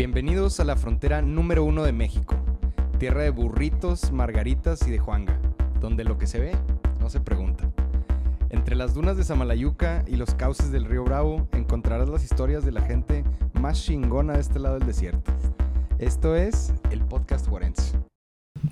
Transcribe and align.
Bienvenidos 0.00 0.60
a 0.60 0.64
la 0.64 0.76
frontera 0.76 1.20
número 1.20 1.62
uno 1.62 1.82
de 1.82 1.92
México, 1.92 2.34
tierra 2.98 3.20
de 3.20 3.28
burritos, 3.28 4.12
margaritas 4.12 4.88
y 4.88 4.90
de 4.90 4.98
Juanga, 4.98 5.38
donde 5.78 6.04
lo 6.04 6.16
que 6.16 6.26
se 6.26 6.40
ve 6.40 6.52
no 7.00 7.10
se 7.10 7.20
pregunta. 7.20 7.70
Entre 8.48 8.76
las 8.76 8.94
dunas 8.94 9.18
de 9.18 9.24
Samalayuca 9.24 10.02
y 10.06 10.16
los 10.16 10.34
cauces 10.34 10.72
del 10.72 10.86
río 10.86 11.04
Bravo 11.04 11.46
encontrarás 11.52 12.08
las 12.08 12.24
historias 12.24 12.64
de 12.64 12.72
la 12.72 12.80
gente 12.80 13.24
más 13.52 13.84
chingona 13.84 14.32
de 14.32 14.40
este 14.40 14.58
lado 14.58 14.78
del 14.78 14.86
desierto. 14.86 15.32
Esto 15.98 16.34
es 16.34 16.72
el 16.90 17.02
podcast 17.02 17.46
Juarense. 17.46 17.99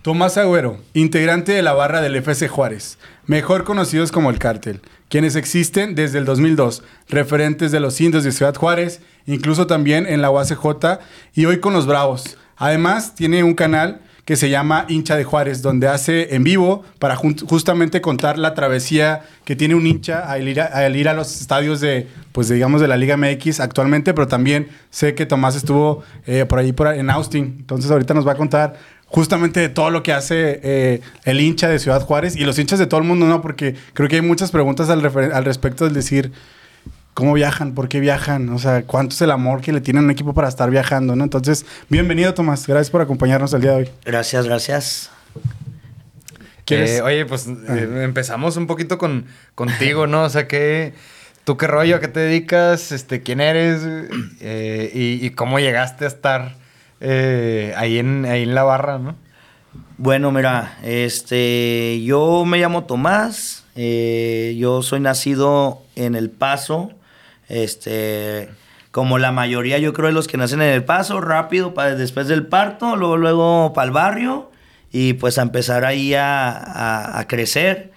Tomás 0.03 0.37
Agüero, 0.37 0.79
integrante 0.93 1.53
de 1.53 1.63
la 1.63 1.73
barra 1.73 2.03
del 2.03 2.17
FC 2.17 2.47
Juárez, 2.47 2.99
mejor 3.27 3.65
conocidos 3.65 4.13
como 4.13 4.29
el 4.29 4.39
Cártel, 4.39 4.83
quienes 5.09 5.35
existen 5.35 5.95
desde 5.95 6.19
el 6.19 6.27
2002, 6.27 6.83
referentes 7.09 7.73
de 7.73 7.81
los 7.81 7.99
indios 8.01 8.23
de 8.23 8.33
Ciudad 8.33 8.55
Juárez, 8.55 9.01
incluso 9.27 9.67
también 9.67 10.07
en 10.07 10.21
la 10.21 10.31
UACJ 10.31 10.99
y 11.35 11.47
hoy 11.47 11.61
con 11.61 11.73
los 11.73 11.87
Bravos. 11.87 12.37
Además, 12.57 13.15
tiene 13.15 13.43
un 13.45 13.55
canal 13.55 14.03
que 14.29 14.37
se 14.37 14.51
llama 14.51 14.85
Hincha 14.89 15.17
de 15.17 15.25
Juárez, 15.25 15.63
donde 15.63 15.89
hace 15.89 16.35
en 16.35 16.45
vivo 16.45 16.85
para 16.99 17.17
justamente 17.17 18.03
contar 18.03 18.37
la 18.37 18.53
travesía 18.53 19.23
que 19.47 19.57
tiene 19.57 19.75
un 19.75 19.87
hincha 19.87 20.31
al 20.31 20.47
ir 20.47 20.61
a, 20.61 20.87
ir 20.91 21.09
a 21.09 21.15
los 21.15 21.41
estadios 21.41 21.81
de, 21.81 22.09
pues 22.33 22.51
digamos, 22.51 22.83
de 22.83 22.89
la 22.89 22.99
Liga 22.99 23.17
MX 23.17 23.61
actualmente, 23.61 24.13
pero 24.13 24.29
también 24.29 24.69
sé 24.91 25.15
que 25.15 25.25
Tomás 25.25 25.57
estuvo 25.57 26.03
eh, 26.27 26.45
por 26.47 26.59
ahí 26.59 26.73
por, 26.73 26.89
en 26.89 27.09
Austin, 27.09 27.57
entonces 27.59 27.91
ahorita 27.91 28.13
nos 28.13 28.27
va 28.29 28.33
a 28.33 28.37
contar 28.37 28.77
justamente 29.09 29.61
de 29.61 29.69
todo 29.69 29.91
lo 29.91 30.03
que 30.03 30.13
hace 30.13 30.61
eh, 30.63 31.01
el 31.25 31.41
hincha 31.41 31.69
de 31.69 31.79
Ciudad 31.79 32.03
Juárez 32.03 32.37
y 32.37 32.45
los 32.45 32.59
hinchas 32.59 32.79
de 32.79 32.87
todo 32.87 33.01
el 33.01 33.07
mundo, 33.07 33.27
¿no? 33.27 33.41
Porque 33.41 33.75
creo 33.95 34.09
que 34.09 34.17
hay 34.17 34.23
muchas 34.23 34.51
preguntas 34.51 34.91
al, 34.91 35.05
al 35.05 35.45
respecto 35.45 35.85
del 35.85 35.95
decir, 35.95 36.31
¿cómo 37.15 37.33
viajan? 37.33 37.75
¿Por 37.75 37.89
qué 37.89 38.01
viajan? 38.01 38.49
O 38.51 38.59
sea, 38.59 38.83
¿cuánto 38.83 39.15
es 39.15 39.23
el 39.23 39.31
amor 39.31 39.63
que 39.63 39.73
le 39.73 39.81
tienen 39.81 40.03
a 40.03 40.05
un 40.05 40.11
equipo 40.11 40.35
para 40.35 40.49
estar 40.49 40.71
viajando, 40.71 41.17
¿no? 41.17 41.25
Entonces, 41.25 41.65
bienvenido, 41.89 42.35
Tomás. 42.35 42.67
Gracias 42.67 42.91
por 42.91 43.01
acompañarnos 43.01 43.53
el 43.55 43.63
día 43.63 43.73
de 43.73 43.77
hoy. 43.79 43.91
Gracias, 44.05 44.47
gracias. 44.47 45.11
Eh, 46.71 47.01
oye, 47.03 47.25
pues 47.25 47.49
ah. 47.49 47.77
eh, 47.77 48.03
empezamos 48.05 48.59
un 48.59 48.67
poquito 48.67 48.99
con, 48.99 49.25
contigo, 49.55 50.07
¿no? 50.07 50.25
O 50.25 50.31
sea, 50.31 50.47
que... 50.47 50.93
¿Tú 51.45 51.57
qué 51.57 51.67
rollo? 51.67 51.97
¿A 51.97 52.01
qué 52.01 52.09
te 52.09 52.21
dedicas? 52.21 52.93
Este, 52.93 53.23
¿Quién 53.23 53.41
eres? 53.41 53.81
y, 54.39 55.27
y, 55.27 55.31
cómo 55.31 55.59
llegaste 55.59 56.05
a 56.05 56.09
estar 56.09 56.57
eh, 57.01 57.75
ahí, 57.77 57.99
en, 57.99 58.25
ahí 58.25 58.43
en 58.43 58.55
la 58.55 58.65
barra, 58.65 58.99
¿no? 58.99 59.17
Bueno, 59.97 60.31
mira, 60.31 60.79
este, 60.83 62.01
yo 62.05 62.45
me 62.45 62.59
llamo 62.59 62.85
Tomás, 62.85 63.65
eh, 63.75 64.57
yo 64.59 64.83
soy 64.83 65.01
nacido 65.01 65.83
en 65.97 66.15
El 66.15 66.31
Paso, 66.31 66.93
este, 67.49 68.49
como 68.93 69.19
la 69.19 69.33
mayoría 69.33 69.79
yo 69.79 69.93
creo 69.93 70.07
de 70.07 70.13
los 70.13 70.29
que 70.29 70.37
nacen 70.37 70.63
en 70.63 70.69
El 70.69 70.85
Paso, 70.85 71.21
rápido, 71.21 71.75
para, 71.75 71.97
después 71.97 72.29
del 72.29 72.47
parto, 72.47 72.97
luego, 72.97 73.17
luego 73.17 73.73
para 73.73 73.87
el 73.87 73.91
barrio 73.91 74.51
y 74.93 75.15
pues 75.15 75.39
a 75.39 75.43
empezar 75.43 75.85
ahí 75.85 76.15
a, 76.15 77.25
crecer. 77.29 77.93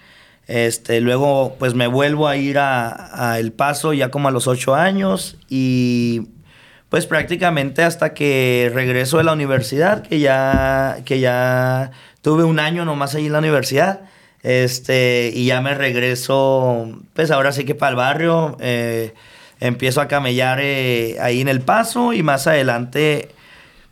Este, 0.48 1.00
luego 1.00 1.54
pues 1.58 1.74
me 1.74 1.86
vuelvo 1.86 2.26
a 2.26 2.36
ir 2.36 2.58
a, 2.58 3.30
a, 3.30 3.38
El 3.38 3.52
Paso 3.52 3.92
ya 3.92 4.10
como 4.10 4.28
a 4.28 4.32
los 4.32 4.48
ocho 4.48 4.74
años 4.74 5.36
y 5.48 6.28
pues 6.92 7.06
prácticamente 7.06 7.82
hasta 7.84 8.12
que 8.12 8.70
regreso 8.74 9.16
de 9.16 9.24
la 9.24 9.32
universidad, 9.32 10.06
que 10.06 10.20
ya, 10.20 10.98
que 11.06 11.20
ya 11.20 11.90
tuve 12.20 12.44
un 12.44 12.60
año 12.60 12.84
nomás 12.84 13.14
ahí 13.14 13.24
en 13.24 13.32
la 13.32 13.38
universidad, 13.38 14.00
este, 14.42 15.32
y 15.34 15.46
ya 15.46 15.62
me 15.62 15.72
regreso, 15.74 17.00
pues 17.14 17.30
ahora 17.30 17.52
sí 17.52 17.64
que 17.64 17.74
para 17.74 17.92
el 17.92 17.96
barrio, 17.96 18.58
eh, 18.60 19.14
empiezo 19.58 20.02
a 20.02 20.06
camellar 20.06 20.58
eh, 20.60 21.16
ahí 21.22 21.40
en 21.40 21.48
el 21.48 21.62
paso 21.62 22.12
y 22.12 22.22
más 22.22 22.46
adelante 22.46 23.30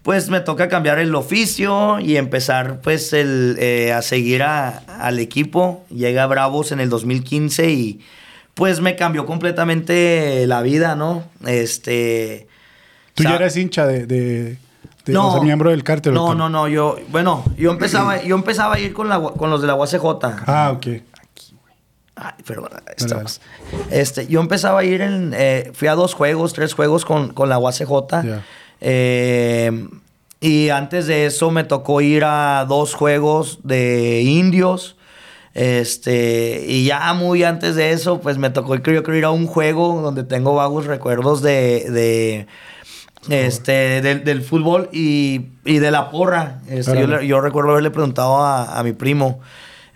pues 0.02 0.28
me 0.28 0.40
toca 0.40 0.68
cambiar 0.68 0.98
el 0.98 1.14
oficio 1.14 2.00
y 2.00 2.18
empezar 2.18 2.82
pues 2.82 3.14
el, 3.14 3.56
eh, 3.60 3.94
a 3.94 4.02
seguir 4.02 4.42
al 4.42 5.18
equipo. 5.20 5.86
Llega 5.88 6.26
Bravos 6.26 6.70
en 6.70 6.80
el 6.80 6.91
2015 6.91 7.70
y 7.70 8.00
pues 8.52 8.82
me 8.82 8.94
cambió 8.96 9.25
completamente 9.25 10.46
la 10.46 10.60
vida, 10.60 10.96
¿no? 10.96 11.25
Este, 11.46 12.50
¿Tú 13.15 13.22
ya 13.25 13.37
eres 13.37 13.56
hincha 13.56 13.87
de, 13.87 14.06
de, 14.06 14.59
no, 15.06 15.43
miembro 15.43 15.71
del 15.71 15.82
cártel? 15.84 16.15
No, 16.15 16.34
no, 16.34 16.48
no. 16.48 16.69
Yo, 16.69 16.98
bueno, 17.09 17.44
yo 17.56 17.71
empezaba, 17.71 18.22
yo 18.22 18.34
empezaba 18.34 18.75
a 18.75 18.78
ir 18.78 18.93
con, 18.93 19.09
la, 19.09 19.21
con 19.21 19.50
los 19.50 19.60
de 19.60 19.66
la 19.66 19.75
UACJ. 19.75 20.04
Ah, 20.47 20.72
ok. 20.75 20.87
Ay, 22.16 22.32
perdón, 22.44 22.70
estamos. 22.97 23.41
Este, 23.91 24.26
yo 24.26 24.41
empezaba 24.41 24.81
a 24.81 24.84
ir 24.84 25.00
en. 25.00 25.32
Eh, 25.34 25.70
fui 25.75 25.88
a 25.88 25.94
dos 25.94 26.15
juegos, 26.15 26.53
tres 26.53 26.75
juegos 26.75 27.04
con, 27.04 27.32
con 27.32 27.49
la 27.49 27.59
UACJ. 27.59 27.82
Eh, 28.82 29.88
y 30.41 30.69
antes 30.70 31.06
de 31.06 31.26
eso 31.26 31.50
me 31.50 31.65
tocó 31.65 32.00
ir 32.00 32.25
a 32.25 32.66
dos 32.69 32.94
juegos 32.94 33.60
de 33.62 34.22
indios. 34.22 34.97
Este, 35.53 36.65
y 36.69 36.84
ya 36.84 37.12
muy 37.15 37.43
antes 37.43 37.75
de 37.75 37.91
eso, 37.91 38.20
pues 38.20 38.38
me 38.38 38.50
tocó, 38.50 38.76
yo 38.76 39.03
creo, 39.03 39.16
ir 39.16 39.25
a 39.25 39.31
un 39.31 39.47
juego 39.47 40.00
donde 40.00 40.22
tengo 40.22 40.54
vagos 40.54 40.87
recuerdos 40.87 41.43
de 41.43 42.47
este, 43.28 44.00
del, 44.00 44.42
fútbol 44.42 44.88
y, 44.92 45.38
de 45.64 45.91
la 45.91 46.10
porra. 46.10 46.60
Este, 46.69 47.26
yo, 47.26 47.41
recuerdo 47.41 47.70
haberle 47.70 47.91
preguntado 47.91 48.42
a, 48.42 48.82
mi 48.82 48.92
primo 48.92 49.41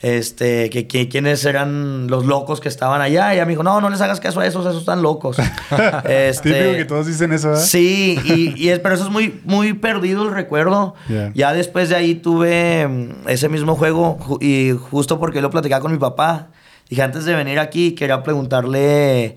este, 0.01 0.69
que, 0.69 1.09
quiénes 1.09 1.45
eran 1.47 2.09
los 2.09 2.27
locos 2.27 2.61
que 2.61 2.69
estaban 2.69 3.01
allá. 3.01 3.33
Y 3.33 3.37
ella 3.37 3.47
me 3.47 3.53
dijo, 3.53 3.62
no, 3.62 3.81
no 3.81 3.89
les 3.89 4.01
hagas 4.03 4.21
caso 4.21 4.41
a 4.41 4.47
esos, 4.47 4.67
esos 4.67 4.81
están 4.81 5.01
locos. 5.01 5.39
este, 6.05 6.53
Típico 6.53 6.77
que 6.77 6.85
todos 6.85 7.07
dicen 7.07 7.33
eso, 7.33 7.57
Sí, 7.57 8.19
y, 8.57 8.69
es, 8.69 8.81
pero 8.81 8.95
eso 8.95 9.05
es 9.05 9.11
muy, 9.11 9.41
muy 9.45 9.73
perdido 9.73 10.25
el 10.25 10.35
recuerdo. 10.35 10.95
Ya 11.35 11.55
después 11.55 11.89
de 11.89 11.97
ahí 11.97 12.17
tuve 12.17 12.87
mm, 12.87 13.29
ese 13.29 13.49
mismo 13.49 13.77
juego 13.77 14.19
y 14.41 14.73
justo 14.73 15.19
porque 15.19 15.41
lo 15.41 15.51
platicaba 15.51 15.81
con 15.81 15.93
mi 15.93 15.99
papá. 15.99 16.49
Dije, 16.91 17.01
antes 17.01 17.25
de 17.25 17.35
venir 17.35 17.59
aquí, 17.59 17.93
quería 17.93 18.23
preguntarle, 18.23 19.37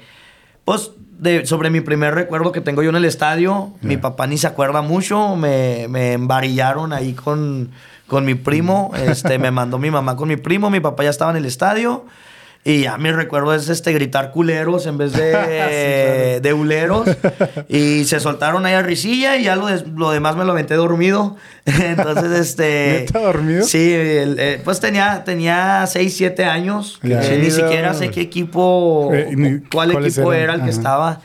pues, 0.66 0.92
sobre 1.46 1.70
mi 1.70 1.82
primer 1.82 2.14
recuerdo 2.14 2.52
que 2.52 2.62
tengo 2.62 2.84
yo 2.84 2.90
en 2.90 2.96
el 2.96 3.06
estadio. 3.06 3.72
Mi 3.82 3.98
papá 3.98 4.28
ni 4.28 4.38
se 4.38 4.48
acuerda 4.48 4.82
mucho. 4.82 5.36
Me, 5.36 5.88
me 5.90 6.14
embarillaron 6.14 6.94
ahí 6.94 7.14
con, 7.14 7.72
con 8.08 8.26
mi 8.26 8.36
primo. 8.36 8.92
Este, 8.96 9.40
me 9.40 9.52
mandó 9.52 9.78
mi 9.78 9.92
mamá 9.92 10.16
con 10.16 10.28
mi 10.28 10.38
primo. 10.38 10.70
Mi 10.70 10.80
papá 10.80 11.04
ya 11.04 11.10
estaba 11.10 11.32
en 11.32 11.38
el 11.38 11.46
estadio. 11.46 12.06
Y 12.64 12.82
ya 12.82 12.98
mi 12.98 13.12
recuerdo 13.12 13.54
es 13.54 13.70
este, 13.70 13.94
gritar 13.94 14.32
culeros 14.32 14.86
en 14.88 14.98
vez 14.98 15.14
de, 15.14 16.40
de 16.44 16.54
uleros. 16.54 17.08
Y 17.70 18.04
se 18.06 18.20
soltaron 18.20 18.66
ahí 18.66 18.74
a 18.74 18.82
risilla 18.82 19.38
y 19.38 19.46
ya 19.46 19.56
lo, 19.56 19.68
lo 19.96 20.12
demás 20.12 20.36
me 20.36 20.44
lo 20.44 20.52
aventé 20.52 20.76
dormido. 20.76 21.38
Entonces, 21.66 22.32
este... 22.32 23.06
¿Está 23.06 23.20
dormido? 23.20 23.64
Sí, 23.64 23.90
eh, 23.94 24.62
pues 24.64 24.80
tenía, 24.80 25.24
tenía 25.24 25.86
6, 25.88 26.14
7 26.16 26.46
años. 26.46 27.00
Ni 27.04 27.52
siquiera 27.52 27.94
sé 27.94 28.10
qué 28.10 28.22
equipo, 28.22 29.12
eh, 29.14 29.62
cuál 29.72 29.92
equipo 29.92 30.34
era 30.34 30.56
el 30.56 30.64
que 30.64 30.70
estaba. 30.70 31.22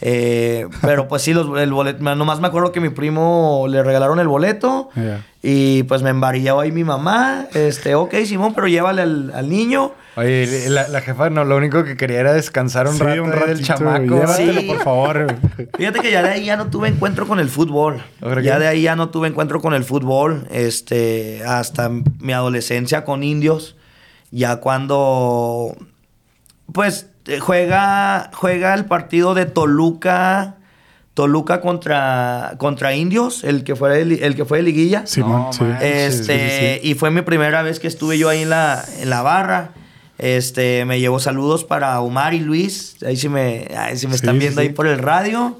Eh, 0.00 0.66
pero 0.82 1.08
pues 1.08 1.22
sí, 1.22 1.32
los, 1.32 1.58
el 1.58 1.72
boleto, 1.72 2.02
nomás 2.14 2.40
me 2.40 2.48
acuerdo 2.48 2.72
que 2.72 2.80
mi 2.80 2.90
primo 2.90 3.66
le 3.68 3.82
regalaron 3.82 4.18
el 4.20 4.28
boleto 4.28 4.90
y 5.42 5.84
pues 5.84 6.02
me 6.02 6.10
embarillaba 6.10 6.62
ahí 6.62 6.72
mi 6.72 6.84
mamá. 6.84 7.46
Este, 7.54 7.94
ok, 7.94 8.14
Simón, 8.24 8.54
pero 8.54 8.68
llévale 8.68 9.02
al, 9.02 9.48
niño. 9.48 9.92
Oye, 10.16 10.70
la, 10.70 11.00
jefa 11.02 11.28
no, 11.28 11.44
lo 11.44 11.56
único 11.56 11.84
que 11.84 11.96
quería 11.96 12.20
era 12.20 12.32
descansar 12.32 12.88
un 12.88 12.98
rato 12.98 13.22
un 13.22 13.30
del 13.30 13.62
chamaco. 13.62 14.02
Llévatelo, 14.02 14.66
por 14.66 14.82
favor. 14.82 15.26
Fíjate 15.76 16.00
que 16.00 16.10
ya 16.10 16.22
de 16.22 16.30
ahí 16.30 16.44
ya 16.46 16.56
no 16.56 16.68
tuve 16.68 16.88
encuentro 16.88 17.26
con 17.28 17.38
el 17.38 17.50
fútbol. 17.50 18.02
Ya 18.42 18.58
de 18.58 18.66
ahí 18.66 18.82
ya 18.82 18.96
no 18.96 19.10
tuve 19.10 19.28
encuentro 19.28 19.60
con 19.60 19.74
el 19.74 19.84
fútbol. 19.84 20.46
Este, 20.50 21.42
hasta 21.46 21.90
mi 21.90 22.32
adolescencia 22.32 23.04
con 23.04 23.22
indios. 23.22 23.76
Ya 24.30 24.56
cuando, 24.56 25.76
pues 26.72 27.08
juega, 27.40 28.30
juega 28.32 28.72
el 28.72 28.86
partido 28.86 29.34
de 29.34 29.44
Toluca. 29.44 30.54
Toluca 31.12 31.62
contra, 31.62 32.56
contra 32.58 32.94
Indios, 32.94 33.42
el 33.42 33.64
que 33.64 33.74
fue 33.74 34.02
el, 34.02 34.12
el 34.12 34.34
que 34.36 34.44
fue 34.44 34.58
de 34.58 34.64
liguilla. 34.64 35.06
este, 35.80 36.78
Y 36.82 36.92
fue 36.92 37.10
mi 37.10 37.22
primera 37.22 37.62
vez 37.62 37.80
que 37.80 37.88
estuve 37.88 38.18
yo 38.18 38.28
ahí 38.28 38.42
en 38.42 38.50
la, 38.50 38.84
en 39.00 39.08
la 39.08 39.22
barra. 39.22 39.70
Este, 40.18 40.84
me 40.84 41.00
llevo 41.00 41.20
saludos 41.20 41.64
para 41.64 42.00
Omar 42.00 42.34
y 42.34 42.40
Luis. 42.40 42.96
Ahí 43.04 43.16
sí 43.16 43.28
me, 43.28 43.68
me 43.70 44.14
están 44.14 44.38
viendo 44.38 44.60
ahí 44.60 44.70
por 44.70 44.86
el 44.86 44.98
radio. 44.98 45.56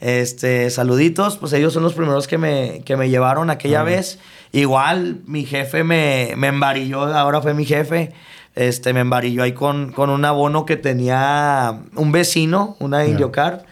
Este, 0.00 0.70
saluditos. 0.70 1.36
Pues 1.36 1.52
ellos 1.52 1.72
son 1.72 1.82
los 1.82 1.94
primeros 1.94 2.26
que 2.26 2.38
me, 2.38 2.82
que 2.84 2.96
me 2.96 3.10
llevaron 3.10 3.50
aquella 3.50 3.82
vez. 3.82 4.18
Igual 4.52 5.20
mi 5.26 5.44
jefe 5.44 5.84
me, 5.84 6.34
me 6.36 6.48
embarilló, 6.48 7.02
ahora 7.14 7.42
fue 7.42 7.52
mi 7.52 7.66
jefe 7.66 8.12
este, 8.58 8.92
me 8.92 9.00
embarilló 9.00 9.44
ahí 9.44 9.52
con, 9.52 9.92
con 9.92 10.10
un 10.10 10.24
abono 10.24 10.66
que 10.66 10.76
tenía 10.76 11.78
un 11.94 12.10
vecino, 12.10 12.76
una 12.80 13.06
Indiocar. 13.06 13.66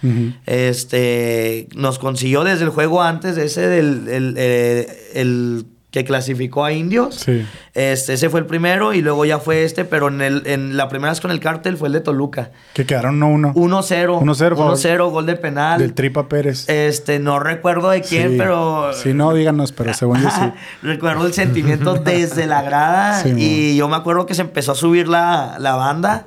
Este, 0.46 1.68
nos 1.74 1.98
consiguió 1.98 2.44
desde 2.44 2.64
el 2.64 2.70
juego 2.70 3.02
antes, 3.02 3.36
ese 3.36 3.66
del 3.66 4.08
el, 4.08 4.34
eh, 4.38 5.64
que 5.96 6.04
clasificó 6.04 6.62
a 6.62 6.72
indios. 6.72 7.14
Sí. 7.14 7.46
Este, 7.72 8.12
ese 8.12 8.28
fue 8.28 8.40
el 8.40 8.44
primero 8.44 8.92
y 8.92 9.00
luego 9.00 9.24
ya 9.24 9.38
fue 9.38 9.64
este, 9.64 9.86
pero 9.86 10.08
en, 10.08 10.20
el, 10.20 10.42
en 10.44 10.76
la 10.76 10.90
primera 10.90 11.10
vez 11.10 11.22
con 11.22 11.30
el 11.30 11.40
cártel 11.40 11.78
fue 11.78 11.88
el 11.88 11.94
de 11.94 12.00
Toluca. 12.00 12.50
Que 12.74 12.84
quedaron 12.84 13.18
1-1. 13.18 13.54
1-0. 13.54 14.20
1-0, 14.20 14.56
favor. 14.56 14.76
1-0, 14.76 15.10
gol 15.10 15.24
de 15.24 15.36
penal. 15.36 15.78
Del 15.80 15.94
Tripa 15.94 16.28
Pérez. 16.28 16.68
Este, 16.68 17.18
no 17.18 17.38
recuerdo 17.38 17.88
de 17.88 18.02
quién, 18.02 18.32
Sí. 18.32 18.36
pero. 18.36 18.92
Sí, 18.92 19.14
no, 19.14 19.32
díganos, 19.32 19.72
pero 19.72 19.94
según 19.94 20.20
yo 20.20 20.28
sí. 20.28 20.52
Recuerdo 20.82 21.26
el 21.26 21.32
sentimiento 21.32 21.94
desde 21.94 22.46
la 22.46 22.60
grada. 22.60 23.22
Sí, 23.22 23.30
y 23.30 23.72
mo. 23.72 23.78
yo 23.78 23.88
me 23.88 23.96
acuerdo 23.96 24.26
que 24.26 24.34
se 24.34 24.42
empezó 24.42 24.72
a 24.72 24.74
subir 24.74 25.08
la, 25.08 25.56
la 25.58 25.76
banda. 25.76 26.26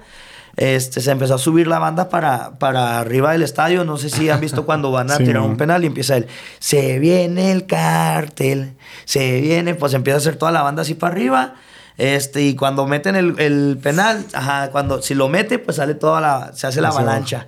Este, 0.59 1.00
se 1.00 1.11
empezó 1.11 1.35
a 1.35 1.38
subir 1.38 1.67
la 1.67 1.79
banda 1.79 2.09
para, 2.09 2.59
para 2.59 3.00
arriba 3.00 3.31
del 3.31 3.44
estadio. 3.44 3.85
No 3.85 3.95
sé 3.95 4.09
si 4.09 4.29
han 4.29 4.41
visto 4.41 4.65
cuando 4.65 4.91
van 4.91 5.09
a 5.09 5.15
Sí, 5.17 5.23
tirar 5.23 5.41
un 5.44 5.56
penal 5.56 5.85
y 5.85 5.88
empieza 5.88 6.17
él. 6.17 6.27
Se 6.59 7.00
viene 7.00 7.53
el 7.53 7.65
cártel. 7.65 8.73
Se 9.06 9.39
viene. 9.39 9.73
Pues 9.75 9.94
empieza 9.94 10.17
a 10.17 10.19
hacer 10.19 10.35
toda 10.35 10.51
la 10.51 10.61
banda 10.61 10.81
así 10.81 10.95
para 10.95 11.13
arriba. 11.13 11.56
Este, 11.99 12.41
y 12.43 12.55
cuando 12.55 12.87
meten 12.87 13.15
el, 13.17 13.35
el 13.39 13.77
penal, 13.83 14.25
ajá, 14.33 14.71
cuando 14.71 15.01
si 15.01 15.13
lo 15.15 15.27
mete, 15.27 15.59
pues 15.59 15.77
sale 15.77 15.95
toda 15.95 16.21
la, 16.21 16.51
se 16.53 16.65
hace 16.65 16.79
la 16.81 16.87
abajo. 16.87 17.03
avalancha. 17.03 17.47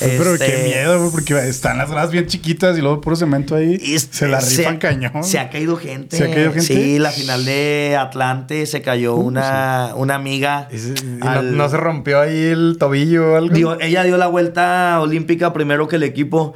Pero 0.00 0.38
qué 0.38 0.46
Este, 0.46 0.62
miedo, 0.64 1.10
porque 1.12 1.38
están 1.46 1.76
las 1.76 1.90
gradas 1.90 2.10
bien 2.10 2.26
chiquitas 2.26 2.78
y 2.78 2.80
luego 2.80 3.00
puro 3.02 3.14
cemento 3.14 3.54
ahí. 3.54 3.78
y 3.80 3.94
es- 3.96 4.08
se 4.10 4.26
la 4.26 4.40
rifan 4.40 4.78
cañón. 4.78 5.22
Se 5.22 5.38
ha 5.38 5.50
caído 5.50 5.76
gente. 5.76 6.16
¿Se 6.16 6.24
ha 6.24 6.30
caído 6.30 6.50
gente? 6.52 6.62
Sí, 6.66 6.98
la 6.98 7.10
final 7.10 7.44
de 7.44 7.96
Atlante 8.00 8.64
se 8.64 8.80
cayó 8.80 9.16
una, 9.16 9.90
una 9.94 10.14
amiga. 10.14 10.66
Ese- 10.70 10.94
y 11.02 11.06
no, 11.18 11.28
al- 11.28 11.56
no 11.58 11.68
se 11.68 11.76
rompió 11.76 12.20
ahí 12.20 12.46
el 12.46 12.76
tobillo 12.78 13.32
o 13.32 13.36
algo. 13.36 13.54
Dio- 13.54 13.78
ella 13.80 14.02
dio 14.04 14.16
la 14.16 14.28
vuelta 14.28 14.98
olímpica 15.00 15.52
primero 15.52 15.86
que 15.88 15.96
el 15.96 16.04
equipo. 16.04 16.54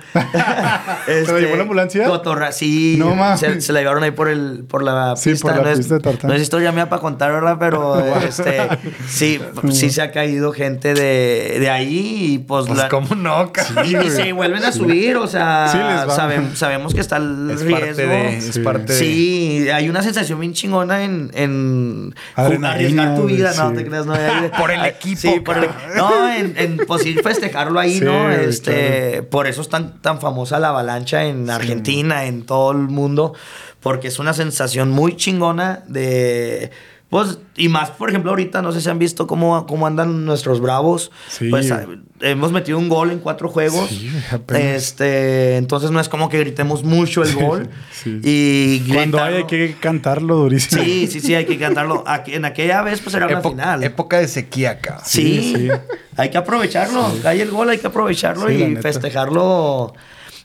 Este, 1.07 1.25
¿Te 1.27 1.33
la 1.33 1.41
llevó 1.41 1.57
la 1.57 1.63
ambulancia? 1.63 2.07
Cotorra, 2.07 2.53
sí. 2.53 2.97
No 2.99 3.37
se, 3.37 3.61
se 3.61 3.73
la 3.75 3.81
llevaron 3.81 4.03
ahí 4.03 4.13
por 4.13 4.29
el 4.29 4.65
por 4.67 4.83
la 4.83 5.15
Sí, 5.17 5.31
pista. 5.33 5.49
por 5.49 5.57
la 5.59 5.63
no, 5.65 5.69
es, 5.71 5.79
pista 5.79 5.95
de 5.97 6.01
tartán. 6.01 6.29
no 6.31 6.35
es 6.35 6.41
historia 6.41 6.73
mía 6.73 6.89
para 6.89 7.03
contar, 7.03 7.34
¿verdad? 7.35 7.57
Pero 7.61 7.99
este, 8.21 8.69
sí, 9.09 9.41
sí 9.73 9.91
se 9.91 10.03
ha 10.03 10.11
caído 10.11 10.53
gente 10.53 10.95
de, 10.95 11.59
de 11.61 11.71
ahí 11.71 12.35
y 12.35 12.39
pues, 12.39 12.67
pues, 12.67 12.79
la- 12.79 12.89
¿cómo 12.89 13.15
no, 13.15 13.53
cabrón? 13.53 13.87
y, 13.87 14.11
se 14.11 14.33
vuelven 14.33 14.65
a 14.65 14.73
subir, 14.73 15.17
o 15.17 15.27
sea, 15.27 15.69
Sí, 15.71 15.79
les 15.79 16.09
va. 16.09 16.17
sabem- 16.17 16.55
sabemos 16.55 16.95
que 16.95 17.01
está 17.01 17.17
el 17.19 17.51
Es 17.53 17.61
riesgo. 17.63 17.81
parte 17.81 18.07
de... 18.07 18.37
Es 18.39 18.45
Sí. 18.55 18.61
de... 18.63 18.95
Sí, 18.95 19.69
hay 19.73 19.89
una 19.89 20.03
sensación 20.03 20.41
bien 20.41 20.53
chingona 20.53 21.05
en, 21.05 21.31
en 21.35 22.15
Adrenalina, 22.35 23.15
tu 23.15 23.25
vida, 23.27 23.53
no 23.57 23.71
sí. 23.71 23.77
te 23.77 23.87
creas, 23.87 24.07
no. 24.07 24.15
Hay- 24.15 24.51
Por 24.59 24.71
el 24.71 24.85
equipo, 24.85 25.21
Sí, 25.21 25.41
por 25.41 25.59
el- 25.59 25.69
no, 25.97 26.33
en, 26.33 26.55
en 26.57 26.77
pues 26.87 27.05
ir 27.07 27.23
festejarlo 27.23 27.79
ahí, 27.81 27.99
Sí, 27.99 28.05
¿no? 28.05 28.31
Este, 28.31 29.23
por 29.23 29.47
eso 29.47 29.61
es 29.63 29.69
tan, 29.69 30.01
tan 30.01 30.21
famosa 30.21 30.59
la 30.59 30.69
avalancha 30.69 31.25
en 31.25 31.51
Argentina, 31.51 32.25
en 32.27 32.45
todo 32.47 32.73
el 32.73 32.79
mundo, 32.79 33.35
porque 33.81 34.09
es 34.09 34.19
una 34.19 34.33
sensación 34.35 34.91
muy 34.91 35.17
chingona 35.17 35.83
de. 35.89 36.71
Pues, 37.11 37.39
y 37.57 37.69
más, 37.69 37.91
por 37.91 38.09
ejemplo, 38.09 38.31
ahorita, 38.31 38.61
no 38.61 38.73
sé 38.73 38.81
si 38.81 38.89
han 38.91 38.99
visto 38.99 39.29
cómo, 39.29 39.67
cómo 39.67 39.87
andan 39.87 40.25
nuestros 40.25 40.61
bravos. 40.61 41.13
Sí. 41.29 41.49
Pues 41.49 41.71
ah, 41.71 41.87
hemos 42.21 42.51
metido 42.51 42.77
un 42.77 42.89
gol 42.89 43.13
en 43.13 43.21
cuatro 43.21 43.49
juegos. 43.49 43.89
Sí, 43.89 44.11
este, 44.53 45.57
entonces 45.57 45.91
no 45.93 46.01
es 46.01 46.09
como 46.09 46.29
que 46.29 46.39
gritemos 46.41 46.83
mucho 46.83 47.23
el 47.23 47.35
gol. 47.35 47.69
Sí. 47.93 48.21
Y 48.23 48.81
Cuando 48.93 49.23
hay, 49.23 49.35
gritarlo. 49.35 49.37
hay 49.37 49.45
que 49.45 49.77
cantarlo 49.81 50.37
durísimo. 50.37 50.83
Sí, 50.83 51.07
sí, 51.07 51.21
sí, 51.21 51.35
hay 51.35 51.45
que 51.47 51.59
cantarlo. 51.59 52.03
Aquí- 52.07 52.35
en 52.35 52.45
aquella 52.45 52.83
vez, 52.83 53.01
pues 53.01 53.15
era 53.15 53.27
una 53.27 53.41
Epo- 53.41 53.51
final. 53.51 53.83
Época 53.85 54.19
de 54.19 54.29
sequía, 54.29 54.81
cabrón. 54.81 55.05
Sí, 55.07 55.23
Sí, 55.41 55.55
sí. 55.57 55.69
hay 56.17 56.31
que 56.31 56.37
aprovecharlo. 56.37 57.07
Cae 57.23 57.41
el 57.41 57.51
gol, 57.51 57.71
hay 57.71 57.79
que 57.79 57.87
aprovecharlo 57.87 58.51
y 58.51 58.77
festejarlo 58.77 59.95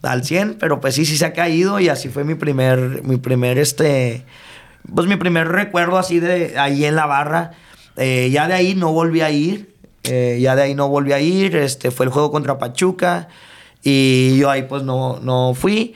al 0.04 0.24
100. 0.24 0.56
Pero 0.60 0.80
pues 0.80 0.96
sí, 0.96 1.06
sí 1.06 1.18
se 1.18 1.26
ha 1.26 1.34
caído 1.34 1.80
y 1.80 1.90
así 1.90 2.08
fue 2.10 2.24
mi 2.24 2.36
primer, 2.36 3.02
mi 3.04 3.18
primer, 3.18 3.58
este, 3.58 4.24
pues 4.94 5.08
mi 5.08 5.16
primer 5.16 5.48
recuerdo 5.48 5.98
así 5.98 6.20
de 6.20 6.58
ahí 6.58 6.86
en 6.86 6.96
la 6.96 7.06
barra. 7.06 7.52
Eh, 7.98 8.30
ya 8.32 8.48
de 8.48 8.54
ahí 8.54 8.76
no 8.76 8.92
volví 8.94 9.22
a 9.22 9.32
ir. 9.32 9.76
eh, 10.04 10.40
ya 10.42 10.56
de 10.56 10.62
ahí 10.64 10.76
no 10.76 10.88
volví 10.90 11.12
a 11.14 11.20
ir. 11.20 11.56
Este, 11.56 11.92
fue 11.92 12.06
el 12.06 12.12
juego 12.12 12.32
contra 12.32 12.58
Pachuca 12.58 13.28
y 13.84 14.38
yo 14.38 14.50
ahí 14.50 14.64
pues 14.64 14.84
no, 14.84 15.20
no 15.22 15.54
fui. 15.54 15.96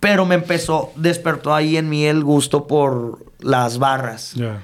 Pero 0.00 0.24
me 0.26 0.34
empezó, 0.34 0.92
despertó 0.96 1.54
ahí 1.54 1.76
en 1.76 1.88
mí 1.88 2.04
el 2.06 2.24
gusto 2.24 2.66
por 2.66 3.24
las 3.40 3.78
barras. 3.78 4.32
Ya. 4.34 4.62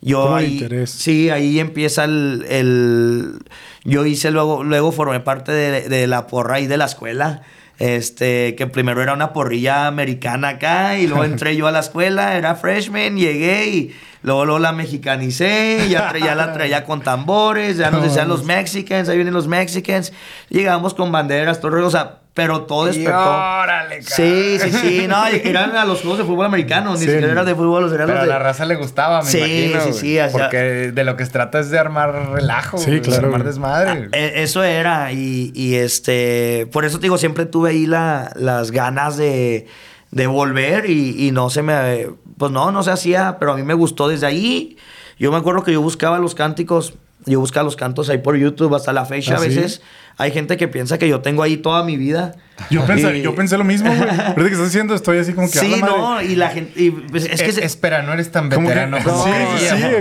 Yo 0.00 0.34
ahí, 0.36 0.52
interés. 0.54 0.90
sí, 0.90 1.28
ahí 1.30 1.58
empieza 1.58 2.04
el, 2.04 2.46
el- 2.48 3.38
yo 3.84 4.06
hice 4.06 4.30
luego, 4.30 4.62
luego 4.62 4.92
formé 4.92 5.18
parte 5.18 5.50
de, 5.50 5.88
de 5.88 6.06
la 6.06 6.28
porra 6.28 6.56
ahí 6.56 6.68
de 6.68 6.76
la 6.76 6.84
escuela. 6.84 7.42
Este, 7.78 8.56
que 8.56 8.66
primero 8.66 9.00
era 9.02 9.12
una 9.12 9.32
porrilla 9.32 9.86
americana 9.86 10.48
acá 10.48 10.98
y 10.98 11.06
luego 11.06 11.24
entré 11.32 11.56
yo 11.56 11.66
a 11.68 11.70
la 11.70 11.78
escuela, 11.78 12.36
era 12.36 12.56
freshman, 12.56 13.16
llegué 13.16 13.68
y 13.68 13.96
luego, 14.22 14.44
luego 14.44 14.58
la 14.58 14.72
mexicanicé, 14.72 15.86
ya, 15.88 16.12
ya 16.18 16.34
la 16.34 16.52
traía 16.52 16.84
con 16.84 17.02
tambores, 17.02 17.76
ya 17.76 17.90
nos 17.90 18.00
No 18.00 18.06
decían 18.06 18.28
los 18.28 18.44
mexicans, 18.46 19.08
ahí 19.08 19.16
vienen 19.16 19.34
los 19.34 19.46
mexicans, 19.46 20.12
llegamos 20.48 20.94
con 20.94 21.12
banderas, 21.12 21.60
todo, 21.60 21.86
o 21.86 21.90
sea, 21.90 22.18
pero 22.38 22.62
todo 22.62 22.84
Y 22.88 22.92
despertó. 22.98 23.18
órale, 23.18 23.98
cabrón. 23.98 24.04
Sí, 24.06 24.58
sí, 24.60 24.70
sí, 24.70 25.06
no, 25.08 25.26
eran 25.26 25.76
a 25.76 25.84
los 25.84 26.00
juegos 26.02 26.18
de 26.18 26.24
fútbol 26.24 26.46
americano, 26.46 26.92
ni 26.92 26.98
Sí. 27.00 27.04
siquiera 27.06 27.32
eran 27.32 27.44
de 27.44 27.54
fútbol, 27.56 27.92
eran 27.92 28.06
Pero 28.06 28.14
los 28.14 28.18
a 28.18 28.22
de... 28.22 28.28
la 28.28 28.38
raza 28.38 28.64
le 28.64 28.76
gustaba, 28.76 29.22
me 29.22 29.28
Sí, 29.30 29.38
imagino. 29.38 29.80
sí, 29.80 29.92
sí, 29.92 30.18
o 30.20 30.22
sea- 30.22 30.30
Porque 30.30 30.58
de 30.92 31.04
lo 31.04 31.16
que 31.16 31.26
se 31.26 31.32
trata 31.32 31.58
es 31.58 31.70
de 31.70 31.78
armar 31.80 32.30
relajo. 32.32 32.78
Sí, 32.78 33.00
claro, 33.00 33.24
Armar 33.26 33.40
güey. 33.40 33.52
desmadre. 33.52 34.08
E- 34.12 34.42
Eso 34.44 34.62
era, 34.62 35.10
y, 35.12 35.50
y, 35.54 35.74
este, 35.74 36.68
por 36.72 36.84
eso 36.84 36.98
te 36.98 37.02
digo, 37.02 37.18
siempre 37.18 37.44
tuve 37.44 37.70
ahí 37.70 37.86
la- 37.86 38.30
las 38.36 38.70
ganas 38.70 39.16
de, 39.16 39.66
de 40.12 40.26
volver 40.28 40.88
y, 40.88 41.26
y 41.26 41.32
no 41.32 41.50
se 41.50 41.62
me, 41.62 42.06
pues 42.38 42.52
no, 42.52 42.70
no 42.70 42.82
se 42.84 42.92
hacía, 42.92 43.36
pero 43.40 43.52
a 43.52 43.56
mí 43.56 43.62
me 43.64 43.74
gustó 43.74 44.06
desde 44.08 44.26
ahí. 44.26 44.76
Yo 45.18 45.32
me 45.32 45.36
acuerdo 45.38 45.64
que 45.64 45.72
yo 45.72 45.82
buscaba 45.82 46.18
los 46.20 46.36
cánticos, 46.36 46.94
yo 47.28 47.40
buscaba 47.40 47.64
los 47.64 47.76
cantos 47.76 48.08
ahí 48.08 48.18
por 48.18 48.36
YouTube 48.36 48.74
hasta 48.74 48.92
la 48.92 49.04
fecha. 49.04 49.34
¿Ah, 49.34 49.36
a 49.36 49.40
sí? 49.40 49.48
veces 49.48 49.82
hay 50.16 50.32
gente 50.32 50.56
que 50.56 50.66
piensa 50.68 50.98
que 50.98 51.08
yo 51.08 51.20
tengo 51.20 51.42
ahí 51.42 51.56
toda 51.58 51.84
mi 51.84 51.96
vida. 51.96 52.34
Yo 52.70 52.84
pensé, 52.84 53.18
Y- 53.18 53.22
yo 53.22 53.36
pensé 53.36 53.56
lo 53.56 53.62
mismo, 53.62 53.88
güey. 53.94 54.00
Ahorita 54.10 54.34
que 54.34 54.46
estás 54.50 54.64
diciendo, 54.64 54.94
estoy 54.94 55.18
así 55.18 55.32
como 55.32 55.48
que. 55.48 55.58
a 55.60 55.62
Sí, 55.62 55.76
no, 55.80 56.20
y 56.20 56.34
la 56.34 56.48
gente, 56.50 56.72
y, 56.82 56.90
pues, 56.90 57.24
es 57.26 57.40
que 57.40 57.50
Eh, 57.50 57.52
se- 57.52 57.64
espera, 57.64 58.02
no 58.02 58.12
eres 58.12 58.32
tan 58.32 58.50
¿Cómo 58.50 58.68
que- 58.68 58.74
veterano 58.74 58.98
No, 59.06 59.24
sí, 59.24 59.30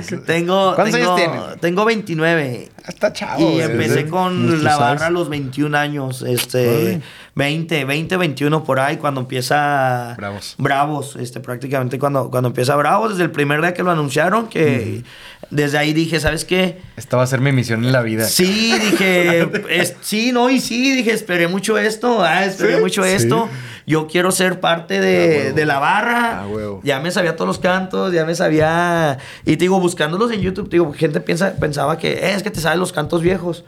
sí, 0.01 0.15
tengo, 0.25 0.73
¿Cuántos 0.73 0.99
tengo, 0.99 1.13
años 1.15 1.31
tienes? 1.31 1.61
tengo 1.61 1.85
29. 1.85 2.69
Está 2.87 3.13
chavo. 3.13 3.51
Y 3.51 3.61
empecé 3.61 4.07
con 4.07 4.63
la 4.63 4.71
sabes. 4.71 4.79
barra 4.95 5.05
a 5.07 5.09
los 5.11 5.29
21 5.29 5.75
años, 5.75 6.23
este, 6.23 6.67
Órale. 6.67 7.01
20, 7.35 7.85
20, 7.85 8.17
21 8.17 8.63
por 8.63 8.79
ahí, 8.79 8.97
cuando 8.97 9.21
empieza 9.21 10.15
Bravos. 10.17 10.55
Bravos, 10.57 11.15
este, 11.17 11.39
prácticamente 11.39 11.99
cuando, 11.99 12.31
cuando 12.31 12.47
empieza 12.47 12.75
Bravos, 12.75 13.11
desde 13.11 13.23
el 13.25 13.31
primer 13.31 13.61
día 13.61 13.73
que 13.75 13.83
lo 13.83 13.91
anunciaron, 13.91 14.47
que 14.47 15.03
desde 15.49 15.77
ahí 15.77 15.93
dije, 15.93 16.19
¿sabes 16.19 16.45
qué? 16.45 16.79
Esta 16.97 17.17
va 17.17 17.23
a 17.23 17.27
ser 17.27 17.39
mi 17.41 17.51
misión 17.51 17.83
en 17.85 17.91
la 17.91 18.01
vida. 18.01 18.25
Sí, 18.25 18.73
dije, 18.79 19.47
es- 19.69 19.95
sí, 20.01 20.31
no, 20.31 20.49
y 20.49 20.59
sí, 20.59 20.95
dije, 20.95 21.11
esperé 21.11 21.47
mucho 21.47 21.77
esto, 21.77 22.21
ah, 22.23 22.45
esperé 22.45 22.75
Sí, 22.75 22.81
mucho 22.81 23.03
sí. 23.03 23.09
esto. 23.11 23.49
Yo 23.85 24.07
quiero 24.07 24.31
ser 24.31 24.59
parte 24.59 24.99
de, 24.99 25.53
de 25.53 25.65
la 25.65 25.79
barra. 25.79 26.41
Ah. 26.41 26.47
Ya 26.83 26.99
me 26.99 27.09
sabía 27.11 27.35
todos 27.37 27.47
los 27.47 27.59
cantos, 27.59 28.11
ya 28.13 28.25
me 28.25 28.35
sabía. 28.35 29.17
Y 29.45 29.51
te 29.51 29.63
digo, 29.63 29.79
buscándolos 29.79 30.31
en 30.31 30.41
YouTube, 30.41 30.67
te 30.69 30.75
digo, 30.75 30.91
gente 30.93 31.21
piensa, 31.21 31.53
pensaba 31.55 31.97
que 31.97 32.11
"Eh, 32.13 32.33
es 32.35 32.43
que 32.43 32.51
te 32.51 32.59
sabes 32.59 32.77
los 32.79 32.91
cantos 32.91 33.21
viejos. 33.21 33.63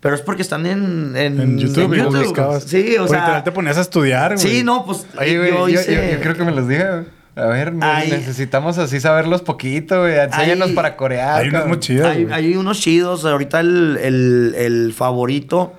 Pero 0.00 0.14
es 0.14 0.20
porque 0.20 0.42
están 0.42 0.66
en, 0.66 1.16
en, 1.16 1.40
En 1.40 1.58
YouTube, 1.58 1.94
y 1.94 1.96
los 1.96 2.06
YouTube. 2.12 2.24
buscabas. 2.24 2.64
Sí, 2.64 2.94
o 2.96 3.00
Por 3.00 3.08
sea. 3.08 3.20
literal 3.20 3.42
te 3.42 3.50
ponías 3.52 3.78
a 3.78 3.80
estudiar, 3.80 4.34
güey. 4.36 4.46
Sí, 4.46 4.62
no, 4.62 4.84
pues. 4.84 5.06
Güey, 5.14 5.32
yo 5.34 5.44
yo, 5.46 5.68
hice- 5.68 5.94
yo- 5.94 6.12
yo 6.16 6.20
creo 6.20 6.34
que 6.36 6.44
me 6.44 6.52
los 6.52 6.68
diga. 6.68 7.04
A 7.36 7.46
ver, 7.46 7.72
necesitamos 7.72 8.78
así 8.78 9.00
saberlos 9.00 9.42
poquito, 9.42 10.00
güey. 10.02 10.18
Enséñanos 10.18 10.70
para 10.70 10.96
corear. 10.96 11.42
Hay 11.42 11.50
cabrón. 11.50 11.68
muy 11.70 11.80
chidas. 11.80 12.16
Hay, 12.30 12.54
unos 12.56 12.78
chidos. 12.80 13.24
Ahorita 13.24 13.60
el, 13.60 13.98
el- 14.00 14.54
el 14.56 14.92
favorito, 14.92 15.72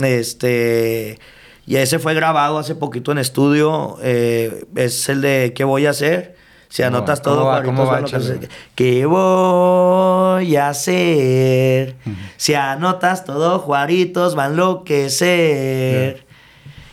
este, 0.00 1.18
y 1.66 1.76
ese 1.76 1.98
fue 1.98 2.14
grabado 2.14 2.58
hace 2.58 2.74
poquito 2.74 3.12
en 3.12 3.18
estudio, 3.18 3.98
eh, 4.02 4.64
es 4.74 5.08
el 5.08 5.20
de 5.20 5.52
¿Qué 5.54 5.64
voy 5.64 5.86
a 5.86 5.90
hacer? 5.90 6.36
Si 6.68 6.82
¿Cómo- 6.82 6.96
anotas 6.96 7.20
cómo 7.20 7.36
todo, 7.36 7.44
va? 7.46 7.62
¿Cómo 7.62 7.84
va? 7.84 8.06
se- 8.06 8.48
¿Qué 8.74 9.04
voy 9.04 10.56
a 10.56 10.68
hacer? 10.70 11.96
Si 12.38 12.54
anotas 12.54 13.26
todo, 13.26 13.58
Juaritos 13.58 14.36
va 14.38 14.44
a 14.44 14.48
enloquecer. 14.48 16.24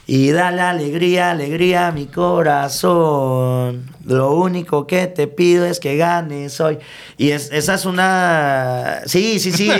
Y 0.05 0.31
dale 0.31 0.61
alegría, 0.61 1.29
alegría 1.31 1.88
a 1.88 1.91
mi 1.91 2.07
corazón. 2.07 3.85
Lo 4.10 4.32
único 4.32 4.88
que 4.88 5.08
te 5.08 5.28
pido 5.28 5.66
es 5.66 5.80
que 5.80 5.96
ganes 5.98 6.60
hoy. 6.60 6.80
Y 7.18 7.32
es, 7.32 7.51
esa 7.51 7.75
es 7.75 7.86
una... 7.86 9.01
Sí, 9.06 9.39
sí, 9.39 9.51
sí. 9.51 9.72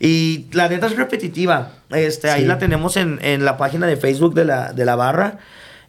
y, 0.00 0.06
y 0.06 0.46
la 0.52 0.68
neta 0.68 0.86
es 0.86 0.96
repetitiva. 0.96 1.72
Este, 1.90 2.30
Ahí 2.30 2.44
la 2.44 2.58
tenemos 2.58 2.96
en, 2.96 3.18
en 3.22 3.44
la 3.44 3.56
página 3.56 3.86
de 3.86 3.96
Facebook 3.96 4.34
de 4.34 4.44
la, 4.44 4.72
de 4.72 4.84
la 4.84 4.96
barra. 4.96 5.38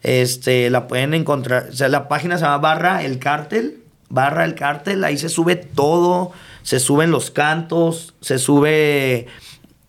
Este, 0.04 0.70
la 0.70 0.88
pueden 0.88 1.14
encontrar. 1.14 1.68
O 1.70 1.74
sea, 1.74 1.88
la 1.88 2.08
página 2.08 2.38
se 2.38 2.44
llama 2.44 2.58
Barra 2.58 3.04
El 3.04 3.20
Cártel. 3.20 3.80
Barra 4.10 4.46
El 4.46 4.56
Cártel. 4.56 5.04
Ahí 5.04 5.18
se 5.18 5.30
sube 5.30 5.56
todo. 5.56 6.32
Se 6.64 6.80
suben 6.80 7.10
los 7.10 7.32
cantos. 7.32 8.14
Se 8.22 8.38
sube 8.38 9.28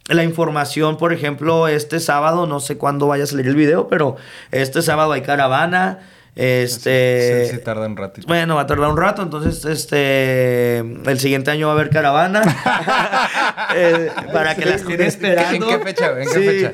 la 0.09 0.25
información, 0.25 0.97
por 0.99 1.13
ejemplo, 1.13 1.69
este 1.69 2.01
sábado, 2.01 2.47
no 2.47 2.61
sé 2.61 2.77
cuándo 2.77 3.07
vaya 3.07 3.25
a 3.25 3.27
salir 3.27 3.47
el 3.47 3.55
video, 3.55 3.89
pero 3.89 4.17
este 4.51 4.83
sábado 4.83 5.13
hay 5.13 5.23
caravana. 5.23 6.01
Este. 6.35 7.47
Sí, 7.51 7.57
sí 7.57 7.63
tarda 7.63 7.87
un 7.87 7.97
ratito. 7.97 8.27
Bueno, 8.27 8.55
va 8.57 8.63
a 8.63 8.67
tardar 8.67 8.89
un 8.89 8.97
rato, 8.97 9.21
entonces 9.23 9.65
este 9.67 10.79
el 10.79 11.21
siguiente 11.21 11.51
año 11.51 11.67
va 11.67 11.73
a 11.75 11.77
haber 11.77 11.91
caravana 11.91 12.43
eh, 13.77 14.11
para 14.33 14.55
que 14.55 14.65
la 14.65 14.77
estén 14.77 15.01
esperando. 15.03 15.71
¿En 15.71 15.79
qué 15.79 15.85
fecha? 15.85 16.11
¿En 16.19 16.29
qué 16.31 16.41
fecha? 16.41 16.73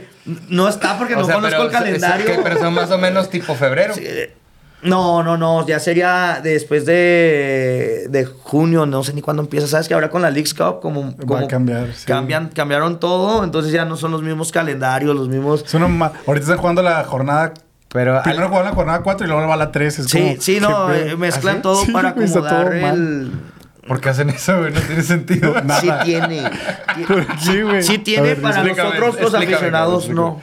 No 0.48 0.68
está 0.68 0.96
porque 0.98 1.14
O 1.14 1.20
no 1.20 1.24
sea, 1.26 1.34
conozco 1.36 1.62
el 1.62 1.70
calendario. 1.70 2.26
¿qué? 2.26 2.38
Pero 2.42 2.58
son 2.58 2.74
más 2.74 2.90
o 2.90 2.98
menos 2.98 3.30
tipo 3.30 3.54
febrero. 3.54 3.94
Eh, 3.98 4.32
No, 4.82 5.24
no, 5.24 5.36
no, 5.36 5.66
ya 5.66 5.80
sería 5.80 6.38
después 6.40 6.86
de, 6.86 8.06
de 8.10 8.24
junio, 8.26 8.86
no 8.86 9.02
sé 9.02 9.12
ni 9.12 9.22
cuándo 9.22 9.42
empieza. 9.42 9.66
Sabes 9.66 9.88
que 9.88 9.94
ahora 9.94 10.08
con 10.08 10.22
la 10.22 10.30
Leagues 10.30 10.54
Cup, 10.54 10.78
como, 10.80 11.16
Va 11.26 11.40
a 11.40 11.48
cambiar, 11.48 11.92
sí. 11.94 12.06
cambian, 12.06 12.50
cambiaron 12.50 13.00
todo, 13.00 13.42
entonces 13.42 13.72
ya 13.72 13.84
no 13.84 13.96
son 13.96 14.12
los 14.12 14.22
mismos 14.22 14.52
calendarios, 14.52 15.16
los 15.16 15.28
mismos. 15.28 15.64
Ma- 15.74 16.12
Ahorita 16.28 16.44
están 16.44 16.58
jugando 16.58 16.82
la 16.82 17.02
jornada. 17.02 17.54
Pero 17.90 18.20
Primero 18.22 18.42
al- 18.44 18.48
jugaron 18.48 18.68
la 18.70 18.74
jornada 18.74 19.00
4 19.02 19.26
y 19.26 19.30
luego 19.30 19.46
va 19.48 19.56
la 19.56 19.72
3. 19.72 19.98
Es 19.98 20.06
Sí, 20.06 20.18
como, 20.20 20.40
sí, 20.40 20.54
¿qué 20.56 20.60
no, 20.60 20.92
eh, 20.92 21.16
mezclan 21.16 21.54
¿Ah, 21.54 21.56
sí? 21.58 21.62
todo 21.62 21.84
Sí, 21.84 21.92
para 21.92 22.08
acomodar 22.10 22.74
el. 22.74 23.32
¿Por 23.86 24.00
qué 24.02 24.10
hacen 24.10 24.28
eso, 24.28 24.58
güey? 24.58 24.72
No 24.72 24.80
tiene 24.80 25.02
sentido. 25.02 25.54
Nada. 25.62 25.80
Sí 25.80 25.90
tiene. 26.04 26.42
¿Por 27.06 27.26
qué, 27.26 27.62
güey? 27.64 27.82
Sí 27.82 27.98
tiene, 27.98 28.22
ver, 28.34 28.42
para 28.42 28.62
nosotros 28.62 29.20
los 29.20 29.34
aficionados 29.34 30.08
no. 30.10 30.40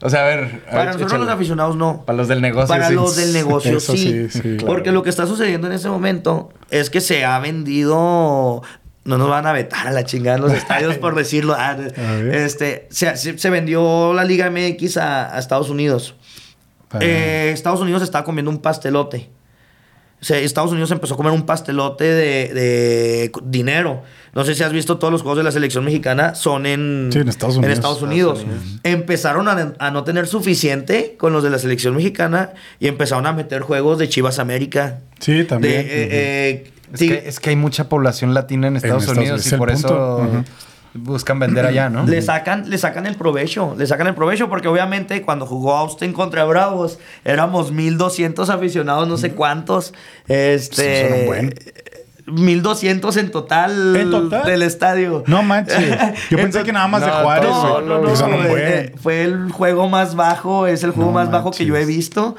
O 0.00 0.10
sea, 0.10 0.22
a 0.22 0.26
ver. 0.28 0.38
a 0.66 0.70
Para 0.70 0.76
ver, 0.78 0.86
nosotros 0.86 1.10
échale. 1.12 1.24
los 1.24 1.34
aficionados 1.34 1.76
no. 1.76 2.02
Para 2.04 2.16
los 2.16 2.28
del 2.28 2.40
negocio, 2.40 2.68
Para 2.68 2.88
sí. 2.88 2.94
los 2.94 3.16
del 3.16 3.32
negocio, 3.32 3.76
Eso 3.78 3.92
sí. 3.92 4.28
sí, 4.30 4.40
sí, 4.42 4.56
Porque 4.66 4.90
lo 4.92 5.02
que 5.04 5.10
está 5.10 5.26
sucediendo 5.26 5.66
en 5.68 5.72
ese 5.74 5.88
momento 5.88 6.50
es 6.70 6.90
que 6.90 7.00
se 7.00 7.24
ha 7.24 7.38
vendido. 7.38 8.62
No 9.04 9.16
nos 9.16 9.30
van 9.30 9.46
a 9.46 9.52
vetar 9.52 9.86
a 9.86 9.90
la 9.90 10.04
chingada 10.04 10.36
en 10.36 10.42
los 10.42 10.52
estadios 10.54 10.96
por 10.98 11.14
decirlo. 11.14 11.54
Ah. 11.58 11.76
Este, 12.32 12.88
se, 12.90 13.16
se- 13.16 13.38
se 13.38 13.50
vendió 13.50 14.12
la 14.12 14.24
Liga 14.24 14.50
MX 14.50 14.96
a, 14.98 15.34
a 15.34 15.38
Estados 15.38 15.70
Unidos. 15.70 16.14
Eh, 17.00 17.50
Estados 17.52 17.80
Unidos 17.80 18.02
estaba 18.02 18.24
comiendo 18.24 18.50
un 18.50 18.58
pastelote. 18.58 19.30
O 20.20 20.24
sea, 20.24 20.36
Estados 20.38 20.72
Unidos 20.72 20.90
empezó 20.90 21.14
a 21.14 21.16
comer 21.16 21.32
un 21.32 21.46
pastelote 21.46 22.02
de, 22.02 22.52
de 22.52 23.32
dinero. 23.44 24.02
No 24.34 24.44
sé 24.44 24.56
si 24.56 24.64
has 24.64 24.72
visto 24.72 24.98
todos 24.98 25.12
los 25.12 25.22
juegos 25.22 25.38
de 25.38 25.44
la 25.44 25.52
selección 25.52 25.84
mexicana, 25.84 26.34
son 26.34 26.66
en, 26.66 27.10
Sí, 27.12 27.20
en 27.20 27.28
Estados 27.28 27.56
Unidos. 27.56 27.74
Estados 27.74 28.02
Unidos. 28.02 28.44
Empezaron 28.82 29.46
a, 29.46 29.74
a 29.78 29.90
no 29.92 30.02
tener 30.02 30.26
suficiente 30.26 31.14
con 31.18 31.32
los 31.32 31.44
de 31.44 31.50
la 31.50 31.58
selección 31.60 31.94
mexicana 31.94 32.50
y 32.80 32.88
empezaron 32.88 33.26
a 33.26 33.32
meter 33.32 33.62
juegos 33.62 33.98
de 33.98 34.08
Chivas 34.08 34.40
América. 34.40 34.98
Sí, 35.20 35.44
también. 35.44 35.74
De, 35.74 35.80
eh, 35.82 36.08
eh, 36.10 36.72
Es, 36.92 36.98
sí, 36.98 37.08
que, 37.08 37.22
es 37.26 37.38
que 37.38 37.50
hay 37.50 37.56
mucha 37.56 37.88
población 37.88 38.34
latina 38.34 38.66
en 38.66 38.76
Estados 38.76 39.04
Estados 39.04 39.18
Unidos 39.18 39.40
Unidos, 39.42 39.52
y 39.52 39.56
por 39.56 39.72
punto. 39.72 40.24
eso. 40.24 40.44
Buscan 40.94 41.38
vender 41.38 41.66
allá, 41.66 41.90
¿no? 41.90 42.04
Le 42.04 42.22
sacan, 42.22 42.68
le 42.68 42.78
sacan 42.78 43.06
el 43.06 43.14
provecho, 43.14 43.74
le 43.76 43.86
sacan 43.86 44.06
el 44.06 44.14
provecho 44.14 44.48
porque 44.48 44.68
obviamente 44.68 45.22
cuando 45.22 45.46
jugó 45.46 45.76
Austin 45.76 46.12
contra 46.12 46.44
Bravos 46.44 46.98
éramos 47.24 47.72
1200 47.72 48.48
aficionados, 48.50 49.06
no 49.08 49.16
sé 49.16 49.32
cuántos. 49.32 49.94
Este 50.26 51.06
es 51.06 51.20
un 51.20 51.26
buen. 51.26 51.54
1200 52.30 53.16
en 53.16 53.30
total, 53.30 53.96
¿En 53.96 54.10
total? 54.10 54.44
del 54.44 54.62
estadio. 54.62 55.24
No 55.26 55.42
manches. 55.42 55.96
Yo 56.30 56.36
pensé 56.36 56.62
que 56.62 56.72
nada 56.72 56.86
más 56.86 57.00
de 57.00 57.06
No, 57.08 57.22
Juárez. 57.22 57.50
No, 57.50 57.80
no, 57.80 57.98
no, 58.00 58.28
no, 58.28 58.56
eh, 58.56 58.80
eh, 58.80 58.94
fue 59.00 59.22
el 59.22 59.50
juego 59.50 59.88
más 59.88 60.14
bajo, 60.14 60.66
es 60.66 60.82
el 60.82 60.90
juego 60.90 61.10
No 61.10 61.14
más 61.14 61.30
bajo 61.30 61.50
que 61.50 61.64
yo 61.64 61.76
he 61.76 61.86
visto. 61.86 62.36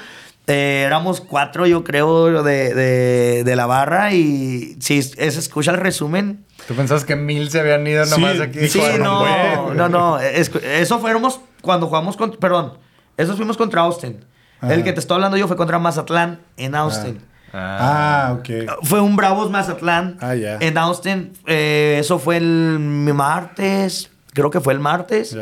Eh, 0.48 0.84
éramos 0.86 1.22
cuatro, 1.22 1.65
yo 1.68 1.84
creo, 1.84 2.44
de, 2.44 2.74
de, 2.74 3.44
de 3.44 3.56
la 3.56 3.65
barra 3.68 4.13
y 4.13 4.77
si 4.79 5.01
se 5.01 5.27
escucha 5.27 5.72
el 5.72 5.77
resumen, 5.77 6.46
¿Tú 6.70 6.76
pensabas 6.76 7.04
que 7.04 7.16
mil 7.16 7.50
se 7.50 7.60
habían 7.60 7.86
ido 7.88 8.06
Sí, 8.06 8.12
nomás 8.12 8.40
aquí? 8.40 8.68
Sí, 8.70 8.80
no, 9.00 9.74
no, 9.74 9.90
no. 9.90 10.20
es- 10.20 10.52
eso 10.64 11.00
fuéramos 11.00 11.42
cuando 11.62 11.88
jugamos 11.88 12.16
contra. 12.16 12.40
Perdón, 12.40 12.74
esos 13.18 13.38
fuimos 13.38 13.58
contra 13.58 13.82
Austin. 13.82 14.24
Ajá. 14.62 14.76
El 14.76 14.84
que 14.84 14.94
te 14.94 15.00
estoy 15.00 15.16
hablando 15.16 15.36
yo 15.36 15.48
fue 15.48 15.58
contra 15.58 15.80
Mazatlán 15.80 16.42
en 16.58 16.76
Austin. 16.76 17.20
Ah, 17.52 18.36
ok. 18.38 18.50
Fue 18.84 19.02
un 19.02 19.16
Bravos 19.16 19.50
Mazatlán 19.50 20.18
Ah, 20.22 20.36
ya. 20.36 20.58
en 20.60 20.78
Austin. 20.78 21.34
eh, 21.48 21.98
eso 22.00 22.20
fue 22.20 22.38
el 22.38 22.78
martes. 23.16 24.12
Creo 24.36 24.52
que 24.52 24.60
fue 24.60 24.74
el 24.74 24.80
martes. 24.80 25.36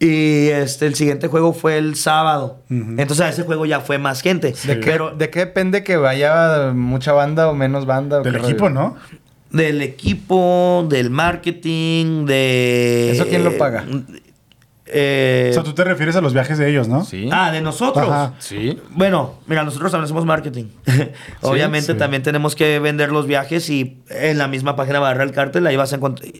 Y 0.00 0.48
este, 0.48 0.86
el 0.88 0.96
siguiente 0.96 1.28
juego 1.28 1.52
fue 1.52 1.78
el 1.78 1.94
sábado. 1.94 2.58
Entonces 2.68 3.20
a 3.20 3.28
ese 3.28 3.44
juego 3.44 3.66
ya 3.66 3.78
fue 3.80 3.98
más 3.98 4.20
gente. 4.20 4.52
¿De, 4.64 4.80
qué, 4.80 4.90
Pero 4.90 5.10
¿De 5.12 5.30
qué 5.30 5.38
depende 5.38 5.84
que 5.84 5.96
vaya 5.96 6.72
mucha 6.74 7.12
banda 7.12 7.48
o 7.48 7.54
menos 7.54 7.86
banda? 7.86 8.18
o 8.18 8.22
Del 8.24 8.34
equipo, 8.34 8.68
rollo? 8.68 8.74
¿no? 8.74 8.96
Del 9.56 9.82
equipo, 9.82 10.86
del 10.88 11.10
marketing, 11.10 12.26
de. 12.26 13.10
¿Eso 13.12 13.26
quién 13.26 13.44
lo 13.44 13.56
paga? 13.56 13.84
Eh, 14.88 15.48
O 15.50 15.54
sea, 15.54 15.62
tú 15.64 15.72
te 15.72 15.82
refieres 15.82 16.14
a 16.14 16.20
los 16.20 16.32
viajes 16.32 16.58
de 16.58 16.70
ellos, 16.70 16.86
¿no? 16.86 17.04
Sí. 17.04 17.28
Ah, 17.32 17.50
de 17.50 17.60
nosotros. 17.60 18.08
Ajá. 18.08 18.34
Sí. 18.38 18.78
Bueno, 18.90 19.34
mira, 19.46 19.64
nosotros 19.64 19.90
también 19.90 20.04
hacemos 20.04 20.24
marketing. 20.24 20.66
Obviamente 21.42 21.92
sí. 21.92 21.98
también 21.98 22.22
tenemos 22.22 22.54
que 22.54 22.78
vender 22.78 23.10
los 23.10 23.26
viajes 23.26 23.68
y 23.68 23.98
en 24.10 24.38
la 24.38 24.46
misma 24.46 24.76
página 24.76 25.00
Barra 25.00 25.24
el 25.24 25.32
Cártel 25.32 25.66
ahí 25.66 25.76
vas 25.76 25.92
a 25.92 25.96
encontrar... 25.96 26.30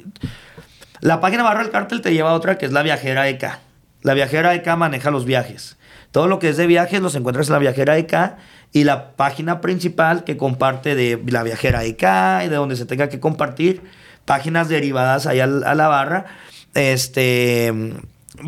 La 1.01 1.21
página 1.21 1.43
Barra 1.43 1.63
el 1.63 1.71
Cártel 1.71 2.01
te 2.01 2.13
lleva 2.15 2.31
a 2.31 2.35
otra 2.35 2.57
que 2.57 2.67
es 2.67 2.73
la 2.73 2.83
Viajera 2.83 3.29
EK. 3.29 3.59
La 4.03 4.15
Viajera 4.15 4.55
EK 4.55 4.77
maneja 4.77 5.11
los 5.11 5.25
viajes. 5.25 5.76
Todo 6.17 6.29
lo 6.29 6.39
que 6.39 6.49
es 6.49 6.57
de 6.57 6.67
viajes 6.67 7.03
los 7.03 7.15
encuentras 7.15 7.49
en 7.49 7.53
la 7.53 7.59
Viajera 7.59 7.99
EK 7.99 8.37
y 8.73 8.85
la 8.85 9.11
página 9.17 9.61
principal 9.61 10.25
que 10.25 10.39
comparte 10.39 10.95
de 10.95 11.23
la 11.27 11.43
Viajera 11.43 11.85
EK 11.85 12.47
y 12.47 12.49
de 12.49 12.57
donde 12.57 12.77
se 12.77 12.87
tenga 12.87 13.11
que 13.11 13.21
compartir 13.21 13.83
páginas 14.25 14.71
derivadas 14.71 15.27
ahí 15.27 15.41
a 15.41 15.47
la 15.47 15.89
barra. 15.89 16.25
Este, 16.73 17.71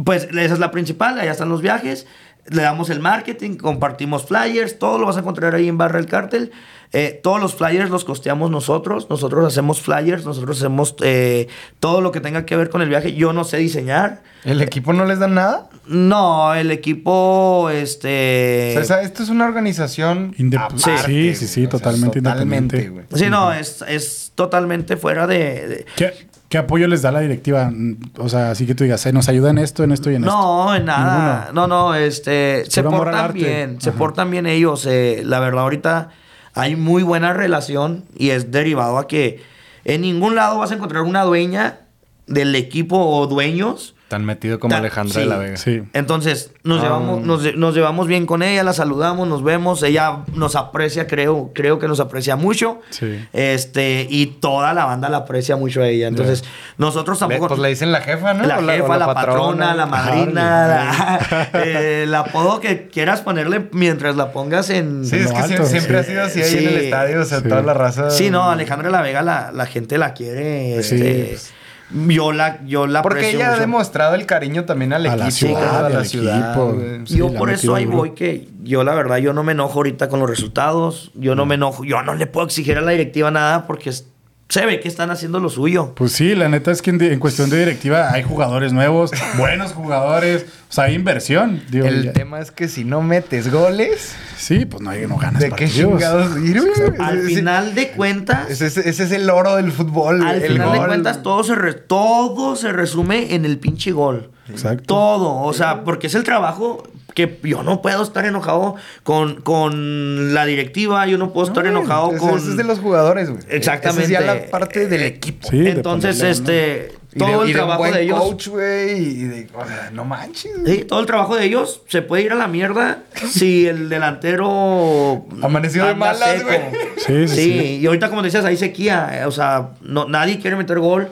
pues 0.02 0.28
esa 0.30 0.54
es 0.54 0.58
la 0.58 0.70
principal, 0.70 1.20
allá 1.20 1.30
están 1.30 1.50
los 1.50 1.60
viajes. 1.60 2.06
Le 2.50 2.62
damos 2.62 2.88
el 2.90 3.00
marketing, 3.00 3.56
compartimos 3.56 4.24
flyers, 4.26 4.78
todo 4.78 4.98
lo 4.98 5.06
vas 5.06 5.16
a 5.16 5.20
encontrar 5.20 5.54
ahí 5.54 5.68
en 5.68 5.76
Barra 5.78 5.98
el 5.98 6.06
Cártel. 6.06 6.50
Eh, 6.94 7.20
todos 7.22 7.38
los 7.38 7.54
flyers 7.54 7.90
los 7.90 8.06
costeamos 8.06 8.50
nosotros. 8.50 9.08
Nosotros 9.10 9.44
hacemos 9.46 9.82
flyers, 9.82 10.24
nosotros 10.24 10.56
hacemos 10.56 10.94
eh, 11.02 11.46
todo 11.80 12.00
lo 12.00 12.12
que 12.12 12.20
tenga 12.20 12.46
que 12.46 12.56
ver 12.56 12.70
con 12.70 12.80
el 12.80 12.88
viaje. 12.88 13.12
Yo 13.12 13.34
no 13.34 13.44
sé 13.44 13.58
diseñar. 13.58 14.22
¿El 14.44 14.62
equipo 14.62 14.94
no 14.94 15.04
les 15.04 15.18
da 15.18 15.28
nada? 15.28 15.68
No, 15.86 16.54
el 16.54 16.70
equipo, 16.70 17.68
este... 17.70 18.74
O 18.80 18.84
sea, 18.84 19.02
esto 19.02 19.22
es 19.22 19.28
una 19.28 19.44
organización. 19.44 20.34
Indep- 20.38 20.56
aparte, 20.58 20.98
sí, 21.04 21.34
sí, 21.34 21.46
sí. 21.46 21.60
O 21.60 21.62
sea, 21.64 21.70
totalmente 21.70 22.18
independiente. 22.20 22.88
güey. 22.88 23.04
Sí, 23.14 23.26
no, 23.28 23.52
es, 23.52 23.84
es 23.86 24.32
totalmente 24.34 24.96
fuera 24.96 25.26
de... 25.26 25.36
de- 25.68 25.86
¿Qué, 25.96 26.26
qué 26.48 26.58
apoyo 26.58 26.86
les 26.88 27.02
da 27.02 27.12
la 27.12 27.20
directiva? 27.20 27.70
Mm, 27.70 27.96
O 28.18 28.28
sea, 28.28 28.50
así 28.50 28.66
que 28.66 28.74
tú 28.74 28.84
digas, 28.84 29.04
"Eh, 29.06 29.12
nos 29.12 29.28
ayuda 29.28 29.50
en 29.50 29.58
esto, 29.58 29.84
en 29.84 29.92
esto 29.92 30.10
y 30.10 30.14
en 30.16 30.24
esto. 30.24 30.36
No, 30.36 30.74
en 30.74 30.84
nada. 30.86 31.50
No, 31.52 31.66
no, 31.66 31.94
este, 31.94 32.64
se 32.68 32.82
portan 32.82 33.32
bien, 33.34 33.80
se 33.80 33.92
portan 33.92 34.30
bien 34.30 34.46
ellos. 34.46 34.86
eh, 34.86 35.22
la 35.24 35.40
verdad, 35.40 35.62
ahorita 35.62 36.10
hay 36.54 36.76
muy 36.76 37.02
buena 37.02 37.32
relación 37.34 38.04
y 38.16 38.30
es 38.30 38.50
derivado 38.50 38.98
a 38.98 39.06
que 39.06 39.42
en 39.84 40.00
ningún 40.02 40.34
lado 40.34 40.58
vas 40.58 40.70
a 40.70 40.74
encontrar 40.74 41.02
una 41.02 41.22
dueña 41.24 41.80
del 42.26 42.54
equipo 42.54 42.98
o 42.98 43.26
dueños. 43.26 43.94
Tan 44.08 44.24
metido 44.24 44.58
como 44.58 44.70
Ta- 44.72 44.78
Alejandra 44.78 45.18
de 45.18 45.22
sí. 45.24 45.28
la 45.28 45.36
Vega. 45.36 45.56
Sí. 45.58 45.82
Entonces, 45.92 46.52
nos, 46.64 46.80
Ah. 46.80 46.84
llevamos, 46.84 47.20
nos, 47.22 47.56
nos 47.56 47.74
llevamos 47.74 48.06
bien 48.06 48.24
con 48.24 48.42
ella, 48.42 48.62
la 48.64 48.72
saludamos, 48.72 49.28
nos 49.28 49.44
vemos. 49.44 49.82
Ella 49.82 50.20
nos 50.34 50.56
aprecia, 50.56 51.06
creo, 51.06 51.50
creo 51.54 51.78
que 51.78 51.88
nos 51.88 52.00
aprecia 52.00 52.34
mucho. 52.34 52.80
Sí. 52.88 53.22
Este, 53.34 54.06
y 54.08 54.26
toda 54.40 54.72
la 54.72 54.86
banda 54.86 55.10
la 55.10 55.18
aprecia 55.18 55.56
mucho 55.56 55.82
a 55.82 55.88
ella. 55.88 56.08
Entonces, 56.08 56.42
nosotros 56.78 57.20
Le- 57.20 57.26
tampoco. 57.28 57.48
pues 57.48 57.60
le 57.60 57.68
dicen 57.68 57.92
la 57.92 58.00
jefa, 58.00 58.32
¿no? 58.32 58.44
La 58.46 58.58
O 58.58 58.62
o 58.64 58.66
jefa, 58.66 58.96
la, 58.96 59.12
patrona, 59.12 59.74
la 59.74 59.84
madrina, 59.86 60.66
la- 60.66 61.48
eh, 61.64 62.04
el 62.04 62.14
apodo 62.14 62.60
que 62.60 62.88
quieras 62.88 63.20
ponerle 63.20 63.68
mientras 63.72 64.16
la 64.16 64.32
pongas 64.32 64.70
en... 64.70 65.04
Sí, 65.04 65.16
es 65.16 65.24
Lo 65.26 65.30
que 65.32 65.36
alto, 65.36 65.66
siempre, 65.66 66.02
sí. 66.04 66.12
ha 66.12 66.12
sido 66.12 66.24
así 66.24 66.42
ahí 66.56 66.64
en 66.64 66.68
el 66.70 66.76
estadio, 66.84 67.20
o 67.20 67.24
sea, 67.26 67.40
Sí. 67.40 67.48
toda 67.48 67.60
la 67.62 67.74
raza. 67.74 68.10
Sí, 68.10 68.30
no, 68.30 68.50
Alejandra 68.50 68.88
La 68.90 69.02
Vega, 69.02 69.20
la, 69.20 69.50
la 69.52 69.66
gente 69.66 69.98
la 69.98 70.14
quiere. 70.14 70.82
Sí, 70.82 70.94
este, 70.96 71.26
pues. 71.30 71.52
Yo 71.90 72.32
la, 72.32 72.60
yo 72.66 72.86
la 72.86 73.02
Porque 73.02 73.30
ella 73.30 73.52
ha 73.54 73.58
demostrado 73.58 74.14
el 74.14 74.26
cariño 74.26 74.64
también 74.64 74.92
al 74.92 75.06
A 75.06 75.16
la 75.16 75.28
equipo, 75.28 75.30
ciudad, 75.56 75.86
a 75.86 75.88
la 75.88 76.04
ciudad. 76.04 76.50
equipo. 76.50 76.76
Sí, 77.06 77.16
yo 77.16 77.28
la 77.30 77.38
por 77.38 77.50
eso 77.50 77.74
ahí 77.74 77.86
voy 77.86 78.10
que 78.10 78.48
yo 78.62 78.84
la 78.84 78.94
verdad 78.94 79.16
yo 79.18 79.32
no 79.32 79.42
me 79.42 79.52
enojo 79.52 79.74
ahorita 79.78 80.08
con 80.08 80.20
los 80.20 80.28
resultados, 80.28 81.10
yo 81.14 81.34
no 81.34 81.46
me 81.46 81.54
enojo, 81.54 81.84
yo 81.84 82.02
no 82.02 82.14
le 82.14 82.26
puedo 82.26 82.46
exigir 82.46 82.76
a 82.78 82.80
la 82.82 82.90
directiva 82.90 83.30
nada 83.30 83.66
porque 83.66 83.90
es- 83.90 84.06
se 84.48 84.64
ve 84.64 84.80
que 84.80 84.88
están 84.88 85.10
haciendo 85.10 85.40
lo 85.40 85.50
suyo. 85.50 85.92
Pues 85.94 86.12
sí, 86.12 86.34
la 86.34 86.48
neta 86.48 86.70
es 86.70 86.80
que 86.80 86.90
en, 86.90 87.02
en 87.02 87.18
cuestión 87.20 87.50
de 87.50 87.58
directiva 87.58 88.10
hay 88.12 88.22
jugadores 88.22 88.72
nuevos, 88.72 89.10
buenos 89.38 89.72
jugadores, 89.72 90.46
o 90.70 90.72
sea, 90.72 90.84
hay 90.84 90.94
inversión. 90.94 91.62
Digo, 91.70 91.86
El 91.86 92.04
ya- 92.04 92.12
tema 92.14 92.40
es 92.40 92.50
que 92.50 92.68
si 92.68 92.84
no 92.84 93.02
metes 93.02 93.50
goles, 93.52 94.14
Sí, 94.38 94.64
pues 94.64 94.80
no, 94.82 94.90
hay, 94.90 95.06
no 95.06 95.16
ganas 95.18 95.40
¿de 95.42 95.50
qué 95.50 95.66
partidos. 95.66 95.92
chingados 95.92 96.38
ir, 96.38 96.60
güey? 96.60 96.72
Al 97.00 97.18
Ese- 97.18 97.28
final 97.36 97.74
de 97.74 97.88
cuentas, 97.90 98.50
Ese, 98.50 98.88
es 98.88 99.00
el 99.12 99.28
oro 99.28 99.56
del 99.56 99.70
fútbol. 99.72 100.26
al 100.26 100.42
el 100.42 100.52
final 100.52 100.72
de 100.72 100.78
cuentas 100.86 101.22
todo 101.22 101.42
se 101.44 101.54
re- 101.54 101.74
todo 101.74 102.56
se 102.56 102.72
resume 102.72 103.34
en 103.34 103.44
el 103.44 103.58
pinche 103.58 103.92
gol. 103.92 104.30
Exacto. 104.48 104.84
Todo, 104.86 105.40
o 105.42 105.52
sea, 105.52 105.84
porque 105.84 106.06
es 106.06 106.14
el 106.14 106.24
trabajo 106.24 106.84
que 107.26 107.38
yo 107.48 107.62
no 107.64 107.82
puedo 107.82 108.02
estar 108.02 108.24
enojado 108.24 108.76
con, 109.02 109.40
con 109.42 110.32
la 110.34 110.46
directiva, 110.46 111.06
yo 111.06 111.18
no 111.18 111.32
puedo 111.32 111.46
estar 111.48 111.64
No, 111.64 111.70
enojado 111.70 112.10
ese- 112.10 112.18
con 112.18 112.38
ese 112.38 112.50
es 112.50 112.56
de 112.56 112.64
los 112.64 112.78
jugadores, 112.78 113.28
güey. 113.30 113.42
Exactamente. 113.48 114.04
Esa 114.12 114.20
es 114.20 114.26
ya 114.26 114.34
la 114.34 114.46
parte 114.50 114.86
del 114.86 115.02
Eh, 115.02 115.06
equipo. 115.06 115.48
Sí, 115.50 115.66
Entonces, 115.66 116.20
este, 116.22 116.92
todo 117.18 117.28
de, 117.28 117.34
el 117.42 117.46
de 117.48 117.52
trabajo 117.54 117.84
de 117.90 118.02
ellos. 118.02 118.18
coach, 118.20 118.48
güey. 118.48 118.96
Y 118.98 119.24
de, 119.24 119.48
o 119.54 119.66
sea, 119.66 119.90
no 119.92 120.04
manches. 120.04 120.52
güey. 120.60 120.76
Sí, 120.78 120.84
todo 120.84 121.00
el 121.00 121.06
trabajo 121.06 121.34
de 121.36 121.44
ellos 121.44 121.82
se 121.88 122.02
puede 122.02 122.22
ir 122.22 122.32
a 122.32 122.36
la 122.36 122.46
mierda 122.48 123.02
si 123.28 123.66
el 123.66 123.88
delantero 123.88 125.26
Amaneció 125.42 125.84
de 125.86 125.94
malas, 125.94 126.44
güey. 126.44 126.60
Sí, 126.98 127.28
sí, 127.28 127.34
sí. 127.34 127.78
y 127.82 127.86
ahorita 127.86 128.08
como 128.10 128.22
decías, 128.22 128.44
hay 128.44 128.56
sequía, 128.56 129.10
eh, 129.20 129.24
o 129.24 129.30
sea, 129.30 129.70
no, 129.82 130.06
nadie 130.08 130.38
quiere 130.38 130.56
meter 130.56 130.78
gol. 130.78 131.08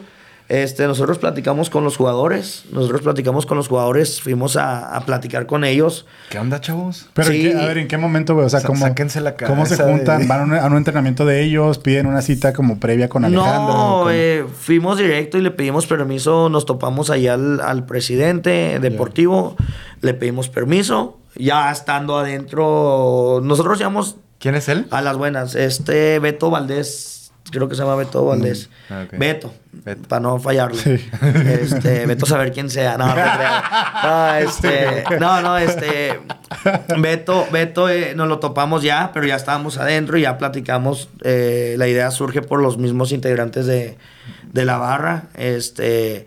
Este, 0.48 0.86
nosotros 0.86 1.18
platicamos 1.18 1.70
con 1.70 1.82
los 1.82 1.96
jugadores, 1.96 2.66
nosotros 2.70 3.02
platicamos 3.02 3.46
con 3.46 3.56
los 3.56 3.66
jugadores, 3.66 4.20
fuimos 4.22 4.56
a, 4.56 4.94
a 4.94 5.00
platicar 5.04 5.46
con 5.46 5.64
ellos. 5.64 6.06
¿Qué 6.30 6.38
onda, 6.38 6.60
chavos? 6.60 7.08
Pero, 7.14 7.30
¿en 7.32 7.34
Sí. 7.34 7.42
qué- 7.50 7.56
a 7.58 7.66
ver, 7.66 7.78
¿en 7.78 7.88
qué 7.88 7.98
momento, 7.98 8.34
güey? 8.34 8.46
O 8.46 8.48
sea, 8.48 8.60
Sa- 8.60 8.66
¿cómo, 8.68 8.78
sáquense 8.86 9.20
la 9.20 9.34
¿cómo 9.34 9.66
se 9.66 9.76
juntan? 9.76 10.20
de- 10.20 10.26
¿Van 10.28 10.40
a 10.40 10.44
un, 10.44 10.54
a 10.54 10.66
un 10.66 10.76
entrenamiento 10.76 11.24
de 11.24 11.42
ellos? 11.42 11.78
¿Piden 11.78 12.06
una 12.06 12.22
cita 12.22 12.52
como 12.52 12.78
previa 12.78 13.08
con 13.08 13.24
Alejandro? 13.24 13.74
No, 14.04 14.10
eh, 14.12 14.46
fuimos 14.56 14.98
directo 14.98 15.36
y 15.36 15.40
le 15.40 15.50
pedimos 15.50 15.86
permiso, 15.88 16.48
nos 16.48 16.64
topamos 16.64 17.10
allá 17.10 17.34
al, 17.34 17.60
al 17.60 17.84
presidente 17.84 18.78
deportivo, 18.80 19.56
le 20.00 20.14
pedimos 20.14 20.48
permiso, 20.48 21.18
ya 21.34 21.72
estando 21.72 22.18
adentro, 22.18 23.40
nosotros 23.42 23.78
llamamos 23.80 24.16
¿Quién 24.38 24.54
es 24.54 24.68
él? 24.68 24.86
a 24.92 25.02
las 25.02 25.16
buenas, 25.16 25.56
este 25.56 26.18
Beto 26.20 26.50
Valdés, 26.50 27.25
creo 27.50 27.68
que 27.68 27.74
se 27.74 27.82
llama 27.82 27.96
Beto 27.96 28.24
Valdés, 28.24 28.68
Ah, 28.90 29.04
ok. 29.06 29.18
Beto, 29.18 29.54
Beto. 29.72 30.08
para 30.08 30.20
no 30.20 30.38
fallarle, 30.38 30.80
Sí. 30.82 31.10
este, 31.60 32.06
Beto 32.06 32.26
saber 32.26 32.52
quién 32.52 32.70
sea, 32.70 32.96
no, 32.98 33.06
no, 33.14 34.34
este, 34.36 35.04
no, 35.20 35.40
no, 35.42 35.58
este, 35.58 36.20
Beto, 36.98 37.46
Beto 37.52 37.88
eh, 37.88 38.14
nos 38.14 38.28
lo 38.28 38.38
topamos 38.38 38.82
ya, 38.82 39.10
pero 39.12 39.26
ya 39.26 39.36
estábamos 39.36 39.78
adentro 39.78 40.18
y 40.18 40.22
ya 40.22 40.38
platicamos. 40.38 41.08
eh, 41.22 41.74
la 41.78 41.88
idea 41.88 42.10
surge 42.10 42.42
por 42.42 42.60
los 42.62 42.78
mismos 42.78 43.12
integrantes 43.12 43.66
de, 43.66 43.96
de 44.52 44.64
la 44.64 44.78
barra. 44.78 45.24
Este, 45.34 46.26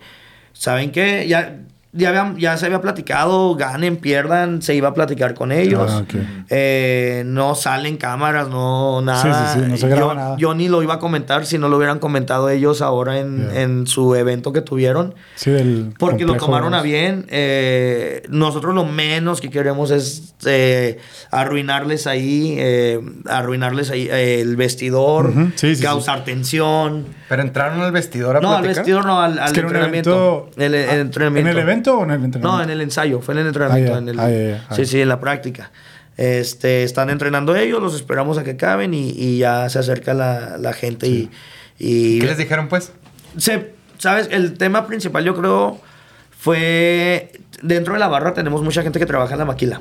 ¿saben 0.52 0.90
qué? 0.92 1.26
Ya, 1.28 1.56
ya, 1.92 2.08
habían- 2.10 2.36
ya 2.38 2.56
se 2.56 2.66
había 2.66 2.80
platicado, 2.80 3.54
ganen, 3.56 3.96
pierdan, 3.96 4.62
se 4.62 4.74
iba 4.74 4.88
a 4.88 4.94
platicar 4.94 5.34
con 5.34 5.52
ellos. 5.52 5.90
Ah. 5.90 6.02
Eh, 6.48 7.22
no 7.26 7.54
salen 7.54 7.96
cámaras, 7.96 8.48
no 8.48 9.00
nada. 9.02 9.22
Sí, 9.22 9.58
sí, 9.58 9.64
sí, 9.64 9.70
no 9.70 9.76
se 9.76 9.88
graba 9.88 10.00
yo, 10.12 10.14
nada. 10.14 10.36
yo 10.36 10.54
ni 10.54 10.68
lo 10.68 10.82
iba 10.82 10.94
a 10.94 10.98
comentar 10.98 11.46
si 11.46 11.58
no 11.58 11.68
lo 11.68 11.76
hubieran 11.76 11.98
comentado 11.98 12.48
ellos 12.50 12.82
ahora 12.82 13.18
en, 13.18 13.86
su 13.86 14.14
evento 14.14 14.52
que 14.52 14.60
tuvieron. 14.60 15.14
Sí, 15.36 15.50
del 15.50 15.92
Porque 15.98 16.24
lo 16.24 16.34
tomaron 16.36 16.74
a 16.74 16.82
bien. 16.82 17.26
eh, 17.30 18.22
nosotros 18.28 18.74
lo 18.74 18.84
menos 18.84 19.40
que 19.40 19.50
queremos 19.50 19.90
es 19.90 20.34
eh, 20.46 20.98
arruinarles 21.30 22.06
ahí, 22.06 22.56
eh, 22.58 23.00
arruinarles 23.26 23.90
ahí 23.90 24.08
eh, 24.10 24.40
el 24.40 24.56
vestidor, 24.56 25.30
Ujú, 25.30 25.50
sí, 25.54 25.76
sí, 25.76 25.82
causar 25.82 26.24
tensión. 26.24 27.06
Pero 27.28 27.42
entraron 27.42 27.80
al 27.80 27.92
vestidor 27.92 28.36
a 28.36 28.40
No, 28.40 28.48
al 28.54 28.62
platicar. 28.62 28.84
vestidor 28.84 29.06
no, 29.06 29.20
al, 29.20 29.38
al 29.38 29.48
entrenamiento. 29.56 30.48
evento- 30.50 30.50
El, 30.62 30.74
el 30.74 30.90
Ah, 30.90 30.94
entrenamiento. 30.96 31.50
¿En 31.50 31.56
el 31.56 31.62
evento 31.62 31.79
o 31.88 32.04
en 32.04 32.10
el 32.10 32.24
entrenamiento? 32.24 32.58
No, 32.58 32.62
en 32.62 32.70
el 32.70 32.80
ensayo, 32.82 33.20
fue 33.20 33.32
en 33.34 33.40
el 33.40 33.46
entrenamiento. 33.46 33.94
Ah, 33.94 33.98
en 33.98 34.08
el- 34.10 34.20
ah, 34.20 34.64
ah, 34.68 34.74
sí, 34.74 34.84
sí, 34.84 35.00
en 35.00 35.08
la 35.08 35.18
práctica. 35.20 35.70
Este, 36.16 36.82
están 36.82 37.08
entrenando 37.08 37.56
ellos, 37.56 37.80
los 37.80 37.94
esperamos 37.94 38.36
a 38.36 38.44
que 38.44 38.50
acaben 38.50 38.92
y, 38.92 39.10
y 39.10 39.38
ya 39.38 39.68
se 39.70 39.78
acerca 39.78 40.12
la, 40.12 40.58
la 40.58 40.74
gente 40.74 41.06
y, 41.08 41.30
y 41.78 42.18
¿Qué 42.18 42.26
les 42.26 42.36
dijeron, 42.36 42.68
pues? 42.68 42.92
se, 43.38 43.72
¿Sabes? 43.96 44.28
El 44.30 44.58
tema 44.58 44.86
principal 44.86 45.24
yo 45.24 45.34
creo 45.34 45.78
fue, 46.38 47.32
dentro 47.62 47.94
de 47.94 48.00
la 48.00 48.08
barra 48.08 48.34
tenemos 48.34 48.62
mucha 48.62 48.82
gente 48.82 48.98
que 48.98 49.06
trabaja 49.06 49.32
en 49.34 49.38
la 49.38 49.44
maquila. 49.44 49.80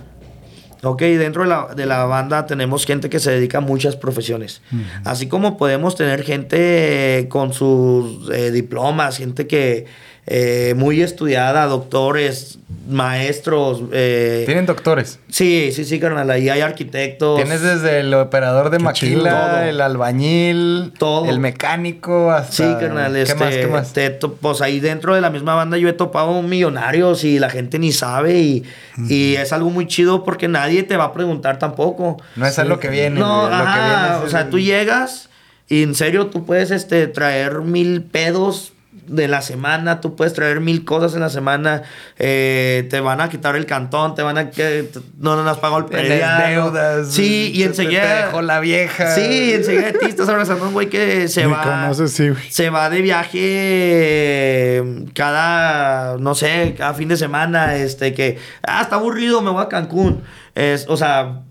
Ok, 0.82 1.02
dentro 1.02 1.44
de 1.44 1.50
la, 1.50 1.68
de 1.76 1.86
la 1.86 2.06
banda 2.06 2.46
tenemos 2.46 2.86
gente 2.86 3.10
que 3.10 3.20
se 3.20 3.32
dedica 3.32 3.58
a 3.58 3.62
muchas 3.62 3.98
profesiones. 3.98 4.62
Así 5.04 5.28
como 5.28 5.58
podemos 5.58 5.96
tener 5.98 6.24
gente 6.24 7.28
con 7.30 7.52
sus 7.52 8.30
eh, 8.34 8.52
diplomas, 8.52 9.18
gente 9.18 9.46
que 9.46 9.88
eh, 10.32 10.76
muy 10.78 11.02
estudiada, 11.02 11.66
doctores, 11.66 12.60
maestros. 12.88 13.82
eh, 13.92 14.44
Tienen 14.46 14.68
doctores. 14.68 15.20
sí, 15.30 15.72
sí, 15.74 15.86
sí, 15.86 16.00
carnal. 16.00 16.30
Ahí 16.30 16.50
hay 16.50 16.62
arquitectos. 16.62 17.36
Tienes 17.42 17.62
desde 17.62 18.02
el 18.02 18.14
operador 18.14 18.70
de 18.70 18.78
Qué 18.78 18.84
maquila, 18.84 19.30
chido. 19.32 19.40
Todo. 19.48 19.60
el 19.62 19.82
albañil, 19.82 20.94
Todo. 21.00 21.26
el 21.30 21.40
mecánico, 21.40 22.30
hasta... 22.32 22.52
Sí, 22.54 22.64
carnal. 22.80 23.14
¿Qué 23.14 23.22
este, 23.24 23.36
más? 23.36 23.56
¿Qué 23.56 23.68
más? 23.68 23.94
pues 24.40 24.62
ahí 24.62 24.80
dentro 24.80 25.16
de 25.16 25.22
la 25.22 25.32
misma 25.32 25.56
banda 25.56 25.78
yo 25.78 25.90
he 25.90 25.94
topado 25.94 26.42
millonarios 26.44 27.24
y 27.24 27.40
la 27.40 27.50
gente 27.50 27.80
ni 27.80 27.92
sabe 27.92 28.40
y, 28.40 28.64
y 29.10 29.36
es 29.36 29.52
algo 29.52 29.72
muy 29.72 29.88
chido 29.88 30.24
porque 30.24 30.48
nadie 30.48 30.84
te 30.84 30.96
va 30.96 31.06
a 31.06 31.14
preguntar 31.14 31.58
tampoco. 31.58 32.18
No 32.36 32.46
es 32.46 32.60
a 32.60 32.66
lo 32.66 32.80
que 32.80 32.90
viene. 32.90 33.20
No, 33.20 33.48
güey, 33.48 33.58
lo 33.58 33.66
que 33.66 33.80
viene 33.80 34.08
es 34.20 34.24
o 34.26 34.30
sea, 34.30 34.42
el- 34.42 34.50
tú 34.52 34.60
llegas 34.60 35.30
y 35.68 35.82
en 35.84 35.96
serio 35.96 36.28
tú 36.28 36.46
puedes 36.46 36.70
este, 36.70 37.08
traer 37.08 37.62
mil 37.62 38.04
pedos 38.04 38.74
de 39.08 39.28
la 39.28 39.42
semana, 39.42 40.02
tú 40.02 40.16
puedes 40.16 40.34
traer 40.34 40.60
mil 40.60 40.86
cosas 40.86 41.14
en 41.16 41.22
la 41.22 41.30
semana, 41.30 41.84
eh, 42.18 42.88
te 42.90 43.00
van 43.00 43.22
a 43.22 43.30
quitar 43.30 43.56
el 43.56 43.66
cantón, 43.66 44.16
te 44.16 44.22
van 44.22 44.38
a 44.38 44.50
que 44.52 44.90
no, 45.18 45.36
no 45.36 45.44
nos 45.44 45.58
pagó 45.60 45.78
el 45.80 45.86
Tienes 45.86 46.08
predial. 46.08 46.50
deudas. 46.54 47.12
Sí, 47.12 47.52
y 47.54 47.64
enseguida. 47.64 48.02
Te 48.02 48.26
dejó 48.26 48.42
la 48.42 48.60
vieja. 48.60 49.16
Sí, 49.16 49.54
enseguida 49.54 49.88
de 49.92 49.94
ti 50.00 50.06
estás 50.08 50.30
abrazando 50.30 50.66
a 50.66 50.68
un 50.68 50.74
güey 50.74 50.90
que 50.90 51.28
se 51.28 51.46
Ni 51.46 51.52
va. 51.52 51.62
conoces, 51.64 52.12
sí, 52.12 52.30
güey. 52.30 52.50
Se 52.52 52.70
va 52.70 52.90
de 52.90 53.02
viaje 53.02 54.84
cada, 55.14 56.18
no 56.18 56.36
sé, 56.36 56.76
cada 56.78 56.94
fin 56.94 57.08
de 57.10 57.18
semana, 57.18 57.76
este, 57.76 58.14
que, 58.14 58.38
ah, 58.68 58.82
está 58.82 58.96
aburrido, 58.98 59.42
me 59.42 59.50
voy 59.52 59.64
a 59.64 59.68
Cancún. 59.70 60.22
Es, 60.56 60.86
o 60.90 60.98
sea, 60.98 61.42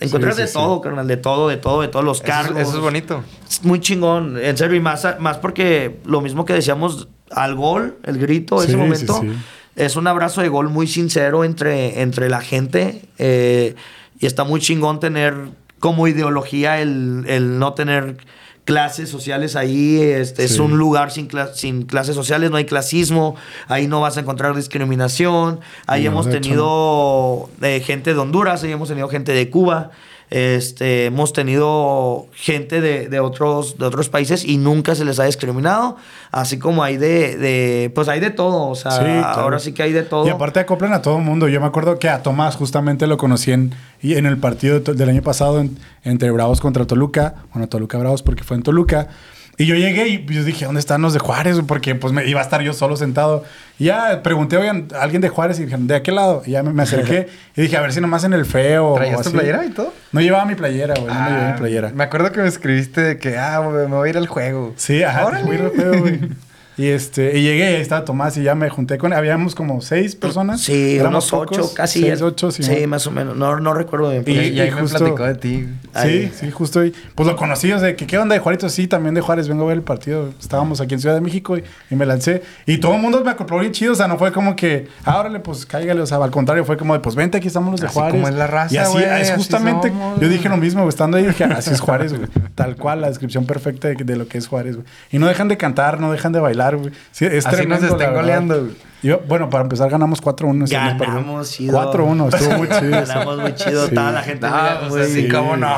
Sí, 0.00 0.08
sí, 0.08 0.18
de 0.18 0.46
sí. 0.48 0.52
todo, 0.54 0.80
carnal, 0.80 1.06
de 1.06 1.16
todo, 1.16 1.48
de 1.48 1.56
todo, 1.56 1.80
de 1.82 1.88
todos 1.88 2.04
los 2.04 2.18
Eso, 2.18 2.24
es- 2.26 2.30
cargos. 2.30 2.62
eso 2.62 2.74
es 2.74 2.80
bonito. 2.80 3.22
Es 3.48 3.64
muy 3.64 3.80
chingón, 3.80 4.36
en 4.42 4.56
serio, 4.56 4.76
y 4.76 4.80
más, 4.80 5.06
más 5.20 5.38
porque 5.38 5.98
lo 6.04 6.20
mismo 6.20 6.44
que 6.44 6.52
decíamos 6.52 7.08
al 7.30 7.54
gol, 7.54 7.96
el 8.02 8.18
grito, 8.18 8.58
Sí, 8.58 8.64
ese 8.64 8.72
sí, 8.72 8.78
momento, 8.78 9.20
sí. 9.20 9.32
es 9.76 9.96
un 9.96 10.06
abrazo 10.06 10.40
de 10.40 10.48
gol 10.48 10.68
muy 10.68 10.86
sincero 10.88 11.44
entre, 11.44 12.02
entre 12.02 12.28
la 12.28 12.40
gente 12.40 13.02
eh, 13.18 13.76
y 14.18 14.26
está 14.26 14.44
muy 14.44 14.60
chingón 14.60 14.98
tener 15.00 15.34
como 15.78 16.08
ideología 16.08 16.80
el, 16.80 17.24
el 17.28 17.58
no 17.58 17.74
tener 17.74 18.16
clases 18.64 19.10
sociales 19.10 19.56
ahí, 19.56 20.00
este, 20.00 20.44
es 20.44 20.54
Sí. 20.54 20.60
un 20.60 20.78
lugar 20.78 21.10
sin, 21.10 21.28
cla- 21.28 21.52
sin 21.52 21.82
clases 21.82 22.14
sociales, 22.14 22.50
no 22.50 22.56
hay 22.56 22.64
clasismo, 22.64 23.36
ahí 23.68 23.86
no 23.86 24.00
vas 24.00 24.16
a 24.16 24.20
encontrar 24.20 24.54
discriminación, 24.56 25.60
ahí 25.86 26.04
No, 26.04 26.10
hemos 26.12 26.30
tenido 26.30 27.50
eh, 27.62 27.80
gente 27.84 28.14
de 28.14 28.20
Honduras, 28.20 28.62
ahí 28.64 28.72
hemos 28.72 28.88
tenido 28.88 29.08
gente 29.08 29.32
de 29.32 29.50
Cuba, 29.50 29.90
este, 30.30 31.06
hemos 31.06 31.32
tenido 31.32 32.26
gente 32.34 32.80
de, 32.80 33.08
de 33.08 33.20
otros, 33.20 33.78
de 33.78 33.84
otros 33.86 34.08
países 34.08 34.44
y 34.44 34.56
nunca 34.56 34.94
se 34.94 35.04
les 35.04 35.18
ha 35.20 35.24
discriminado, 35.24 35.96
así 36.32 36.58
como 36.58 36.82
hay 36.82 36.96
de, 36.96 37.36
de 37.36 37.92
pues 37.94 38.08
hay 38.08 38.20
de 38.20 38.30
todo, 38.30 38.68
o 38.68 38.74
sea, 38.74 38.92
Sí, 38.92 38.98
claro. 39.04 39.40
ahora 39.42 39.58
sí 39.58 39.72
que 39.72 39.82
hay 39.82 39.92
de 39.92 40.02
todo. 40.02 40.26
Y 40.26 40.30
aparte 40.30 40.60
acoplan 40.60 40.92
a 40.92 41.02
todo 41.02 41.18
el 41.18 41.22
mundo. 41.24 41.48
Yo 41.48 41.60
me 41.60 41.66
acuerdo 41.66 41.98
que 41.98 42.08
a 42.08 42.22
Tomás 42.22 42.56
justamente 42.56 43.06
lo 43.06 43.16
conocí 43.16 43.52
en, 43.52 43.74
en 44.02 44.26
el 44.26 44.38
partido 44.38 44.80
del 44.80 45.08
año 45.08 45.22
pasado 45.22 45.60
en- 45.60 45.78
entre 46.02 46.30
Bravos 46.30 46.60
contra 46.60 46.86
Toluca. 46.86 47.34
Bueno, 47.52 47.68
Toluca 47.68 47.98
Bravos 47.98 48.22
porque 48.22 48.44
fue 48.44 48.56
en 48.56 48.62
Toluca. 48.62 49.08
Y 49.56 49.66
yo 49.66 49.74
llegué 49.76 50.08
y 50.08 50.26
yo 50.26 50.42
dije, 50.42 50.64
¿dónde 50.64 50.80
están 50.80 51.00
los 51.02 51.12
de 51.12 51.20
Juárez? 51.20 51.58
Porque 51.66 51.94
pues 51.94 52.12
me 52.12 52.26
iba 52.26 52.40
a 52.40 52.42
estar 52.42 52.60
yo 52.62 52.72
solo 52.72 52.96
sentado. 52.96 53.44
Y 53.78 53.84
ya 53.84 54.22
pregunté, 54.22 54.56
oigan, 54.56 54.88
¿alguien 54.98 55.20
de 55.22 55.28
Juárez? 55.28 55.60
Y 55.60 55.64
dijeron, 55.64 55.86
¿de 55.86 55.94
aquel 55.94 56.16
lado? 56.16 56.42
Y 56.44 56.52
ya 56.52 56.62
me, 56.62 56.72
me 56.72 56.82
acerqué 56.82 57.28
y 57.56 57.62
dije, 57.62 57.76
a 57.76 57.80
ver 57.80 57.92
si 57.92 58.00
nomás 58.00 58.24
en 58.24 58.32
el 58.32 58.46
feo. 58.46 58.94
¿Traías 58.96 59.20
o 59.20 59.22
tu 59.22 59.28
así. 59.28 59.36
playera 59.38 59.64
y 59.64 59.70
todo? 59.70 59.92
No 60.12 60.20
llevaba 60.20 60.44
mi 60.44 60.54
playera, 60.56 60.94
güey. 60.94 61.06
no 61.06 61.14
me 61.14 61.28
llevé 61.30 61.42
Ah, 61.42 61.50
mi 61.52 61.58
playera. 61.58 61.90
Me 61.94 62.04
acuerdo 62.04 62.32
que 62.32 62.40
me 62.40 62.48
escribiste 62.48 63.00
de 63.00 63.18
que, 63.18 63.38
ah, 63.38 63.58
güey, 63.60 63.86
me 63.88 63.94
voy 63.96 64.08
a 64.08 64.10
ir 64.10 64.16
al 64.18 64.26
juego. 64.26 64.72
Sí, 64.76 65.02
ajá, 65.02 65.26
Órale. 65.26 65.44
fui 65.46 65.56
al 65.56 65.68
juego, 65.70 65.98
güey. 66.00 66.20
Y 66.76 66.88
este, 66.88 67.38
y 67.38 67.42
llegué, 67.42 67.70
y 67.70 67.74
ahí 67.76 67.80
estaba 67.80 68.04
Tomás 68.04 68.36
y 68.36 68.42
ya 68.42 68.54
me 68.54 68.68
junté 68.68 68.98
con 68.98 69.12
habíamos 69.12 69.54
como 69.54 69.80
seis 69.80 70.16
personas. 70.16 70.60
Sí, 70.60 70.96
Éramos 70.96 71.32
unos 71.32 71.42
ocho, 71.48 71.60
pocos, 71.60 71.74
casi. 71.74 72.00
Seis, 72.02 72.20
ocho, 72.22 72.50
sí. 72.50 72.62
Sí, 72.64 72.86
más 72.86 73.06
o 73.06 73.10
menos. 73.12 73.36
No, 73.36 73.60
no 73.60 73.74
recuerdo 73.74 74.10
bien. 74.10 74.24
Y, 74.26 74.32
y 74.32 74.60
ahí 74.60 74.68
y 74.68 74.70
me 74.72 74.80
justo- 74.80 74.98
platicó 74.98 75.22
de 75.24 75.34
ti. 75.36 75.68
Ahí. 75.92 76.32
Sí, 76.34 76.46
sí, 76.46 76.50
justo 76.50 76.80
ahí. 76.80 76.92
Pues 77.14 77.28
lo 77.28 77.36
conocí, 77.36 77.70
o 77.72 77.78
sea, 77.78 77.94
que 77.94 78.06
qué 78.06 78.18
onda 78.18 78.34
de 78.34 78.40
Juárez, 78.40 78.72
sí, 78.72 78.88
también 78.88 79.14
de 79.14 79.20
Juárez, 79.20 79.46
vengo 79.48 79.64
a 79.64 79.68
ver 79.68 79.76
el 79.76 79.82
partido. 79.82 80.30
Estábamos 80.40 80.80
aquí 80.80 80.94
en 80.94 81.00
Ciudad 81.00 81.14
de 81.14 81.20
México 81.20 81.56
y, 81.56 81.62
y 81.90 81.94
me 81.96 82.06
lancé. 82.06 82.42
Y 82.66 82.78
todo 82.78 82.94
el 82.96 83.00
mundo 83.00 83.22
me 83.24 83.30
acopló 83.30 83.58
bien 83.60 83.70
chido, 83.72 83.92
o 83.92 83.96
sea, 83.96 84.08
no 84.08 84.18
fue 84.18 84.32
como 84.32 84.56
que, 84.56 84.88
ah, 85.04 85.18
órale, 85.20 85.38
pues 85.40 85.66
cáigale, 85.66 86.00
o 86.00 86.06
sea, 86.06 86.18
al 86.18 86.30
contrario, 86.30 86.64
fue 86.64 86.76
como 86.76 86.94
de, 86.94 87.00
pues 87.00 87.14
vente, 87.14 87.38
aquí 87.38 87.46
estamos 87.48 87.70
los 87.70 87.80
de 87.80 87.86
Así 87.86 87.94
Juárez. 87.94 88.14
como 88.14 88.28
es 88.28 88.34
la 88.34 88.46
raza, 88.48 88.74
Y 88.74 88.78
así, 88.78 88.98
es 88.98 89.06
así 89.30 89.32
justamente, 89.36 89.88
somos, 89.88 90.20
yo 90.20 90.28
dije 90.28 90.48
lo 90.48 90.56
mismo, 90.56 90.88
estando 90.88 91.16
ahí, 91.18 91.26
dije, 91.26 91.44
así 91.44 91.70
es 91.70 91.80
Juárez, 91.80 92.12
güey. 92.14 92.28
Tal 92.56 92.74
cual, 92.76 93.00
la 93.00 93.08
descripción 93.08 93.46
perfecta 93.46 93.88
de, 93.88 93.94
de 93.94 94.16
lo 94.16 94.26
que 94.26 94.38
es 94.38 94.48
Juárez, 94.48 94.76
güey. 94.76 94.86
Y 95.12 95.18
no 95.18 95.26
dejan 95.28 95.48
de 95.48 95.56
cantar, 95.56 96.00
no 96.00 96.10
dejan 96.10 96.32
de 96.32 96.40
bailar, 96.40 96.63
güey. 96.76 96.90
Sí, 97.12 97.24
es 97.26 97.46
Así 97.46 97.56
nos 97.66 97.78
tremendo, 97.80 97.96
verdad. 97.98 98.14
goleando, 98.14 98.60
güey. 98.60 98.72
Yo, 99.02 99.20
bueno, 99.28 99.50
para 99.50 99.62
empezar, 99.64 99.90
ganamos 99.90 100.22
4-1. 100.22 100.64
ese 100.64 100.78
mes, 100.80 100.94
perdón. 100.94 101.16
Ganamos, 101.16 101.50
chido. 101.52 101.92
4-1, 101.92 102.34
estuvo 102.34 102.56
muy 102.56 102.68
chido. 102.80 102.98
eso. 103.00 103.06
Ganamos 103.12 103.36
muy 103.38 103.54
chido. 103.54 103.86
Sí. 103.88 103.94
Toda 103.94 104.12
la 104.12 104.22
gente 104.22 104.48
No, 104.48 104.56
pues 104.80 104.90
muy- 104.92 105.00
así 105.02 105.28
como 105.28 105.56
no. 105.58 105.74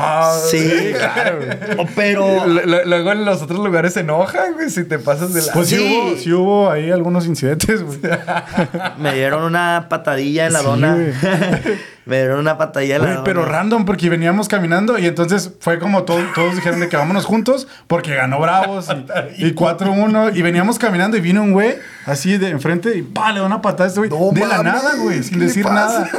Sí, 0.49 0.93
claro. 0.97 1.39
O- 1.77 1.85
Pero. 1.93 2.45
Luego 2.85 3.11
en 3.11 3.25
los 3.25 3.41
otros 3.41 3.59
lugares 3.59 3.95
se 3.95 3.99
enojan, 3.99 4.53
güey, 4.53 4.69
si 4.69 4.85
te 4.85 4.97
pasas 4.97 5.33
de 5.33 5.41
la... 5.41 5.51
Pues 5.51 5.67
sí. 5.67 5.75
Sí. 5.75 5.83
hubo, 5.83 6.15
sí 6.17 6.31
hubo 6.33 6.71
ahí 6.71 6.89
algunos 6.89 7.25
incidentes, 7.25 7.83
güey. 7.83 7.99
Me 8.97 9.13
dieron 9.13 9.43
una 9.43 9.87
patadilla 9.89 10.47
en 10.47 10.53
la 10.53 10.59
Sí, 10.59 10.65
dona. 10.65 10.97
Me 12.07 12.17
dieron 12.17 12.39
una 12.39 12.57
patadilla 12.57 12.95
en 12.95 13.01
la 13.01 13.07
Güey, 13.07 13.15
dona. 13.17 13.23
pero 13.25 13.45
random, 13.45 13.85
porque 13.85 14.09
veníamos 14.09 14.47
caminando 14.47 14.97
y 14.97 15.05
entonces 15.05 15.51
fue 15.59 15.77
como 15.79 16.03
todo- 16.03 16.23
todos 16.33 16.55
dijeron 16.55 16.79
de 16.79 16.89
que 16.89 16.97
vámonos 16.97 17.25
juntos 17.25 17.67
porque 17.87 18.15
ganó 18.15 18.39
Bravos 18.39 18.87
y, 19.37 19.45
y 19.47 19.53
4-1 19.53 20.35
y 20.35 20.41
veníamos 20.41 20.79
caminando 20.79 21.17
y 21.17 21.21
vino 21.21 21.41
un 21.43 21.51
güey 21.53 21.75
así 22.05 22.37
de 22.37 22.49
enfrente 22.49 22.97
y 22.97 23.01
pa, 23.01 23.31
le 23.31 23.39
da 23.41 23.45
una 23.45 23.61
patada 23.61 23.85
a 23.85 23.87
este 23.87 23.99
güey. 23.99 24.09
No 24.09 24.31
de 24.31 24.47
la 24.47 24.63
nada, 24.63 24.95
güey, 25.01 25.21
sin 25.23 25.33
¿qué 25.33 25.39
le 25.39 25.45
decir 25.47 25.65
nada. 25.65 26.09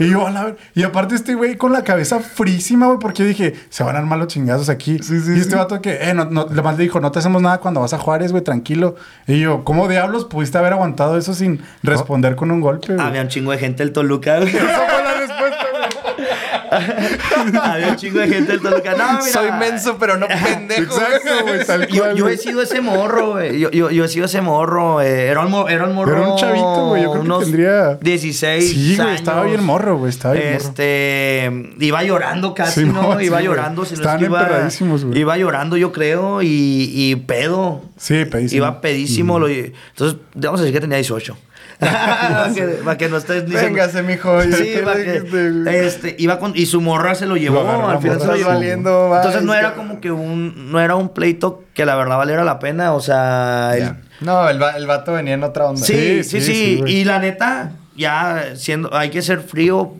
Y 0.00 0.10
yo, 0.10 0.24
a 0.28 0.30
la 0.30 0.44
ver- 0.44 0.56
Y 0.76 0.84
aparte 0.84 1.16
este 1.16 1.34
güey 1.34 1.56
con 1.56 1.72
la 1.72 1.82
cabeza 1.82 2.20
frísima, 2.20 2.86
güey, 2.86 2.98
porque 3.00 3.22
yo 3.24 3.28
dije, 3.28 3.54
se 3.68 3.82
van 3.82 3.96
a 3.96 3.98
armar 3.98 4.18
los 4.20 4.28
chingazos 4.28 4.68
aquí. 4.68 4.98
Sí, 5.02 5.20
sí, 5.20 5.32
y 5.34 5.40
este 5.40 5.50
sí. 5.50 5.56
vato 5.56 5.82
que, 5.82 5.94
eh, 6.08 6.14
no, 6.14 6.24
no, 6.26 6.46
le 6.48 6.76
dijo, 6.76 7.00
no 7.00 7.10
te 7.10 7.18
hacemos 7.18 7.42
nada 7.42 7.58
cuando 7.58 7.80
vas 7.80 7.92
a 7.94 7.98
Juárez, 7.98 8.30
güey, 8.30 8.44
tranquilo. 8.44 8.94
Y 9.26 9.40
yo, 9.40 9.64
¿cómo 9.64 9.88
diablos 9.88 10.24
pudiste 10.24 10.56
haber 10.56 10.74
aguantado 10.74 11.18
eso 11.18 11.34
sin 11.34 11.62
responder 11.82 12.36
con 12.36 12.52
un 12.52 12.60
golpe, 12.60 12.94
güey? 12.94 13.04
Había 13.04 13.22
un 13.22 13.28
chingo 13.28 13.50
de 13.50 13.58
gente 13.58 13.82
del 13.82 13.92
Toluca, 13.92 14.38
güey. 14.38 14.50
Esa 14.56 14.66
fue 14.68 15.02
la 15.02 15.14
respuesta, 15.14 15.66
güey. 15.72 16.28
Había 17.62 17.88
un 17.88 17.96
chingo 17.96 18.18
de 18.20 18.28
gente 18.28 18.52
del 18.52 18.60
Toluca. 18.60 18.92
No, 18.92 19.12
mira. 19.18 19.22
Soy 19.22 19.52
menso, 19.52 19.96
pero 19.98 20.16
no 20.16 20.26
pendejo. 20.44 20.94
Exacto, 20.94 21.30
güey, 21.44 21.64
tal 21.66 21.86
Yo, 21.88 22.02
cual, 22.02 22.16
yo 22.16 22.24
güey. 22.24 22.34
he 22.34 22.38
sido 22.38 22.62
ese 22.62 22.80
morro, 22.80 23.32
güey. 23.32 23.58
Yo, 23.58 23.70
yo, 23.70 23.90
yo 23.90 24.04
he 24.04 24.08
sido 24.08 24.26
ese 24.26 24.40
morro. 24.40 25.00
eh, 25.00 25.26
Era 25.28 25.40
un, 25.44 25.70
era 25.70 25.86
un 25.86 25.94
morro. 25.94 26.16
Era 26.16 26.28
un 26.28 26.36
chavito, 26.38 26.86
güey, 26.88 27.02
yo 27.02 27.10
creo 27.12 27.22
que 27.22 27.26
unos 27.28 27.44
tendría- 27.44 27.94
16. 28.00 28.70
Sí, 28.70 28.96
güey, 28.96 29.14
estaba 29.14 29.44
bien 29.44 29.64
morro, 29.64 29.96
güey, 29.98 30.10
estaba 30.10 30.34
bien 30.34 30.54
morro. 30.54 30.68
Este. 30.68 31.52
Iba 31.78 32.02
llorando 32.04 32.54
casi, 32.54 32.80
Sí, 32.80 32.86
¿no? 32.86 33.02
no, 33.14 33.18
sí, 33.18 33.26
iba 33.26 33.40
llorando. 33.40 33.84
Si 33.84 33.90
no 33.90 33.94
es 33.94 34.00
Estaban 34.00 34.18
que 34.18 34.24
iba, 34.26 34.40
emperradísimos, 34.40 35.04
güey. 35.04 35.18
Iba 35.20 35.36
llorando, 35.38 35.76
yo 35.76 35.92
creo, 35.92 36.42
y, 36.42 36.48
y 36.94 37.16
pedo. 37.16 37.82
Sí, 37.96 38.24
pedísimo. 38.24 38.58
Iba 38.58 38.80
pedísimo. 38.80 39.38
lo- 39.38 39.48
entonces, 39.48 40.18
vamos 40.34 40.60
a 40.60 40.64
decir 40.64 40.74
que 40.74 40.80
tenía 40.80 40.96
18. 40.96 41.36
para, 42.84 42.96
que, 42.98 43.08
no 43.08 43.16
estés 43.18 43.44
diciendo. 43.46 43.68
Véngase, 43.76 44.02
mijo. 44.02 44.40
Sí, 44.42 44.74
este, 45.66 46.16
iba 46.18 46.38
con, 46.38 46.52
y 46.54 46.66
su 46.66 46.80
morra 46.80 47.14
se 47.14 47.26
lo 47.26 47.36
llevó, 47.36 47.62
Lo 47.62 47.88
al 47.88 48.00
final 48.00 48.20
se 48.20 48.26
lo 48.26 48.36
llevó. 48.36 48.48
valiendo 48.50 49.12
Entonces 49.16 49.42
no 49.42 49.54
era 49.54 49.74
como 49.74 50.00
que 50.00 50.10
un, 50.10 50.72
no 50.72 50.80
era 50.80 50.96
un 50.96 51.10
pleito 51.10 51.62
que 51.74 51.84
la 51.86 51.94
verdad 51.96 52.16
valiera 52.18 52.44
la 52.44 52.58
pena, 52.58 52.94
o 52.94 53.00
sea, 53.00 53.72
el-. 53.76 53.94
No, 54.20 54.48
el, 54.48 54.60
va- 54.60 54.72
el 54.72 54.86
vato 54.86 55.12
venía 55.12 55.34
en 55.34 55.44
otra 55.44 55.66
onda. 55.66 55.80
sí, 55.84 56.22
sí, 56.24 56.24
Sí, 56.24 56.40
sí, 56.40 56.40
sí, 56.40 56.54
sí, 56.54 56.76
güey. 56.80 56.96
y 56.96 57.04
la 57.04 57.18
neta, 57.20 57.72
ya 57.96 58.54
siendo, 58.56 58.92
hay 58.94 59.10
que 59.10 59.22
ser 59.22 59.40
frío, 59.40 59.94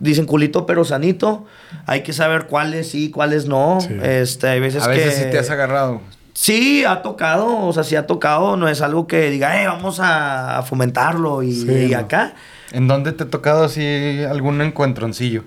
dicen 0.00 0.26
culito 0.26 0.66
pero 0.66 0.84
sanito, 0.84 1.46
hay 1.86 2.02
que 2.02 2.12
saber 2.12 2.44
cuáles 2.46 2.90
sí, 2.90 3.10
cuáles 3.10 3.46
no, 3.46 3.78
Sí. 3.80 3.96
este, 4.02 4.48
hay 4.48 4.60
veces 4.60 4.82
A 4.82 4.88
veces 4.88 5.14
que... 5.14 5.24
sí 5.24 5.30
te 5.30 5.38
has 5.38 5.48
agarrado. 5.50 6.00
Sí, 6.38 6.84
ha 6.84 7.00
tocado, 7.00 7.60
o 7.66 7.72
sea, 7.72 7.82
sí 7.82 7.96
ha 7.96 8.06
tocado, 8.06 8.58
no 8.58 8.68
es 8.68 8.82
algo 8.82 9.06
que 9.06 9.30
diga, 9.30 9.62
eh, 9.62 9.66
vamos 9.66 10.00
a, 10.02 10.62
fomentarlo 10.68 11.42
y, 11.42 11.52
Sí, 11.52 11.70
y 11.70 11.88
no. 11.92 11.98
acá. 11.98 12.34
¿En 12.72 12.86
dónde 12.86 13.12
te 13.12 13.24
ha 13.24 13.30
tocado 13.30 13.64
así 13.64 14.22
algún 14.28 14.60
encuentroncillo? 14.60 15.44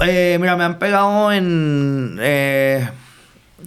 Eh, 0.00 0.38
mira, 0.40 0.56
me 0.56 0.64
han 0.64 0.78
pegado 0.78 1.30
en, 1.30 2.16
eh, 2.22 2.88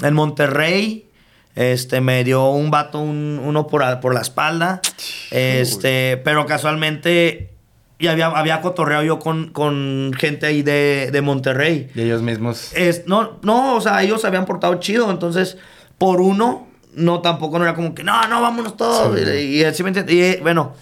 en 0.02 0.14
Monterrey. 0.16 1.06
Este, 1.54 2.02
me 2.02 2.24
dio 2.24 2.50
un 2.50 2.72
vato 2.72 2.98
un- 3.00 3.40
uno 3.44 3.68
por, 3.68 4.00
por 4.00 4.16
la 4.16 4.22
espalda. 4.22 4.82
Este, 5.30 6.18
pero 6.24 6.48
casualmente 6.48 7.52
y 8.00 8.08
había, 8.08 8.28
había 8.28 8.62
cotorreado 8.62 9.04
yo 9.04 9.20
con, 9.20 9.50
con 9.52 10.12
gente 10.18 10.48
ahí 10.48 10.64
de, 10.64 11.10
de 11.12 11.22
Monterrey. 11.22 11.92
Y 11.94 12.02
ellos 12.02 12.24
mismos. 12.24 12.72
Es, 12.74 13.06
no, 13.06 13.38
no, 13.44 13.76
o 13.76 13.82
sea, 13.82 14.02
ellos 14.02 14.22
se 14.22 14.28
habían 14.28 14.46
portado 14.46 14.74
chido, 14.80 15.12
entonces, 15.12 15.58
por 16.02 16.20
uno, 16.20 16.68
no, 16.96 17.22
tampoco 17.22 17.60
no 17.60 17.64
era 17.66 17.76
como 17.76 17.94
que, 17.94 18.04
no, 18.04 18.28
no, 18.28 18.42
vámonos 18.42 18.76
todos. 18.76 19.16
Sí. 19.20 19.24
Y, 19.30 19.60
y 19.60 19.64
así 19.64 19.84
me. 19.84 19.92
Y, 19.92 20.20
eh, 20.22 20.40
bueno, 20.42 20.74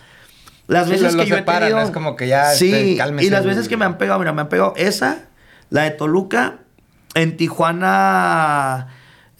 las 0.67 0.85
Sí, 0.85 0.91
veces 0.91 1.11
lo- 1.11 1.17
lo 1.17 1.23
que 1.25 1.29
yo 1.31 1.35
separan, 1.35 1.63
he 1.63 1.65
tenido... 1.71 1.85
es 1.85 1.91
como 1.91 2.15
que 2.15 2.29
ya, 2.29 2.45
Sí, 2.53 2.71
este, 2.73 2.95
cálmese, 2.95 3.27
y 3.27 3.29
las 3.29 3.43
veces 3.45 3.67
que 3.67 3.75
me 3.75 3.83
han 3.83 3.97
pegado, 3.97 4.17
mira, 4.19 4.31
me 4.31 4.39
han 4.39 4.47
pegado 4.47 4.73
esa, 4.77 5.25
la 5.69 5.83
de 5.83 5.91
Toluca, 5.91 6.59
en 7.15 7.35
Tijuana... 7.35 8.87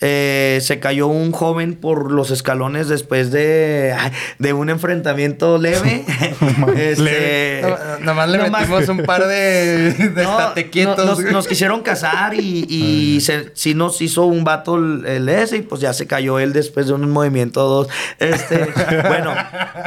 eh, 0.01 0.59
se 0.61 0.79
cayó 0.79 1.07
un 1.07 1.31
joven 1.31 1.75
por 1.75 2.11
los 2.11 2.31
escalones 2.31 2.87
después 2.87 3.31
de, 3.31 3.95
de 4.37 4.53
un 4.53 4.69
enfrentamiento 4.69 5.57
leve. 5.57 6.05
este, 6.77 7.61
No- 7.63 7.99
nomás 8.05 8.29
le 8.29 8.37
nomás- 8.37 8.61
metimos 8.69 8.89
un 8.89 9.03
par 9.03 9.27
de, 9.27 9.91
de 10.15 10.23
no, 10.23 10.39
estate 10.39 10.69
quietos. 10.69 11.19
no- 11.23 11.31
nos, 11.31 11.47
quisieron 11.47 11.81
casar 11.81 12.33
y, 12.33 12.65
y 12.69 13.21
se, 13.21 13.51
sí 13.55 13.73
nos 13.73 14.01
hizo 14.01 14.25
un 14.25 14.43
vato 14.43 14.75
el, 14.77 15.05
el 15.05 15.29
ese 15.29 15.57
y 15.57 15.61
pues 15.63 15.81
ya 15.81 15.93
se 15.93 16.07
cayó 16.07 16.39
él 16.39 16.53
después 16.53 16.87
de 16.87 16.93
un 16.93 17.09
movimiento 17.09 17.61
dos. 17.67 17.87
Este, 18.19 18.65
bueno, 19.07 19.33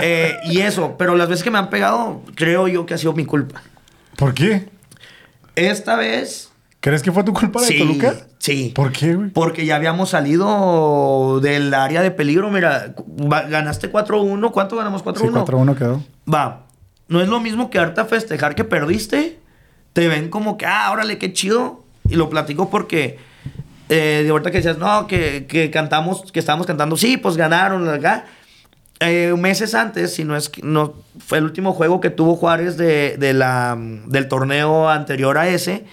eh, 0.01 0.37
y 0.44 0.61
eso, 0.61 0.96
pero 0.98 1.16
las 1.16 1.29
veces 1.29 1.42
que 1.42 1.51
me 1.51 1.59
han 1.59 1.70
pegado, 1.70 2.22
creo 2.35 2.68
yo 2.68 2.87
que 2.87 2.94
ha 2.94 2.98
sido 2.98 3.12
mi 3.14 3.25
culpa. 3.25 3.62
¿Por 4.16 4.35
qué? 4.35 4.68
Esta 5.57 5.96
vez... 5.96 6.51
¿Crees 6.83 7.01
que 7.05 7.12
fue 7.12 7.23
tu 7.23 7.33
culpa 7.33 7.61
de 7.61 7.68
sí, 7.68 7.79
Toluca? 7.79 8.14
Sí. 8.38 8.73
¿Por 8.75 8.90
qué, 8.90 9.14
güey? 9.14 9.31
Porque 9.31 9.64
ya 9.64 9.77
habíamos 9.77 10.11
salido 10.11 11.38
del 11.40 11.73
área 11.75 12.03
de 12.03 12.11
peligro. 12.11 12.51
Mira, 12.51 12.92
ganaste 13.49 13.90
4-1. 13.90 14.51
¿Cuánto 14.51 14.75
ganamos? 14.75 15.05
4-1. 15.05 15.18
Sí, 15.18 15.27
4-1 15.29 15.79
quedó. 15.79 16.03
Va, 16.33 16.66
no 17.07 17.23
es 17.23 17.29
lo 17.29 17.38
mismo 17.38 17.71
quedarte 17.71 18.01
a 18.01 18.05
festejar 18.05 18.57
que 18.57 18.64
perdiste. 18.64 19.38
Te 19.92 20.09
ven 20.09 20.29
como 20.29 20.57
que, 20.57 20.66
ah, 20.66 20.90
órale, 20.90 21.18
qué 21.18 21.33
chido. 21.33 21.85
Y 22.09 22.16
lo 22.16 22.29
platico 22.29 22.68
porque 22.68 23.16
eh, 23.88 24.23
de 24.25 24.31
ahorita 24.31 24.51
que 24.51 24.57
decías, 24.57 24.79
no, 24.79 25.07
que, 25.07 25.47
que 25.47 25.71
cantamos, 25.71 26.33
que 26.33 26.40
estábamos 26.40 26.66
cantando, 26.66 26.97
sí, 26.97 27.16
pues 27.16 27.37
ganaron, 27.37 27.88
acá. 27.88 28.25
Eh, 28.99 29.35
meses 29.38 29.77
antes, 29.77 30.14
si 30.14 30.25
no 30.25 30.37
es 30.37 30.49
que 30.49 30.62
no 30.62 30.95
fue 31.18 31.38
el 31.38 31.45
último 31.45 31.75
juego 31.75 32.01
que 32.01 32.11
tuvo 32.11 32.35
Juárez 32.35 32.77
de, 32.77 33.16
de 33.18 33.35
la, 33.35 33.77
del 33.79 34.27
torneo 34.27 34.88
anterior 34.88 35.38
a 35.38 35.47
ese, 35.47 35.85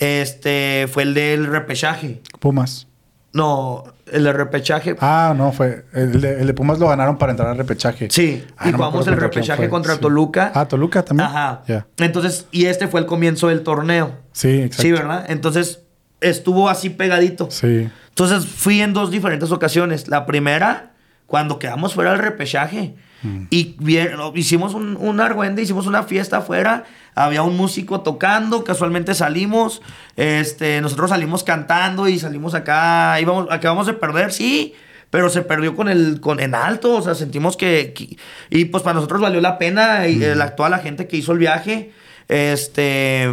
este 0.00 0.88
fue 0.90 1.04
el 1.04 1.14
del 1.14 1.46
repechaje. 1.46 2.20
Pumas. 2.40 2.86
No, 3.32 3.84
el 4.10 4.24
del 4.24 4.34
repechaje. 4.34 4.96
Ah, 5.00 5.34
no, 5.36 5.52
fue. 5.52 5.84
El 5.92 6.20
de, 6.20 6.40
el 6.40 6.46
de 6.48 6.54
Pumas 6.54 6.80
lo 6.80 6.88
ganaron 6.88 7.16
para 7.16 7.30
entrar 7.30 7.48
al 7.48 7.56
repechaje. 7.58 8.08
Sí, 8.10 8.44
Ah, 8.56 8.68
y 8.68 8.72
no 8.72 8.78
jugamos 8.78 9.06
el 9.06 9.16
repechaje 9.16 9.68
contra 9.68 9.94
sí. 9.94 10.00
Toluca. 10.00 10.50
Ah, 10.54 10.66
Toluca 10.66 11.04
también. 11.04 11.28
Ajá. 11.28 11.62
Entonces, 11.98 12.46
y 12.50 12.64
este 12.66 12.88
fue 12.88 12.98
el 13.00 13.06
comienzo 13.06 13.46
del 13.48 13.62
torneo. 13.62 14.16
Sí, 14.32 14.62
exacto. 14.62 14.82
Sí, 14.82 14.90
¿verdad? 14.92 15.26
Entonces, 15.28 15.82
estuvo 16.20 16.68
así 16.68 16.90
pegadito. 16.90 17.48
Sí. 17.52 17.88
Entonces, 18.08 18.46
fui 18.46 18.80
en 18.80 18.92
dos 18.94 19.12
diferentes 19.12 19.52
ocasiones. 19.52 20.08
La 20.08 20.26
primera, 20.26 20.90
cuando 21.26 21.60
quedamos 21.60 21.94
fuera 21.94 22.10
del 22.10 22.18
repechaje. 22.20 22.96
Mm. 23.22 23.42
Y 23.50 23.76
bien, 23.78 24.12
hicimos 24.34 24.74
un, 24.74 24.96
un 24.96 25.20
argüende, 25.20 25.62
hicimos 25.62 25.86
una 25.86 26.02
fiesta 26.04 26.38
afuera. 26.38 26.84
Había 27.14 27.42
un 27.42 27.56
músico 27.56 28.00
tocando, 28.00 28.64
casualmente 28.64 29.14
salimos. 29.14 29.82
Este, 30.16 30.80
nosotros 30.80 31.10
salimos 31.10 31.44
cantando 31.44 32.08
y 32.08 32.18
salimos 32.18 32.54
acá. 32.54 33.20
Íbamos, 33.20 33.48
acabamos 33.50 33.86
de 33.86 33.94
perder, 33.94 34.32
sí. 34.32 34.74
Pero 35.10 35.28
se 35.28 35.42
perdió 35.42 35.74
con 35.74 35.88
el 35.88 36.20
con 36.20 36.38
en 36.38 36.54
alto, 36.54 36.94
o 36.94 37.02
sea, 37.02 37.16
sentimos 37.16 37.56
que, 37.56 37.92
que- 37.96 38.16
y 38.48 38.66
pues 38.66 38.84
para 38.84 38.94
nosotros 38.94 39.20
valió 39.20 39.40
la 39.40 39.58
pena 39.58 40.06
y 40.06 40.22
el, 40.22 40.40
a 40.40 40.54
toda 40.54 40.68
la 40.68 40.78
gente 40.78 41.08
que 41.08 41.16
hizo 41.16 41.32
el 41.32 41.38
viaje. 41.38 41.90
Este, 42.28 43.28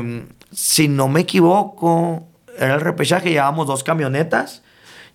si 0.52 0.88
no 0.88 1.08
me 1.08 1.22
equivoco, 1.22 2.28
era 2.58 2.76
el 2.76 2.82
repechaje, 2.82 3.30
llevábamos 3.30 3.68
dos 3.68 3.84
camionetas. 3.84 4.64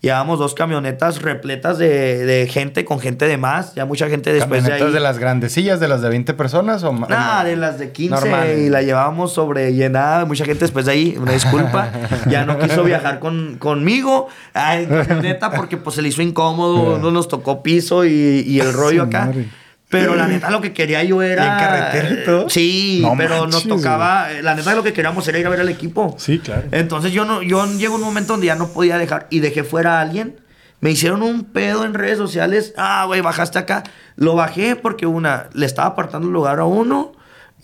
Llevábamos 0.02 0.40
dos 0.40 0.54
camionetas 0.54 1.22
repletas 1.22 1.78
de, 1.78 2.26
de 2.26 2.48
gente, 2.48 2.84
con 2.84 2.98
gente 2.98 3.26
de 3.28 3.36
más. 3.36 3.72
Ya 3.76 3.84
mucha 3.84 4.08
gente 4.08 4.32
después 4.32 4.64
de 4.64 4.70
¿Camionetas 4.70 4.88
ahí. 4.88 4.94
de 4.94 5.00
las 5.00 5.18
grandecillas, 5.20 5.78
de 5.78 5.86
las 5.86 6.02
de 6.02 6.08
20 6.08 6.34
personas 6.34 6.82
o 6.82 6.92
más? 6.92 7.08
Nada, 7.08 7.44
de 7.44 7.54
las 7.54 7.78
de 7.78 7.92
15 7.92 8.12
Normal. 8.12 8.58
y 8.58 8.68
la 8.68 8.82
llevábamos 8.82 9.32
sobre 9.32 9.72
llenada. 9.74 10.24
Mucha 10.24 10.44
gente 10.44 10.62
después 10.64 10.86
de 10.86 10.92
ahí, 10.92 11.16
una 11.20 11.30
disculpa, 11.30 11.92
ya 12.28 12.44
no 12.44 12.58
quiso 12.58 12.82
viajar 12.82 13.20
con, 13.20 13.58
conmigo 13.58 14.26
Ay, 14.54 14.86
camioneta 14.86 15.52
porque 15.52 15.76
pues 15.76 15.94
se 15.94 16.02
le 16.02 16.08
hizo 16.08 16.20
incómodo, 16.20 16.98
no 17.02 17.12
nos 17.12 17.28
tocó 17.28 17.62
piso 17.62 18.04
y, 18.04 18.42
y 18.44 18.58
el 18.58 18.72
rollo 18.72 19.04
acá. 19.04 19.26
madre. 19.26 19.46
Pero 19.92 20.16
la 20.16 20.26
neta 20.26 20.50
lo 20.50 20.62
que 20.62 20.72
quería 20.72 21.05
yo 21.05 21.20
era... 21.22 21.44
¿Y 21.44 21.48
en 21.48 21.59
carretera 21.59 22.11
y 22.11 22.24
todo? 22.24 22.48
Sí, 22.48 22.98
No 23.02 23.14
pero 23.16 23.46
nos 23.46 23.66
manches, 23.66 23.68
tocaba... 23.68 24.28
La 24.42 24.55
neta 24.55 24.74
lo 24.74 24.83
que 24.83 24.94
queríamos 24.94 25.28
era 25.28 25.38
ir 25.38 25.46
a 25.46 25.50
ver 25.50 25.61
al 25.61 25.68
equipo. 25.68 26.16
Sí, 26.18 26.38
claro. 26.38 26.62
Entonces 26.70 27.12
yo 27.12 27.26
no, 27.26 27.42
yo 27.42 27.64
llego 27.66 27.94
a 27.94 27.98
un 27.98 28.05
momento 28.05 28.33
donde 28.33 28.46
ya 28.46 28.55
no 28.57 28.68
podía 28.68 28.96
dejar 28.96 29.26
y 29.28 29.40
dejé 29.40 29.64
fuera 29.64 29.98
a 29.98 30.00
alguien. 30.00 30.40
Me 30.81 30.90
hicieron 30.90 31.22
un 31.22 31.44
pedo 31.44 31.85
en 31.85 31.92
redes 31.92 32.16
sociales. 32.16 32.72
Ah, 32.78 33.05
güey, 33.07 33.20
bajaste 33.20 33.59
acá. 33.59 33.83
Lo 34.16 34.35
bajé 34.35 34.76
porque 34.76 35.07
una, 35.07 35.50
le 35.52 35.66
estaba 35.66 35.88
apartando 35.88 36.26
el 36.26 36.33
lugar 36.33 36.59
a 36.59 36.64
uno. 36.64 37.12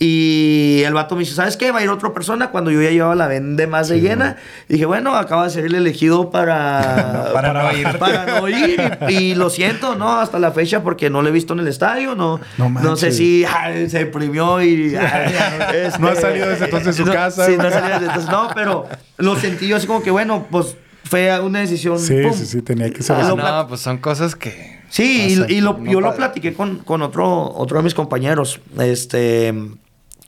Y 0.01 0.81
el 0.85 0.93
vato 0.93 1.15
me 1.15 1.19
dice, 1.21 1.35
¿sabes 1.35 1.57
qué? 1.57 1.71
Va 1.73 1.79
a 1.79 1.83
ir 1.83 1.89
otra 1.89 2.13
persona 2.13 2.51
cuando 2.51 2.71
yo 2.71 2.81
ya 2.81 2.89
llevaba 2.89 3.15
la 3.15 3.27
vende 3.27 3.67
más 3.67 3.89
de 3.89 3.99
llena. 3.99 4.37
Dije, 4.69 4.85
bueno, 4.85 5.13
acaba 5.15 5.43
de 5.43 5.49
ser 5.49 5.65
el 5.65 5.75
elegido 5.75 6.29
para... 6.31 7.29
Para 7.33 7.51
no 7.51 7.77
ir. 7.77 7.97
Para 7.99 8.25
no 8.39 8.47
ir. 8.47 8.79
Y, 9.09 9.13
y 9.13 9.35
lo 9.35 9.49
siento, 9.49 9.95
¿no? 9.95 10.19
Hasta 10.19 10.39
la 10.39 10.51
fecha 10.51 10.83
porque 10.83 11.09
no 11.09 11.21
lo 11.21 11.27
he 11.27 11.31
visto 11.33 11.51
en 11.53 11.59
el 11.59 11.67
estadio. 11.67 12.15
No, 12.15 12.39
No 12.57 12.69
no, 12.69 12.95
sé 12.95 13.11
si 13.11 13.43
ay, 13.43 13.89
se 13.89 13.99
deprimió 14.05 14.61
y... 14.63 14.95
ay, 14.99 15.35
este, 15.83 15.99
No 15.99 16.07
ha 16.07 16.15
salido 16.15 16.47
desde 16.47 16.65
entonces 16.65 16.95
de 16.95 17.03
su 17.03 17.05
no, 17.05 17.11
casa, 17.13 17.45
Sí, 17.45 17.57
no 17.57 17.63
ha 17.63 17.71
salido 17.71 17.91
desde 17.99 18.05
entonces. 18.05 18.31
No, 18.31 18.49
pero 18.55 18.87
lo 19.17 19.35
sentí 19.35 19.67
yo 19.67 19.75
así 19.75 19.85
como 19.85 20.01
que, 20.01 20.11
bueno, 20.11 20.47
pues 20.49 20.77
fue 21.03 21.37
una 21.41 21.59
decisión. 21.59 21.99
Sí, 21.99 22.21
pum. 22.23 22.33
sí, 22.33 22.45
sí, 22.45 22.61
tenía 22.61 22.89
que 22.89 23.03
ser 23.03 23.17
Ah, 23.17 23.33
no, 23.35 23.67
pues 23.67 23.81
son 23.81 23.97
cosas 23.97 24.33
que... 24.35 24.79
Sí, 24.89 25.25
y- 25.33 25.35
pasan. 25.39 25.51
y, 25.51 25.59
lo- 25.61 25.77
No 25.77 25.91
yo 25.91 25.99
lo 25.99 26.15
platiqué 26.15 26.53
con, 26.53 26.79
con 26.79 27.01
otro, 27.01 27.51
otro 27.53 27.77
de 27.79 27.83
mis 27.83 27.93
compañeros. 27.93 28.61
Este. 28.79 29.53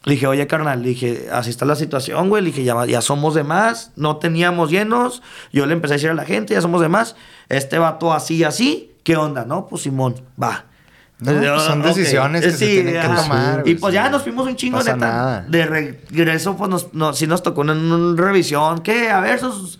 Le 0.04 0.14
dije, 0.14 0.26
oye, 0.26 0.48
carnal, 0.48 0.82
le 0.82 0.90
dije, 0.90 1.28
así 1.32 1.52
está 1.52 1.64
la 1.66 1.76
situación, 1.76 2.30
güey. 2.30 2.42
Le 2.44 2.48
dije, 2.50 2.64
ya, 2.64 2.86
ya 2.88 3.02
somos 3.02 3.36
de 3.36 3.44
más, 3.44 3.92
no 3.96 4.18
teníamos 4.18 4.72
llenos. 4.72 5.22
Yo 5.54 5.66
le 5.68 5.74
empecé 5.74 5.94
a 5.94 5.98
decir 5.98 6.10
a 6.10 6.14
la 6.16 6.26
gente, 6.26 6.54
ya 6.56 6.62
somos 6.62 6.82
de 6.82 6.90
más. 6.90 7.16
Este 7.50 7.78
vato 7.78 8.12
así, 8.12 8.44
así, 8.44 8.94
¿qué 9.04 9.16
onda, 9.16 9.46
no? 9.46 9.68
Pues 9.68 9.84
Simón, 9.84 10.16
va. 10.42 10.66
No, 11.20 11.34
pues 11.34 11.62
son 11.62 11.84
decisiones 11.84 12.42
que 12.42 12.50
se 12.52 12.66
tienen 12.66 13.00
que 13.00 13.08
tomar, 13.08 13.62
Y 13.68 13.76
pues 13.76 13.92
sí. 13.92 13.96
ya 13.96 14.10
nos 14.10 14.24
fuimos 14.24 14.48
un 14.48 14.56
chingo 14.56 14.80
Pasa 14.80 14.96
neta. 14.96 15.06
nada. 15.08 15.46
De 15.48 15.66
regreso, 15.68 16.58
pues 16.58 16.68
nos, 16.68 16.92
nos- 16.96 17.16
sí 17.16 17.28
nos 17.28 17.44
tocó 17.44 17.62
una, 17.62 17.74
una 17.74 18.20
revisión. 18.20 18.80
¿Qué? 18.82 19.12
A 19.12 19.20
ver, 19.20 19.40
sus. 19.40 19.80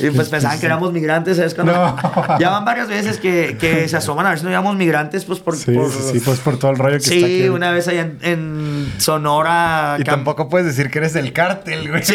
Y 0.00 0.10
pues 0.10 0.28
pensaban 0.28 0.58
que 0.60 0.66
éramos 0.66 0.92
migrantes, 0.92 1.36
¿sabes? 1.38 1.54
Cuando- 1.54 1.72
No. 1.72 1.96
Ya 2.38 2.50
van 2.50 2.64
varias 2.64 2.88
veces 2.88 3.18
que, 3.18 3.56
que 3.58 3.88
se 3.88 3.96
asoman 3.96 4.26
a 4.26 4.30
ver 4.30 4.38
si 4.38 4.44
no 4.44 4.50
éramos 4.50 4.76
migrantes, 4.76 5.24
pues 5.24 5.40
por. 5.40 5.56
Sí, 5.56 5.72
por- 5.72 5.90
sí, 5.92 5.98
sí, 6.12 6.20
pues 6.20 6.38
por 6.40 6.58
todo 6.58 6.70
el 6.70 6.78
rollo 6.78 6.98
que 6.98 7.02
está 7.02 7.10
Sí, 7.14 7.24
aquí. 7.24 7.34
ahorita. 7.40 7.52
una 7.52 7.70
vez 7.72 7.88
allá 7.88 8.02
en, 8.02 8.18
en 8.22 8.92
Sonora. 8.98 9.96
Y 9.98 10.02
cam- 10.02 10.06
tampoco 10.06 10.48
puedes 10.48 10.66
decir 10.66 10.90
que 10.90 10.98
eres 10.98 11.12
del 11.14 11.32
cártel, 11.32 11.88
güey. 11.90 12.02
Sí, 12.04 12.14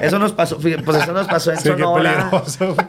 eso 0.00 0.18
nos 0.18 0.32
pasó, 0.32 0.58
pues 0.58 0.76
eso 1.02 1.12
nos 1.12 1.26
pasó 1.26 1.52
en 1.52 1.56
Sí, 1.60 1.68
Sonora. 1.68 2.30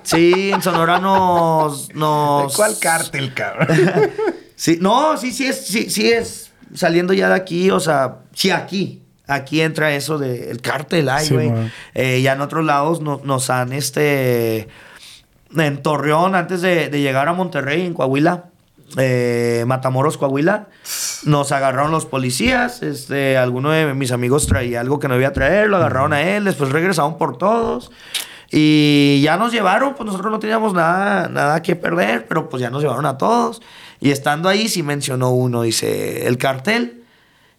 Sí, 0.04 0.52
en 0.54 0.62
Sonora 0.62 1.00
nos, 1.00 1.94
nos... 1.96 2.56
¿Cuál 2.56 2.76
cártel, 2.80 3.34
cabrón? 3.34 3.68
Sí, 4.56 4.78
no, 4.80 5.18
sí, 5.18 5.32
sí 5.34 5.48
es, 5.48 5.66
sí, 5.66 5.90
sí 5.90 6.10
es 6.12 6.52
saliendo 6.74 7.12
ya 7.14 7.28
de 7.28 7.36
aquí, 7.36 7.70
o 7.72 7.80
sea, 7.80 8.18
sí 8.34 8.50
aquí. 8.52 9.03
Aquí 9.28 9.62
entra 9.62 9.94
eso 9.96 10.18
del 10.18 10.44
el 10.44 10.62
cártel, 10.62 11.08
ay, 11.10 11.26
güey. 11.36 11.50
Eh, 11.94 12.22
ya 12.22 12.34
en 12.34 12.42
otros 12.42 12.66
lados 12.66 13.02
no- 13.02 13.22
nos 13.24 13.50
han, 13.50 13.72
este, 13.72 14.68
en 15.56 15.82
Torreón, 15.82 16.36
antes 16.36 16.62
de, 16.62 16.90
de 16.90 17.02
llegar 17.02 17.28
a 17.30 17.34
Monterrey, 17.34 17.86
en 17.86 17.94
Coahuila, 17.94 18.46
eh, 18.98 19.64
Matamoros, 19.66 20.18
Coahuila, 20.18 20.68
nos 21.26 21.52
agarraron 21.52 21.92
los 21.92 22.06
policías, 22.06 22.84
este, 22.84 23.38
alguno 23.38 23.72
de 23.72 23.94
mis 23.94 24.12
amigos 24.12 24.46
traía 24.46 24.82
algo 24.82 25.00
que 25.00 25.08
no 25.08 25.14
debía 25.14 25.32
traer, 25.34 25.70
lo 25.70 25.78
agarraron 25.78 26.12
a 26.14 26.22
él, 26.22 26.44
después 26.44 26.72
regresaron 26.72 27.18
por 27.18 27.38
todos. 27.38 27.92
Y 28.52 29.20
ya 29.24 29.38
nos 29.38 29.52
llevaron, 29.52 29.96
pues 29.96 30.06
nosotros 30.06 30.32
no 30.32 30.38
teníamos 30.40 30.74
nada, 30.74 31.28
nada 31.28 31.62
que 31.64 31.76
perder, 31.76 32.28
pero 32.28 32.50
pues 32.50 32.62
ya 32.62 32.70
nos 32.70 32.84
llevaron 32.84 33.06
a 33.08 33.18
todos. 33.18 33.62
Y 34.00 34.12
estando 34.12 34.48
ahí 34.48 34.68
sí 34.70 34.84
mencionó 34.84 35.32
uno, 35.32 35.64
dice, 35.64 36.28
el 36.28 36.38
cartel. 36.38 37.03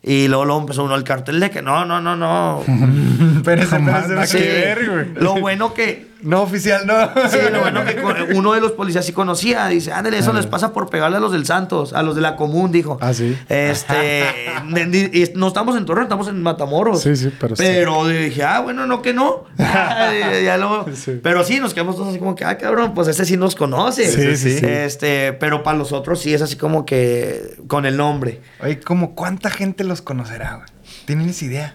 Y 0.07 0.29
luego, 0.29 0.45
luego 0.45 0.61
empezó 0.61 0.85
uno, 0.85 0.95
el 0.97 1.03
cartel 1.05 1.41
de 1.41 1.51
que 1.51 1.63
no, 1.63 1.85
no, 1.87 2.01
no, 2.01 2.15
no. 2.15 2.63
Nada 2.69 3.37
espérese. 3.37 4.39
que 4.39 4.45
ver, 4.45 4.91
güey. 4.91 5.07
Lo 5.15 5.35
bueno 5.41 5.73
que, 5.73 6.09
No, 6.23 6.43
oficial, 6.43 6.87
no. 6.87 6.95
sí, 7.29 7.39
lo 7.53 7.61
bueno 7.61 7.85
que 7.85 8.35
uno 8.35 8.53
de 8.53 8.61
los 8.61 8.73
policías 8.73 9.05
sí 9.07 9.13
conocía. 9.13 9.67
Dice, 9.69 9.93
ándale, 9.93 10.19
eso 10.19 10.33
les 10.33 10.47
pasa 10.47 10.73
por 10.73 10.89
pegarle 10.91 11.17
a 11.17 11.21
los 11.21 11.33
del 11.33 11.45
Santos, 11.47 11.93
a 11.95 12.03
los 12.03 12.15
de 12.17 12.21
la 12.23 12.37
común, 12.37 12.71
dijo. 12.73 12.99
Ah, 13.01 13.13
sí. 13.15 13.37
Este, 13.49 14.25
no 15.35 15.49
estamos 15.49 15.77
en 15.77 15.85
Torreón, 15.87 16.05
estamos 16.05 16.29
en 16.29 16.43
Matamoros. 16.43 17.03
Sí, 17.03 17.17
sí, 17.17 17.31
pero 17.41 17.57
sí. 17.57 17.63
Pero 17.65 18.07
dije, 18.07 18.43
ah, 18.43 18.61
bueno, 18.61 18.87
no 18.87 19.01
que 19.03 19.13
no. 19.15 19.45
Ya- 19.59 20.41
ya 20.45 20.57
luego- 20.59 20.87
Sí. 20.95 21.19
Pero 21.23 21.45
sí, 21.45 21.61
nos 21.61 21.73
quedamos 21.75 21.97
todos 21.97 22.09
así 22.11 22.19
como 22.19 22.35
que, 22.35 22.45
ah, 22.45 22.57
cabrón, 22.59 22.95
pues 22.95 23.09
ese 23.09 23.25
sí 23.25 23.37
nos 23.37 23.55
conoce. 23.55 24.07
Sí, 24.07 24.37
sí, 24.37 24.59
sí. 24.59 24.67
Este, 24.67 25.33
pero 25.33 25.63
para 25.63 25.77
los 25.79 25.93
otros 25.93 26.21
sí 26.21 26.33
es 26.35 26.43
así 26.43 26.57
como 26.57 26.85
que 26.87 27.57
con 27.69 27.85
el 27.87 27.97
nombre. 27.97 28.41
Oye, 28.63 28.81
¿cómo 28.81 29.15
cuánta 29.15 29.51
gente 29.51 29.83
los 29.95 30.03
conocerá, 30.03 30.57
güey? 30.57 30.67
¿Tienes 31.07 31.41
idea? 31.43 31.75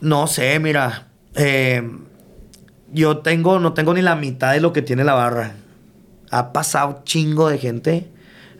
No 0.00 0.26
sé, 0.28 0.58
mira. 0.60 1.08
eh, 1.34 1.82
yo 2.92 3.18
tengo, 3.18 3.58
no 3.58 3.72
tengo 3.72 3.94
ni 3.94 4.02
la 4.02 4.14
mitad 4.16 4.52
de 4.52 4.60
lo 4.60 4.72
que 4.72 4.82
tiene 4.82 5.02
la 5.02 5.14
barra. 5.14 5.54
Ha 6.30 6.52
pasado 6.52 7.02
chingo 7.04 7.48
de 7.48 7.58
gente. 7.58 8.08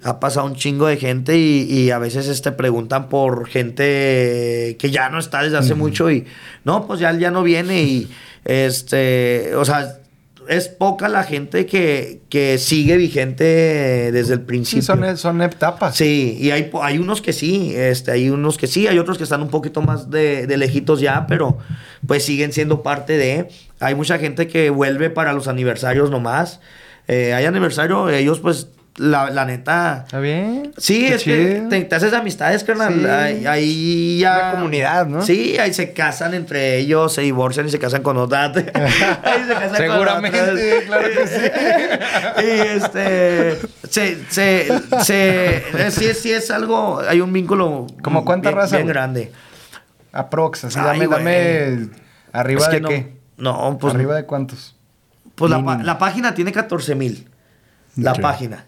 Ha 0.03 0.19
pasado 0.19 0.47
un 0.47 0.57
chingo 0.57 0.87
de 0.89 0.97
gente 0.97 1.39
y, 1.39 1.63
y 1.71 1.91
a 1.93 1.99
veces 1.99 2.27
este, 2.27 2.51
preguntan 2.51 3.09
por 3.09 3.47
gente 3.49 4.77
que 4.81 4.91
ya 4.91 5.09
no 5.11 5.21
está 5.21 5.43
desde 5.43 5.59
hace 5.59 5.75
mucho 5.75 6.11
y 6.11 6.27
no, 6.65 6.89
pues 6.89 6.99
ya, 6.99 7.13
ya 7.17 7.31
no 7.31 7.45
viene 7.45 7.83
y 7.85 8.11
este, 8.45 9.55
o 9.55 9.65
sea, 9.65 10.01
es 10.49 10.69
poca 10.69 11.09
la 11.09 11.25
gente 11.25 11.67
que, 11.67 12.23
que 12.29 12.59
sigue 12.59 12.97
vigente 12.97 13.45
desde 13.45 14.35
el 14.35 14.43
principio. 14.43 14.83
Sí, 14.83 14.87
son, 14.87 15.17
son 15.17 15.43
etapas. 15.43 15.97
Sí, 15.97 16.37
y 16.41 16.51
hay, 16.51 16.71
hay 16.81 16.99
unos 16.99 17.23
que 17.23 17.33
sí, 17.33 17.73
este, 17.75 18.13
hay 18.13 18.31
unos 18.31 18.59
que 18.59 18.67
sí, 18.67 18.87
hay 18.87 18.99
otros 18.99 19.19
que 19.19 19.25
están 19.25 19.43
un 19.43 19.51
poquito 19.51 19.83
más 19.83 20.11
de, 20.11 20.47
de 20.47 20.57
lejitos 20.57 21.01
ya, 21.01 21.27
pero 21.27 21.59
pues 22.07 22.25
siguen 22.25 22.53
siendo 22.53 22.83
parte 22.83 23.17
de. 23.17 23.49
Hay 23.81 23.95
mucha 23.95 24.19
gente 24.19 24.49
que 24.49 24.71
vuelve 24.71 25.11
para 25.11 25.33
los 25.33 25.49
aniversarios 25.49 26.11
nomás. 26.11 26.61
Eh, 27.09 27.35
hay 27.35 27.45
aniversario, 27.47 28.09
ellos 28.11 28.41
pues, 28.41 28.69
la, 28.97 29.31
la 29.31 29.45
neta... 29.47 30.03
¿Está 30.05 30.21
bien? 30.21 30.73
Sí, 30.77 31.07
Qué 31.09 31.15
es 31.15 31.23
que 31.25 31.67
te, 31.71 31.81
te 31.85 31.95
haces 31.95 32.13
amistades, 32.13 32.63
carnal. 32.63 32.95
Sí. 32.95 33.07
Ahí, 33.07 33.47
ahí 33.47 34.19
ya. 34.19 34.35
Una 34.37 34.51
comunidad, 34.53 35.07
¿no? 35.07 35.23
Sí, 35.23 35.57
ahí 35.59 35.73
se 35.73 35.93
casan 35.93 36.35
entre 36.35 36.77
ellos, 36.79 37.15
se 37.15 37.23
divorcian 37.23 37.67
y 37.67 37.71
se 37.71 37.79
casan 37.79 38.03
con 38.03 38.17
otras. 38.19 38.55
ahí 38.57 39.45
se 39.47 39.55
casan 39.55 39.77
Seguramente, 39.77 40.39
con 40.39 40.49
otras. 40.51 40.61
claro 40.87 41.09
que 41.09 41.27
sí. 41.27 42.45
y 42.47 42.61
este. 42.77 43.59
Se. 43.89 44.25
se, 44.31 44.69
se 45.03 45.91
sí, 45.91 46.05
es- 46.07 46.19
sí 46.21 46.31
es 46.33 46.51
algo. 46.51 47.01
Hay 47.09 47.21
un 47.21 47.33
vínculo. 47.33 47.87
¿Cómo 48.03 48.25
cuánta 48.25 48.51
bien- 48.51 48.59
raza, 48.59 48.77
Bien 48.77 48.87
güey? 48.87 48.95
grande. 48.95 49.33
Aprox, 50.13 50.65
así, 50.65 50.79
Ay, 50.79 50.85
dame, 50.85 51.07
güey. 51.07 51.19
dame. 51.19 51.89
¿Arriba 52.33 52.61
Es 52.61 52.69
que 52.69 52.75
de 52.77 52.81
no- 52.83 52.89
qué? 52.91 53.17
No, 53.39 53.79
pues. 53.81 53.95
¿Arriba 53.95 54.15
de 54.17 54.25
cuántos? 54.27 54.77
Pues 55.35 55.51
la, 55.51 55.59
la 55.83 55.99
página 55.99 56.35
tiene 56.35 56.53
14 56.53 56.95
mil. 56.95 57.27
La 57.97 58.13
página. 58.15 58.67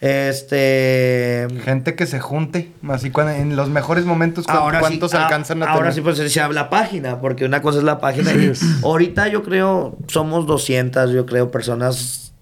Este. 0.00 1.46
Gente 1.64 1.94
que 1.94 2.06
se 2.06 2.20
junte, 2.20 2.72
así 2.88 3.10
cuando, 3.10 3.32
en 3.32 3.56
los 3.56 3.68
mejores 3.68 4.04
momentos, 4.04 4.46
¿cuán- 4.46 4.58
Ahora 4.58 4.80
¿cuántos 4.80 5.10
sí, 5.10 5.16
ah, 5.16 5.24
alcanzan 5.24 5.62
a 5.62 5.66
Ahora 5.66 5.90
tener? 5.90 5.94
sí, 5.94 6.00
pues 6.00 6.32
se 6.32 6.40
habla 6.40 6.70
página, 6.70 7.20
porque 7.20 7.44
una 7.44 7.62
cosa 7.62 7.78
es 7.78 7.84
la 7.84 7.98
página. 7.98 8.32
y 8.32 8.52
ahorita 8.84 9.28
yo 9.28 9.42
creo, 9.42 9.96
somos 10.06 10.46
200, 10.46 11.10
yo 11.12 11.26
creo, 11.26 11.50
personas 11.50 12.32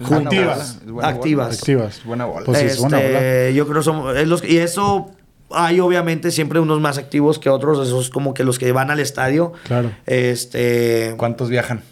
buena 0.00 0.30
Activas. 0.30 1.58
Activas. 1.58 2.04
buena 2.04 2.24
bola. 2.24 2.46
Pues 2.46 2.58
sí, 2.58 2.64
es 2.66 2.78
buena 2.78 3.00
Este, 3.00 3.12
bola. 3.44 3.50
yo 3.50 3.66
creo 3.68 3.82
somos 3.82 4.16
es 4.16 4.26
los- 4.28 4.44
y 4.44 4.58
eso 4.58 5.10
hay 5.52 5.80
obviamente 5.80 6.30
siempre 6.30 6.58
unos 6.60 6.80
más 6.80 6.96
activos 6.98 7.38
que 7.38 7.50
otros, 7.50 7.86
esos 7.86 8.08
como 8.10 8.32
que 8.34 8.42
los 8.44 8.58
que 8.58 8.72
van 8.72 8.90
al 8.90 9.00
estadio. 9.00 9.52
Claro. 9.64 9.90
Este, 10.06 11.14
¿Cuántos 11.18 11.50
viajan? 11.50 11.82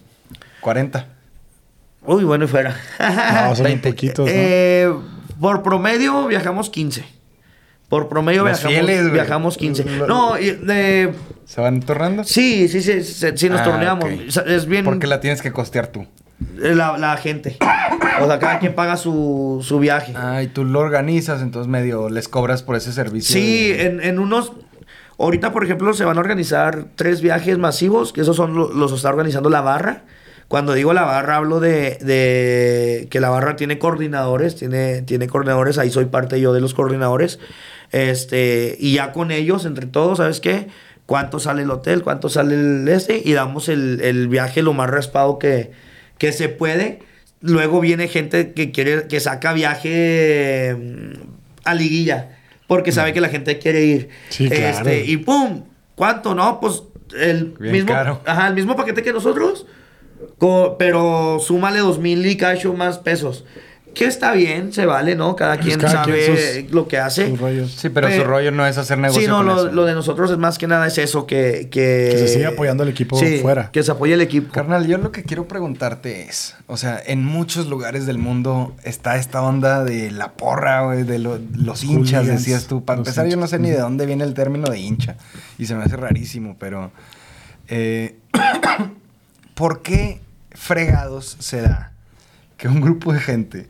40. 0.61 1.07
Uy, 2.09 2.25
bueno, 2.25 2.45
y 2.45 2.49
fuera. 2.49 2.77
No, 2.99 3.55
son 3.55 3.63
muy 3.65 3.73
20. 3.73 3.89
poquitos, 3.91 4.27
¿no? 4.27 4.33
Eh, 4.35 4.93
por 5.41 5.63
promedio 5.63 6.27
viajamos 6.27 6.71
15. 6.71 7.05
Por 7.89 8.09
promedio 8.09 8.45
Los 8.45 8.61
viajamos, 8.63 8.87
fieles, 8.87 9.13
viajamos 9.13 9.57
15. 9.57 9.85
Lo- 9.85 10.07
No, 10.07 10.39
y 10.39 10.51
de, 10.51 11.15
¿Se 11.47 11.61
van 11.61 11.81
tornando? 11.81 12.23
sí, 12.25 12.69
sí, 12.69 12.83
sí, 12.83 13.03
sí, 13.03 13.27
sí 13.35 13.49
nos 13.49 13.61
Ah, 13.61 13.65
torneamos. 13.65 14.05
ok. 14.05 14.11
O 14.29 14.31
sea, 14.31 14.43
Es 14.43 14.67
bien 14.67 14.85
Porque 14.85 15.07
la 15.07 15.21
tienes 15.21 15.41
que 15.41 15.53
costear 15.53 15.87
tú. 15.87 16.07
la, 16.57 16.99
la 16.99 17.17
gente. 17.17 17.57
O 18.21 18.27
sea, 18.27 18.39
cada 18.39 18.59
quien 18.59 18.75
paga 18.75 18.97
su, 18.99 19.65
su 19.67 19.79
viaje. 19.79 20.13
Ah, 20.17 20.43
y 20.43 20.49
tú 20.49 20.65
lo 20.67 20.81
organizas, 20.81 21.41
entonces 21.41 21.69
medio 21.71 22.11
les 22.11 22.29
cobras 22.29 22.63
por 22.63 22.77
ese 22.77 22.93
servicio. 22.93 23.33
Sí, 23.35 23.69
de- 23.73 23.87
en, 23.87 24.03
en 24.03 24.19
unos... 24.19 24.53
Ahorita, 25.19 25.51
por 25.51 25.65
ejemplo, 25.65 25.93
se 25.95 26.05
van 26.05 26.17
a 26.17 26.21
organizar 26.21 26.85
tres 26.95 27.23
viajes 27.23 27.57
masivos, 27.59 28.13
que 28.13 28.21
esos 28.21 28.37
son 28.37 28.55
lo- 28.55 28.73
los 28.73 28.93
está 28.93 29.09
organizando 29.09 29.49
la 29.51 29.63
barra. 29.63 30.03
Cuando 30.49 30.73
digo 30.73 30.95
la 30.95 31.03
barra, 31.03 31.37
hablo 31.37 31.61
de, 31.61 31.99
de 32.01 33.07
que 33.11 33.21
la 33.21 33.29
barra 33.29 33.57
tiene 33.57 33.79
coordinadores, 33.79 34.57
tiene, 34.57 35.03
tiene 35.03 35.27
coordinadores, 35.29 35.77
ahí 35.77 35.91
soy 35.91 36.07
parte 36.07 36.41
yo 36.41 36.55
de 36.55 36.61
los 36.61 36.73
coordinadores. 36.73 37.39
Este, 37.93 38.77
y 38.79 38.95
ya 38.95 39.13
con 39.13 39.31
ellos, 39.31 39.67
entre 39.67 39.87
todos, 39.87 40.19
¿sabes 40.19 40.41
qué? 40.41 40.69
¿Cuánto 41.07 41.39
sale 41.39 41.63
el 41.63 41.71
hotel? 41.71 42.03
¿Cuánto 42.03 42.29
sale 42.31 42.55
el 42.55 42.89
este? 42.89 43.21
Y 43.25 43.33
damos 43.35 43.69
el, 43.69 44.01
el 44.03 44.29
viaje 44.29 44.63
lo 44.63 44.73
más 44.73 44.89
raspado 44.91 45.39
que, 45.39 45.71
que 46.19 46.33
se 46.33 46.49
puede. 46.49 47.01
Luego 47.41 47.81
viene 47.81 48.09
gente 48.09 48.53
que 48.53 48.73
quiere, 48.73 49.07
que 49.07 49.21
saca 49.21 49.53
viaje 49.53 50.75
mm, 50.79 51.13
a 51.65 51.75
liguilla, 51.75 52.39
porque 52.67 52.91
sabe 52.93 53.13
que 53.13 53.21
la 53.21 53.29
gente 53.29 53.59
quiere 53.59 53.85
ir. 53.85 54.09
Sí, 54.31 54.49
claro. 54.49 54.67
Este, 54.89 55.05
y 55.05 55.19
pum, 55.19 55.65
¿cuánto? 55.95 56.35
No, 56.35 56.59
pues 56.61 56.83
el 57.19 57.55
Bien 57.59 57.73
mismo, 57.73 57.93
caro. 57.93 58.21
ajá, 58.27 58.49
el 58.49 58.55
mismo 58.55 58.77
paquete 58.77 59.03
que 59.03 59.13
nosotros, 59.13 59.67
co- 60.39 60.77
pero 60.79 61.39
súmale 61.41 61.81
dos 61.81 61.99
mil 61.99 62.25
y 62.27 62.37
cacho 62.37 62.73
más 62.75 62.99
pesos. 62.99 63.45
Que 63.95 64.05
está 64.05 64.33
bien, 64.33 64.73
se 64.73 64.87
vale, 64.87 65.17
¿no? 65.17 65.35
Cada 65.35 65.55
Pues 65.55 65.67
quien 65.67 65.81
cada 65.81 66.05
sabe 66.05 66.25
quien 66.25 66.67
sus- 66.67 66.73
lo 66.73 66.87
que 66.87 66.99
hace. 66.99 67.31
sus 67.31 67.41
rollos. 67.41 67.73
Sí, 67.73 67.89
pero 67.89 68.07
Pe- 68.07 68.19
su 68.19 68.23
rollo 68.25 68.53
no 68.53 68.65
es 68.65 68.79
hacer 68.79 68.97
negocio 68.99 69.23
Sí, 69.23 69.27
no, 69.27 69.39
con 69.39 69.47
lo, 69.47 69.57
eso. 69.57 69.73
lo 69.73 69.85
de 69.87 69.95
nosotros 69.95 70.31
es 70.31 70.37
más 70.39 70.57
que 70.57 70.69
nada 70.69 70.87
es 70.87 70.99
eso, 70.99 71.27
que... 71.27 71.69
Que, 71.69 72.09
Que 72.13 72.19
se 72.19 72.29
siga 72.29 72.51
apoyando 72.51 72.85
al 72.85 72.91
equipo 72.91 73.19
Sí, 73.19 73.39
fuera. 73.39 73.73
Que 73.73 73.83
se 73.83 73.91
apoye 73.91 74.15
el 74.15 74.21
equipo. 74.21 74.53
Carnal, 74.53 74.87
yo 74.87 74.99
lo 74.99 75.11
que 75.11 75.25
quiero 75.25 75.49
preguntarte 75.49 76.23
es, 76.29 76.55
o 76.69 76.77
sea, 76.77 77.03
en 77.05 77.25
muchos 77.25 77.67
lugares 77.67 78.07
del 78.07 78.19
mundo 78.19 78.73
está 78.85 79.17
esta 79.17 79.43
onda 79.43 79.83
de 79.83 80.13
la 80.13 80.33
porra, 80.35 80.83
güey, 80.85 81.03
de 81.03 81.19
lo- 81.19 81.41
los 81.57 81.83
hinchas, 81.83 82.21
Hooligans, 82.21 82.41
decías 82.45 82.67
tú. 82.69 82.85
Para 82.85 82.99
empezar, 82.99 83.25
yo 83.27 83.33
no 83.37 83.47
hinchas. 83.47 83.51
sé 83.51 83.59
ni 83.59 83.71
de 83.71 83.79
dónde 83.81 84.07
viene 84.07 84.23
el 84.23 84.35
término 84.35 84.71
de 84.71 84.79
hincha. 84.79 85.17
Y 85.59 85.67
se 85.67 85.75
me 85.75 85.83
hace 85.83 85.97
rarísimo, 85.97 86.57
pero... 86.61 86.93
eh, 87.69 88.15
¿Por 89.59 89.83
qué 89.83 90.21
fregados 90.53 91.37
se 91.41 91.63
da 91.63 91.91
que 92.57 92.69
un 92.69 92.81
grupo 92.81 93.13
de 93.13 93.19
gente 93.19 93.69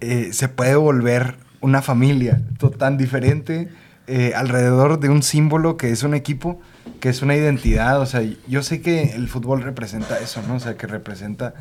eh, 0.00 0.28
se 0.32 0.48
puede 0.48 0.76
volver 0.76 1.34
una 1.60 1.82
familia 1.82 2.40
tan 2.78 2.96
diferente 2.98 3.68
eh, 4.06 4.32
alrededor 4.36 5.00
de 5.00 5.08
un 5.08 5.24
símbolo 5.24 5.76
que 5.76 5.90
es 5.90 6.04
un 6.04 6.14
equipo, 6.14 6.60
que 7.00 7.08
es 7.08 7.20
una 7.20 7.34
identidad. 7.34 8.00
O 8.00 8.06
sea, 8.06 8.22
yo 8.46 8.62
sé 8.62 8.80
que 8.80 9.16
el 9.16 9.26
fútbol 9.28 9.62
representa 9.62 10.20
eso, 10.20 10.40
¿no? 10.46 10.54
O 10.54 10.60
sea, 10.60 10.76
que 10.76 10.86
representa... 10.86 11.54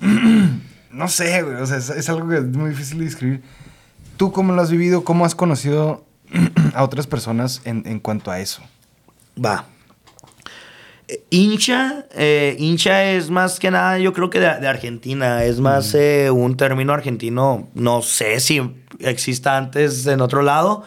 no 0.92 1.08
sé, 1.08 1.42
güey. 1.42 1.56
O 1.56 1.66
sea, 1.66 1.78
es, 1.78 1.90
es 1.90 2.08
algo 2.08 2.28
que 2.28 2.36
es 2.36 2.44
muy 2.44 2.70
difícil 2.70 3.00
de 3.00 3.06
describir. 3.06 3.42
¿Tú 4.16 4.30
cómo 4.30 4.52
lo 4.52 4.62
has 4.62 4.70
vivido? 4.70 5.02
¿Cómo 5.02 5.24
has 5.24 5.34
conocido 5.34 6.04
a 6.74 6.84
otras 6.84 7.08
personas 7.08 7.62
en, 7.64 7.82
en 7.84 7.98
cuanto 7.98 8.30
a 8.30 8.38
eso? 8.38 8.62
Va. 9.44 9.66
Eh, 11.12 11.24
hincha, 11.28 12.06
eh, 12.14 12.56
hincha 12.58 13.12
es 13.12 13.28
más 13.28 13.60
que 13.60 13.70
nada, 13.70 13.98
yo 13.98 14.14
creo 14.14 14.30
que 14.30 14.40
de, 14.40 14.60
de 14.60 14.66
Argentina, 14.66 15.44
es 15.44 15.60
más 15.60 15.94
eh, 15.94 16.30
un 16.30 16.56
término 16.56 16.94
argentino, 16.94 17.68
no 17.74 18.00
sé 18.00 18.40
si 18.40 18.62
exista 18.98 19.58
antes 19.58 20.06
en 20.06 20.22
otro 20.22 20.40
lado, 20.40 20.84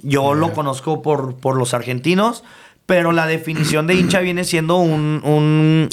yo 0.00 0.34
lo 0.34 0.52
conozco 0.52 1.00
por, 1.00 1.36
por 1.36 1.56
los 1.56 1.74
argentinos, 1.74 2.42
pero 2.86 3.12
la 3.12 3.28
definición 3.28 3.86
de 3.86 3.94
hincha 3.94 4.18
viene 4.20 4.42
siendo 4.42 4.78
un, 4.78 5.20
un, 5.22 5.88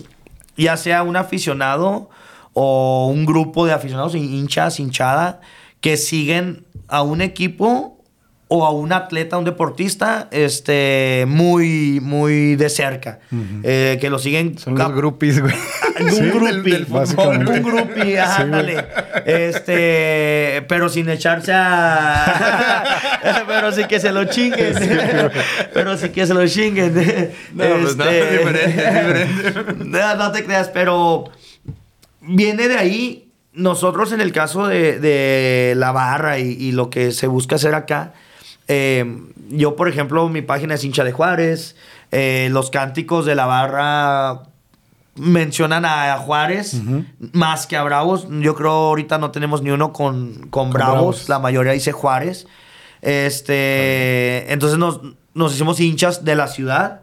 ya 0.58 0.78
sea 0.78 1.04
un 1.04 1.16
aficionado 1.16 2.10
o 2.54 3.08
un 3.08 3.26
grupo 3.28 3.68
de 3.68 3.74
aficionados, 3.74 4.16
hinchas, 4.16 4.80
hinchada, 4.80 5.42
que 5.80 5.98
siguen 5.98 6.66
a 6.88 7.04
un 7.04 7.22
equipo 7.22 7.95
o 8.48 8.64
a 8.64 8.70
un 8.72 8.94
atleta, 8.94 9.38
un 9.40 9.44
deportista, 9.46 10.28
este, 10.32 11.26
muy, 11.28 12.00
muy 12.02 12.56
de 12.56 12.70
cerca. 12.70 13.20
Eh, 13.64 13.98
que 14.00 14.10
lo 14.12 14.20
siguen. 14.20 14.58
Son 14.60 14.78
los 14.78 14.94
groupies, 14.94 15.42
güey. 15.42 15.54
Un 16.00 16.12
Sí, 16.12 16.22
groupie. 16.30 16.52
del- 16.52 16.64
del 16.64 16.86
fútbol. 16.86 17.48
un 17.48 17.64
groupie, 17.64 18.20
ándale. 18.20 18.86
Este, 19.26 20.64
pero 20.68 20.90
sin 20.90 21.10
echarse 21.10 21.52
a. 21.54 22.84
pero 23.48 23.72
sí 23.72 23.86
que 23.86 24.00
se 24.00 24.12
lo 24.12 24.26
chinguen. 24.26 24.74
pero 25.74 25.98
sí 25.98 26.10
que 26.10 26.28
se 26.28 26.34
lo 26.34 26.46
chinguen. 26.48 26.94
No, 27.54 27.64
pues 27.82 27.96
no, 27.98 28.06
es 28.06 28.32
diferente, 28.32 28.66
es 28.66 29.46
diferente. 29.46 29.86
No, 29.86 30.16
no 30.16 30.32
te 30.32 30.44
creas, 30.44 30.70
pero 30.70 31.26
viene 32.22 32.68
de 32.68 32.78
ahí. 32.78 33.22
Nosotros, 33.54 34.12
en 34.12 34.20
el 34.20 34.34
caso 34.34 34.68
de, 34.68 35.00
de 35.00 35.76
la 35.78 35.94
barra 35.94 36.40
y, 36.40 36.50
y 36.60 36.74
lo 36.74 36.90
que 36.90 37.12
se 37.14 37.28
busca 37.28 37.56
hacer 37.56 37.74
acá, 37.74 38.12
eh, 38.68 39.22
yo, 39.50 39.76
por 39.76 39.88
ejemplo, 39.88 40.28
mi 40.30 40.42
página 40.42 40.76
es 40.76 40.84
hincha 40.84 41.04
de 41.04 41.12
Juárez. 41.12 41.76
eh, 42.12 42.50
los 42.52 42.70
cánticos 42.70 43.26
de 43.26 43.36
la 43.36 43.46
barra 43.46 44.44
mencionan 45.16 45.86
a 45.86 46.18
Juárez 46.18 46.82
más 47.32 47.68
que 47.68 47.78
a 47.78 47.84
Bravos. 47.84 48.28
Yo 48.30 48.56
creo 48.56 48.72
ahorita 48.72 49.18
no 49.18 49.32
tenemos 49.32 49.62
ni 49.62 49.72
uno 49.72 49.94
con, 49.94 50.48
con, 50.50 50.72
Bravos. 50.72 50.94
Bravos. 50.94 51.30
La 51.30 51.40
mayoría 51.40 51.72
dice 51.72 51.92
Juárez. 51.92 52.48
Este, 53.02 54.52
entonces 54.52 54.78
nos, 54.78 55.00
nos 55.36 55.54
hicimos 55.54 55.80
hinchas 55.80 56.26
de 56.26 56.36
la 56.36 56.48
ciudad. 56.48 57.02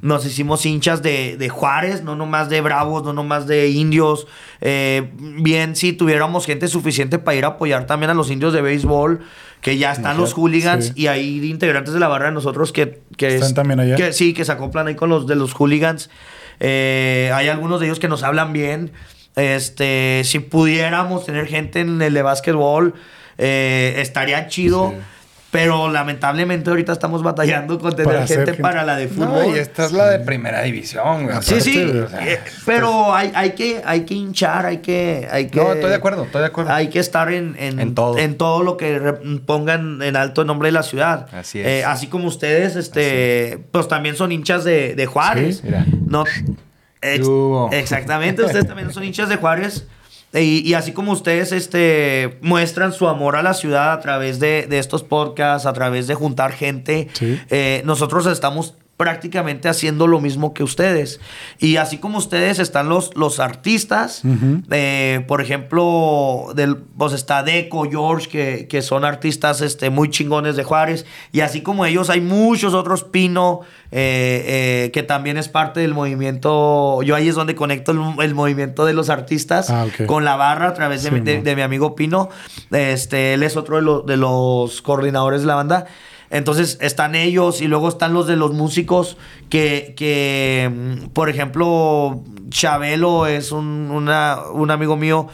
Nos 0.00 0.24
hicimos 0.24 0.64
hinchas 0.64 1.02
de, 1.02 1.36
de 1.36 1.48
Juárez, 1.50 2.02
no 2.02 2.16
nomás 2.16 2.48
de 2.48 2.60
Bravos, 2.62 3.02
no 3.04 3.12
nomás 3.12 3.46
de 3.46 3.68
indios. 3.68 4.26
Eh, 4.60 5.10
bien, 5.18 5.76
si 5.76 5.92
tuviéramos 5.92 6.46
gente 6.46 6.66
suficiente 6.68 7.18
para 7.18 7.36
ir 7.36 7.44
a 7.44 7.48
apoyar 7.48 7.86
también 7.86 8.10
a 8.10 8.14
los 8.14 8.30
indios 8.30 8.52
de 8.54 8.62
béisbol, 8.62 9.20
que 9.60 9.76
ya 9.78 9.92
están 9.92 10.16
los 10.16 10.32
hooligans 10.34 10.86
sí. 10.86 10.92
y 10.96 11.06
hay 11.08 11.44
integrantes 11.50 11.92
de 11.94 12.00
la 12.00 12.08
barra 12.08 12.26
de 12.26 12.32
nosotros 12.32 12.72
que, 12.72 13.02
que 13.16 13.34
¿Están 13.34 13.48
es- 13.50 13.54
también 13.54 13.78
allá? 13.80 13.96
que 13.96 14.12
sí, 14.12 14.32
que 14.32 14.44
se 14.44 14.50
acoplan 14.52 14.86
ahí 14.88 14.94
con 14.96 15.08
los 15.10 15.26
de 15.26 15.36
los 15.36 15.52
hooligans. 15.52 16.08
Eh, 16.60 17.30
hay 17.34 17.48
algunos 17.48 17.78
de 17.80 17.86
ellos 17.86 17.98
que 18.00 18.08
nos 18.08 18.22
hablan 18.22 18.52
bien. 18.52 18.92
Este, 19.36 20.22
si 20.24 20.38
pudiéramos 20.40 21.26
tener 21.26 21.46
gente 21.46 21.80
en 21.80 22.00
el 22.02 22.14
de 22.14 22.22
básquetbol, 22.22 22.94
eh, 23.38 23.94
estaría 23.98 24.46
chido. 24.48 24.90
Sí. 24.90 24.96
Pero 25.52 25.90
lamentablemente 25.90 26.70
ahorita 26.70 26.92
estamos 26.92 27.22
batallando 27.22 27.78
con 27.78 27.94
tener 27.94 28.06
Para 28.14 28.26
gente, 28.26 28.46
gente. 28.46 28.62
para 28.62 28.84
la 28.84 28.96
de 28.96 29.06
No, 29.06 29.12
fútbol. 29.12 29.54
y 29.54 29.58
esta 29.58 29.84
es 29.84 29.92
la 29.92 30.08
de 30.08 30.18
primera 30.20 30.62
división. 30.62 31.28
Sí, 31.42 31.60
sí, 31.60 31.78
Aparte, 31.82 32.00
o 32.00 32.08
sea, 32.08 32.26
eh, 32.32 32.40
pero 32.64 33.14
hay, 33.14 33.30
hay, 33.34 33.50
que, 33.50 33.82
hay 33.84 34.00
que 34.06 34.14
hinchar, 34.14 34.64
hay 34.64 34.78
que, 34.78 35.28
hay 35.30 35.48
que... 35.48 35.58
No, 35.60 35.74
estoy 35.74 35.90
de 35.90 35.96
acuerdo, 35.96 36.24
estoy 36.24 36.40
de 36.40 36.46
acuerdo. 36.46 36.72
Hay 36.72 36.88
que 36.88 37.00
estar 37.00 37.30
en, 37.30 37.54
en, 37.58 37.78
En 37.80 37.94
todo. 37.94 38.16
en 38.16 38.38
todo 38.38 38.62
lo 38.62 38.78
que 38.78 38.98
pongan 39.44 40.00
en 40.00 40.16
alto 40.16 40.40
el 40.40 40.46
nombre 40.46 40.68
de 40.68 40.72
la 40.72 40.82
ciudad. 40.82 41.26
Así 41.34 41.60
es. 41.60 41.66
Eh, 41.66 41.84
así 41.84 42.06
como 42.06 42.28
ustedes, 42.28 42.74
este, 42.76 43.62
pues 43.72 43.88
también 43.88 44.16
son 44.16 44.32
hinchas 44.32 44.64
de, 44.64 44.94
de 44.94 45.04
Juárez. 45.04 45.56
Sí, 45.58 45.62
mira. 45.66 45.84
No, 46.06 46.24
ex- 47.02 47.28
exactamente, 47.72 48.42
ustedes 48.42 48.66
también 48.66 48.90
son 48.90 49.04
hinchas 49.04 49.28
de 49.28 49.36
Juárez. 49.36 49.86
Y, 50.34 50.66
y 50.66 50.74
así 50.74 50.92
como 50.92 51.12
ustedes 51.12 51.52
este, 51.52 52.38
muestran 52.40 52.92
su 52.92 53.06
amor 53.08 53.36
a 53.36 53.42
la 53.42 53.52
ciudad 53.54 53.92
a 53.92 54.00
través 54.00 54.40
de, 54.40 54.66
de 54.68 54.78
estos 54.78 55.02
podcasts, 55.02 55.66
a 55.66 55.72
través 55.72 56.06
de 56.06 56.14
juntar 56.14 56.52
gente, 56.52 57.08
Sí. 57.12 57.38
eh, 57.50 57.82
nosotros 57.84 58.24
estamos 58.26 58.74
prácticamente 58.96 59.68
haciendo 59.68 60.06
lo 60.06 60.20
mismo 60.20 60.54
que 60.54 60.62
ustedes. 60.62 61.18
Y 61.58 61.76
así 61.76 61.98
como 61.98 62.18
ustedes 62.18 62.58
están 62.60 62.88
los, 62.88 63.16
los 63.16 63.40
artistas, 63.40 64.22
eh, 64.70 65.24
por 65.26 65.40
ejemplo, 65.40 66.52
del, 66.54 66.76
pues 66.76 67.12
está 67.12 67.42
Deco, 67.42 67.84
George, 67.90 68.28
que, 68.28 68.68
que 68.68 68.80
son 68.80 69.04
artistas 69.04 69.60
este, 69.60 69.90
muy 69.90 70.08
chingones 70.10 70.54
de 70.54 70.62
Juárez. 70.62 71.04
Y 71.32 71.40
así 71.40 71.62
como 71.62 71.84
ellos, 71.84 72.10
hay 72.10 72.20
muchos 72.20 72.74
otros, 72.74 73.02
Pino, 73.02 73.60
eh, 73.90 74.84
eh, 74.86 74.90
que 74.92 75.02
también 75.02 75.36
es 75.36 75.48
parte 75.48 75.80
del 75.80 75.94
movimiento. 75.94 77.02
Yo 77.02 77.16
ahí 77.16 77.28
es 77.28 77.34
donde 77.34 77.54
conecto 77.56 77.92
el, 77.92 78.00
el 78.24 78.34
movimiento 78.34 78.84
de 78.84 78.92
los 78.92 79.10
artistas 79.10 79.68
Ah, 79.70 79.86
con 80.06 80.24
la 80.24 80.36
barra 80.36 80.68
a 80.68 80.74
través 80.74 81.02
de, 81.02 81.10
Sí, 81.10 81.20
de- 81.20 81.56
mi 81.56 81.62
amigo 81.62 81.94
Pino. 81.96 82.28
Este, 82.70 83.34
él 83.34 83.42
es 83.42 83.56
otro 83.56 84.02
de, 84.04 84.12
de 84.12 84.16
los 84.16 84.80
coordinadores 84.82 85.40
de 85.40 85.46
la 85.48 85.54
banda. 85.56 85.86
Entonces 86.32 86.78
están 86.80 87.14
ellos 87.14 87.60
y 87.60 87.68
luego 87.68 87.88
están 87.88 88.12
los 88.14 88.26
de 88.26 88.34
los 88.36 88.52
músicos 88.52 89.16
que, 89.50 89.94
que 89.96 90.68
mm, 90.74 91.08
por 91.10 91.28
ejemplo, 91.28 92.22
Chabelo 92.48 93.26
es 93.26 93.52
un, 93.52 93.90
una- 93.92 94.38
un 94.52 94.70
amigo 94.72 94.96
mío 94.96 95.28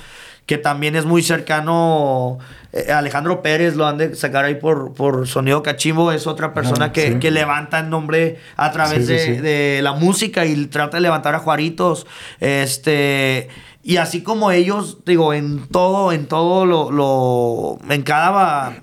que 0.44 0.58
también 0.58 0.96
es 0.96 1.04
muy 1.06 1.22
cercano. 1.22 2.38
eh, 2.72 2.90
Alejandro 2.92 3.42
Pérez 3.42 3.76
lo 3.76 3.86
han 3.86 3.98
de 3.98 4.14
sacar 4.14 4.44
ahí 4.46 4.54
por, 4.56 4.92
por 4.94 5.26
Sonido 5.28 5.62
Cachimbo. 5.62 6.10
Es 6.10 6.26
otra 6.26 6.52
persona 6.54 6.86
Ah, 6.86 6.92
que, 6.92 7.12
sí. 7.12 7.18
que 7.18 7.30
levanta 7.30 7.78
el 7.80 7.90
nombre 7.90 8.38
a 8.56 8.72
través 8.72 9.06
sí, 9.06 9.12
de, 9.12 9.18
sí. 9.24 9.32
de 9.40 9.80
la 9.82 9.92
música 9.92 10.46
y 10.46 10.66
trata 10.66 10.96
de 10.96 11.02
levantar 11.02 11.34
a 11.34 11.38
Juaritos. 11.38 12.06
Este. 12.40 13.48
Y 13.82 13.96
así 13.98 14.22
como 14.22 14.50
ellos, 14.50 14.98
digo, 15.06 15.32
en 15.32 15.66
todo, 15.68 16.12
en 16.12 16.26
todo 16.26 16.66
lo, 16.66 16.90
lo 16.90 17.78
en 17.92 18.02
cada 18.02 18.82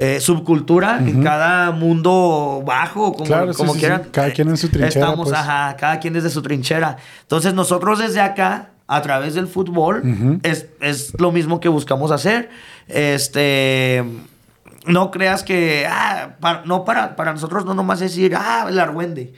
eh, 0.00 0.20
subcultura, 0.20 0.98
en 0.98 1.22
cada 1.24 1.72
mundo 1.72 2.62
bajo, 2.64 3.12
como, 3.12 3.24
Claro, 3.26 3.52
sí, 3.52 3.58
como 3.58 3.74
sí, 3.74 3.80
quieran. 3.80 4.04
sí. 4.04 4.08
Cada 4.12 4.30
quien 4.30 4.48
en 4.48 4.56
su 4.56 4.68
trinchera, 4.68 5.06
Estamos, 5.06 5.28
pues. 5.28 5.38
ajá, 5.38 5.76
cada 5.76 5.98
quien 5.98 6.14
desde 6.14 6.30
su 6.30 6.40
trinchera. 6.40 6.96
Entonces 7.22 7.52
nosotros 7.52 7.98
desde 7.98 8.20
acá, 8.20 8.70
a 8.86 9.02
través 9.02 9.34
del 9.34 9.48
fútbol, 9.48 10.40
es, 10.44 10.66
es 10.80 11.12
lo 11.20 11.32
mismo 11.32 11.60
que 11.60 11.68
buscamos 11.68 12.10
hacer. 12.12 12.48
Este... 12.86 14.04
No 14.86 15.10
creas 15.10 15.42
que, 15.42 15.86
ah, 15.90 16.36
pa- 16.40 16.62
no 16.64 16.84
para, 16.86 17.14
para 17.14 17.32
nosotros 17.32 17.66
no 17.66 17.74
nomás 17.74 18.00
es 18.00 18.12
decir, 18.12 18.34
ah, 18.34 18.66
el 18.70 18.78
argüende. 18.78 19.34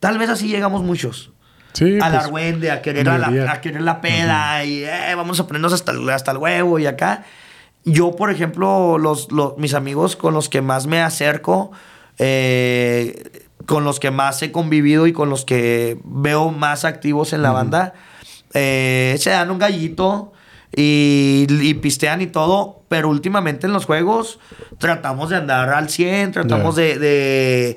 Tal 0.00 0.16
vez 0.16 0.30
así 0.30 0.48
llegamos 0.48 0.82
muchos 0.82 1.30
Sí, 1.74 1.98
al 2.00 2.12
pues, 2.12 2.24
argüende, 2.24 2.70
a 2.70 2.80
querer, 2.80 3.08
a, 3.10 3.18
la, 3.18 3.52
a 3.52 3.60
querer 3.60 3.82
la 3.82 4.00
peda 4.00 4.64
y 4.64 4.84
eh, 4.84 5.12
vamos 5.16 5.38
a 5.40 5.46
ponernos 5.46 5.72
hasta, 5.74 5.92
hasta 6.14 6.30
el 6.30 6.38
huevo 6.38 6.78
y 6.78 6.86
acá. 6.86 7.24
Yo, 7.84 8.16
por 8.16 8.30
ejemplo, 8.30 8.96
los, 8.98 9.30
los- 9.30 9.56
mis 9.58 9.74
amigos 9.74 10.16
con 10.16 10.32
los 10.34 10.48
que 10.48 10.62
más 10.62 10.86
me 10.86 11.00
acerco, 11.02 11.70
eh, 12.18 13.42
con 13.66 13.84
los 13.84 14.00
que 14.00 14.10
más 14.10 14.42
he 14.42 14.52
convivido 14.52 15.06
y 15.06 15.12
con 15.12 15.30
los 15.30 15.44
que 15.44 15.98
veo 16.04 16.50
más 16.50 16.84
activos 16.84 17.32
en 17.32 17.42
la 17.42 17.50
banda, 17.52 17.94
eh, 18.54 19.16
se 19.18 19.30
dan 19.30 19.50
un 19.50 19.58
gallito 19.58 20.32
y, 20.74 21.46
y 21.48 21.74
pistean 21.74 22.20
y 22.22 22.26
todo, 22.26 22.82
pero 22.88 23.08
últimamente 23.08 23.66
en 23.66 23.72
los 23.72 23.84
juegos 23.86 24.38
tratamos 24.78 25.30
de 25.30 25.36
andar 25.36 25.70
al 25.70 25.88
100, 25.88 26.32
tratamos 26.32 26.76
de, 26.98 27.76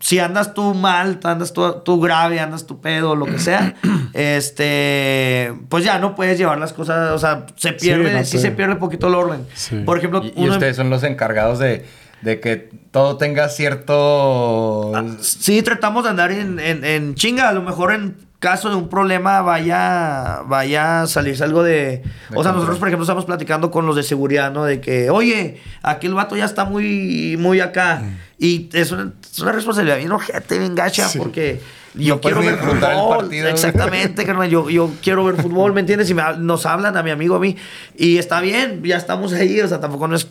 si 0.00 0.18
andas 0.18 0.54
tú 0.54 0.74
mal, 0.74 1.18
andas 1.24 1.52
tú, 1.52 1.80
tú 1.84 2.00
grave, 2.00 2.40
andas 2.40 2.66
tú 2.66 2.80
pedo, 2.80 3.14
lo 3.16 3.26
que 3.26 3.38
sea, 3.38 3.74
este, 4.14 5.52
pues 5.68 5.84
ya 5.84 5.98
no 5.98 6.14
puedes 6.14 6.38
llevar 6.38 6.58
las 6.58 6.72
cosas, 6.72 7.12
o 7.12 7.18
sea, 7.18 7.46
se 7.56 7.72
pierde, 7.72 8.12
no 8.12 8.24
sí, 8.24 8.38
se 8.38 8.50
pierde 8.50 8.74
un 8.74 8.78
poquito 8.78 9.08
el 9.08 9.14
orden. 9.14 9.46
Sí. 9.54 9.76
Por 9.84 9.98
ejemplo, 9.98 10.22
Y, 10.24 10.32
y 10.44 10.48
ustedes 10.48 10.76
son 10.76 10.90
los 10.90 11.02
encargados 11.04 11.58
de, 11.58 11.86
de 12.22 12.40
que 12.40 12.70
todo 12.90 13.16
tenga 13.16 13.48
cierto... 13.48 14.92
Ah, 14.94 15.04
Sí, 15.20 15.62
tratamos 15.62 16.04
de 16.04 16.10
andar 16.10 16.30
en, 16.32 16.58
en- 16.58 16.84
en 16.84 17.14
chinga. 17.14 17.48
A 17.48 17.52
lo 17.52 17.62
mejor 17.62 17.92
en 17.92 18.16
caso 18.38 18.68
de 18.70 18.76
un 18.76 18.88
problema 18.88 19.42
vaya, 19.42 20.42
vaya 20.46 21.02
a 21.02 21.06
salirse 21.06 21.42
algo 21.44 21.62
de... 21.62 21.72
De 21.74 22.02
o 22.02 22.02
sea, 22.02 22.34
control. 22.34 22.54
nosotros, 22.54 22.78
por 22.78 22.88
ejemplo, 22.88 23.02
estamos 23.04 23.24
platicando 23.24 23.70
con 23.70 23.86
los 23.86 23.96
de 23.96 24.02
seguridad, 24.02 24.52
¿no? 24.52 24.64
De 24.64 24.80
que, 24.80 25.10
oye, 25.10 25.60
aquel 25.82 26.14
vato 26.14 26.36
ya 26.36 26.44
está 26.44 26.64
muy, 26.64 27.36
muy 27.38 27.60
acá. 27.60 28.02
Y 28.38 28.68
es 28.72 28.92
una, 28.92 29.12
es 29.30 29.38
una 29.40 29.52
responsabilidad 29.52 29.98
bien 29.98 30.12
ojete, 30.12 30.58
bien 30.58 30.74
gacha, 30.74 31.08
Sí. 31.08 31.18
porque 31.18 31.60
yo 31.94 32.14
No 32.16 32.20
quiero 32.20 32.40
ver 32.40 32.56
fútbol. 32.58 33.18
partido. 33.18 33.48
Exactamente, 33.48 34.24
carnal. 34.24 34.48
Yo, 34.48 34.68
yo 34.70 34.90
quiero 35.02 35.24
ver 35.24 35.36
fútbol, 35.36 35.72
¿me 35.72 35.80
entiendes? 35.80 36.08
Y 36.10 36.14
me 36.14 36.22
nos 36.38 36.66
hablan 36.66 36.96
a 36.96 37.02
mi 37.02 37.10
amigo, 37.10 37.36
a 37.36 37.40
mí. 37.40 37.56
Y 37.96 38.18
está 38.18 38.40
bien, 38.40 38.82
ya 38.84 38.96
estamos 38.96 39.32
ahí. 39.32 39.60
O 39.60 39.68
sea, 39.68 39.80
tampoco 39.80 40.06
no 40.08 40.16
es. 40.16 40.28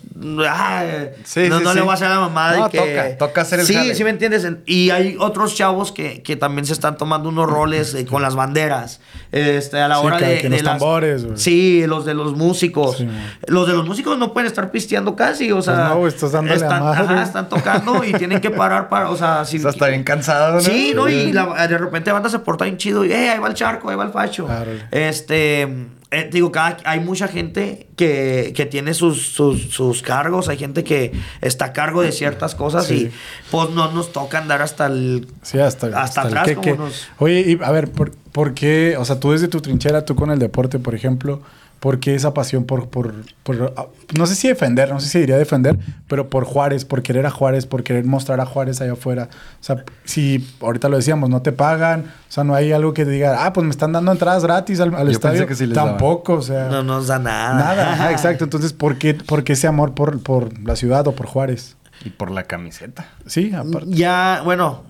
ah, 0.48 0.84
Sí, 1.24 1.48
no 1.50 1.58
sí, 1.60 1.64
no 1.64 1.74
le 1.74 1.82
voy 1.82 1.92
a 1.92 1.94
hacer 1.94 2.10
la 2.10 2.20
mamada. 2.20 2.58
No, 2.58 2.68
y 2.68 2.70
que, 2.70 2.78
toca, 2.78 3.18
toca 3.18 3.42
hacer 3.42 3.60
el 3.62 3.66
Sí, 3.66 3.74
jale. 3.74 3.96
sí, 3.96 4.04
¿me 4.04 4.10
entiendes? 4.12 4.48
Y 4.66 4.90
hay 4.92 5.18
otros 5.20 5.56
chavos 5.56 5.92
que, 5.92 6.22
que 6.24 6.36
también 6.36 6.66
se 6.66 6.74
están 6.74 6.98
tomando 6.98 7.30
unos 7.30 7.50
roles 7.50 7.94
eh, 7.96 8.06
con 8.06 8.22
las 8.22 8.36
banderas. 8.36 9.00
Este, 9.32 9.80
a 9.80 9.88
la 9.88 10.00
Sí, 10.00 10.06
hora 10.06 10.18
que- 10.18 10.26
de. 10.26 10.38
que 10.40 10.50
de 10.50 10.62
los 10.62 10.64
tambores. 10.64 11.26
Sí, 11.36 11.86
los 11.88 12.06
de 12.06 12.14
los 12.14 12.36
músicos. 12.36 13.04
Los 13.48 13.68
de 13.68 13.74
los 13.74 13.86
músicos 13.86 14.18
no 14.18 14.34
pueden 14.34 14.48
estar 14.48 14.72
pisteando 14.72 15.16
casi. 15.16 15.52
O 15.52 15.62
sea, 15.62 15.76
Pues 15.76 15.88
no, 15.90 15.96
güey, 15.98 16.14
estás 16.14 16.32
dándole 16.32 16.54
a 16.54 16.64
están, 16.64 16.84
madre. 16.84 17.04
ajá, 17.04 17.24
están 17.24 17.50
tocando 17.50 18.04
y 18.04 18.14
tienen 18.14 18.40
que 18.40 18.50
parar 18.52 18.90
para. 18.90 19.10
O 19.10 19.18
sea, 19.18 19.44
si, 19.46 19.58
O 19.58 19.62
sea, 19.62 19.72
está 19.72 19.88
bien 19.88 20.04
cansado, 20.04 20.56
¿no? 20.56 20.62
Sí, 20.62 20.94
¿no? 20.96 21.10
Y 21.10 21.32
la- 21.34 21.47
de 21.56 21.78
repente 21.78 22.12
banda 22.12 22.30
se 22.30 22.40
porta 22.40 22.66
bien 22.66 22.78
chido 22.78 23.06
y, 23.06 23.12
eh, 23.12 23.30
ahí 23.30 23.40
va 23.40 23.48
el 23.48 23.54
charco, 23.54 23.90
ahí 23.90 23.96
va 23.96 24.06
el 24.06 24.12
facho. 24.12 24.46
Claro. 24.46 24.72
Este, 24.92 25.62
eh, 26.10 26.30
digo, 26.32 26.52
cada, 26.52 26.78
hay 26.86 27.00
mucha 27.00 27.28
gente 27.28 27.88
que, 27.98 28.54
que 28.56 28.66
tiene 28.66 28.94
sus, 28.94 29.28
sus, 29.28 29.70
sus 29.74 30.02
cargos, 30.02 30.48
hay 30.50 30.58
gente 30.58 30.84
que 30.84 31.12
está 31.42 31.66
a 31.66 31.74
cargo 31.74 32.02
de 32.02 32.12
ciertas 32.12 32.56
cosas 32.56 32.88
Sí. 32.88 33.12
y 33.12 33.12
pues 33.52 33.70
no 33.72 33.92
nos 33.92 34.12
toca 34.14 34.38
andar 34.38 34.62
hasta 34.62 34.86
el... 34.86 35.28
Sí, 35.42 35.60
hasta, 35.60 35.88
Hasta 36.02 36.22
el 36.22 36.28
atrás, 36.28 36.48
que- 36.48 36.56
como 36.56 36.66
que- 36.66 36.78
nos- 36.78 37.08
Oye, 37.20 37.42
y 37.42 37.60
a 37.64 37.72
ver, 37.72 37.92
¿por, 37.92 38.12
por 38.32 38.54
qué, 38.54 38.96
o 38.98 39.06
sea, 39.06 39.20
tú 39.20 39.32
desde 39.32 39.48
tu 39.48 39.60
trinchera, 39.62 40.06
tú 40.06 40.16
con 40.16 40.32
el 40.32 40.40
deporte, 40.40 40.80
por 40.80 40.96
ejemplo, 40.96 41.42
¿por 41.80 42.00
qué 42.00 42.16
esa 42.16 42.34
pasión 42.34 42.64
por, 42.66 42.90
por, 42.90 43.14
por- 43.44 43.74
ah, 43.78 43.86
no 44.18 44.26
sé 44.26 44.36
si 44.36 44.48
defender, 44.48 44.90
no 44.92 45.00
sé 45.00 45.08
si 45.10 45.20
diría 45.20 45.38
defender, 45.38 45.78
pero 46.08 46.30
por 46.30 46.44
Juárez, 46.46 46.86
por 46.86 47.02
querer 47.04 47.26
a 47.26 47.30
Juárez, 47.30 47.66
por 47.66 47.84
querer 47.84 48.06
mostrar 48.06 48.40
a 48.42 48.46
Juárez 48.46 48.82
allá 48.82 48.94
afuera? 48.94 49.30
O 49.62 49.64
sea, 49.64 49.84
si 50.04 50.48
ahorita 50.62 50.90
lo 50.90 50.98
decíamos, 50.98 51.30
no 51.30 51.42
te 51.42 51.52
pagan, 51.52 52.06
o 52.28 52.32
sea, 52.32 52.44
no 52.44 52.56
hay 52.56 52.72
algo 52.72 52.94
que 52.94 53.06
te 53.06 53.12
diga, 53.12 53.46
ah, 53.46 53.54
pues 53.54 53.64
me 53.66 53.72
están 53.72 53.92
dando 53.92 54.12
entradas 54.12 54.44
gratis 54.44 54.80
al, 54.80 54.94
al 54.96 55.06
Yo 55.06 55.12
estadio. 55.12 55.34
pensé 55.40 55.48
que 55.48 55.56
sí 55.56 55.66
les. 55.68 55.76
Tampoco, 55.76 56.34
o 56.34 56.42
sea, 56.42 56.68
No 56.70 56.84
nos 56.84 57.08
da 57.08 57.20
nada. 57.20 57.54
nada. 57.56 57.94
Ajá, 57.94 58.12
exacto. 58.14 58.44
Entonces, 58.44 58.74
¿por 58.74 58.98
qué, 58.98 59.14
por 59.14 59.44
qué 59.44 59.54
ese 59.54 59.68
amor 59.68 59.94
por, 59.94 60.22
por 60.24 60.58
la 60.66 60.76
ciudad 60.76 61.08
o 61.08 61.12
por 61.14 61.28
Juárez? 61.28 61.76
Y 62.06 62.10
por 62.10 62.32
la 62.32 62.44
camiseta. 62.44 63.08
Sí, 63.26 63.54
aparte. 63.54 63.90
Ya, 63.92 64.42
bueno, 64.44 64.84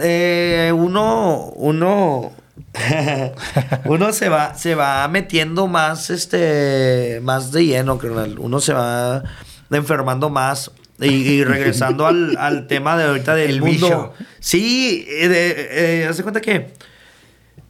eh, 0.00 0.72
uno, 0.74 1.46
uno, 1.56 2.32
uno 3.84 4.12
se 4.12 4.28
va, 4.28 4.54
se 4.54 4.74
va 4.74 5.06
metiendo 5.08 5.66
más, 5.66 6.10
este, 6.10 7.20
más 7.22 7.52
de 7.52 7.66
lleno, 7.66 7.98
carnal. 7.98 8.38
Uno 8.38 8.60
se 8.60 8.72
va 8.72 9.22
enfermando 9.70 10.30
más. 10.30 10.70
Y, 11.00 11.08
y 11.08 11.44
regresando 11.44 12.06
al, 12.06 12.36
al 12.38 12.66
tema 12.66 12.96
de 12.96 13.04
ahorita 13.04 13.34
del 13.34 13.50
El 13.50 13.60
mundo. 13.60 13.74
bicho. 13.74 14.12
Sí, 14.40 15.06
eh, 15.08 15.68
eh, 16.02 16.06
haz 16.08 16.16
de 16.16 16.22
cuenta 16.22 16.40
que 16.40 16.72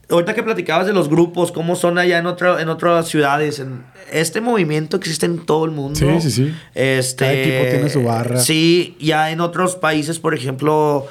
ahorita 0.09 0.34
que 0.34 0.43
platicabas 0.43 0.87
de 0.87 0.93
los 0.93 1.09
grupos, 1.09 1.51
cómo 1.51 1.74
son 1.74 1.99
allá 1.99 2.18
en, 2.18 2.26
otra, 2.26 2.61
en 2.62 2.68
otras 2.68 3.09
ciudades, 3.09 3.59
en 3.59 3.84
este 4.12 4.41
movimiento 4.41 4.97
existe 4.97 5.26
en 5.26 5.45
todo 5.45 5.64
el 5.64 5.72
mundo. 5.72 5.99
Sí, 5.99 6.20
sí, 6.20 6.30
sí. 6.30 6.55
Este, 6.74 7.24
Cada 7.24 7.32
equipo 7.32 7.70
tiene 7.70 7.91
su 7.91 8.03
barra. 8.05 8.39
Sí, 8.39 8.97
ya 9.01 9.30
en 9.32 9.41
otros 9.41 9.74
países, 9.74 10.20
por 10.20 10.34
ejemplo, 10.34 11.09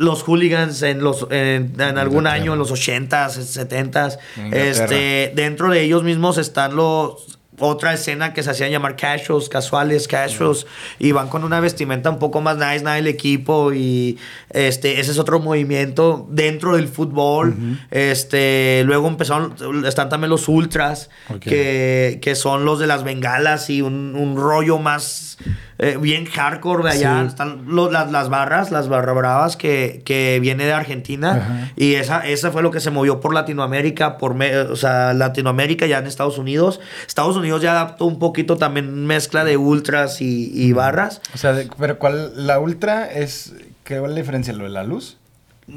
los 0.00 0.22
hooligans 0.22 0.82
en 0.82 1.02
los 1.02 1.26
en, 1.30 1.74
en 1.78 1.98
algún 1.98 2.20
Inglaterra. 2.20 2.32
año, 2.32 2.52
en 2.54 2.58
los 2.58 2.72
80s, 2.72 3.36
70s, 3.36 4.18
Inglaterra. 4.36 4.84
este, 4.84 5.32
dentro 5.36 5.68
de 5.68 5.82
ellos 5.82 6.02
mismos 6.02 6.38
están 6.38 6.74
los 6.74 7.38
otra 7.60 7.92
escena 7.92 8.32
que 8.32 8.42
se 8.42 8.50
hacían 8.50 8.70
llamar 8.70 8.96
casuals, 8.96 9.48
casuales, 9.48 10.08
casuals, 10.08 10.66
y 10.98 11.12
van 11.12 11.28
con 11.28 11.44
una 11.44 11.60
vestimenta 11.60 12.08
un 12.08 12.18
poco 12.18 12.40
más 12.40 12.56
nice, 12.56 12.78
nice 12.78 12.98
el 12.98 13.06
equipo, 13.06 13.72
y 13.72 14.18
este, 14.48 14.98
ese 14.98 15.10
es 15.12 15.18
otro 15.18 15.40
movimiento 15.40 16.26
dentro 16.30 16.76
del 16.76 16.88
fútbol. 16.88 17.54
Este, 17.90 18.82
luego 18.86 19.08
empezaron, 19.08 19.54
están 19.84 20.08
también 20.08 20.30
los 20.30 20.48
ultras, 20.48 21.10
que, 21.40 22.18
que 22.22 22.34
son 22.34 22.64
los 22.64 22.78
de 22.78 22.86
las 22.86 23.04
bengalas 23.04 23.68
y 23.68 23.82
un, 23.82 24.16
un 24.16 24.36
rollo 24.36 24.78
más 24.78 25.36
eh, 25.82 25.96
bien 26.00 26.26
hardcore 26.26 26.84
de 26.84 26.90
allá. 26.90 27.20
Sí. 27.22 27.26
Están 27.28 27.64
lo- 27.66 27.90
las, 27.90 28.12
las 28.12 28.28
barras, 28.28 28.70
las 28.70 28.88
barra 28.88 29.12
bravas 29.14 29.56
que, 29.56 30.02
que 30.04 30.38
viene 30.40 30.66
de 30.66 30.72
Argentina. 30.74 31.32
Ajá. 31.36 31.72
Y 31.74 31.94
esa, 31.94 32.20
esa 32.20 32.50
fue 32.52 32.62
lo 32.62 32.70
que 32.70 32.80
se 32.80 32.90
movió 32.90 33.18
por 33.20 33.32
Latinoamérica, 33.34 34.18
por 34.18 34.34
me- 34.34 34.56
o 34.58 34.76
sea, 34.76 35.14
Latinoamérica 35.14 35.86
ya 35.86 35.98
en 35.98 36.06
Estados 36.06 36.38
Unidos. 36.38 36.80
Estados 37.06 37.36
Unidos 37.36 37.62
ya 37.62 37.72
adaptó 37.72 38.04
un 38.04 38.18
poquito 38.18 38.56
también 38.58 39.06
mezcla 39.06 39.42
de 39.44 39.56
ultras 39.56 40.20
y, 40.20 40.50
y 40.54 40.72
barras. 40.72 41.22
O 41.34 41.38
sea, 41.38 41.52
de- 41.54 41.68
pero 41.78 41.98
¿cuál? 41.98 42.46
La 42.46 42.58
ultra 42.60 43.10
es... 43.10 43.54
¿Qué 43.84 43.96
es 43.96 44.02
la 44.02 44.08
diferencia? 44.14 44.52
¿Lo 44.52 44.64
de 44.64 44.70
la 44.70 44.84
luz? 44.84 45.16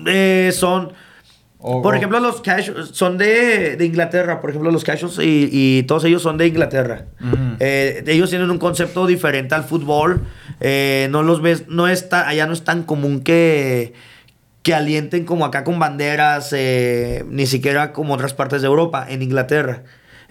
Eh, 0.06 0.52
son... 0.54 0.94
O- 1.66 1.82
Por 1.82 1.94
o- 1.94 1.98
ejemplo, 1.98 2.20
los 2.20 2.42
casuals 2.42 2.90
son 2.90 3.18
de, 3.18 3.78
de 3.78 3.86
Inglaterra. 3.86 4.42
Por 4.42 4.50
ejemplo, 4.50 4.70
los 4.70 4.84
casuals 4.84 5.18
y, 5.20 5.48
y 5.52 5.84
todos 5.84 6.04
ellos 6.04 6.22
son 6.22 6.38
de 6.38 6.46
Inglaterra. 6.48 7.06
Eh, 7.60 8.04
ellos 8.08 8.30
tienen 8.30 8.52
un 8.52 8.58
concepto 8.58 9.08
diferente 9.08 9.56
al 9.56 9.64
fútbol. 9.64 10.22
Eh, 10.60 11.08
no 11.10 11.24
los 11.24 11.42
ves, 11.42 11.64
no 11.70 11.88
está, 11.88 12.28
allá 12.28 12.46
no 12.48 12.54
es 12.54 12.64
tan 12.66 12.84
común 12.84 13.22
que, 13.22 13.94
que 14.62 14.74
alienten 14.74 15.24
como 15.24 15.46
acá 15.46 15.64
con 15.64 15.80
banderas, 15.80 16.52
eh, 16.52 17.24
ni 17.30 17.46
siquiera 17.48 17.94
como 17.94 18.14
otras 18.14 18.34
partes 18.34 18.62
de 18.62 18.68
Europa, 18.68 19.06
en 19.10 19.22
Inglaterra. 19.22 19.84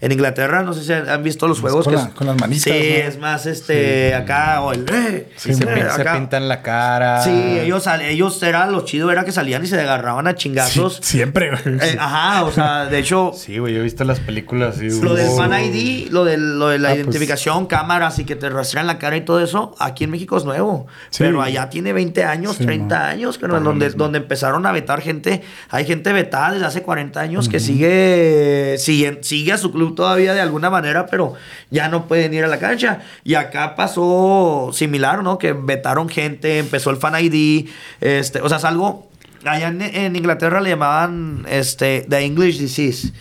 En 0.02 0.10
Inglaterra, 0.12 0.62
no 0.64 0.74
sé 0.74 0.82
si 0.82 0.92
han 0.92 1.22
visto 1.22 1.46
los 1.46 1.60
juegos. 1.60 1.84
con 1.84 1.94
que 1.94 1.96
la- 2.00 2.08
es- 2.08 2.14
con 2.14 2.26
las 2.26 2.36
manitas, 2.36 2.64
Sí, 2.64 2.70
¿no? 2.70 3.08
es 3.08 3.18
más 3.18 3.46
este, 3.46 4.14
acá, 4.16 4.60
o 4.60 4.72
el... 4.72 4.84
eh, 4.92 5.28
Sí, 5.36 5.54
se, 5.54 5.62
eh, 5.62 5.86
se 5.96 6.04
pintan 6.04 6.48
la 6.48 6.60
cara. 6.60 7.22
Sí, 7.22 7.30
ellos, 7.60 7.86
ellos 8.02 8.42
era 8.42 8.66
lo 8.66 8.84
chido, 8.84 9.12
era 9.12 9.24
que 9.24 9.30
salían 9.32 9.62
y 9.62 9.68
se 9.68 9.80
agarraban 9.80 10.26
a 10.26 10.34
chingazos. 10.34 10.96
Sí, 10.96 11.18
siempre, 11.18 11.50
güey. 11.50 11.76
Eh, 11.80 11.96
ajá, 11.98 12.44
o 12.44 12.50
sea, 12.50 12.86
de 12.86 12.98
hecho, 12.98 13.30
Sí, 13.34 13.58
güey, 13.58 13.74
yo 13.74 13.80
he 13.80 13.82
visto 13.84 14.02
las 14.02 14.18
películas 14.18 14.76
así. 14.76 14.88
lo 15.00 15.14
del 15.14 15.28
uh, 15.28 15.36
Fan 15.36 15.52
ID, 15.66 16.10
lo, 16.10 16.24
del- 16.24 16.58
lo 16.58 16.68
de 16.68 16.80
la 16.80 16.88
Ah, 16.88 16.92
pues. 16.94 17.04
identificación, 17.04 17.66
cámaras 17.66 18.18
y 18.18 18.24
que 18.24 18.34
te 18.34 18.50
rastrean 18.50 18.88
la 18.88 18.98
cara 18.98 19.16
y 19.16 19.20
todo 19.20 19.40
eso, 19.40 19.74
aquí 19.78 20.02
en 20.02 20.10
México 20.10 20.36
es 20.36 20.44
nuevo. 20.44 20.88
Sí. 21.10 21.18
Pero 21.22 21.40
allá 21.42 21.70
tiene 21.70 21.92
20 21.92 22.24
años, 22.24 22.56
Sí, 22.56 22.66
30 22.66 22.98
man. 22.98 23.08
años, 23.10 23.38
que 23.38 23.46
donde, 23.46 23.84
mismo. 23.86 24.02
donde 24.02 24.18
empezaron 24.18 24.66
a 24.66 24.72
vetar 24.72 25.00
gente. 25.00 25.42
Hay 25.70 25.84
gente 25.84 26.12
vetada 26.12 26.50
desde 26.54 26.66
hace 26.66 26.82
40 26.82 27.20
años 27.20 27.48
que 27.48 27.60
sigue, 27.60 28.74
sigue, 28.78 29.18
sigue 29.22 29.52
a 29.52 29.58
su 29.58 29.70
club 29.70 29.91
todavía 29.94 30.34
de 30.34 30.40
alguna 30.40 30.70
manera, 30.70 31.06
pero 31.06 31.34
ya 31.70 31.88
no 31.88 32.06
pueden 32.06 32.34
ir 32.34 32.44
a 32.44 32.48
la 32.48 32.58
cancha. 32.58 33.00
Y 33.24 33.34
acá 33.34 33.74
pasó 33.74 34.70
similar, 34.72 35.22
¿no? 35.22 35.38
Que 35.38 35.52
vetaron 35.52 36.08
gente, 36.08 36.58
empezó 36.58 36.90
el 36.90 36.96
Fan 36.96 37.14
ID, 37.18 37.68
este, 38.00 38.40
o 38.40 38.48
sea, 38.48 38.58
es 38.58 38.64
algo 38.64 39.12
allá 39.44 39.68
en, 39.68 39.82
en 39.82 40.16
Inglaterra 40.16 40.60
le 40.60 40.70
llamaban 40.70 41.44
este 41.48 42.06
the 42.08 42.24
English 42.24 42.58
disease, 42.58 43.12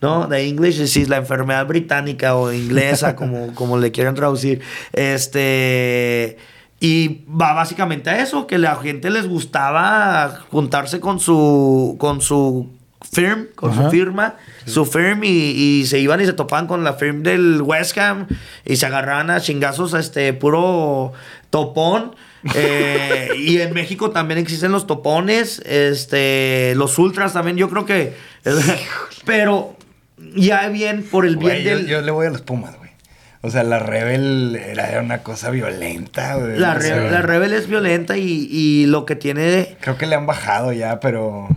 ¿no? 0.00 0.28
The 0.28 0.46
English 0.46 0.78
disease, 0.78 1.08
la 1.08 1.18
enfermedad 1.18 1.66
británica 1.66 2.34
o 2.34 2.52
inglesa, 2.52 3.16
como, 3.16 3.54
como 3.54 3.78
le 3.78 3.92
quieran 3.92 4.14
traducir. 4.14 4.60
Este. 4.92 6.38
Y 6.82 7.26
va 7.28 7.52
básicamente 7.52 8.08
a 8.08 8.22
eso, 8.22 8.46
que 8.46 8.56
la 8.56 8.74
gente 8.76 9.10
les 9.10 9.28
gustaba 9.28 10.40
juntarse 10.50 11.00
con 11.00 11.20
su. 11.20 11.96
con 11.98 12.20
su 12.20 12.70
firm, 13.12 13.48
con 13.54 13.70
Ajá. 13.70 13.84
su 13.84 13.90
firma, 13.90 14.36
su 14.66 14.84
firm, 14.86 15.24
y, 15.24 15.28
y 15.28 15.86
se 15.86 15.98
iban 15.98 16.20
y 16.20 16.26
se 16.26 16.32
topaban 16.32 16.66
con 16.66 16.84
la 16.84 16.94
firm 16.94 17.22
del 17.22 17.62
West 17.62 17.96
Ham 17.98 18.26
y 18.64 18.76
se 18.76 18.86
agarraban 18.86 19.30
a 19.30 19.40
chingazos, 19.40 19.94
este, 19.94 20.32
puro 20.32 21.12
topón. 21.50 22.14
Eh, 22.54 23.32
y 23.36 23.58
en 23.58 23.74
México 23.74 24.12
también 24.12 24.38
existen 24.40 24.72
los 24.72 24.86
topones, 24.86 25.58
este, 25.66 26.72
los 26.74 26.98
ultras 26.98 27.34
también, 27.34 27.58
yo 27.58 27.68
creo 27.68 27.84
que. 27.84 28.14
pero 29.26 29.76
ya 30.36 30.68
bien 30.68 31.02
por 31.02 31.26
el 31.26 31.36
bien 31.36 31.50
Güey, 31.52 31.64
yo, 31.64 31.76
del. 31.76 31.86
yo 31.86 32.00
le 32.00 32.10
voy 32.10 32.26
a 32.26 32.30
los 32.30 32.40
Pumas, 32.42 32.76
güey. 32.78 32.90
O 33.42 33.50
sea, 33.50 33.62
la 33.62 33.78
Rebel 33.78 34.56
era 34.56 35.00
una 35.00 35.22
cosa 35.22 35.50
violenta, 35.50 36.36
güey. 36.36 36.58
la, 36.58 36.72
O 36.72 36.74
Re- 36.74 36.80
sea, 36.82 36.96
la 37.10 37.22
Rebel 37.22 37.52
es 37.52 37.66
violenta 37.68 38.16
y, 38.18 38.48
y 38.50 38.86
lo 38.86 39.06
que 39.06 39.16
tiene. 39.16 39.76
Creo 39.80 39.96
que 39.96 40.06
le 40.06 40.14
han 40.14 40.26
bajado 40.26 40.72
ya, 40.72 41.00
pero... 41.00 41.48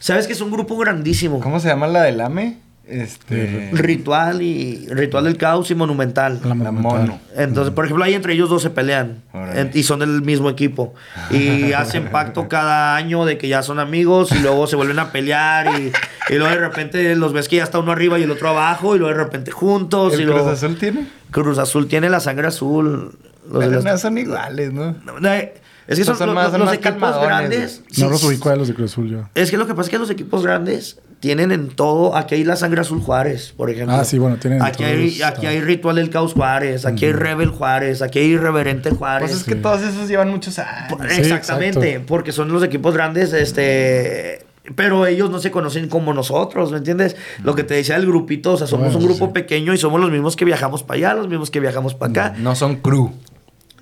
¿Sabes 0.00 0.26
que 0.26 0.32
es 0.32 0.40
un 0.40 0.50
grupo 0.50 0.76
grandísimo? 0.76 1.38
¿Cómo 1.40 1.60
se 1.60 1.68
llama 1.68 1.86
la 1.86 2.02
del 2.02 2.20
AME? 2.20 2.58
Este... 2.86 3.70
Ritual 3.72 4.42
y. 4.42 4.86
Ritual 4.88 5.22
del 5.24 5.36
caos 5.36 5.70
y 5.70 5.76
monumental. 5.76 6.40
La 6.42 6.48
La 6.48 6.54
monumental. 6.56 7.00
mono. 7.06 7.20
Entonces, 7.36 7.72
por 7.72 7.84
ejemplo, 7.84 8.04
ahí 8.04 8.14
entre 8.14 8.32
ellos 8.32 8.48
dos 8.50 8.62
se 8.62 8.70
pelean. 8.70 9.22
En- 9.54 9.70
y 9.74 9.84
son 9.84 10.00
del 10.00 10.22
mismo 10.22 10.50
equipo. 10.50 10.94
Y 11.30 11.72
hacen 11.74 12.08
pacto 12.10 12.48
cada 12.48 12.96
año 12.96 13.24
de 13.26 13.38
que 13.38 13.46
ya 13.46 13.62
son 13.62 13.78
amigos 13.78 14.32
y 14.32 14.40
luego 14.40 14.66
se 14.66 14.74
vuelven 14.74 14.98
a 14.98 15.12
pelear 15.12 15.68
y, 15.80 15.92
y 16.32 16.38
luego 16.38 16.48
de 16.52 16.60
repente 16.60 17.14
los 17.14 17.32
ves 17.32 17.48
que 17.48 17.56
ya 17.56 17.62
está 17.62 17.78
uno 17.78 17.92
arriba 17.92 18.18
y 18.18 18.24
el 18.24 18.30
otro 18.32 18.48
abajo 18.48 18.96
y 18.96 18.98
luego 18.98 19.16
de 19.16 19.22
repente 19.22 19.52
juntos. 19.52 20.14
y 20.18 20.22
¿El 20.22 20.26
luego, 20.28 20.40
Cruz 20.46 20.54
Azul 20.54 20.76
tiene? 20.76 21.06
Cruz 21.30 21.58
Azul 21.58 21.86
tiene 21.86 22.10
la 22.10 22.18
sangre 22.18 22.48
azul. 22.48 23.16
Los 23.48 23.60
de 23.60 23.66
Pero 23.68 23.70
las- 23.82 23.84
no 23.84 23.98
son 23.98 24.18
iguales, 24.18 24.72
¿no? 24.72 24.96
Es 25.90 25.98
que 25.98 26.04
son, 26.04 26.16
son 26.16 26.26
los- 26.28 26.34
más- 26.34 26.44
los, 26.44 26.52
son 26.52 26.64
más 26.64 26.74
equipos 26.74 27.20
grandes. 27.22 27.82
No 27.88 27.94
sí, 27.94 28.02
los 28.02 28.24
ubico 28.24 28.48
a 28.48 28.56
los 28.56 28.68
de 28.68 28.74
Cruz 28.74 28.92
Azul 28.92 29.08
yo. 29.10 29.28
Es 29.34 29.50
que 29.50 29.56
lo 29.56 29.66
que 29.66 29.74
pasa 29.74 29.86
es 29.86 29.90
que 29.90 29.98
los 29.98 30.08
equipos 30.10 30.42
grandes 30.44 30.98
tienen 31.20 31.52
en 31.52 31.68
todo. 31.68 32.16
Aquí 32.16 32.36
hay 32.36 32.44
la 32.44 32.56
sangre 32.56 32.80
azul 32.80 33.00
Juárez, 33.00 33.52
por 33.56 33.68
ejemplo. 33.70 33.94
Ah, 33.94 34.04
sí, 34.04 34.18
bueno, 34.18 34.36
tienen 34.36 34.60
en 34.60 34.64
Aquí 34.64 34.84
hay, 34.84 35.10
todos, 35.10 35.28
aquí 35.28 35.40
todo. 35.42 35.50
hay 35.50 35.60
ritual 35.60 35.96
del 35.96 36.08
caos 36.10 36.32
Juárez, 36.32 36.86
aquí 36.86 37.04
hay 37.04 37.12
rebel 37.12 37.50
Juárez, 37.50 38.00
aquí 38.02 38.20
hay 38.20 38.26
irreverente 38.26 38.90
Juárez. 38.90 39.28
Pues 39.30 39.40
es 39.40 39.44
que 39.46 39.54
Sí. 39.54 39.60
todos 39.60 39.82
esos 39.82 40.08
llevan 40.08 40.30
muchos 40.30 40.58
años. 40.58 40.96
Sí, 41.10 41.20
Exactamente, 41.20 41.88
exacto. 41.88 42.06
porque 42.08 42.32
son 42.32 42.50
los 42.52 42.62
equipos 42.62 42.94
grandes, 42.94 43.32
este. 43.34 44.46
Pero 44.76 45.06
ellos 45.06 45.30
no 45.30 45.40
se 45.40 45.50
conocen 45.50 45.88
como 45.88 46.12
nosotros, 46.14 46.70
¿me 46.70 46.78
entiendes? 46.78 47.16
Lo 47.42 47.54
que 47.56 47.64
te 47.64 47.74
decía 47.74 47.96
el 47.96 48.06
grupito, 48.06 48.52
o 48.52 48.56
sea, 48.56 48.66
somos 48.68 48.92
Bueno, 48.92 48.98
un 49.00 49.04
grupo 49.06 49.26
sí. 49.26 49.32
pequeño 49.32 49.74
y 49.74 49.78
somos 49.78 50.00
los 50.00 50.10
mismos 50.12 50.36
que 50.36 50.44
viajamos 50.44 50.84
para 50.84 50.98
allá, 50.98 51.14
los 51.14 51.28
mismos 51.28 51.50
que 51.50 51.58
viajamos 51.58 51.94
para 51.94 52.10
acá. 52.10 52.34
No 52.38 52.54
son 52.54 52.76
crew. 52.76 53.10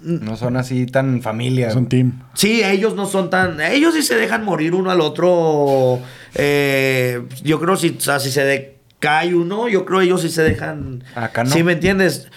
No 0.03 0.37
son 0.37 0.57
así 0.57 0.87
tan 0.87 1.23
familia. 1.23 1.69
Es 1.69 1.75
un 1.75 1.89
team. 1.89 2.23
Sí, 2.35 2.63
ellos 2.63 2.95
no 2.95 3.07
son 3.07 3.31
tan. 3.31 3.61
Ellos 3.61 3.95
sí 3.95 4.03
se 4.03 4.17
dejan 4.17 4.45
morir 4.45 4.75
uno 4.75 4.91
al 4.91 5.01
otro. 5.01 6.01
eh, 6.35 7.23
yo 7.43 7.61
creo 7.61 7.77
si, 7.77 7.97
o 7.99 8.01
sea, 8.01 8.21
si 8.21 8.31
se 8.31 8.45
decae 8.45 9.35
uno, 9.35 9.69
yo 9.69 9.85
creo 9.85 10.01
ellos 10.01 10.23
sí 10.23 10.29
se 10.29 10.43
dejan. 10.43 11.03
Acá 11.15 11.45
no. 11.45 11.51
¿Sí 11.51 11.63
me 11.63 11.73
entiendes? 11.73 12.29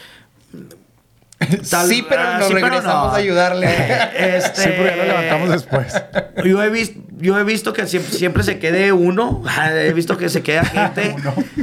Tal- 1.70 1.88
sí, 1.88 2.06
pero 2.08 2.24
nos 2.38 2.48
sí, 2.48 2.54
pero 2.54 2.68
regresamos 2.68 3.08
no. 3.08 3.14
a 3.14 3.18
ayudarle. 3.18 3.68
Este, 4.16 4.62
Sí, 4.64 4.70
porque 4.78 4.92
ya 4.92 4.96
lo 4.98 5.04
levantamos 5.06 5.50
después. 5.50 5.94
Yo 6.46 6.64
he, 6.64 6.70
visto, 6.70 7.00
yo 7.20 7.38
he 7.40 7.44
visto 7.44 7.74
que 7.74 7.86
siempre, 7.88 8.12
siempre 8.14 8.44
se 8.44 8.58
quede 8.60 8.92
uno. 8.92 9.44
He 9.74 9.94
visto 9.94 10.18
que 10.18 10.30
se 10.30 10.42
queda 10.42 10.64
gente 10.66 11.16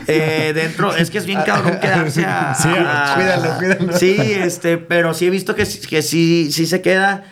eh, 0.07 0.53
dentro. 0.55 0.95
Es 0.95 1.11
que 1.11 1.19
es 1.19 1.27
bien 1.27 1.41
cabrón 1.43 1.79
quedarse 1.81 2.25
a. 2.25 2.55
Sí, 2.55 2.69
a- 2.69 3.13
cuídalo, 3.17 3.57
cuídalo. 3.59 3.93
Sí, 3.99 4.17
este, 4.21 4.79
pero 4.79 5.15
sí 5.15 5.27
he 5.27 5.31
visto 5.31 5.55
que, 5.55 5.65
que 5.89 6.03
sí, 6.03 6.51
sí 6.53 6.67
se 6.67 6.81
queda. 6.81 7.25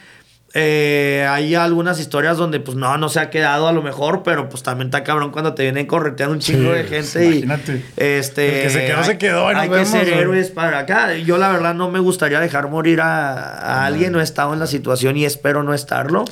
Eh, 0.58 1.26
hay 1.28 1.54
algunas 1.54 2.00
historias 2.00 2.38
donde, 2.38 2.60
pues 2.60 2.78
no, 2.78 2.96
no 2.96 3.10
se 3.10 3.20
ha 3.20 3.28
quedado 3.28 3.68
a 3.68 3.72
lo 3.72 3.82
mejor, 3.82 4.22
pero 4.22 4.48
pues 4.48 4.62
también 4.62 4.86
está 4.88 5.04
cabrón 5.04 5.30
cuando 5.30 5.52
te 5.52 5.64
vienen 5.64 5.84
correteando 5.86 6.32
un 6.32 6.40
chingo 6.40 6.72
Sí, 6.72 6.78
de 6.78 6.84
gente. 6.84 7.24
y, 7.26 7.28
imagínate. 7.42 7.84
este, 7.98 8.56
El 8.56 8.62
que 8.62 8.70
se 8.70 8.86
quedó, 8.86 9.04
se 9.04 9.18
quedó, 9.18 9.52
y 9.52 9.54
Hay 9.54 9.68
vemos, 9.68 9.90
que 9.90 9.98
ser 9.98 10.08
héroes 10.08 10.50
para 10.50 10.78
acá. 10.78 11.14
Yo, 11.16 11.36
la 11.36 11.50
verdad, 11.50 11.74
no 11.74 11.90
me 11.90 11.98
gustaría 11.98 12.40
dejar 12.40 12.70
morir 12.70 13.02
a, 13.02 13.34
a 13.34 13.84
alguien. 13.84 14.12
No 14.12 14.20
he 14.20 14.24
estado 14.24 14.54
en 14.54 14.58
la 14.60 14.66
situación 14.66 15.18
y 15.18 15.26
espero 15.26 15.62
no 15.62 15.74
estarlo. 15.74 16.24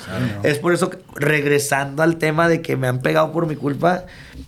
Es 0.43 0.59
por 0.59 0.73
eso, 0.73 0.89
que, 0.89 0.97
regresando 1.17 2.03
al 2.03 2.17
tema 2.17 2.49
de 2.49 2.63
que 2.63 2.77
me 2.79 2.89
han 2.89 3.01
pegado 3.03 3.31
por 3.31 3.47
mi 3.47 3.57
culpa, 3.57 4.05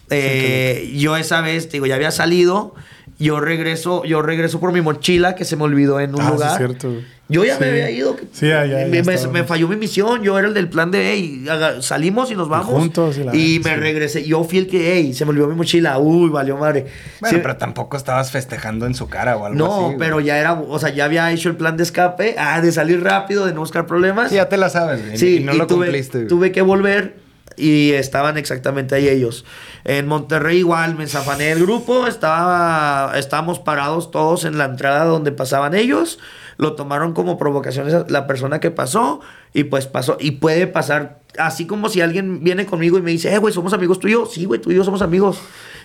eh, 0.09 0.91
yo 0.97 1.19
esa 1.19 1.43
vez, 1.43 1.71
digo, 1.71 1.85
ya 1.85 1.97
había 1.97 2.13
salido. 2.13 2.75
Yo 3.19 3.41
regreso, 3.41 4.05
yo 4.05 4.21
regreso 4.21 4.61
por 4.61 4.73
mi 4.73 4.83
mochila 4.83 5.35
que 5.35 5.45
se 5.47 5.57
me 5.57 5.63
olvidó 5.63 6.01
en 6.01 6.15
un 6.15 6.21
Ah, 6.21 6.27
sí, 6.27 6.33
lugar. 6.33 6.51
es 6.51 6.57
cierto. 6.59 6.93
Yo 7.29 7.45
ya 7.45 7.55
Sí. 7.55 7.61
me 7.63 7.71
había 7.71 7.91
ido. 7.91 8.15
Sí, 8.31 8.47
ya, 8.47 8.65
ya, 8.67 8.87
ya 8.87 9.03
me, 9.03 9.03
me- 9.33 9.45
falló 9.45 9.67
mi 9.69 9.75
misión. 9.77 10.23
Yo 10.23 10.39
era 10.39 10.47
el 10.47 10.55
del 10.55 10.69
plan 10.69 10.91
de, 10.93 11.13
hey, 11.13 11.47
salimos 11.81 12.31
y 12.31 12.35
nos 12.37 12.49
vamos. 12.49 12.67
juntos 12.67 13.17
y 13.19 13.25
la- 13.25 13.35
y 13.35 13.59
me 13.65 13.71
sí. 13.75 13.77
regresé. 13.81 14.25
Yo 14.25 14.45
fui 14.45 14.59
el 14.59 14.67
que, 14.69 14.93
hey, 14.95 15.13
se 15.15 15.25
me 15.25 15.31
olvidó 15.31 15.49
mi 15.49 15.57
mochila. 15.57 15.99
Uy, 15.99 16.29
valió 16.29 16.57
madre. 16.59 16.87
Bueno, 17.21 17.35
Sí, 17.37 17.41
pero 17.43 17.57
tampoco 17.57 17.97
estabas 17.97 18.31
festejando 18.31 18.87
en 18.87 18.95
su 18.95 19.09
cara 19.09 19.37
o 19.39 19.47
algo 19.47 19.59
no, 19.59 19.75
así. 19.75 19.85
güey. 19.87 19.97
pero 19.99 20.21
ya 20.21 20.39
era, 20.39 20.53
o 20.53 20.79
sea, 20.79 20.91
ya 20.91 21.07
había 21.07 21.33
hecho 21.33 21.49
el 21.49 21.57
plan 21.57 21.77
de 21.77 21.83
escape, 21.85 22.37
ah, 22.39 22.61
de 22.61 22.71
salir 22.71 23.03
rápido, 23.03 23.47
de 23.47 23.55
no 23.55 23.61
buscar 23.61 23.87
problemas. 23.87 24.29
Sí, 24.29 24.37
ya 24.37 24.49
te 24.49 24.57
la 24.59 24.69
sabes, 24.69 25.05
güey. 25.05 25.17
Sí, 25.19 25.39
y 25.39 25.41
no 25.41 25.55
y 25.55 25.59
lo 25.59 25.67
tuve, 25.67 25.87
cumpliste. 25.87 26.19
güey. 26.19 26.29
tuve 26.29 26.53
que 26.53 26.63
volver 26.63 27.17
y 27.57 27.93
estaban 27.93 28.37
exactamente 28.39 28.95
ahí 28.95 29.09
ellos. 29.09 29.45
En 29.85 30.07
Monterrey 30.07 30.59
igual 30.59 30.97
me 30.97 31.07
zafané 31.07 31.45
del 31.55 31.63
grupo, 31.63 32.07
estaba, 32.07 33.13
estábamos 33.17 33.59
parados 33.59 34.11
todos 34.11 34.45
en 34.45 34.59
la 34.59 34.67
entrada 34.67 35.05
donde 35.05 35.33
pasaban 35.33 35.75
ellos, 35.75 36.19
lo 36.59 36.75
tomaron 36.75 37.13
como 37.13 37.39
provocación 37.39 37.89
esa- 37.89 38.07
la 38.09 38.27
persona 38.27 38.61
que 38.61 38.71
pasó 38.71 39.21
y 39.53 39.65
pues 39.65 39.87
pasó 39.87 40.17
y 40.21 40.33
puede 40.33 40.67
pasar 40.67 41.21
así 41.39 41.67
como 41.67 41.89
si 41.89 42.01
alguien 42.01 42.43
viene 42.43 42.67
conmigo 42.67 42.99
y 42.99 43.03
me 43.03 43.11
dice, 43.11 43.33
eh, 43.35 43.39
güey, 43.39 43.53
somos 43.53 43.73
amigos 43.73 43.99
tú 44.01 44.09
sí, 44.31 44.45
güey, 44.45 44.61
tú 44.61 44.71
y 44.71 44.75
yo 44.75 44.85
somos 44.85 45.03
amigos 45.03 45.39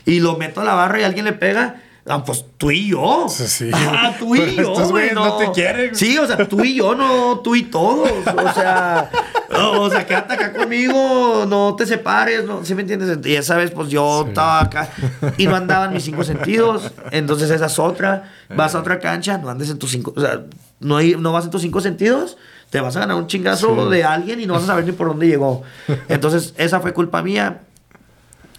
y 0.06 0.20
lo 0.20 0.38
meto 0.38 0.62
a 0.62 0.64
la 0.64 0.74
barra 0.76 1.00
y 1.00 1.04
alguien 1.04 1.26
le 1.26 1.34
pega. 1.34 1.82
Ah, 2.08 2.24
pues 2.26 2.44
tú 2.58 2.72
y 2.72 2.90
yo. 2.90 3.28
Sí. 3.30 3.70
Ah, 3.74 4.16
tú 4.18 4.36
y 4.36 4.40
Pero 4.56 4.64
yo, 4.64 4.74
güey. 4.74 4.90
güeyes 4.90 5.14
no 5.14 5.38
te 5.38 5.52
quieren. 5.52 5.96
Sí, 5.96 6.18
o 6.18 6.26
sea, 6.26 6.48
tú 6.48 6.64
y 6.64 6.76
yo, 6.76 6.96
no 6.96 7.40
tú 7.40 7.56
y 7.56 7.64
todos. 7.64 8.10
O 8.26 8.54
sea, 8.54 9.10
o 9.56 9.90
sea, 9.90 10.08
quédate 10.08 10.34
acá 10.34 10.52
conmigo, 10.54 11.46
no 11.48 11.76
te 11.76 11.86
separes, 11.86 12.46
¿no? 12.46 12.66
¿Sí 12.66 12.74
me 12.74 12.82
entiendes? 12.82 13.20
Y 13.24 13.36
esa 13.36 13.56
vez, 13.56 13.70
pues 13.72 13.90
yo 13.90 14.26
estaba 14.28 14.62
acá 14.62 14.90
y 15.38 15.46
no 15.46 15.56
andaban 15.56 15.94
mis 15.94 16.04
cinco 16.04 16.24
sentidos. 16.24 16.92
Entonces, 17.12 17.52
esa 17.52 17.68
es 17.68 17.78
otra. 17.78 18.32
Vas 18.50 18.74
a 18.74 18.80
otra 18.80 18.98
cancha, 19.00 19.38
no 19.38 19.50
andes 19.50 19.70
en 19.70 19.78
tus 19.78 19.92
cinco. 19.92 20.12
O 20.16 20.22
sea, 20.22 20.42
no, 20.80 20.98
hay- 20.98 21.16
no 21.18 21.32
vas 21.32 21.46
en 21.46 21.52
tus 21.52 21.62
cinco 21.62 21.82
sentidos, 21.82 22.36
te 22.72 22.80
vas 22.82 22.96
a 22.96 23.02
ganar 23.02 23.16
un 23.18 23.28
chingazo 23.28 23.90
de 23.92 24.04
alguien 24.04 24.40
y 24.42 24.48
no 24.48 24.54
vas 24.56 24.64
a 24.64 24.68
saber 24.68 24.86
ni 24.86 24.92
por 24.92 25.08
dónde 25.08 25.28
llegó. 25.28 25.62
Entonces, 26.10 26.56
esa 26.58 26.80
fue 26.80 26.94
culpa 26.94 27.22
mía. 27.22 27.62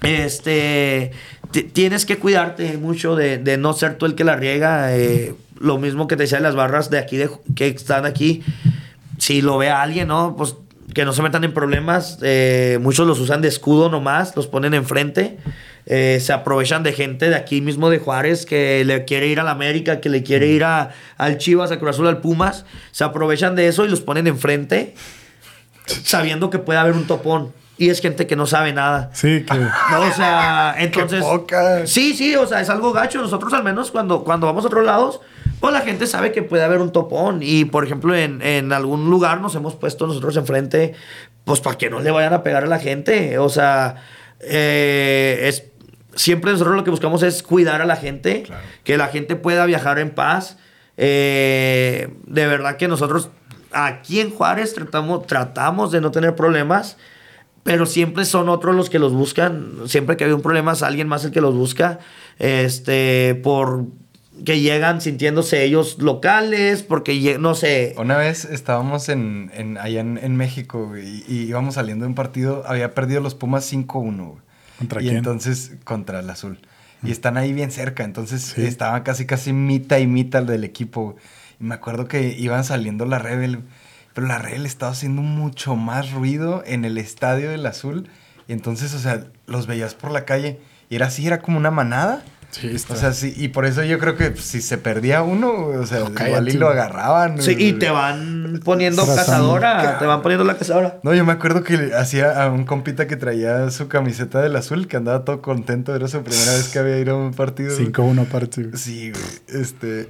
Este, 0.03 1.13
tienes 1.53 2.07
que 2.07 2.19
cuidarte 2.19 2.77
mucho 2.79 3.15
de, 3.17 3.57
no 3.59 3.73
ser 3.73 3.97
tú 3.99 4.07
el 4.07 4.15
que 4.15 4.25
la 4.25 4.37
riega. 4.37 4.97
eh, 4.97 5.35
lo 5.61 5.79
mismo 5.79 6.09
que 6.09 6.17
te 6.17 6.25
decía 6.25 6.39
de 6.39 6.43
las 6.45 6.57
barras 6.57 6.91
de 6.91 6.99
aquí, 6.99 7.17
de, 7.17 7.31
que 7.55 7.69
están 7.69 8.05
aquí. 8.05 8.43
Si 9.19 9.43
lo 9.43 9.59
ve 9.59 9.71
a 9.71 9.83
alguien, 9.83 10.09
¿no? 10.09 10.35
Pues 10.37 10.57
que 10.95 11.05
no 11.05 11.13
se 11.13 11.23
metan 11.23 11.45
en 11.45 11.55
problemas. 11.55 12.19
eh, 12.23 12.79
muchos 12.83 13.07
los 13.07 13.21
usan 13.21 13.43
de 13.43 13.49
escudo 13.49 13.89
nomás, 13.89 14.35
los 14.37 14.47
ponen 14.47 14.75
enfrente. 14.75 15.39
eh, 15.87 16.19
se 16.21 16.33
aprovechan 16.33 16.83
de 16.83 16.93
gente 16.93 17.29
de 17.29 17.35
aquí 17.35 17.61
mismo 17.61 17.91
de 17.91 17.99
Juárez 17.99 18.47
que 18.47 18.85
le 18.85 19.05
quiere 19.05 19.27
ir 19.27 19.41
a 19.41 19.43
la 19.45 19.51
América, 19.51 20.01
que 20.01 20.09
le 20.09 20.23
quiere 20.23 20.49
ir 20.49 20.65
a, 20.65 20.91
al 21.17 21.39
Chivas, 21.39 21.73
a 21.73 21.79
Cruz 21.79 21.91
Azul, 21.91 22.09
al 22.09 22.21
Pumas. 22.21 22.65
Se 22.93 23.05
aprovechan 23.05 23.57
de 23.57 23.69
eso 23.69 23.85
y 23.85 23.89
los 23.89 24.01
ponen 24.01 24.27
enfrente 24.27 24.95
sabiendo 25.87 26.51
que 26.51 26.59
puede 26.59 26.79
haber 26.79 26.95
un 26.95 27.07
topón. 27.07 27.53
Y 27.79 27.89
es 27.89 28.01
gente 28.01 28.27
que 28.27 28.37
no 28.37 28.47
sabe 28.47 28.73
nada. 28.73 29.11
Sí, 29.13 29.45
que. 29.45 29.55
No, 29.55 30.01
o 30.01 30.13
sea, 30.13 30.75
entonces. 30.79 31.25
poca. 31.25 31.87
Sí, 31.87 32.15
sí, 32.15 32.37
o 32.37 32.47
sea, 32.47 32.61
es 32.61 32.69
algo 32.69 32.93
gacho. 32.93 33.21
Nosotros, 33.21 33.53
al 33.53 33.65
menos, 33.65 33.91
cuando, 33.91 34.25
cuando 34.25 34.47
vamos 34.47 34.65
a 34.65 34.69
otros 34.69 34.85
lados, 34.85 35.21
pues 35.61 35.73
la 35.73 35.81
gente 35.81 36.07
sabe 36.07 36.33
que 36.33 36.43
puede 36.43 36.65
haber 36.65 36.81
un 36.81 36.93
topón. 36.93 37.41
Y, 37.43 37.65
por 37.65 37.85
ejemplo, 37.85 38.15
en, 38.15 38.43
en 38.43 38.73
algún 38.73 39.11
lugar 39.11 39.41
nos 39.41 39.55
hemos 39.55 39.75
puesto 39.75 40.07
nosotros 40.07 40.37
enfrente, 40.37 40.95
pues 41.45 41.61
para 41.61 41.79
que 41.79 41.91
no 41.91 42.01
le 42.01 42.11
vayan 42.11 42.35
a 42.35 42.43
pegar 42.43 42.65
a 42.65 42.67
la 42.67 42.79
gente. 42.79 43.39
O 43.39 43.49
sea, 43.49 43.97
eh, 44.41 45.41
es. 45.45 45.65
Siempre 46.15 46.53
nosotros 46.53 46.77
lo 46.77 46.85
que 46.85 46.91
buscamos 46.91 47.23
es 47.23 47.43
cuidar 47.43 47.81
a 47.81 47.87
la 47.87 47.97
gente, 47.97 48.45
que 48.85 48.99
la 48.99 49.09
gente 49.09 49.35
pueda 49.35 49.65
viajar 49.65 49.99
en 49.99 50.11
paz. 50.11 50.59
Eh, 50.99 52.13
de 52.27 52.47
verdad 52.47 52.77
que 52.77 52.87
nosotros 52.87 53.31
aquí 53.73 54.21
en 54.21 54.31
Juárez 54.31 54.75
tratamos, 54.75 55.27
tratamos 55.27 55.91
de 55.91 56.03
no 56.03 56.11
tener 56.11 56.37
problemas. 56.37 56.99
Pero 57.65 57.87
siempre 57.87 58.25
son 58.25 58.49
otros 58.49 58.75
los 58.75 58.91
que 58.91 58.99
los 58.99 59.13
buscan. 59.13 59.73
Siempre 59.87 60.17
que 60.17 60.25
hay 60.25 60.33
un 60.33 60.43
problema 60.43 60.73
es 60.73 60.83
alguien 60.83 61.07
más 61.09 61.25
el 61.25 61.31
que 61.31 61.41
los 61.41 61.55
busca. 61.55 62.01
Este, 62.39 63.35
por 63.43 63.85
que 64.45 64.61
llegan 64.61 65.01
sintiéndose 65.01 65.63
ellos 65.63 65.99
locales, 66.01 66.83
porque 66.83 67.37
no 67.39 67.55
sé. 67.55 67.95
Una 67.99 68.17
vez 68.17 68.45
estábamos 68.45 69.09
en, 69.09 69.51
en- 69.55 69.79
allá 69.79 70.01
en, 70.01 70.19
en 70.21 70.35
México 70.37 70.89
güey, 70.89 71.23
y, 71.29 71.43
íbamos 71.43 71.75
saliendo 71.75 72.05
de 72.05 72.09
un 72.09 72.15
partido, 72.17 72.65
había 72.67 72.95
perdido 72.95 73.21
los 73.21 73.35
Pumas 73.37 73.71
5-1. 73.73 73.87
güey. 74.27 74.39
¿Contra 74.79 75.01
y 75.01 75.05
quién? 75.05 75.17
entonces, 75.19 75.73
contra 75.85 76.21
el 76.21 76.29
Azul. 76.31 76.59
Y 77.05 77.11
están 77.13 77.37
ahí 77.37 77.53
bien 77.53 77.71
cerca, 77.71 78.05
entonces 78.05 78.43
Sí. 78.43 78.65
estaban 78.65 79.03
casi 79.03 79.27
casi 79.27 79.53
mitad 79.53 79.99
y 79.99 80.07
mitad 80.09 80.43
del 80.43 80.65
equipo. 80.65 81.03
güey. 81.13 81.17
Y 81.61 81.65
me 81.65 81.75
acuerdo 81.75 82.09
que 82.09 82.35
iban 82.37 82.65
saliendo 82.65 83.05
la 83.07 83.19
Rebel, 83.21 83.61
pero 84.15 84.27
la 84.27 84.39
Rebel 84.39 84.67
estaba 84.67 84.93
haciendo 84.93 85.23
mucho 85.23 85.77
más 85.77 86.13
ruido 86.13 86.63
en 86.67 86.85
el 86.85 86.99
estadio 86.99 87.51
del 87.51 87.65
Azul. 87.67 88.09
Y 88.49 88.53
entonces, 88.53 88.93
o 88.95 88.99
sea, 88.99 89.25
los 89.47 89.67
veías 89.67 89.95
por 89.95 90.11
la 90.11 90.25
calle 90.25 90.61
y 90.91 90.97
era 90.97 91.07
así, 91.07 91.27
era 91.27 91.41
como 91.41 91.59
una 91.59 91.71
manada. 91.71 92.23
Sí, 92.51 92.69
está. 92.69 92.93
O 92.93 92.97
sea, 92.99 93.15
sí, 93.15 93.33
y 93.35 93.49
por 93.49 93.65
eso 93.65 93.83
yo 93.83 93.99
creo 93.99 94.15
que 94.15 94.37
si 94.37 94.61
se 94.61 94.77
perdía 94.77 95.23
uno, 95.23 95.51
o 95.69 95.87
sea, 95.87 96.01
No, 96.01 96.27
igual 96.27 96.49
y 96.51 96.53
lo 96.53 96.69
agarraban. 96.69 97.41
Sí, 97.41 97.57
y 97.59 97.73
te 97.73 97.89
van 97.89 98.61
poniendo 98.63 99.03
Trazando. 99.05 99.55
cazadora. 99.59 99.99
Te 99.99 100.05
van 100.05 100.21
poniendo 100.21 100.45
la 100.45 100.59
cazadora. 100.59 100.99
No, 101.03 101.15
yo 101.15 101.25
me 101.25 101.33
acuerdo 101.33 101.63
que 101.65 101.79
le 101.79 101.97
hacía 101.97 102.43
a 102.45 102.51
un 102.51 102.65
compita 102.67 103.07
que 103.07 103.17
traía 103.17 103.71
su 103.71 103.89
camiseta 103.89 104.43
del 104.43 104.55
azul, 104.55 104.87
que 104.87 104.99
andaba 104.99 105.25
todo 105.25 105.41
contento, 105.41 105.97
era 105.97 106.09
su 106.09 106.23
primera 106.23 106.53
vez 106.53 106.69
que 106.69 106.79
había 106.79 106.99
ido 106.99 107.15
a 107.15 107.19
un 107.25 107.33
partido. 107.33 107.75
5-1 107.75 108.21
aparte. 108.27 108.65
güey. 108.65 108.77
Sí, 108.77 109.13
güey. 109.13 109.63
Este, 109.63 110.09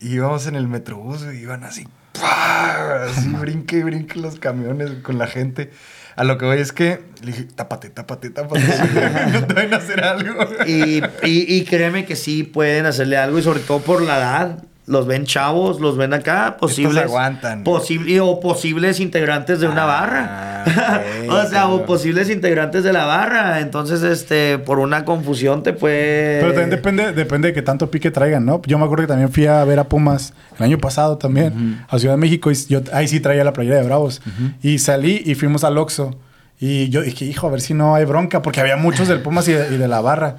íbamos 0.00 0.48
en 0.48 0.56
el 0.56 0.66
metrobús, 0.66 1.22
güey, 1.24 1.38
iban 1.42 1.62
así, 1.62 1.86
¡pah! 2.18 3.04
así 3.04 3.28
brinque 3.28 3.78
y 3.78 3.82
brinque 3.82 4.18
los 4.18 4.38
camiones 4.38 4.90
con 5.02 5.18
la 5.18 5.26
gente. 5.26 5.70
A 6.16 6.24
lo 6.24 6.38
que 6.38 6.46
voy 6.46 6.58
es 6.58 6.72
que 6.72 7.00
le 7.22 7.32
dije, 7.32 7.44
tápate, 7.44 7.90
tápate, 7.90 8.30
tápate, 8.30 8.60
no 9.68 9.76
a 9.76 9.78
hacer 9.78 10.04
algo. 10.04 10.46
Y, 10.66 11.02
y, 11.22 11.56
y 11.56 11.64
créeme 11.64 12.04
que 12.04 12.14
sí 12.14 12.44
pueden 12.44 12.86
hacerle 12.86 13.16
algo, 13.16 13.38
y 13.38 13.42
sobre 13.42 13.60
todo 13.60 13.80
por 13.80 14.02
la 14.02 14.18
edad. 14.18 14.64
Los 14.86 15.06
ven 15.06 15.24
chavos, 15.24 15.80
los 15.80 15.96
ven 15.96 16.12
acá, 16.12 16.56
posibles. 16.58 17.04
aguantan. 17.04 17.64
posible- 17.64 18.20
o 18.20 18.38
posibles 18.40 19.00
integrantes 19.00 19.60
de 19.60 19.66
una 19.68 19.84
Ah, 19.84 19.86
barra. 19.86 20.64
o 21.28 21.48
sea, 21.48 21.68
o 21.68 21.86
posibles 21.86 22.28
integrantes 22.30 22.84
de 22.84 22.92
la 22.92 23.04
barra. 23.06 23.60
Entonces, 23.60 24.02
este, 24.02 24.58
por 24.58 24.78
una 24.78 25.04
confusión 25.04 25.62
te 25.62 25.72
puede. 25.72 26.40
Pero 26.40 26.52
también 26.52 26.70
depende, 26.70 27.12
depende 27.12 27.48
de 27.48 27.54
qué 27.54 27.62
tanto 27.62 27.90
pique 27.90 28.10
traigan, 28.10 28.44
¿no? 28.44 28.60
Yo 28.66 28.78
me 28.78 28.84
acuerdo 28.84 29.04
que 29.04 29.08
también 29.08 29.30
fui 29.30 29.46
a 29.46 29.64
ver 29.64 29.78
a 29.78 29.84
Pumas 29.84 30.34
el 30.58 30.64
año 30.64 30.78
pasado 30.78 31.16
también, 31.18 31.84
a 31.88 31.98
Ciudad 31.98 32.14
de 32.14 32.20
México, 32.20 32.50
y 32.50 32.54
yo 32.68 32.82
ahí 32.92 33.08
sí 33.08 33.20
traía 33.20 33.42
la 33.44 33.52
playera 33.54 33.76
de 33.76 33.84
Bravos. 33.84 34.20
Y 34.62 34.78
salí 34.80 35.22
y 35.24 35.34
fuimos 35.34 35.64
al 35.64 35.78
Oxxo. 35.78 36.16
Y 36.60 36.88
yo 36.90 37.00
dije, 37.02 37.24
hijo, 37.24 37.46
a 37.48 37.50
ver 37.50 37.60
si 37.60 37.74
no 37.74 37.94
hay 37.94 38.04
bronca, 38.04 38.40
porque 38.42 38.60
había 38.60 38.76
muchos 38.76 39.08
del 39.08 39.20
Pumas 39.20 39.48
y 39.48 39.52
de, 39.52 39.74
y 39.74 39.76
de 39.78 39.88
la 39.88 40.00
barra. 40.00 40.36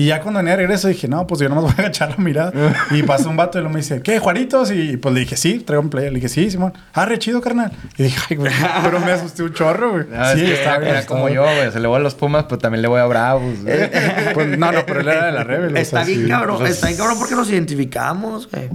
Y 0.00 0.06
ya 0.06 0.20
cuando 0.22 0.38
venía 0.38 0.52
de 0.52 0.56
regreso 0.58 0.88
dije, 0.88 1.08
no, 1.08 1.26
pues 1.26 1.40
yo 1.40 1.48
nomás 1.48 1.64
voy 1.64 1.72
a 1.76 1.80
agachar 1.82 2.10
la 2.10 2.16
mirada. 2.16 2.52
y 2.90 3.02
pasó 3.02 3.28
un 3.28 3.36
vato 3.36 3.58
y 3.58 3.60
luego 3.60 3.74
me 3.74 3.80
dice, 3.80 4.00
¿qué, 4.02 4.18
Juanitos? 4.18 4.70
Y 4.70 4.96
pues 4.96 5.14
le 5.14 5.20
dije, 5.20 5.36
sí, 5.36 5.58
traigo 5.58 5.82
un 5.82 5.90
player. 5.90 6.10
Le 6.12 6.16
dije, 6.16 6.28
sí, 6.28 6.50
Simón. 6.50 6.72
Ah, 6.94 7.04
re 7.04 7.18
chido, 7.18 7.40
carnal. 7.40 7.70
Y 7.98 8.04
dije, 8.04 8.18
ay, 8.30 8.36
güey, 8.36 8.52
pero 8.82 9.00
me 9.00 9.12
asusté 9.12 9.42
un 9.42 9.52
chorro, 9.52 9.92
güey. 9.92 10.04
Ah, 10.16 10.32
es 10.32 10.38
que 10.42 10.52
estaba 10.54 10.76
era, 10.76 10.84
bien 10.84 10.96
era 10.96 11.06
como 11.06 11.28
yo, 11.28 11.42
güey. 11.42 11.70
Se 11.70 11.80
le 11.80 11.88
voy 11.88 11.96
a 11.96 12.00
los 12.00 12.14
Pumas, 12.14 12.44
pero 12.44 12.58
también 12.58 12.82
le 12.82 12.88
voy 12.88 13.00
a 13.00 13.04
Bravos. 13.06 13.62
güey. 13.62 13.90
Pues, 14.32 14.58
no, 14.58 14.72
no, 14.72 14.86
pero 14.86 15.00
él 15.00 15.08
era 15.08 15.26
de 15.26 15.32
la 15.32 15.44
Rebel. 15.44 15.74
o 15.74 15.78
Está 15.78 15.98
sea, 15.98 16.06
bien 16.06 16.22
sí. 16.24 16.28
cabrón, 16.30 16.58
pues, 16.58 16.70
está 16.72 16.86
bien 16.86 16.98
cabrón 16.98 17.18
porque 17.18 17.34
nos 17.34 17.50
identificamos, 17.50 18.48
güey. 18.50 18.68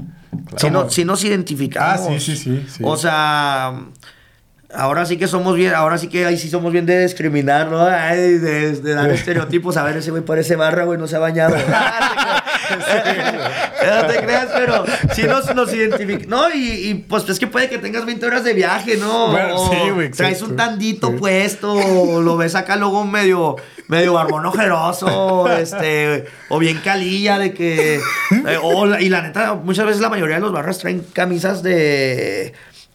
Si, 0.57 0.69
no- 0.69 0.89
si 0.89 1.05
nos 1.05 1.23
identificamos. 1.23 2.01
Ah, 2.07 2.09
sí, 2.09 2.19
sí, 2.19 2.35
sí, 2.35 2.65
sí. 2.69 2.83
O 2.85 2.97
sea, 2.97 3.73
ahora 4.73 5.05
sí 5.05 5.17
que 5.17 5.27
somos 5.27 5.55
bien, 5.55 5.73
ahora 5.73 5.97
sí 5.97 6.07
que 6.07 6.25
ahí 6.25 6.37
sí 6.37 6.49
somos 6.49 6.71
bien 6.71 6.85
de 6.85 7.01
discriminar, 7.03 7.67
¿no? 7.67 7.85
Ay, 7.85 8.37
de, 8.37 8.71
de 8.73 8.93
dar 8.93 9.09
estereotipos. 9.09 9.77
A 9.77 9.83
ver, 9.83 9.97
ese 9.97 10.11
güey 10.11 10.23
parece 10.23 10.55
barra, 10.55 10.83
güey, 10.83 10.97
no 10.97 11.07
se 11.07 11.15
ha 11.15 11.19
bañado. 11.19 11.55
no 13.85 14.07
te 14.07 14.17
creas, 14.19 14.47
pero 14.53 14.85
sí 15.13 15.23
nos, 15.23 15.53
nos 15.55 15.73
identificamos. 15.73 16.27
No, 16.27 16.53
y, 16.53 16.89
y, 16.89 16.93
pues 16.95 17.27
es 17.29 17.39
que 17.39 17.47
puede 17.47 17.69
que 17.69 17.77
tengas 17.77 18.05
20 18.05 18.25
horas 18.25 18.43
de 18.43 18.53
viaje, 18.53 18.97
¿no? 18.97 19.29
Bueno, 19.31 19.55
O 19.55 19.69
sí, 19.71 19.89
güey, 19.93 20.11
Traes 20.11 20.41
un 20.41 20.55
tandito 20.55 21.09
Sí. 21.09 21.15
puesto, 21.19 21.73
o 21.73 22.21
lo 22.21 22.37
ves 22.37 22.55
acá 22.55 22.75
luego 22.75 23.05
medio, 23.05 23.55
medio 23.87 24.13
barbón 24.13 24.45
ojeroso, 24.45 25.49
este, 25.51 26.25
o 26.49 26.59
bien 26.59 26.79
calilla 26.83 27.37
de 27.37 27.53
que, 27.53 27.95
eh, 27.95 28.57
o 28.61 28.87
y 28.97 29.09
la 29.09 29.21
neta, 29.21 29.53
muchas 29.53 29.85
veces 29.85 30.01
la 30.01 30.09
mayoría 30.09 30.35
de 30.35 30.41
los 30.41 30.51
barras 30.51 30.79
traen 30.79 31.05
camisas 31.13 31.61
de, 31.61 32.53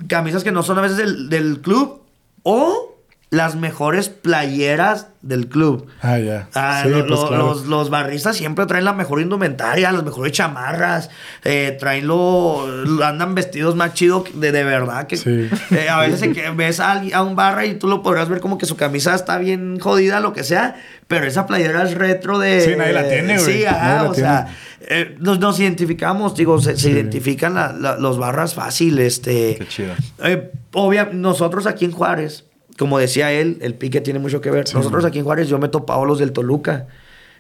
camisas 0.09 0.45
que 0.45 0.53
no 0.53 0.63
son 0.63 0.79
a 0.79 0.83
veces 0.83 0.97
del, 0.97 1.29
del 1.29 1.61
club, 1.61 2.03
o 2.43 2.97
las 3.31 3.55
mejores 3.55 4.09
playeras 4.09 5.07
del 5.23 5.49
club. 5.49 5.87
Ah, 6.03 6.19
ya. 6.19 6.49
Ah, 6.55 6.81
Sí, 6.83 6.89
lo- 6.89 6.99
pues, 7.07 7.11
lo- 7.11 7.29
claro. 7.29 7.47
los, 7.51 7.67
los 7.67 7.89
barristas 7.91 8.37
siempre 8.37 8.67
traen 8.67 8.85
la 8.85 8.93
mejor 8.93 9.21
indumentaria, 9.21 9.93
las 9.93 10.03
mejores 10.03 10.33
chamarras, 10.33 11.11
eh, 11.45 11.77
traen 11.79 12.09
lo, 12.09 12.67
lo- 12.67 13.05
andan 13.05 13.37
vestidos 13.37 13.77
más 13.77 13.95
chido 13.95 14.25
de, 14.35 14.51
de 14.51 14.65
verdad. 14.65 15.07
Que, 15.07 15.17
Sí. 15.17 15.49
eh, 15.71 15.89
a 15.89 16.01
veces 16.01 16.19
se 16.21 16.33
que 16.33 16.51
ves 16.51 16.81
a, 16.81 16.91
alguien- 16.93 17.15
a 17.15 17.23
un 17.23 17.37
barra 17.37 17.67
y 17.67 17.75
tú 17.75 17.87
lo 17.87 18.03
podrás 18.03 18.29
ver 18.29 18.41
como 18.41 18.59
que 18.59 18.67
su 18.67 18.77
camisa 18.77 19.15
está 19.15 19.39
bien 19.39 19.79
jodida, 19.79 20.19
lo 20.19 20.33
que 20.33 20.43
sea, 20.43 20.75
pero 21.07 21.27
esa 21.27 21.47
playera 21.47 21.85
es 21.85 21.95
retro 21.95 22.39
de... 22.41 22.61
Sí, 22.63 22.73
nadie 22.77 22.93
la 22.95 23.09
tiene, 23.09 23.39
güey. 23.39 23.59
Sí, 23.59 23.65
ajá, 23.65 24.05
o 24.11 24.15
sea, 24.15 24.49
eh, 24.81 25.15
nos, 25.21 25.39
nos 25.39 25.61
identificamos, 25.61 26.35
digo, 26.35 26.61
se, 26.61 26.77
se 26.77 26.91
identifican 26.91 27.55
la- 27.55 27.73
la- 27.73 27.97
los 27.97 28.19
barras 28.19 28.55
fácil, 28.55 28.99
este... 28.99 29.55
Qué 29.57 29.69
chido. 29.69 29.93
Eh, 30.25 30.51
obvia, 30.73 31.11
nosotros 31.13 31.67
aquí 31.67 31.85
en 31.85 31.93
Juárez, 31.93 32.47
como 32.81 32.99
decía 32.99 33.31
él, 33.31 33.59
el 33.61 33.75
pique 33.75 34.01
tiene 34.01 34.19
mucho 34.19 34.41
que 34.41 34.51
ver. 34.51 34.67
Sí, 34.67 34.75
nosotros 34.75 35.05
aquí 35.05 35.19
en 35.21 35.25
Juárez, 35.25 35.47
yo 35.49 35.59
me 35.59 35.67
he 35.67 35.71
topado 35.71 36.05
los 36.05 36.19
del 36.19 36.33
Toluca. 36.33 36.87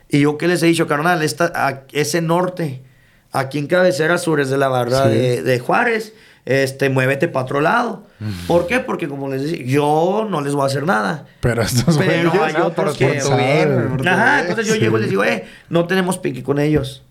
Y 0.08 0.20
yo 0.20 0.38
que 0.38 0.46
les 0.46 0.62
he 0.62 0.66
dicho, 0.66 0.86
carnal, 0.86 1.22
esta, 1.22 1.50
a- 1.54 1.82
ese 1.92 2.20
norte, 2.20 2.82
aquí 3.32 3.58
en 3.58 3.66
cabecera 3.66 4.18
sur 4.18 4.40
es 4.40 4.50
de 4.50 4.58
la 4.58 4.68
barra 4.68 5.04
Sí. 5.04 5.10
de, 5.16 5.42
de 5.42 5.58
Juárez, 5.58 6.14
este, 6.46 6.88
muévete 6.90 7.28
para 7.28 7.44
otro 7.44 7.60
lado. 7.60 8.04
¿Por 8.46 8.66
qué? 8.66 8.80
Porque 8.80 9.08
como 9.08 9.28
les 9.28 9.42
decía, 9.42 9.64
yo 9.64 10.26
no 10.30 10.40
les 10.40 10.52
voy 10.54 10.62
a 10.64 10.66
hacer 10.66 10.84
nada. 10.84 11.26
Pero 11.40 11.62
estos 11.62 11.96
Pero 11.98 12.32
hay 12.42 12.54
otros 12.62 12.96
que... 12.96 13.06
bien, 13.06 14.06
Ajá, 14.08 14.40
entonces 14.40 14.66
yo 14.66 14.74
Sí. 14.74 14.80
llego 14.80 14.98
y 14.98 15.00
les 15.02 15.10
digo, 15.10 15.24
eh, 15.24 15.44
no 15.68 15.86
tenemos 15.86 16.18
pique 16.18 16.42
con 16.42 16.58
ellos. 16.58 17.02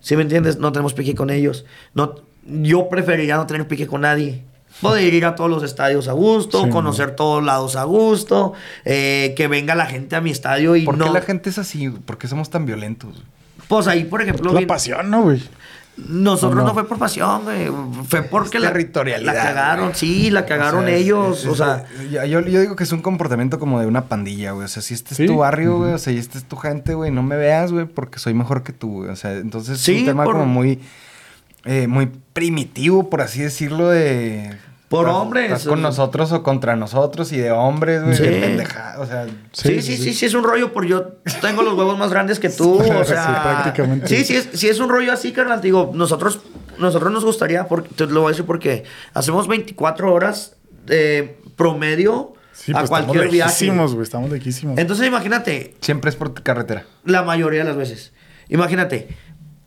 ¿Sí 0.00 0.14
me 0.16 0.22
entiendes? 0.22 0.58
No 0.58 0.72
tenemos 0.72 0.94
pique 0.94 1.14
con 1.14 1.30
ellos. 1.30 1.64
No, 1.94 2.16
yo 2.44 2.88
preferiría 2.88 3.36
no 3.36 3.46
tener 3.46 3.66
pique 3.66 3.86
con 3.86 4.02
nadie. 4.02 4.42
Poder 4.82 5.14
ir 5.14 5.24
a 5.24 5.34
todos 5.34 5.48
los 5.50 5.62
estadios 5.62 6.06
a 6.08 6.12
gusto, 6.12 6.64
Sí, 6.64 6.70
conocer 6.70 7.16
todos 7.16 7.42
lados 7.42 7.76
a 7.76 7.84
gusto, 7.84 8.52
eh, 8.84 9.32
que 9.36 9.48
venga 9.48 9.74
la 9.74 9.86
gente 9.86 10.16
a 10.16 10.20
mi 10.20 10.30
estadio 10.30 10.76
y 10.76 10.84
¿Por 10.84 10.98
no... 10.98 11.06
qué 11.06 11.10
la 11.12 11.22
gente 11.22 11.48
es 11.50 11.58
así? 11.58 11.88
¿Por 11.88 12.18
qué 12.18 12.28
somos 12.28 12.50
tan 12.50 12.66
violentos? 12.66 13.22
Pues 13.68 13.86
ahí, 13.86 14.04
por 14.04 14.20
ejemplo, 14.22 14.52
La 14.52 14.58
bien- 14.58 14.68
pasión, 14.68 15.10
¿no, 15.10 15.22
güey? 15.22 15.42
nosotros 15.96 16.52
¿O 16.52 16.62
no? 16.62 16.68
no? 16.68 16.74
fue 16.74 16.86
por 16.86 16.98
pasión, 16.98 17.44
güey. 17.44 17.70
Fue 18.06 18.20
porque 18.22 18.58
la, 18.58 18.68
territorialidad, 18.68 19.34
la 19.34 19.42
cagaron. 19.42 19.94
Sí, 19.94 20.30
la 20.30 20.44
cagaron 20.44 20.84
O 20.84 20.86
sea, 20.86 20.94
es- 20.94 21.00
ellos. 21.02 21.40
es- 21.40 21.46
o 21.46 21.54
sea, 21.54 21.86
yo, 22.12 22.22
yo- 22.26 22.40
yo 22.40 22.60
digo 22.60 22.76
que 22.76 22.84
es 22.84 22.92
un 22.92 23.00
comportamiento 23.00 23.58
como 23.58 23.80
de 23.80 23.86
una 23.86 24.04
pandilla, 24.04 24.52
güey. 24.52 24.66
O 24.66 24.68
sea, 24.68 24.82
si 24.82 24.92
este 24.92 25.14
es 25.14 25.16
Sí. 25.16 25.26
tu 25.26 25.38
barrio, 25.38 25.78
güey, 25.78 25.94
o 25.94 25.98
sea, 25.98 26.12
y 26.12 26.18
este 26.18 26.36
es 26.36 26.44
tu 26.44 26.56
gente, 26.56 26.92
güey, 26.92 27.10
no 27.10 27.22
me 27.22 27.36
veas, 27.36 27.72
güey, 27.72 27.86
porque 27.86 28.18
soy 28.18 28.34
mejor 28.34 28.62
que 28.62 28.74
tú, 28.74 28.98
güey. 29.04 29.08
O 29.10 29.16
sea, 29.16 29.32
entonces 29.38 29.80
Sí, 29.80 29.94
es 29.94 30.00
un 30.00 30.06
tema 30.08 30.24
por- 30.24 30.34
como 30.34 30.44
muy, 30.44 30.80
eh, 31.66 31.86
muy 31.86 32.10
primitivo, 32.32 33.10
por 33.10 33.20
así 33.20 33.40
decirlo, 33.42 33.88
de... 33.88 34.56
Por 34.88 35.06
estás- 35.08 35.20
hombres, 35.20 35.44
Estás 35.46 35.64
con 35.66 35.78
sea. 35.78 35.88
nosotros 35.88 36.30
o 36.30 36.42
contra 36.44 36.76
nosotros 36.76 37.32
y 37.32 37.38
de 37.38 37.50
hombres, 37.50 38.04
güey. 38.04 38.16
Sí. 38.16 38.22
pendeja. 38.22 38.94
O 39.00 39.06
sea, 39.06 39.26
Sí, 39.50 39.82
sí, 39.82 39.96
sí, 39.96 40.14
sí, 40.14 40.26
es 40.26 40.34
un 40.34 40.44
rollo, 40.44 40.72
por 40.72 40.86
yo 40.86 41.14
tengo 41.40 41.62
los 41.62 41.74
huevos 41.74 41.98
más 41.98 42.10
grandes 42.10 42.38
que 42.38 42.48
tú, 42.50 42.80
Sí, 42.84 42.90
o 42.90 43.02
sí, 43.04 43.08
sea, 43.10 43.42
prácticamente. 43.42 44.06
Sí, 44.06 44.24
sí 44.24 44.36
es, 44.36 44.48
sí 44.52 44.68
es 44.68 44.78
un 44.78 44.88
rollo 44.88 45.12
así, 45.12 45.32
carnal, 45.32 45.60
te 45.60 45.66
digo, 45.66 45.90
nosotros, 45.92 46.38
nosotros 46.78 47.10
nos 47.12 47.24
gustaría, 47.24 47.66
porque, 47.66 47.88
te 47.96 48.06
lo 48.06 48.20
voy 48.20 48.28
a 48.28 48.30
decir 48.30 48.44
porque 48.46 48.84
hacemos 49.12 49.48
24 49.48 50.12
horas 50.14 50.54
de 50.86 51.36
promedio 51.56 52.34
Sí, 52.52 52.70
a 52.72 52.78
pues 52.78 52.88
cualquier 52.88 53.16
estamos 53.24 53.32
viaje. 53.32 53.50
lejísimos, 53.64 53.92
güey. 53.94 54.02
Estamos 54.04 54.30
lejísimos. 54.30 54.78
Entonces 54.78 55.06
imagínate, 55.08 55.74
siempre 55.80 56.10
es 56.10 56.16
por 56.16 56.28
tu 56.30 56.42
carretera. 56.44 56.84
la 57.04 57.22
mayoría 57.24 57.60
de 57.60 57.66
las 57.66 57.76
veces, 57.76 58.12
imagínate, 58.48 59.08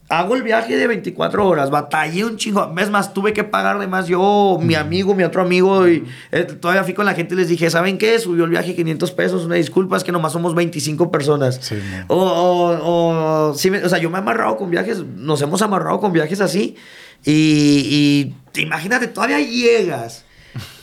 hago 0.09 0.35
el 0.35 0.41
viaje 0.41 0.75
de 0.75 0.87
24 0.87 1.47
horas, 1.47 1.69
batallé 1.69 2.25
un 2.25 2.35
chingo, 2.35 2.73
es 2.77 2.89
más, 2.89 3.13
tuve 3.13 3.31
que 3.31 3.43
pagar 3.43 3.77
de 3.77 3.85
más 3.85 4.07
yo, 4.07 4.57
mi 4.59 4.73
amigo, 4.73 5.13
mi 5.13 5.23
otro 5.23 5.43
amigo, 5.43 5.87
y 5.87 6.03
eh, 6.31 6.43
todavía 6.43 6.83
fui 6.83 6.95
con 6.95 7.05
la 7.05 7.13
gente 7.13 7.35
y 7.35 7.37
les 7.37 7.47
dije, 7.47 7.69
¿saben 7.69 7.99
qué? 7.99 8.17
Subió 8.17 8.45
el 8.45 8.49
viaje 8.49 8.75
500 8.75 9.11
pesos, 9.11 9.45
una 9.45 9.55
disculpa, 9.55 9.97
es 9.97 10.03
que 10.03 10.11
nomás 10.11 10.33
somos 10.33 10.55
25 10.55 11.11
personas. 11.11 11.59
Sí, 11.61 11.75
o, 12.07 12.15
o, 12.17 13.49
o, 13.49 13.53
sí 13.53 13.69
o 13.69 13.87
sea, 13.87 13.99
yo 13.99 14.09
me 14.09 14.17
he 14.17 14.21
amarrado 14.21 14.57
con 14.57 14.71
viajes, 14.71 15.03
nos 15.15 15.41
hemos 15.43 15.61
amarrado 15.61 15.99
con 15.99 16.11
viajes 16.11 16.41
así, 16.41 16.75
y, 17.23 18.33
y 18.55 18.61
imagínate, 18.61 19.07
todavía 19.07 19.39
llegas. 19.39 20.25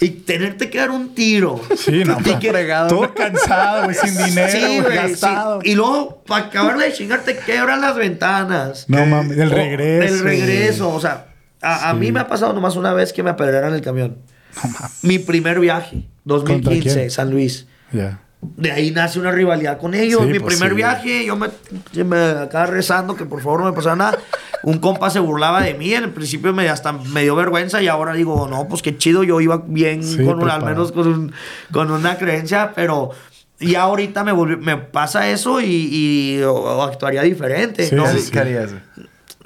Y 0.01 0.09
tenerte 0.11 0.71
que 0.71 0.79
dar 0.79 0.91
un 0.91 1.15
tiro. 1.15 1.61
Sí, 1.77 2.05
no, 2.05 2.19
Y 2.25 2.35
que- 2.37 2.51
fregado. 2.51 2.89
Todo 2.89 3.15
cansado, 3.15 3.85
güey, 3.85 3.97
sin 3.97 4.17
dinero, 4.17 4.51
Sí, 4.69 4.81
güey, 4.81 4.95
gastado. 4.97 5.61
sí. 5.63 5.71
Y 5.71 5.75
luego, 5.75 6.23
para 6.27 6.47
acabarle 6.47 6.87
de 6.87 6.93
chingar, 6.93 7.21
te 7.23 7.37
quebran 7.37 7.81
las 7.81 7.97
ventanas. 7.97 8.85
No 8.89 9.05
mames, 9.07 9.37
del 9.37 9.51
regreso. 9.51 10.15
Del 10.15 10.23
regreso. 10.25 10.95
O 10.95 11.01
sea, 11.01 11.27
a, 11.63 11.91
a 11.91 11.93
Sí. 11.93 11.99
mí 11.99 12.13
me 12.13 12.21
ha 12.21 12.29
pasado 12.29 12.53
nomás 12.53 12.77
una 12.77 12.93
vez 12.93 13.13
que 13.13 13.23
me 13.23 13.31
apedrearon 13.31 13.75
el 13.75 13.81
camión. 13.81 14.19
No 14.63 14.71
mames. 14.71 14.93
Mi 15.03 15.19
primer 15.19 15.59
viaje, 15.61 16.07
¿Contra 16.27 16.55
2015, 16.55 16.95
quién? 16.95 17.11
San 17.11 17.31
Luis. 17.31 17.67
Ya. 17.93 18.21
De 18.57 18.71
ahí 18.73 18.91
nace 18.91 19.19
una 19.19 19.31
rivalidad 19.33 19.79
con 19.79 19.95
ellos. 19.95 20.23
Sí, 20.23 20.29
Mi 20.33 20.39
pues 20.39 20.55
primer 20.55 20.71
sí. 20.71 20.77
viaje, 20.77 21.25
yo 21.27 21.37
me, 21.37 21.49
yo 21.93 22.05
me 22.05 22.17
acaba 22.19 22.67
rezando 22.67 23.17
que 23.17 23.25
por 23.25 23.41
favor 23.43 23.61
no 23.61 23.67
me 23.67 23.73
pasara 23.73 23.97
nada. 23.97 24.19
Un 24.63 24.79
compa 24.79 25.11
se 25.11 25.19
burlaba 25.21 25.63
de 25.63 25.75
mí. 25.75 25.93
En 25.93 26.05
el 26.05 26.11
principio 26.11 26.53
me, 26.53 26.69
hasta 26.69 26.93
me 26.93 27.23
dio 27.23 27.37
vergüenza 27.37 27.83
y 27.83 27.89
ahora 27.89 28.13
digo, 28.15 28.47
no, 28.49 28.67
pues 28.69 28.83
qué 28.83 28.97
chido. 28.97 29.23
Yo 29.25 29.41
iba 29.41 29.63
bien, 29.67 30.03
Sí, 30.03 30.25
con 30.25 30.43
un- 30.43 30.51
al 30.51 30.65
menos 30.65 30.93
con, 30.93 31.07
un- 31.07 31.33
con 31.73 31.91
una 31.91 32.17
creencia, 32.19 32.73
pero 32.75 33.11
ya 33.59 33.83
ahorita 33.83 34.23
me, 34.25 34.33
volvió- 34.33 34.59
me 34.59 34.77
pasa 34.77 35.29
eso 35.31 35.61
y, 35.61 35.67
y- 35.91 36.43
o- 36.43 36.53
o 36.55 36.83
actuaría 36.83 37.23
diferente. 37.23 37.87
Sí, 37.89 37.95
¿no? 37.95 38.07
sí, 38.07 38.25
¿Qué, 38.27 38.31
qué 38.33 38.39
harías? 38.39 38.71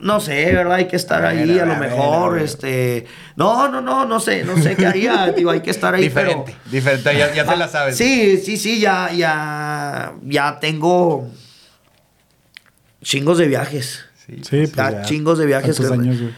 No 0.00 0.18
sé, 0.20 0.46
¿verdad? 0.52 0.74
Hay 0.76 0.86
que 0.88 0.96
estar 0.96 1.24
ahí, 1.26 1.46
ver, 1.46 1.62
a 1.62 1.66
lo 1.66 1.72
a 1.74 1.78
ver, 1.78 1.90
mejor, 1.90 2.32
a 2.32 2.34
ver. 2.36 2.42
este... 2.44 3.06
No, 3.36 3.68
no, 3.68 3.80
no, 3.82 4.06
no 4.06 4.18
sé, 4.20 4.44
no 4.44 4.56
sé 4.56 4.74
qué 4.74 4.86
haría, 4.86 5.26
digo, 5.36 5.50
hay 5.50 5.60
que 5.60 5.70
estar 5.70 5.94
ahí, 5.94 6.08
pero- 6.08 6.28
Diferente, 6.30 6.56
diferente, 6.70 7.16
ya, 7.18 7.34
ya 7.34 7.44
te 7.44 7.56
la 7.56 7.68
sabes. 7.68 7.96
Sí, 7.98 8.38
sí, 8.38 8.56
sí, 8.56 8.80
ya, 8.80 9.12
ya, 9.12 10.14
ya 10.22 10.58
tengo 10.58 11.28
chingos 13.02 13.38
de 13.38 13.48
viajes. 13.48 14.04
Sí. 14.26 14.36
Sí, 14.42 14.56
pues 14.66 14.72
Ya, 14.76 14.90
ya. 14.90 15.02
chingos 15.02 15.38
de 15.38 15.46
viajes. 15.46 15.76
¿Cuántos 15.76 15.98
que- 15.98 16.02
años, 16.08 16.20
güey? 16.22 16.34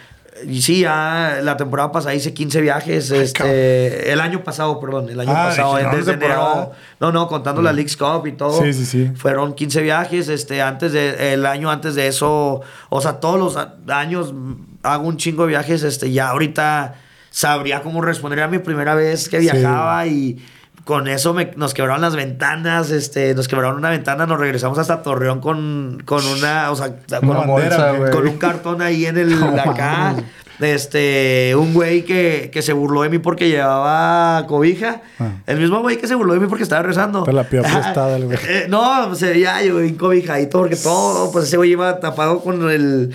Y 0.46 0.62
sí, 0.62 0.80
ya 0.80 1.38
la 1.42 1.56
temporada 1.56 1.92
pasada 1.92 2.14
hice 2.14 2.32
15 2.34 2.60
viajes. 2.60 3.10
Este, 3.10 4.12
el 4.12 4.20
año 4.20 4.42
pasado, 4.44 4.78
perdón, 4.80 5.08
el 5.08 5.18
año 5.20 5.30
Ah, 5.34 5.46
pasado, 5.48 5.76
desde 5.96 6.12
enero. 6.12 6.72
No, 7.00 7.12
no, 7.12 7.28
contando 7.28 7.62
la 7.62 7.72
League's 7.72 7.96
Cup 7.96 8.26
y 8.26 8.32
todo. 8.32 8.60
Sí, 8.62 8.72
sí, 8.72 8.84
sí. 8.86 9.10
Fueron 9.16 9.54
15 9.54 9.82
viajes. 9.82 10.28
Este, 10.28 10.62
antes 10.62 10.92
de, 10.92 11.32
el 11.34 11.46
año 11.46 11.70
antes 11.70 11.94
de 11.94 12.06
eso, 12.08 12.60
o 12.88 13.00
sea, 13.00 13.20
todos 13.20 13.38
los 13.38 13.68
años 13.92 14.32
mm, 14.32 14.52
hago 14.82 15.06
un 15.06 15.16
chingo 15.16 15.42
de 15.42 15.48
viajes. 15.50 15.82
Este, 15.82 16.10
ya 16.12 16.28
ahorita 16.30 16.94
sabría 17.30 17.80
cómo 17.82 18.00
responder 18.02 18.40
a 18.42 18.48
mi 18.48 18.58
primera 18.58 18.94
vez 18.94 19.28
que 19.28 19.40
Sí. 19.40 19.42
viajaba 19.50 20.06
y 20.06 20.44
con 20.84 21.06
eso 21.08 21.32
me- 21.32 21.52
nos 21.56 21.74
quebraron 21.74 22.00
las 22.02 22.16
ventanas, 22.16 22.90
este, 22.90 23.34
nos 23.34 23.46
quebraron 23.48 23.76
una 23.76 23.90
ventana, 23.90 24.26
nos 24.26 24.38
regresamos 24.40 24.78
hasta 24.78 25.02
Torreón 25.02 25.40
con, 25.40 26.02
con 26.04 26.24
una, 26.26 26.70
o 26.70 26.76
sea, 26.76 26.96
con, 27.20 27.30
Una 27.30 27.40
bandera, 27.46 27.92
bolsa, 27.92 28.10
con 28.12 28.26
un 28.28 28.38
cartón 28.38 28.82
ahí 28.82 29.06
en 29.06 29.16
el 29.18 29.38
No 29.40 29.46
acá. 29.70 30.14
este, 30.60 31.54
un 31.56 31.72
güey 31.74 32.04
que, 32.04 32.50
que 32.52 32.62
se 32.62 32.72
burló 32.72 33.02
de 33.02 33.08
mí 33.10 33.18
porque 33.18 33.48
llevaba 33.48 34.46
cobija. 34.46 35.02
Ah. 35.18 35.30
El 35.46 35.58
mismo 35.58 35.80
güey 35.80 35.98
que 35.98 36.06
se 36.06 36.14
burló 36.14 36.34
de 36.34 36.40
mí 36.40 36.46
porque 36.46 36.62
estaba 36.64 36.82
rezando. 36.82 37.22
Te 37.24 37.32
la 37.32 37.44
pidió 37.44 37.62
prestada 37.62 38.16
el 38.16 38.26
güey. 38.26 38.38
Eh, 38.48 38.66
no, 38.68 39.14
se 39.14 39.30
veía 39.30 39.62
yo 39.62 39.76
bien 39.78 39.94
cobijadito 39.96 40.58
porque 40.58 40.76
todo, 40.76 41.30
pues 41.32 41.46
ese 41.46 41.56
güey 41.56 41.70
iba 41.72 41.98
tapado 42.00 42.40
con 42.40 42.70
el 42.70 43.12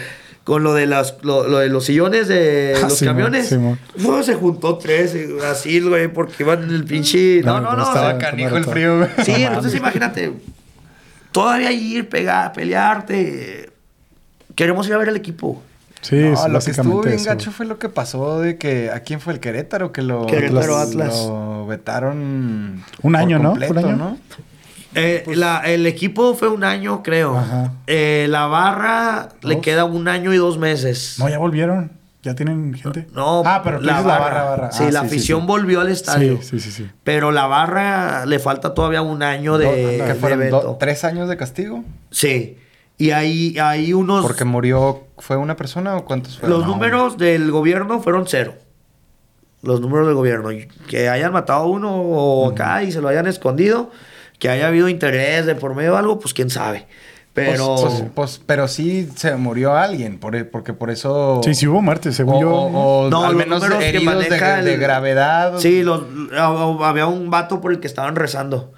con 0.47 0.63
lo 0.63 0.73
de 0.73 0.85
las 0.87 1.15
lo, 1.23 1.45
lo 1.45 1.57
de 1.57 1.67
los 1.67 1.83
sillones 1.83 2.29
de 2.29 2.73
Ah, 2.77 2.83
los 2.83 2.97
Simón, 2.97 3.15
camiones. 3.15 3.49
Simón. 3.49 3.77
Uf, 4.01 4.23
se 4.25 4.35
juntó 4.35 4.77
tres 4.77 5.13
eh, 5.13 5.27
así, 5.51 5.81
güey, 5.81 6.07
porque 6.07 6.43
iban 6.43 6.63
en 6.63 6.69
el 6.69 6.85
pinche 6.85 7.41
No, 7.43 7.59
no, 7.59 7.71
No, 7.71 7.71
no. 7.71 7.77
no 7.79 7.83
o 7.89 7.91
sea, 7.93 8.11
estaba 8.11 8.17
canijo 8.17 8.55
el 8.55 8.63
frío, 8.63 8.97
güey. 8.99 9.09
Sí, 9.25 9.31
No 9.33 9.47
entonces 9.47 9.75
imagínate, 9.75 10.31
todavía 11.33 11.69
ir, 11.73 12.07
pegar, 12.07 12.53
pelearte. 12.53 13.71
Queremos 14.55 14.87
ir 14.87 14.93
a 14.93 14.97
ver 14.99 15.09
al 15.09 15.17
equipo. 15.17 15.61
Sí, 15.99 16.15
No, 16.15 16.33
es 16.33 16.47
lo 16.49 16.59
que 16.61 16.71
estuvo 16.71 17.01
bien 17.01 17.15
eso. 17.15 17.25
gacho 17.25 17.51
fue 17.51 17.65
lo 17.65 17.77
que 17.77 17.89
pasó 17.89 18.39
de 18.39 18.57
que 18.57 18.89
a 18.89 19.01
quién 19.01 19.19
fue 19.19 19.33
el 19.33 19.41
Querétaro 19.41 19.91
que 19.91 20.01
lo 20.01 20.27
Querétaro, 20.27 20.65
lo- 20.67 20.77
Atlas. 20.77 21.13
lo 21.27 21.67
vetaron 21.67 22.85
Un 23.01 23.15
año, 23.17 23.37
¿no? 23.39 23.49
completo, 23.49 23.73
¿Fue 23.73 23.83
un 23.83 23.89
año? 23.89 23.97
¿no? 23.97 24.17
Eh, 24.97 25.23
la- 25.35 25.59
el 25.65 25.85
equipo 25.87 26.33
fue 26.33 26.47
un 26.49 26.63
año, 26.63 27.03
creo. 27.03 27.37
Ajá. 27.37 27.71
Eh, 27.87 28.27
la 28.29 28.47
barra 28.47 29.29
le 29.41 29.61
queda 29.61 29.85
un 29.85 30.07
año 30.07 30.33
y 30.33 30.37
dos 30.37 30.57
meses. 30.57 31.15
No, 31.19 31.29
ya 31.29 31.37
volvieron. 31.37 31.91
Ya 32.23 32.33
tienen 32.35 32.73
gente. 32.73 33.07
No, 33.13 33.43
Ah, 33.45 33.61
pero 33.63 33.77
tú 33.77 33.83
dices 33.87 34.03
la 34.03 34.19
barra, 34.19 34.43
barra. 34.43 34.71
Sí, 34.71 34.83
Ah, 34.87 34.91
la 34.91 34.99
sí, 35.01 35.05
afición 35.05 35.41
sí. 35.41 35.47
volvió 35.47 35.79
al 35.81 35.87
estadio. 35.89 36.37
Sí, 36.41 36.59
sí, 36.59 36.59
sí, 36.59 36.71
sí. 36.71 36.89
Pero 37.03 37.31
la 37.31 37.45
barra 37.47 38.25
le 38.25 38.39
falta 38.39 38.73
todavía 38.73 39.01
un 39.01 39.23
año 39.23 39.57
de, 39.57 40.03
¿Tres 40.79 41.03
años 41.05 41.29
de 41.29 41.37
castigo? 41.37 41.83
Sí. 42.11 42.57
Y 42.97 43.11
ahí, 43.11 43.57
ahí 43.59 43.93
unos. 43.93 44.23
Porque 44.25 44.43
murió, 44.43 45.03
¿fue 45.19 45.37
una 45.37 45.55
persona 45.55 45.95
o 45.95 46.05
cuántos 46.05 46.39
fueron? 46.39 46.57
los 46.57 46.67
No. 46.67 46.73
números 46.73 47.17
del 47.17 47.51
gobierno 47.51 48.01
fueron 48.01 48.25
cero. 48.27 48.55
Los 49.61 49.79
números 49.81 50.07
del 50.07 50.15
gobierno. 50.15 50.49
Que 50.87 51.07
hayan 51.09 51.31
matado 51.31 51.61
a 51.63 51.67
uno 51.67 51.95
o 51.95 52.49
acá 52.51 52.83
y 52.83 52.91
se 52.91 52.99
lo 52.99 53.07
hayan 53.07 53.27
escondido. 53.27 53.91
Que 54.39 54.49
haya 54.49 54.67
habido 54.67 54.87
interés 54.89 55.45
de 55.45 55.55
por 55.55 55.73
medio 55.75 55.93
de 55.93 55.97
algo, 55.99 56.19
pues 56.19 56.33
quién 56.33 56.49
sabe. 56.49 56.85
Pero. 57.33 57.75
Pues, 57.75 57.93
pues- 57.93 58.03
pues- 58.15 58.41
pero 58.45 58.67
sí 58.67 59.09
se 59.15 59.35
murió 59.35 59.75
alguien, 59.75 60.17
por, 60.19 60.35
e- 60.35 60.43
porque 60.45 60.73
por 60.73 60.89
eso... 60.89 61.41
Sí, 61.43 61.53
sí 61.53 61.67
hubo 61.67 61.81
muertes, 61.83 62.15
según 62.15 62.35
O, 62.37 62.41
yo. 62.41 62.51
o- 62.51 63.05
o 63.05 63.09
No, 63.11 63.23
al 63.25 63.33
los 63.33 63.35
menos 63.45 63.59
números 63.61 63.77
que 63.79 63.89
heridos 63.89 64.13
de, 64.23 64.29
maneja 64.29 64.61
de 64.63 64.73
el- 64.73 64.79
gravedad. 64.79 65.53
Sí, 65.59 65.83
los, 65.83 66.01
había 66.81 67.05
un 67.07 67.29
vato 67.29 67.61
por 67.61 67.71
el 67.71 67.79
que 67.79 67.87
estaban 67.87 68.15
rezando. 68.15 68.73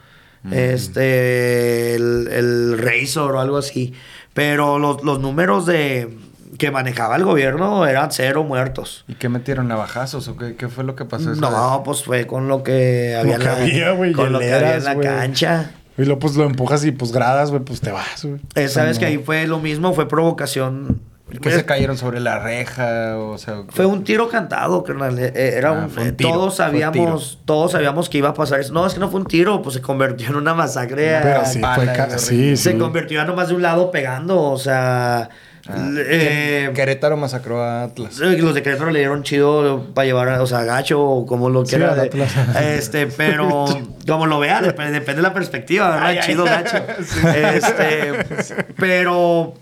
Este, 0.51 1.95
el, 1.95 2.27
el 2.31 2.77
Razor 2.77 3.35
o 3.35 3.39
algo 3.39 3.57
así. 3.57 3.93
Pero 4.33 4.79
los, 4.79 5.03
los 5.03 5.19
números 5.19 5.65
de 5.65 6.17
que 6.57 6.71
manejaba 6.71 7.15
el 7.15 7.23
gobierno 7.23 7.85
eran 7.85 8.11
cero 8.11 8.43
muertos. 8.43 9.05
¿Y 9.07 9.13
qué 9.15 9.29
metieron 9.29 9.67
navajazos 9.67 10.27
o 10.27 10.35
qué, 10.37 10.55
qué 10.55 10.67
fue 10.67 10.83
lo 10.83 10.95
que 10.95 11.05
pasó? 11.05 11.31
esa 11.31 11.39
No, 11.41 11.83
pues 11.83 12.03
fue 12.03 12.25
con 12.27 12.47
lo 12.47 12.63
que 12.63 13.15
había, 13.19 13.37
que 13.37 14.13
con 14.13 14.33
lo 14.33 14.39
que 14.39 14.53
había 14.53 14.75
en 14.77 14.83
la 14.83 14.97
cancha. 14.99 15.71
Y 15.97 16.03
luego 16.05 16.19
pues 16.19 16.35
lo 16.35 16.45
empujas 16.45 16.83
y 16.85 16.91
pues 16.91 17.11
gradas, 17.11 17.51
güey, 17.51 17.61
pues 17.61 17.81
te 17.81 17.91
vas, 17.91 18.23
güey. 18.23 18.39
Eh, 18.55 18.67
no. 18.75 18.99
que 18.99 19.05
ahí 19.05 19.17
fue 19.17 19.45
lo 19.47 19.59
mismo, 19.59 19.93
fue 19.93 20.07
provocación. 20.07 21.01
¿Que 21.41 21.51
se 21.51 21.63
cayeron 21.63 21.95
sobre 21.95 22.19
la 22.19 22.39
reja? 22.39 23.15
O 23.19 23.37
sea, 23.37 23.61
Fue 23.69 23.85
un 23.85 24.03
tiro 24.03 24.29
cantado, 24.29 24.83
carnal. 24.83 25.19
Era 25.19 25.69
Ah, 25.69 25.83
un, 25.83 25.89
fue 25.91 26.03
un 26.05 26.15
tiro, 26.15 26.31
todos 26.31 26.55
sabíamos, 26.55 27.39
todos 27.45 27.73
sabíamos 27.73 28.09
que 28.09 28.17
iba 28.17 28.29
a 28.29 28.33
pasar 28.33 28.61
eso. 28.61 28.73
No, 28.73 28.87
es 28.87 28.95
que 28.95 28.99
no 28.99 29.09
fue 29.11 29.19
un 29.19 29.27
tiro, 29.27 29.61
pues 29.61 29.75
se 29.75 29.81
convirtió 29.81 30.27
en 30.29 30.37
una 30.37 30.55
masacre. 30.55 31.19
Pero 31.21 31.41
a- 31.41 31.45
sí, 31.45 31.61
fue 31.61 32.17
sí, 32.17 32.57
sí. 32.57 32.57
se 32.57 32.77
convirtió 32.79 33.19
ya 33.21 33.25
nomás 33.25 33.49
de 33.49 33.53
un 33.55 33.61
lado 33.61 33.91
pegando, 33.91 34.41
o 34.41 34.57
sea, 34.57 35.29
Ah, 35.71 35.89
eh, 35.97 36.71
Querétaro 36.73 37.15
masacró 37.17 37.61
a 37.63 37.83
Atlas. 37.83 38.19
eh, 38.19 38.37
los 38.39 38.55
de 38.55 38.63
Querétaro 38.63 38.89
le 38.91 38.99
dieron 38.99 39.23
chido 39.23 39.85
para 39.93 40.05
llevar, 40.05 40.29
a- 40.29 40.41
o 40.41 40.47
sea, 40.47 40.63
gacho 40.63 41.01
o 41.01 41.25
como 41.25 41.49
lo 41.49 41.63
quiera. 41.63 41.95
este, 42.61 43.05
pero 43.17 43.65
como 44.07 44.25
lo 44.25 44.39
vea, 44.39 44.61
dep- 44.61 44.89
depende 44.91 45.15
de 45.17 45.21
la 45.21 45.33
perspectiva, 45.33 45.89
¿verdad? 45.91 46.05
Ay, 46.07 46.17
ay. 46.17 46.23
chido, 46.25 46.43
gacho. 46.45 46.77
Este, 47.35 48.13
pero 48.77 49.53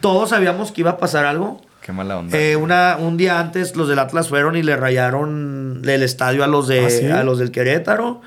todos 0.00 0.30
sabíamos 0.30 0.72
que 0.72 0.82
iba 0.82 0.90
a 0.92 0.96
pasar 0.98 1.24
algo. 1.24 1.60
Qué 1.82 1.92
mala 1.92 2.18
onda. 2.18 2.36
Eh, 2.38 2.56
una, 2.56 2.96
un 3.00 3.16
día 3.16 3.40
antes 3.40 3.74
los 3.74 3.88
del 3.88 3.98
Atlas 3.98 4.28
fueron 4.28 4.56
y 4.56 4.62
le 4.62 4.76
rayaron 4.76 5.82
el 5.86 6.02
estadio 6.02 6.44
a 6.44 6.46
los 6.46 6.68
de 6.68 6.84
¿Ah, 6.86 6.90
sí? 6.90 7.06
a 7.06 7.22
los 7.24 7.38
del 7.38 7.50
Querétaro. 7.50 8.20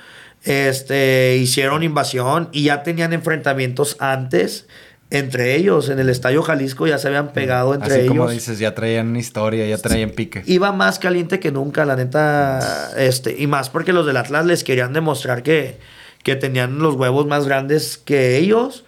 Este 0.43 1.37
hicieron 1.37 1.83
invasión 1.83 2.49
y 2.51 2.63
ya 2.63 2.81
tenían 2.81 3.13
enfrentamientos 3.13 3.95
antes 3.99 4.67
entre 5.11 5.55
ellos 5.55 5.89
en 5.89 5.99
el 5.99 6.09
estadio 6.09 6.41
Jalisco 6.41 6.87
ya 6.87 6.97
se 6.97 7.09
habían 7.09 7.33
pegado 7.33 7.73
entre 7.73 7.93
Así 7.93 8.01
ellos. 8.01 8.15
como 8.15 8.29
dices, 8.29 8.59
ya 8.59 8.73
traían 8.73 9.15
historia, 9.15 9.67
ya 9.67 9.77
traían 9.77 10.11
pique. 10.11 10.41
Iba 10.45 10.71
más 10.71 10.99
caliente 10.99 11.39
que 11.39 11.51
nunca, 11.51 11.85
la 11.85 11.97
neta. 11.97 12.91
Este, 12.97 13.35
y 13.37 13.45
más 13.45 13.69
porque 13.69 13.91
los 13.93 14.05
del 14.05 14.17
Atlas 14.17 14.45
les 14.45 14.63
querían 14.63 14.93
demostrar 14.93 15.43
que, 15.43 15.77
que 16.23 16.35
tenían 16.37 16.79
los 16.79 16.95
huevos 16.95 17.27
más 17.27 17.45
grandes 17.45 17.97
que 17.97 18.37
ellos 18.37 18.85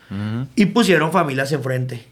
y 0.56 0.68
pusieron 0.68 1.12
familias 1.12 1.52
enfrente. 1.52 2.08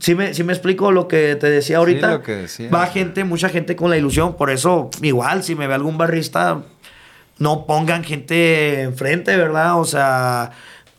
Sí 0.00 0.14
me, 0.14 0.32
sí 0.32 0.42
me 0.44 0.54
explico 0.54 0.92
lo 0.92 1.08
que 1.08 1.36
te 1.36 1.50
decía 1.50 1.76
ahorita. 1.78 2.10
lo 2.12 2.22
que 2.22 2.32
decía. 2.32 2.70
Va 2.70 2.86
gente, 2.86 3.24
mucha 3.24 3.50
gente 3.50 3.76
con 3.76 3.90
la 3.90 3.98
ilusión. 3.98 4.36
Por 4.36 4.50
eso, 4.50 4.90
igual, 5.02 5.42
si 5.42 5.54
me 5.54 5.66
ve 5.66 5.74
algún 5.74 5.98
barrista, 5.98 6.62
no 7.38 7.66
pongan 7.66 8.04
gente 8.04 8.80
enfrente, 8.82 9.36
¿verdad? 9.36 9.78
O 9.78 9.84
sea, 9.84 10.52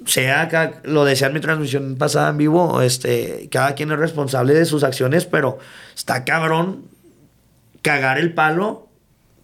sea, 0.05 0.47
ca- 0.47 0.81
lo 0.83 1.05
decía 1.05 1.27
en 1.27 1.33
mi 1.33 1.39
transmisión 1.39 1.95
pasada 1.97 2.29
en 2.29 2.37
vivo, 2.37 2.81
este, 2.81 3.47
cada 3.51 3.73
quien 3.75 3.91
es 3.91 3.97
responsable 3.99 4.53
de 4.53 4.65
sus 4.65 4.83
acciones, 4.83 5.25
pero 5.25 5.57
está 5.95 6.23
cabrón 6.25 6.85
cagar 7.81 8.17
el 8.17 8.33
palo 8.33 8.87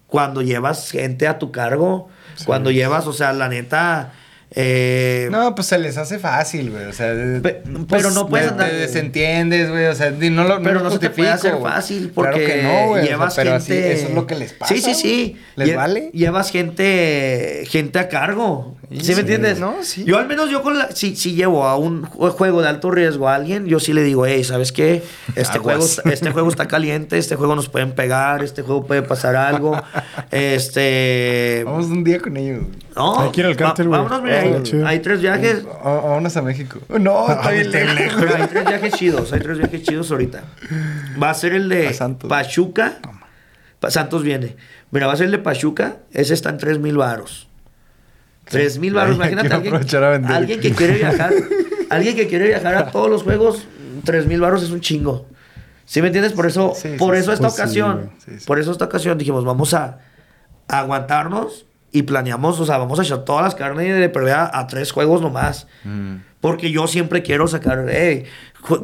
cuando 0.08 0.41
llevas 0.41 0.91
gente 0.91 1.28
a 1.28 1.39
tu 1.39 1.51
cargo, 1.51 2.10
cuando 2.45 2.72
llevas, 2.72 3.08
o 3.08 3.14
sea, 3.14 3.34
la 3.34 3.49
neta... 3.49 4.14
eh, 4.51 5.28
No, 5.32 5.56
pues 5.56 5.68
se 5.68 5.80
les 5.80 5.97
hace 5.97 6.20
fácil, 6.20 6.70
güey. 6.70 6.86
O 6.86 6.93
sea, 6.93 7.08
Pe- 7.41 7.64
pues, 7.64 7.86
pero 7.89 8.12
no 8.12 8.28
puedes 8.28 8.47
te- 8.47 8.54
andar- 8.54 8.70
Te 8.70 8.76
desentiendes, 8.76 9.70
güey. 9.72 9.86
O 9.86 9.95
sea, 9.95 10.12
no 10.12 10.43
lo 10.43 10.62
Pero 10.62 10.82
no 10.82 10.91
se 10.91 10.99
te 10.99 11.10
puede 11.10 11.30
hacer 11.32 11.56
güey. 11.56 11.72
fácil 11.74 12.12
porque 12.14 12.45
claro 12.45 12.54
que 12.54 12.64
no, 12.64 12.88
güey. 12.89 12.91
o 12.91 12.95
sea, 13.06 13.06
llevas 13.12 13.36
pero 13.36 13.54
así, 13.56 13.74
gente. 13.74 13.93
eso 13.93 14.08
es 14.10 14.14
lo 14.14 14.28
que 14.28 14.36
les 14.36 14.54
pasa. 14.54 14.74
Sí, 14.76 14.82
sí, 14.82 14.93
sí. 14.93 15.41
¿Les 15.56 15.70
Lle- 15.70 15.76
vale? 15.76 16.12
Llevas 16.14 16.51
gente, 16.51 17.64
gente 17.68 17.97
a 17.97 18.08
cargo. 18.10 18.78
Sí, 19.00 19.06
¿Sí, 19.06 19.14
me 19.16 19.22
entiendes? 19.22 19.60
No, 19.60 19.76
sí. 19.82 20.04
Yo 20.06 20.18
al 20.20 20.28
menos 20.28 20.50
yo 20.50 20.62
con 20.62 20.78
la, 20.78 20.91
si, 20.91 21.16
si 21.16 21.34
llevo 21.36 21.66
a 21.66 21.78
un 21.78 22.04
jue- 22.04 22.32
juego 22.32 22.62
de 22.62 22.70
alto 22.70 22.91
riesgo 22.91 23.28
a 23.30 23.36
alguien, 23.36 23.66
yo 23.66 23.80
sí 23.80 23.94
le 23.94 24.04
digo, 24.04 24.26
hey, 24.26 24.44
¿sabes 24.44 24.72
qué? 24.72 25.04
Este 25.36 25.58
juego, 25.60 25.84
este 26.06 26.32
juego 26.32 26.50
está 26.50 26.68
caliente, 26.68 27.18
este 27.18 27.36
juego 27.36 27.56
nos 27.56 27.70
pueden 27.70 27.94
pegar, 27.94 28.44
este 28.44 28.62
juego 28.62 28.86
puede 28.86 29.02
pasar 29.02 29.36
algo. 29.36 29.82
este. 30.32 31.64
Vamos 31.66 31.86
un 31.88 32.04
día 32.04 32.20
con 32.20 32.38
ellos. 32.38 32.64
No, 32.96 33.20
Hay 33.20 33.32
que 33.32 33.41
ir 33.41 33.48
al 33.48 33.56
cártel, 33.56 33.88
güey. 33.88 34.02
Vámonos, 34.02 34.22
mira, 34.24 34.88
hay, 34.89 35.00
tres 35.00 35.22
viajes. 35.22 35.64
Vámonos 35.84 36.38
a 36.38 36.41
México. 36.41 36.80
No, 37.00 37.28
está 37.30 37.48
Ay, 37.50 37.56
bien 37.64 37.76
está 37.76 37.94
lejos. 37.94 38.22
Pero 38.24 38.36
hay 38.36 38.48
tres 38.48 38.66
viajes 38.66 38.94
chidos, 38.94 39.34
hay 39.34 39.39
tres 39.39 39.58
viajes 39.58 39.84
chidos 39.84 40.12
ahorita. 40.12 40.44
Va 41.22 41.30
a 41.30 41.34
ser 41.34 41.54
el 41.54 41.70
de. 41.70 41.96
Pachuca. 42.28 43.00
Pa- 43.80 43.91
Santos 43.91 44.24
viene. 44.24 44.56
Mira, 44.91 45.08
va 45.08 45.14
a 45.14 45.18
ser 45.18 45.26
el 45.26 45.32
de 45.32 45.39
Pachuca. 45.39 45.98
Ese 46.12 46.34
está 46.34 46.50
en 46.50 46.58
3 46.58 46.80
mil 46.80 46.96
varos. 46.98 47.48
3 48.46 48.80
mil 48.80 48.94
varos. 48.94 49.12
Ay, 49.12 49.16
Imagínate 49.16 49.54
alguien, 49.54 49.76
a 50.60 50.62
que 50.62 50.72
quiere 50.74 50.96
viajar. 50.96 51.34
alguien 51.89 52.16
que 52.16 52.28
quiere 52.28 52.48
viajar 52.48 52.76
a 52.76 52.91
todos 52.91 53.10
los 53.10 53.24
juegos. 53.24 53.66
3 54.04 54.26
mil 54.28 54.41
varos 54.41 54.64
es 54.64 54.72
un 54.72 54.82
chingo. 54.82 55.28
¿Sí 55.86 56.02
me 56.02 56.08
entiendes? 56.08 56.34
Por 56.34 56.46
eso, 56.48 56.74
Sí, 56.76 56.89
sí, 56.91 56.96
por 56.98 57.16
sí, 57.16 57.22
eso 57.22 57.34
esta 57.34 57.48
pues 57.48 57.60
ocasión, 57.60 57.96
güey. 57.98 58.10
Sí, 58.26 58.39
sí. 58.39 58.46
por 58.46 58.60
eso 58.60 58.72
esta 58.72 58.86
ocasión 58.86 59.18
dijimos, 59.18 59.44
vamos 59.46 59.74
a, 59.74 60.00
a 60.68 60.80
aguantarnos 60.80 61.66
y 61.91 62.04
planeamos, 62.04 62.60
o 62.60 62.66
sea, 62.66 62.78
vamos 62.78 63.00
a 63.00 63.04
echar 63.04 63.20
todas 63.26 63.44
las 63.44 63.54
carnes 63.56 64.00
de 64.00 64.10
pelea 64.10 64.50
a 64.52 64.66
tres 64.68 64.91
juegos 64.91 65.22
nomás. 65.22 65.68
Mm. 65.84 66.16
Porque 66.41 66.72
yo 66.72 66.88
siempre 66.88 67.22
quiero 67.22 67.48
sacar, 67.48 67.86
hey, 67.89 68.26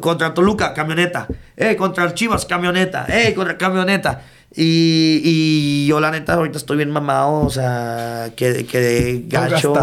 contra 0.00 0.32
Toluca, 0.32 0.72
camioneta. 0.74 1.26
Hey, 1.56 1.76
contra 1.76 2.04
el 2.04 2.14
Chivas, 2.14 2.46
camioneta. 2.46 3.06
Hey, 3.08 3.34
contra 3.34 3.58
camioneta. 3.58 4.22
Y, 4.54 5.20
y 5.24 5.86
yo, 5.86 6.00
la 6.00 6.10
neta, 6.10 6.34
ahorita 6.34 6.58
estoy 6.58 6.76
bien 6.76 6.90
mamado, 6.90 7.42
o 7.42 7.50
sea, 7.50 8.30
que, 8.34 8.66
que 8.66 9.24
gacho. 9.28 9.74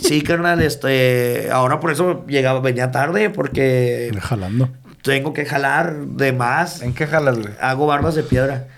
Sí, 0.00 0.22
carnal, 0.22 0.62
este. 0.62 1.48
Ahora 1.50 1.80
por 1.80 1.90
eso 1.90 2.24
llegaba, 2.26 2.60
venía 2.60 2.90
tarde, 2.92 3.30
porque 3.30 4.16
Jalando. 4.20 4.68
tengo 5.02 5.32
que 5.32 5.44
jalar 5.44 5.96
de 6.06 6.32
más. 6.32 6.82
¿En 6.82 6.94
qué 6.94 7.06
jalas, 7.06 7.38
güey? 7.38 7.52
Hago 7.60 7.86
bardas 7.86 8.14
de 8.14 8.22
piedra. 8.22 8.68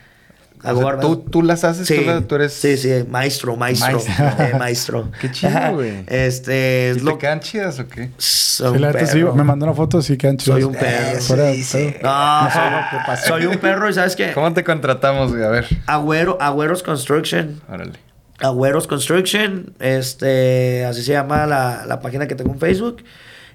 Hago 0.64 0.80
sea. 0.80 1.00
¿tú, 1.00 1.16
tú 1.18 1.42
las 1.42 1.64
haces, 1.64 1.86
Sí, 1.86 1.96
tú, 1.96 2.02
la- 2.06 2.20
tú 2.22 2.34
eres... 2.34 2.52
sí, 2.52 2.76
sí, 2.76 2.90
maestro, 3.08 3.56
maestro, 3.56 3.92
Maestro. 3.92 4.44
eh, 4.44 4.52
maestro. 4.58 5.10
Qué 5.20 5.30
chido, 5.30 5.74
güey. 5.74 6.04
Este, 6.06 6.92
¿Y 6.94 6.96
es 6.96 6.96
te 6.98 7.02
lo 7.04 7.18
quedan 7.18 7.40
chidas 7.40 7.78
o 7.80 7.86
qué? 7.88 8.10
soy 8.16 8.68
Sí, 8.70 8.74
un 8.74 8.80
la 8.80 9.06
sí, 9.06 9.22
me 9.22 9.44
mandó 9.44 9.66
una 9.66 9.74
foto, 9.74 10.02
sí 10.02 10.16
quedan 10.16 10.36
chidas. 10.36 10.56
Soy 10.56 10.64
un 10.64 10.74
perro. 10.74 11.20
Fuera 11.20 11.44
de 11.44 11.54
Sí, 11.54 11.64
sí. 11.64 11.94
No, 12.02 12.48
soy, 12.50 13.16
soy 13.26 13.46
un 13.46 13.58
perro 13.58 13.88
y 13.88 13.94
¿sabes 13.94 14.16
qué? 14.16 14.32
¿Cómo 14.32 14.52
te 14.52 14.64
contratamos, 14.64 15.30
güey? 15.32 15.44
A 15.44 15.48
ver. 15.48 15.66
Agüero, 15.86 16.38
Agüeros 16.40 16.82
Construction. 16.82 17.60
Órale. 17.68 17.92
Agüeros 18.40 18.86
Construction. 18.86 19.74
Este, 19.80 20.84
así 20.84 21.02
se 21.02 21.12
llama 21.12 21.46
la, 21.46 21.84
la 21.86 22.00
página 22.00 22.26
que 22.26 22.34
tengo 22.34 22.52
en 22.52 22.58
Facebook. 22.60 23.04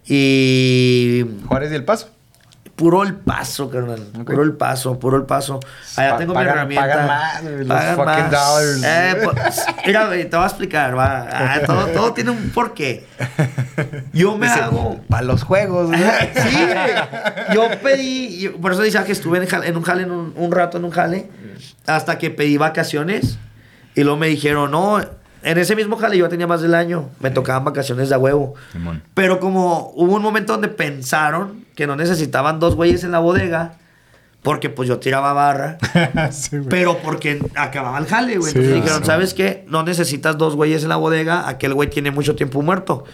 Y 0.06 1.26
Juárez 1.48 1.72
y 1.72 1.76
El 1.76 1.84
Paso. 1.86 2.10
Puro 2.84 3.04
el 3.04 3.16
paso, 3.16 3.70
carnal. 3.70 4.02
Puro 4.26 4.44
el 4.44 4.52
paso, 4.58 5.00
puro 5.00 5.16
el 5.16 5.24
paso. 5.24 5.62
Allá 5.96 6.12
Pa- 6.12 6.18
tengo 6.18 6.34
pagan- 6.34 6.68
mi 6.68 6.76
herramienta. 6.76 6.86
pagan 6.90 7.08
más, 7.08 7.44
los 7.44 7.68
Pagan 7.68 7.96
fucking 7.96 8.24
más. 8.24 8.32
dollars. 8.32 8.84
Eh, 8.84 9.22
pues, 9.24 9.66
mira, 9.88 10.10
te 10.10 10.26
voy 10.36 10.44
a 10.44 10.46
explicar, 10.48 10.98
va. 10.98 11.28
Ah, 11.32 11.60
todo, 11.66 11.86
todo 11.88 12.14
tiene 12.14 12.32
un 12.32 12.50
porqué. 12.50 13.08
Yo 14.12 14.38
me 14.38 14.48
hago. 14.48 15.00
Para 15.08 15.24
los 15.24 15.44
juegos, 15.44 15.88
güey. 15.92 16.02
sí. 16.36 16.68
Yo 17.54 17.70
pedí, 17.82 18.40
yo- 18.42 18.58
por 18.58 18.74
eso 18.74 18.82
decía 18.82 19.06
que 19.06 19.14
estuve 19.14 19.38
en, 19.38 19.48
jale- 19.48 19.68
en 19.68 19.78
un 19.78 19.84
jale, 19.84 20.04
en 20.04 20.12
un, 20.12 20.34
un 20.36 20.52
rato 20.52 20.78
en 20.78 20.84
un 20.84 20.92
jale, 20.92 21.30
hasta 21.88 22.18
que 22.18 22.32
pedí 22.32 22.58
vacaciones. 22.58 23.38
Y 23.96 24.02
luego 24.04 24.18
me 24.18 24.28
dijeron, 24.28 24.72
no, 24.72 25.00
en 25.44 25.58
ese 25.58 25.76
mismo 25.76 25.98
jale 25.98 26.18
yo 26.18 26.30
tenía 26.30 26.48
más 26.48 26.62
del 26.62 26.74
año, 26.76 27.10
me 27.20 27.30
tocaban 27.32 27.64
vacaciones 27.66 28.10
de 28.10 28.16
a 28.16 28.18
huevo. 28.18 28.56
Pero 29.14 29.40
como 29.40 29.92
hubo 29.96 30.16
un 30.16 30.22
momento 30.22 30.54
donde 30.54 30.68
pensaron 30.70 31.66
que 31.76 31.88
no 31.88 31.96
necesitaban 31.96 32.60
dos 32.60 32.76
güeyes 32.76 33.04
en 33.04 33.12
la 33.12 33.20
bodega, 33.20 33.74
porque 34.42 34.70
pues 34.70 34.90
yo 34.90 35.00
tiraba 35.00 35.32
barra. 35.34 35.78
Sí. 36.32 36.58
Pero 36.70 36.98
porque 36.98 37.40
acababa 37.56 37.98
el 38.00 38.06
jale, 38.08 38.38
güey. 38.38 38.52
Sí, 38.52 38.58
Entonces 38.60 38.76
dijeron, 38.82 39.00
sí. 39.02 39.06
¿sabes 39.08 39.34
qué? 39.34 39.64
No 39.68 39.84
necesitas 39.84 40.38
dos 40.38 40.56
güeyes 40.56 40.84
en 40.84 40.90
la 40.90 40.98
bodega. 40.98 41.48
Aquel 41.48 41.74
güey 41.74 41.90
tiene 41.90 42.12
mucho 42.12 42.36
tiempo 42.36 42.62
muerto. 42.62 43.06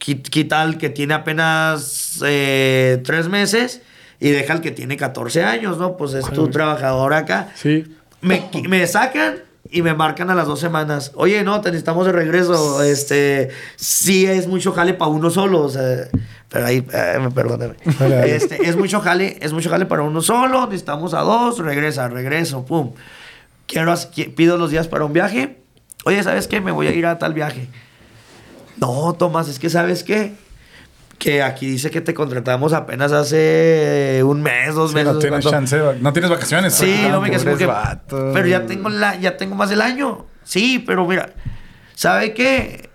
Qui- 0.00 0.22
Quita 0.22 0.62
al 0.62 0.76
que 0.78 0.90
tiene 0.90 1.14
apenas 1.14 2.20
eh, 2.24 3.00
tres 3.04 3.28
meses 3.28 3.80
y 4.18 4.30
deja 4.30 4.52
al 4.54 4.60
que 4.60 4.70
tiene 4.72 4.96
14 4.96 5.44
años, 5.44 5.78
¿no? 5.78 5.96
Pues 5.96 6.14
es 6.14 6.28
tu 6.30 6.48
trabajador 6.48 7.14
acá. 7.14 7.48
Sí. 7.54 7.84
Me, 8.20 8.48
me 8.68 8.86
sacan 8.86 9.36
y 9.70 9.82
me 9.82 9.94
marcan 9.94 10.30
a 10.30 10.34
las 10.34 10.46
dos 10.46 10.60
semanas. 10.60 11.12
Oye, 11.14 11.42
no, 11.42 11.60
te 11.60 11.70
necesitamos 11.70 12.06
de 12.06 12.12
regreso. 12.12 12.82
Este, 12.82 13.50
sí 13.76 14.26
es 14.26 14.46
mucho 14.46 14.72
jale 14.72 14.94
para 14.94 15.10
uno 15.10 15.30
solo. 15.30 15.62
O 15.62 15.68
sea, 15.68 16.08
pero 16.48 16.66
ahí, 16.66 16.86
eh, 16.92 17.28
perdóname. 17.34 17.74
Este, 18.26 18.68
es 18.68 18.76
mucho 18.76 19.00
jale, 19.00 19.38
es 19.40 19.52
mucho 19.52 19.70
jale 19.70 19.86
para 19.86 20.02
uno 20.02 20.20
solo. 20.22 20.66
Necesitamos 20.66 21.14
a 21.14 21.20
dos, 21.20 21.58
regresa, 21.58 22.08
regreso, 22.08 22.64
pum. 22.64 22.92
Quiero, 23.66 23.94
pido 24.34 24.56
los 24.56 24.70
días 24.70 24.88
para 24.88 25.04
un 25.04 25.12
viaje. 25.12 25.58
Oye, 26.04 26.22
¿sabes 26.22 26.46
qué? 26.46 26.60
Me 26.60 26.70
voy 26.70 26.86
a 26.86 26.92
ir 26.92 27.06
a 27.06 27.18
tal 27.18 27.34
viaje. 27.34 27.68
No, 28.76 29.14
Tomás, 29.14 29.48
es 29.48 29.58
que 29.58 29.70
¿sabes 29.70 30.04
qué? 30.04 30.34
Que 31.18 31.42
aquí 31.42 31.66
dice 31.66 31.90
que 31.90 32.00
te 32.02 32.12
contratamos 32.12 32.72
apenas 32.74 33.10
hace 33.12 34.20
un 34.24 34.42
mes, 34.42 34.74
dos 34.74 34.90
Sí, 34.90 34.96
meses. 34.96 35.12
no 35.14 35.18
tienes 35.18 35.40
¿cuánto? 35.44 35.50
chance, 35.50 35.78
de- 35.78 35.98
no 36.00 36.12
tienes 36.12 36.30
vacaciones. 36.30 36.74
Sí, 36.74 37.04
Ah, 37.06 37.08
no 37.10 37.20
me 37.22 37.30
que. 37.30 37.66
vatos. 37.66 38.30
Pero 38.34 38.46
ya 38.46 38.66
tengo 38.66 38.88
la, 38.90 39.16
ya 39.16 39.36
tengo 39.36 39.54
más 39.54 39.70
del 39.70 39.80
año. 39.80 40.26
Sí, 40.44 40.78
pero 40.86 41.06
mira, 41.06 41.30
¿sabe 41.94 42.34
qué? 42.34 42.90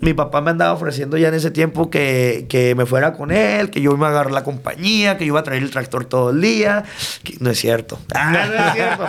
Mi 0.00 0.14
papá 0.14 0.40
me 0.40 0.50
andaba 0.52 0.72
ofreciendo 0.74 1.16
ya 1.16 1.26
en 1.28 1.34
ese 1.34 1.50
tiempo 1.50 1.90
que, 1.90 2.46
que 2.48 2.74
me 2.76 2.86
fuera 2.86 3.14
con 3.14 3.32
él, 3.32 3.70
que 3.70 3.80
yo 3.80 3.92
iba 3.92 4.06
a 4.06 4.10
agarrar 4.10 4.30
la 4.32 4.44
compañía, 4.44 5.18
que 5.18 5.24
yo 5.24 5.32
iba 5.32 5.40
a 5.40 5.42
traer 5.42 5.62
el 5.62 5.70
tractor 5.72 6.04
todo 6.04 6.30
el 6.30 6.40
día. 6.40 6.84
Que 7.24 7.36
no 7.40 7.50
es 7.50 7.58
cierto. 7.58 7.98
Ah, 8.14 8.30
no 8.32 8.38
es 8.66 8.72
cierto. 8.74 9.06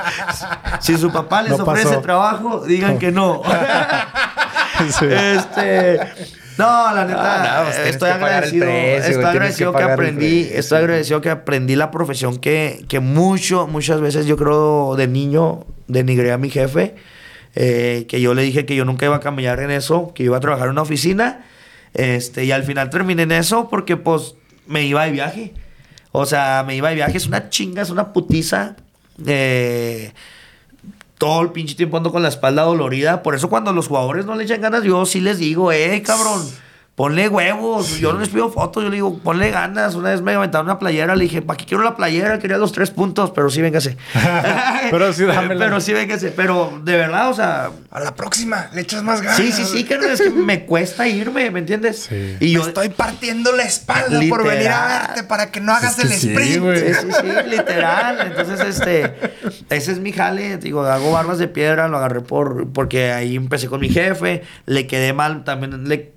Si 0.79 0.97
su 0.97 1.11
papá 1.11 1.41
les 1.43 1.57
No 1.57 1.63
ofrece 1.63 1.89
pasó. 1.89 2.01
trabajo, 2.01 2.61
digan 2.65 2.97
que 2.99 3.11
no. 3.11 3.41
Sí. 4.97 5.05
Este. 5.09 5.99
No, 6.59 6.93
la 6.93 7.05
neta, 7.05 7.37
No, 7.43 7.59
no, 7.59 7.63
pues 7.65 7.77
estoy 7.87 8.09
agradecido. 8.09 8.65
precio, 8.65 9.09
estoy 9.09 9.23
agradecido 9.25 9.73
que 9.73 9.83
aprendí. 9.83 10.49
Estoy 10.53 10.77
agradecido 10.79 11.21
que 11.21 11.29
aprendí 11.29 11.75
la 11.75 11.89
profesión 11.91 12.37
que, 12.37 12.83
que 12.89 12.99
mucho, 12.99 13.67
muchas 13.67 14.01
veces 14.01 14.25
yo 14.25 14.35
creo 14.37 14.95
de 14.97 15.07
niño 15.07 15.65
denigré 15.87 16.31
a 16.31 16.37
mi 16.37 16.49
jefe. 16.49 16.95
eh, 17.55 18.05
que 18.07 18.21
yo 18.21 18.33
le 18.33 18.43
dije 18.43 18.65
que 18.65 18.75
yo 18.75 18.85
nunca 18.85 19.05
iba 19.05 19.15
a 19.15 19.19
cambiar 19.19 19.59
en 19.61 19.71
eso, 19.71 20.11
que 20.13 20.23
iba 20.23 20.37
a 20.37 20.39
trabajar 20.39 20.67
en 20.67 20.71
una 20.73 20.81
oficina. 20.83 21.45
Este, 21.93 22.45
y 22.45 22.51
al 22.51 22.63
final 22.63 22.89
terminé 22.91 23.23
en 23.23 23.31
eso 23.31 23.69
porque 23.69 23.97
pues 23.97 24.35
me 24.67 24.83
iba 24.85 25.05
de 25.05 25.11
viaje. 25.11 25.53
O 26.11 26.25
sea, 26.25 26.63
me 26.67 26.75
iba 26.75 26.89
de 26.89 26.95
viaje, 26.95 27.17
es 27.17 27.25
una 27.27 27.49
chinga, 27.49 27.81
es 27.81 27.89
una 27.89 28.13
putiza. 28.13 28.75
Eh, 29.25 30.11
todo 31.19 31.41
el 31.41 31.51
pinche 31.51 31.75
tiempo 31.75 31.97
ando 31.97 32.11
con 32.11 32.23
la 32.23 32.29
espalda 32.29 32.63
dolorida. 32.63 33.21
Por 33.21 33.35
eso 33.35 33.49
cuando 33.49 33.73
los 33.73 33.89
jugadores 33.89 34.25
no 34.25 34.35
le 34.35 34.45
echan 34.45 34.61
ganas, 34.61 34.83
yo 34.83 35.05
sí 35.05 35.19
les 35.19 35.37
digo, 35.37 35.71
eh, 35.71 36.01
cabrón, 36.01 36.49
ponle 36.99 37.29
huevos. 37.29 37.97
Yo 37.97 38.11
no 38.11 38.19
les 38.19 38.27
pido 38.27 38.51
fotos, 38.51 38.83
yo 38.83 38.89
le 38.89 38.95
digo, 38.95 39.19
ponle 39.19 39.51
ganas. 39.51 39.95
Una 39.95 40.09
vez 40.09 40.21
me 40.21 40.33
aventaron 40.33 40.67
una 40.67 40.79
playera, 40.79 41.15
le 41.15 41.23
dije, 41.23 41.41
¿para 41.41 41.55
qué 41.55 41.63
quiero 41.63 41.81
la 41.81 41.95
playera? 41.95 42.39
Quería 42.39 42.57
los 42.57 42.73
tres 42.73 42.91
puntos, 42.91 43.31
pero 43.31 43.49
sí, 43.49 43.61
véngase. 43.61 43.95
Pero 44.91 45.13
sí, 45.13 45.23
dámela. 45.23 45.65
Pero 45.65 45.79
sí, 45.79 45.93
véngase. 45.93 46.31
Pero 46.31 46.81
de 46.83 46.97
verdad, 46.97 47.29
o 47.29 47.33
sea, 47.33 47.69
A 47.89 47.99
la 48.01 48.15
próxima, 48.15 48.69
le 48.73 48.81
echas 48.81 49.01
más 49.01 49.21
ganas. 49.21 49.37
sí, 49.37 49.51
sí, 49.53 49.63
sí, 49.63 49.85
carnal, 49.85 50.09
es 50.09 50.21
que 50.21 50.29
me 50.29 50.65
cuesta 50.65 51.07
irme, 51.07 51.51
¿me 51.51 51.59
entiendes? 51.59 52.07
Sí. 52.09 52.35
Y 52.41 52.51
yo, 52.51 52.63
Me 52.63 52.67
estoy 52.67 52.89
partiendo 52.89 53.53
la 53.53 53.63
espalda 53.63 54.19
por 54.27 54.45
venir 54.45 54.67
a 54.67 55.05
verte 55.07 55.23
para 55.23 55.51
que 55.51 55.61
no 55.61 55.71
hagas 55.71 55.97
Es 55.99 56.05
que 56.05 56.07
el 56.07 56.13
sprint. 56.13 56.59
Sí, 56.79 56.93
sí, 56.93 57.11
sí, 57.21 57.49
literal. 57.49 58.27
Entonces, 58.27 58.59
este, 58.59 59.13
ese 59.69 59.91
es 59.93 59.99
mi 59.99 60.11
jale. 60.11 60.57
Digo, 60.57 60.83
hago 60.83 61.13
barbas 61.13 61.37
de 61.37 61.47
piedra, 61.47 61.87
lo 61.87 61.97
agarré 61.97 62.19
por, 62.19 62.69
porque 62.73 63.13
ahí 63.13 63.37
empecé 63.37 63.67
con 63.67 63.79
mi 63.79 63.87
jefe. 63.87 64.43
Le 64.65 64.85
quedé 64.85 65.13
mal, 65.13 65.45
también 65.45 65.87
le 65.87 66.11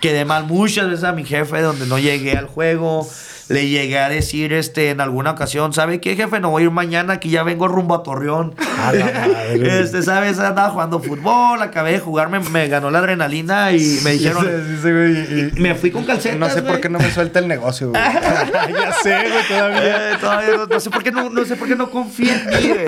quedé 0.00 0.24
mal 0.24 0.44
muchas 0.44 0.88
veces 0.88 1.04
a 1.04 1.12
mi 1.12 1.24
jefe 1.24 1.60
donde 1.60 1.86
no 1.86 1.98
llegué 1.98 2.32
al 2.36 2.46
juego. 2.46 3.08
Le 3.48 3.66
llegué 3.66 3.98
a 3.98 4.10
decir, 4.10 4.52
este, 4.52 4.90
en 4.90 5.00
alguna 5.00 5.30
ocasión, 5.30 5.72
¿sabe 5.72 6.02
qué, 6.02 6.14
jefe? 6.16 6.38
No 6.38 6.50
voy 6.50 6.64
a 6.64 6.66
ir 6.66 6.70
mañana, 6.70 7.18
que 7.18 7.30
ya 7.30 7.42
vengo 7.44 7.66
rumbo 7.66 7.94
a 7.94 8.02
Torreón. 8.02 8.54
A 8.78 8.92
la 8.92 9.06
madre. 9.06 9.80
este, 9.80 10.02
¿sabes? 10.02 10.38
Andaba 10.38 10.68
jugando 10.68 11.00
fútbol, 11.00 11.62
acabé 11.62 11.92
de 11.92 11.98
jugar, 11.98 12.28
me, 12.28 12.40
me 12.40 12.68
ganó 12.68 12.90
la 12.90 12.98
adrenalina 12.98 13.72
y 13.72 14.00
me 14.04 14.10
dijeron... 14.12 14.44
Sí, 14.44 14.50
sí, 14.50 14.76
sí, 14.82 14.92
güey, 14.92 15.50
y- 15.56 15.60
Me 15.62 15.74
fui 15.74 15.90
con 15.90 16.04
calcetas, 16.04 16.38
No 16.38 16.50
sé 16.50 16.60
por 16.60 16.78
qué 16.78 16.90
no 16.90 16.98
me 16.98 17.10
suelta 17.10 17.38
el 17.38 17.48
negocio, 17.48 17.88
güey. 17.88 18.02
ya 18.12 18.92
sé, 19.02 19.16
güey, 19.16 19.48
todavía. 19.48 20.12
Eh, 20.12 20.16
todavía 20.20 20.56
no, 20.58 20.66
no 20.66 20.80
sé 20.80 20.90
por 20.90 21.02
qué 21.02 21.10
no, 21.10 21.30
no 21.30 21.44
sé 21.46 21.56
por 21.56 21.68
qué 21.68 21.74
no 21.74 21.90
confía 21.90 22.34
en 22.34 22.46
mí, 22.50 22.68
güey. 22.68 22.86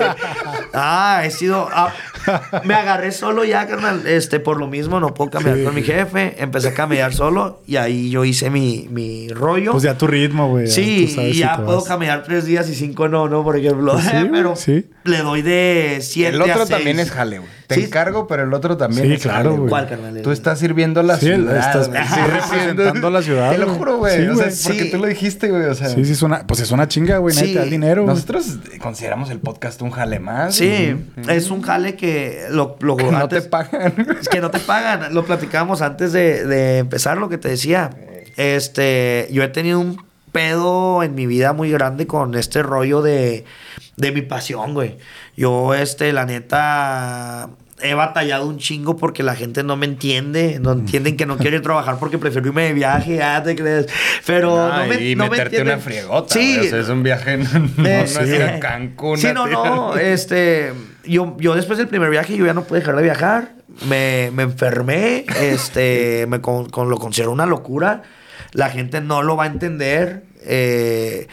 Ah, 0.75 1.23
he 1.25 1.31
sido. 1.31 1.69
ah, 1.73 1.91
me 2.63 2.73
agarré 2.73 3.11
solo 3.11 3.43
ya, 3.43 3.67
carnal. 3.67 4.05
Este, 4.05 4.39
por 4.39 4.57
lo 4.57 4.67
mismo, 4.67 4.99
no 4.99 5.13
puedo 5.13 5.29
cambiar 5.31 5.63
con 5.63 5.75
mi 5.75 5.83
jefe. 5.83 6.35
Empecé 6.37 6.69
a 6.69 6.73
camellar 6.73 7.13
solo 7.13 7.61
y 7.67 7.75
ahí 7.77 8.09
yo 8.09 8.25
hice 8.25 8.49
mi, 8.49 8.87
mi 8.89 9.29
rollo. 9.29 9.71
Pues 9.71 9.83
ya 9.83 9.97
tu 9.97 10.07
ritmo, 10.07 10.49
güey. 10.49 10.67
Sí, 10.67 11.15
y 11.17 11.33
ya 11.33 11.57
puedo 11.57 11.77
vas. 11.79 11.87
camellar 11.87 12.23
tres 12.23 12.45
días 12.45 12.69
y 12.69 12.75
cinco 12.75 13.07
no, 13.07 13.27
¿no? 13.29 13.43
Por 13.43 13.57
ejemplo. 13.57 13.93
Pues 13.93 14.05
sí, 14.05 14.11
güey, 14.17 14.31
pero 14.31 14.55
sí. 14.55 14.85
Le 15.03 15.17
doy 15.19 15.41
de 15.41 15.99
siete 16.01 16.35
El 16.35 16.41
otro 16.41 16.63
a 16.63 16.65
también 16.65 16.99
es 16.99 17.11
jale, 17.11 17.39
güey. 17.39 17.49
Te 17.67 17.75
Sí. 17.75 17.83
encargo, 17.85 18.27
pero 18.27 18.43
el 18.43 18.53
otro 18.53 18.75
también 18.75 19.07
Sí, 19.07 19.13
es 19.13 19.21
claro, 19.21 19.51
jale, 19.51 19.57
güey. 19.57 19.69
¿Cuál, 19.69 19.87
carnal? 19.89 20.21
Tú 20.21 20.31
estás 20.31 20.59
sirviendo 20.59 21.01
la 21.03 21.17
Sí, 21.17 21.27
ciudad. 21.27 21.57
estás 21.57 21.89
representando 22.29 23.07
a 23.07 23.11
la 23.11 23.21
ciudad, 23.21 23.51
Te 23.51 23.57
lo 23.57 23.65
güey. 23.67 23.77
juro, 23.77 23.97
güey. 23.97 24.17
Sí, 24.17 24.27
o 24.27 24.35
sea, 24.35 24.49
porque 24.65 24.85
tú 24.85 24.97
lo 24.97 25.07
dijiste, 25.07 25.49
güey. 25.49 25.63
O 25.63 25.73
sea, 25.73 25.87
Sí, 25.89 26.03
sí, 26.05 26.11
es 26.11 26.21
una, 26.21 26.45
pues 26.45 26.59
es 26.59 26.71
una 26.71 26.87
chinga, 26.87 27.17
güey. 27.19 27.33
Sí. 27.35 27.45
Neta, 27.47 27.59
da 27.61 27.65
dinero. 27.65 28.05
nosotros 28.05 28.57
consideramos 28.81 29.29
el 29.31 29.39
podcast 29.39 29.81
un 29.81 29.91
jale 29.91 30.19
más. 30.19 30.53
Sí, 30.55 30.95
es 31.29 31.49
un 31.49 31.61
jale 31.61 31.95
que 31.95 32.45
lo, 32.49 32.75
lo 32.81 32.97
Que 32.97 33.05
no 33.11 33.27
te 33.29 33.41
pagan. 33.41 33.93
Es 34.19 34.27
que 34.27 34.41
no 34.41 34.51
te 34.51 34.59
pagan. 34.59 35.13
Lo 35.13 35.25
platicábamos 35.25 35.81
antes 35.81 36.11
de, 36.11 36.45
de 36.45 36.77
empezar 36.79 37.17
lo 37.17 37.29
que 37.29 37.37
te 37.37 37.47
decía. 37.49 37.89
Este, 38.37 39.27
yo 39.31 39.43
he 39.43 39.47
tenido 39.49 39.79
un 39.79 39.97
pedo 40.31 41.03
en 41.03 41.15
mi 41.15 41.25
vida 41.25 41.53
muy 41.53 41.71
grande 41.71 42.07
con 42.07 42.35
este 42.35 42.63
rollo 42.63 43.01
de, 43.01 43.45
de 43.97 44.11
mi 44.11 44.21
pasión, 44.21 44.73
güey. 44.73 44.97
Yo, 45.35 45.73
este, 45.73 46.11
la 46.13 46.25
neta, 46.25 47.49
he 47.81 47.93
batallado 47.93 48.47
un 48.47 48.57
chingo 48.57 48.95
porque 48.97 49.23
la 49.23 49.35
gente 49.35 49.63
no 49.63 49.75
me 49.75 49.85
entiende. 49.85 50.59
No 50.61 50.73
entienden 50.73 51.17
que 51.17 51.25
no 51.25 51.37
quiero 51.37 51.55
ir 51.55 51.61
a 51.61 51.63
trabajar 51.63 51.97
porque 51.99 52.17
prefiero 52.17 52.47
irme 52.47 52.63
de 52.65 52.73
viaje. 52.73 53.21
Ah, 53.23 53.41
te 53.43 53.55
crees. 53.55 53.87
Pero 54.25 54.69
no, 54.69 54.85
me, 54.85 54.95
y 55.03 55.15
no 55.15 55.25
me 55.25 55.31
meterte 55.31 55.61
una 55.61 55.77
friegota. 55.77 56.33
Sí. 56.33 56.55
güey. 56.57 56.67
O 56.67 56.69
sea, 56.69 56.79
es 56.79 56.89
un 56.89 57.03
viaje. 57.03 57.37
No, 57.77 57.83
no, 57.83 57.89
es 57.89 58.19
ir. 58.27 58.59
Cancún. 58.59 59.17
Sí, 59.17 59.27
no, 59.33 59.47
no. 59.47 59.95
Este, 59.97 60.73
yo, 61.05 61.35
yo 61.39 61.55
después 61.55 61.77
del 61.77 61.87
primer 61.87 62.09
viaje, 62.09 62.35
yo 62.37 62.45
ya 62.45 62.53
no 62.53 62.63
pude 62.63 62.79
dejar 62.79 62.95
de 62.95 63.03
viajar. 63.03 63.51
Me, 63.87 64.29
me 64.33 64.43
enfermé. 64.43 65.25
Este, 65.41 66.25
me 66.29 66.41
con, 66.41 66.69
con- 66.69 66.89
lo 66.89 66.97
considero 66.97 67.31
una 67.31 67.45
locura. 67.45 68.03
La 68.53 68.69
gente 68.69 69.01
no 69.01 69.23
lo 69.23 69.35
va 69.37 69.45
a 69.45 69.47
entender. 69.47 70.23
Eh, 70.43 71.27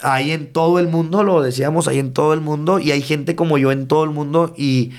hay 0.00 0.30
en 0.32 0.52
todo 0.52 0.78
el 0.78 0.88
mundo, 0.88 1.22
lo 1.24 1.42
decíamos, 1.42 1.88
hay 1.88 1.98
en 1.98 2.12
todo 2.12 2.32
el 2.34 2.40
mundo. 2.40 2.78
Y 2.78 2.92
hay 2.92 3.02
gente 3.02 3.34
como 3.36 3.58
yo 3.58 3.72
en 3.72 3.86
todo 3.88 4.04
el 4.04 4.10
mundo. 4.10 4.54
Y 4.56 4.92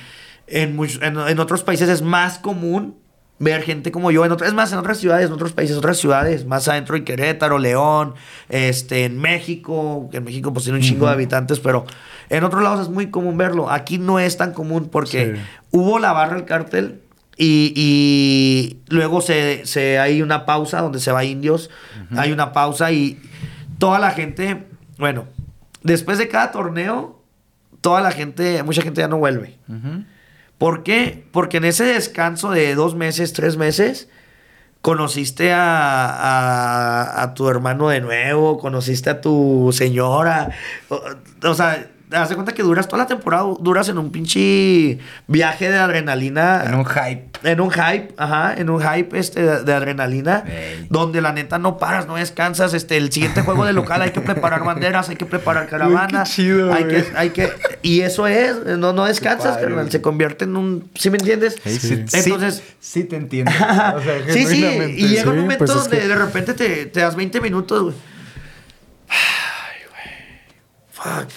en, 0.47 0.77
en, 1.01 1.17
en 1.19 1.39
otros 1.39 1.63
países 1.63 1.89
es 1.89 2.01
más 2.01 2.39
común 2.39 2.95
ver 3.41 3.61
gente 3.61 3.89
como 3.91 4.11
yo 4.11 4.25
en 4.25 4.33
otras, 4.33 4.49
es 4.49 4.53
más, 4.53 4.73
en 4.73 4.79
otras 4.79 4.97
ciudades, 4.97 5.27
en 5.27 5.31
otros 5.31 5.53
países, 5.53 5.77
otras 5.77 5.95
ciudades, 5.97 6.45
más 6.45 6.67
adentro 6.67 6.97
en 6.97 7.05
Querétaro, 7.05 7.57
León, 7.57 8.13
este, 8.49 9.05
en 9.05 9.17
México, 9.17 10.09
que 10.11 10.17
en 10.17 10.25
México 10.25 10.51
pues 10.51 10.65
tiene 10.65 10.79
un 10.79 10.83
chingo 10.83 11.05
de 11.05 11.13
habitantes, 11.13 11.61
pero 11.61 11.85
en 12.29 12.43
otros 12.43 12.61
lados 12.61 12.81
es 12.81 12.89
muy 12.89 13.09
común 13.11 13.37
verlo. 13.37 13.69
Aquí 13.71 13.97
no 13.97 14.19
es 14.19 14.35
tan 14.35 14.51
común 14.51 14.89
porque 14.91 15.35
Sí. 15.35 15.41
hubo 15.71 15.99
la 15.99 16.11
barra 16.11 16.35
del 16.35 16.43
cártel 16.43 16.99
y, 17.41 17.71
y 17.73 18.81
luego 18.89 19.21
se, 19.21 19.65
se 19.65 19.97
hay 19.97 20.21
una 20.21 20.45
pausa 20.45 20.81
donde 20.81 20.99
se 20.99 21.13
va 21.13 21.23
indios, 21.23 21.69
hay 22.17 22.33
una 22.33 22.51
pausa 22.51 22.91
y 22.91 23.17
toda 23.77 23.97
la 23.97 24.11
gente, 24.11 24.67
bueno, 24.97 25.25
después 25.81 26.17
de 26.17 26.27
cada 26.27 26.51
torneo, 26.51 27.23
toda 27.79 28.01
la 28.01 28.11
gente, 28.11 28.61
mucha 28.63 28.81
gente 28.81 28.99
ya 28.99 29.07
no 29.07 29.17
vuelve. 29.17 29.57
¿Por 30.57 30.83
qué? 30.83 31.25
Porque 31.31 31.57
en 31.57 31.63
ese 31.63 31.85
descanso 31.85 32.51
de 32.51 32.75
dos 32.75 32.95
meses, 32.95 33.31
tres 33.31 33.55
meses, 33.55 34.09
conociste 34.81 35.53
a, 35.53 36.09
a, 36.09 37.23
a 37.23 37.33
tu 37.35 37.47
hermano 37.47 37.87
de 37.87 38.01
nuevo, 38.01 38.57
conociste 38.59 39.09
a 39.09 39.21
tu 39.21 39.69
señora. 39.71 40.51
O, 40.89 41.01
o 41.43 41.53
sea, 41.53 41.87
te 42.09 42.15
das 42.15 42.33
cuenta 42.33 42.53
que 42.53 42.63
duras 42.63 42.87
toda 42.87 43.03
la 43.03 43.07
temporada, 43.07 43.45
duras 43.59 43.87
en 43.89 43.99
un 43.99 44.11
pinche 44.11 44.97
viaje 45.27 45.69
de 45.69 45.77
adrenalina. 45.77 46.63
En 46.65 46.73
un 46.73 46.85
hype. 46.85 47.29
En 47.43 47.61
un 47.61 47.69
hype, 47.71 48.13
ajá, 48.17 48.55
en 48.57 48.69
un 48.69 48.81
hype 48.81 49.17
este 49.17 49.41
de, 49.43 49.63
de 49.63 49.73
adrenalina, 49.73 50.43
Ey. 50.47 50.87
donde 50.89 51.21
la 51.21 51.31
neta 51.31 51.57
no 51.59 51.77
paras, 51.77 52.07
no 52.07 52.15
descansas. 52.15 52.73
Este, 52.73 52.97
el 52.97 53.11
siguiente 53.11 53.41
juego 53.43 53.63
de 53.63 53.73
local 53.73 54.01
hay 54.01 54.09
que 54.11 54.21
preparar 54.21 54.63
banderas, 54.65 55.07
hay 55.09 55.15
que 55.17 55.25
preparar 55.27 55.67
caravana. 55.69 56.23
qué 56.23 56.29
chido, 56.29 56.73
hay 56.73 56.83
güey. 56.83 57.03
que, 57.03 57.17
hay 57.17 57.29
que, 57.29 57.53
y 57.83 58.01
eso 58.01 58.25
es, 58.27 58.57
no, 58.65 58.91
no 58.91 59.05
descansas, 59.05 59.51
padre, 59.53 59.61
carnal, 59.61 59.79
güey. 59.81 59.91
se 59.91 60.01
convierte 60.01 60.45
en 60.45 60.57
un, 60.57 60.89
¿sí 60.95 61.09
me 61.11 61.17
entiendes? 61.17 61.57
Sí, 61.63 61.79
Sí. 61.79 61.87
sí, 62.07 62.17
Entonces- 62.17 62.55
sí, 62.79 63.01
sí 63.01 63.03
te 63.03 63.15
entiendo. 63.17 63.51
O 63.95 64.01
sea, 64.01 64.15
Sí, 64.33 64.45
sí, 64.47 64.65
y 64.97 65.07
llega 65.09 65.29
un 65.29 65.41
momento 65.41 65.59
pues 65.65 65.69
es 65.77 65.83
donde 65.83 65.99
que- 65.99 66.07
de 66.07 66.15
repente 66.15 66.53
te, 66.55 66.85
te 66.87 66.99
das 67.01 67.15
20 67.15 67.39
minutos, 67.39 67.83
güey. 67.83 67.95
Ay, 69.07 69.81
güey. 69.89 71.23
Fuck. 71.23 71.29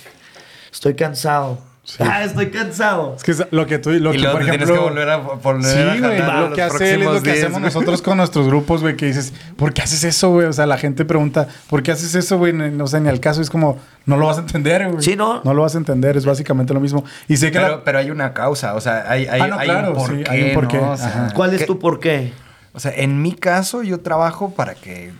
Estoy 0.82 0.94
cansado. 0.96 1.58
Ah, 1.98 2.22
estoy 2.22 2.48
cansado. 2.50 3.14
Es 3.16 3.24
que 3.24 3.32
es 3.32 3.42
lo 3.50 3.66
que 3.66 3.78
tú, 3.80 3.90
lo 3.90 4.10
Y 4.10 4.16
que 4.16 4.18
luego 4.22 4.38
por 4.38 4.44
te 4.44 4.48
ejemplo, 4.54 4.66
tienes 4.66 4.82
que 4.84 4.88
volver 4.88 5.08
a 5.10 5.16
volver 5.16 5.64
Sí, 5.64 5.78
güey, 6.00 6.18
lo 6.20 6.52
que 6.54 6.62
hace 6.62 6.94
él 6.94 7.02
es 7.02 7.06
lo 7.08 7.14
que 7.14 7.20
días, 7.32 7.38
hacemos 7.38 7.52
güey. 7.54 7.64
nosotros 7.64 8.02
con 8.02 8.18
nuestros 8.18 8.46
grupos, 8.46 8.82
güey, 8.82 8.96
que 8.96 9.06
dices, 9.06 9.32
¿por 9.56 9.72
qué 9.74 9.82
haces 9.82 10.04
eso, 10.04 10.30
güey? 10.30 10.46
O 10.46 10.52
sea, 10.52 10.66
la 10.66 10.78
gente 10.78 11.04
pregunta, 11.04 11.48
¿por 11.68 11.82
qué 11.82 11.90
haces 11.90 12.14
eso, 12.14 12.38
güey? 12.38 12.52
No 12.52 12.86
sé, 12.86 13.00
ni 13.00 13.08
al 13.08 13.18
caso, 13.18 13.42
es 13.42 13.50
como, 13.50 13.78
no 14.06 14.16
lo 14.16 14.26
vas 14.26 14.38
a 14.38 14.42
entender, 14.42 14.88
güey. 14.92 15.02
Sí, 15.02 15.16
¿no? 15.16 15.40
No 15.42 15.54
lo 15.54 15.62
vas 15.62 15.74
a 15.74 15.78
entender, 15.78 16.16
es 16.16 16.24
básicamente 16.24 16.72
lo 16.72 16.78
mismo. 16.78 17.04
Y 17.26 17.36
sé 17.36 17.50
que 17.50 17.58
la- 17.58 17.64
Pero, 17.66 17.84
pero 17.84 17.98
hay 17.98 18.10
una 18.12 18.32
causa, 18.32 18.74
o 18.74 18.80
sea, 18.80 19.04
hay, 19.08 19.26
hay, 19.26 19.40
Ah, 19.40 19.46
no, 19.48 19.58
hay 19.58 19.68
claro, 19.68 19.88
un 19.90 19.96
porqué, 19.96 20.16
sí, 20.18 20.24
hay 20.30 20.42
un 20.44 20.54
porqué. 20.54 20.78
O 20.78 20.96
sea. 20.96 21.30
¿Cuál 21.34 21.52
es 21.52 21.60
que- 21.62 21.66
tu 21.66 21.80
por 21.80 21.98
qué? 21.98 22.32
O 22.74 22.78
sea, 22.78 22.92
en 22.94 23.20
mi 23.20 23.32
caso, 23.32 23.82
yo 23.82 23.98
trabajo 24.00 24.54
para 24.54 24.74
que 24.76 25.10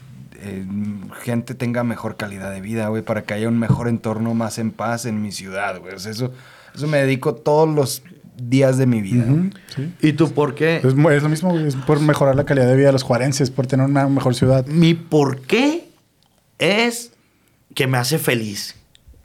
eh, 0.45 0.65
gente 1.23 1.55
tenga 1.55 1.85
mejor 1.85 2.17
calidad 2.17 2.51
de 2.51 2.61
vida, 2.61 2.89
güey, 2.89 3.03
para 3.03 3.23
que 3.23 3.35
haya 3.35 3.49
un 3.49 3.59
mejor 3.59 3.89
entorno 3.89 4.35
más 4.35 4.59
en 4.59 4.73
paz 4.73 5.07
en 5.07 5.23
mi 5.23 5.31
ciudad, 5.31 5.79
güey. 5.79 5.95
O 5.95 5.99
sea, 5.99 6.11
eso, 6.11 6.33
eso 6.75 6.87
me 6.89 6.99
dedico 6.99 7.37
todos 7.37 7.69
los 7.69 8.03
días 8.37 8.77
de 8.77 8.87
mi 8.87 9.01
vida. 9.01 9.27
Sí. 9.75 9.93
¿Y 10.01 10.13
tu 10.15 10.33
por 10.33 10.57
qué? 10.57 10.79
Es, 10.79 10.85
es 10.85 11.23
lo 11.23 11.29
mismo, 11.29 11.57
es 11.59 11.77
por 11.77 12.01
mejorar 12.01 12.35
la 12.35 12.45
calidad 12.45 12.67
de 12.67 12.77
vida 12.77 12.87
de 12.87 12.93
los 12.93 13.05
juarenses, 13.05 13.51
por 13.51 13.69
tener 13.69 13.87
una 13.87 14.09
mejor 14.09 14.35
ciudad. 14.35 14.67
Mi 14.67 14.95
por 14.95 15.43
qué 15.43 15.89
es 16.59 17.13
que 17.75 17.87
me 17.87 17.99
hace 17.99 18.19
feliz. 18.19 18.75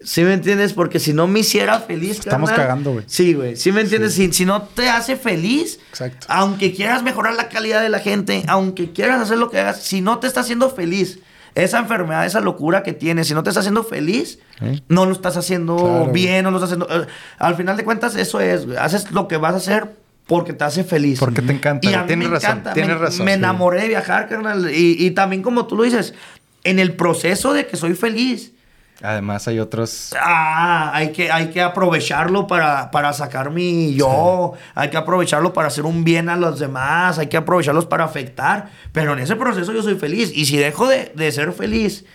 ¿Sí 0.07 0.23
me 0.23 0.31
entiendes? 0.33 0.71
Porque 0.71 0.99
si 0.99 1.11
no 1.11 1.27
me 1.27 1.39
hiciera 1.41 1.81
feliz, 1.81 2.19
Estamos 2.19 2.49
carnal- 2.49 2.65
cagando, 2.67 2.93
güey. 2.93 3.03
Sí, 3.07 3.33
güey. 3.33 3.57
¿Sí 3.57 3.73
me 3.73 3.81
entiendes? 3.81 4.13
Si, 4.13 4.31
si 4.31 4.45
no 4.45 4.61
te 4.61 4.87
hace 4.89 5.17
feliz, 5.17 5.79
Exacto. 5.89 6.27
aunque 6.29 6.73
quieras 6.73 7.03
mejorar 7.03 7.35
la 7.35 7.49
calidad 7.49 7.81
de 7.81 7.89
la 7.89 7.99
gente, 7.99 8.43
aunque 8.47 8.93
quieras 8.93 9.19
hacer 9.19 9.37
lo 9.37 9.49
que 9.51 9.59
hagas, 9.59 9.83
si 9.83 9.99
no 9.99 10.19
te 10.19 10.27
está 10.27 10.39
haciendo 10.39 10.69
feliz, 10.69 11.19
esa 11.55 11.79
enfermedad, 11.79 12.25
esa 12.25 12.39
locura 12.39 12.83
que 12.83 12.93
tienes, 12.93 13.27
si 13.27 13.33
no 13.33 13.43
te 13.43 13.49
está 13.49 13.59
haciendo 13.59 13.83
feliz, 13.83 14.39
¿Eh? 14.61 14.79
no 14.87 15.05
lo 15.05 15.11
estás 15.11 15.35
haciendo 15.35 15.75
Claro, 15.75 16.11
bien, 16.13 16.43
no 16.45 16.51
lo 16.51 16.57
estás 16.57 16.71
haciendo... 16.71 16.87
eh, 17.03 17.07
al 17.39 17.55
final 17.55 17.75
de 17.75 17.83
cuentas, 17.83 18.15
eso 18.15 18.39
es, 18.39 18.65
güey. 18.65 18.77
Haces 18.77 19.11
lo 19.11 19.27
que 19.27 19.35
vas 19.35 19.55
a 19.55 19.57
hacer 19.57 19.87
porque 20.25 20.53
te 20.53 20.63
hace 20.63 20.85
feliz. 20.85 21.19
Porque 21.19 21.41
te 21.41 21.51
encanta, 21.51 21.89
Y 21.89 21.93
a 21.93 22.03
mí 22.03 22.07
Tienes 22.07 22.29
me 22.29 22.33
razón, 22.35 22.49
encanta, 22.51 22.73
tienes 22.73 22.95
me, 22.95 23.01
razón, 23.01 23.25
Me 23.25 23.33
sí. 23.33 23.37
enamoré 23.39 23.81
de 23.81 23.87
viajar, 23.89 24.29
carnal. 24.29 24.71
Y, 24.73 24.95
y 25.05 25.11
también, 25.11 25.41
como 25.41 25.67
tú 25.67 25.75
lo 25.75 25.83
dices, 25.83 26.13
en 26.63 26.79
el 26.79 26.93
proceso 26.93 27.51
de 27.53 27.65
que 27.67 27.75
soy 27.75 27.93
feliz, 27.93 28.53
Además, 29.01 29.47
hay 29.47 29.59
otros. 29.59 30.15
ah, 30.19 30.91
hay, 30.93 31.11
que, 31.11 31.31
hay 31.31 31.49
que 31.51 31.61
aprovecharlo 31.61 32.47
para, 32.47 32.89
para 32.89 33.13
sacar 33.13 33.51
mi 33.51 33.93
yo. 33.93 34.53
Hay 34.73 34.89
que 34.89 34.97
aprovecharlo 34.97 35.53
para 35.53 35.67
hacer 35.67 35.85
un 35.85 36.03
bien 36.03 36.29
a 36.29 36.35
los 36.35 36.59
demás. 36.59 37.19
Hay 37.19 37.27
que 37.27 37.37
aprovecharlos 37.37 37.85
para 37.85 38.05
afectar. 38.05 38.69
Pero 38.93 39.13
en 39.13 39.19
ese 39.19 39.35
proceso 39.35 39.71
yo 39.71 39.83
soy 39.83 39.95
feliz. 39.95 40.31
Y 40.33 40.45
si 40.45 40.57
dejo 40.57 40.87
de, 40.87 41.11
de 41.15 41.31
ser 41.31 41.51
feliz, 41.53 42.05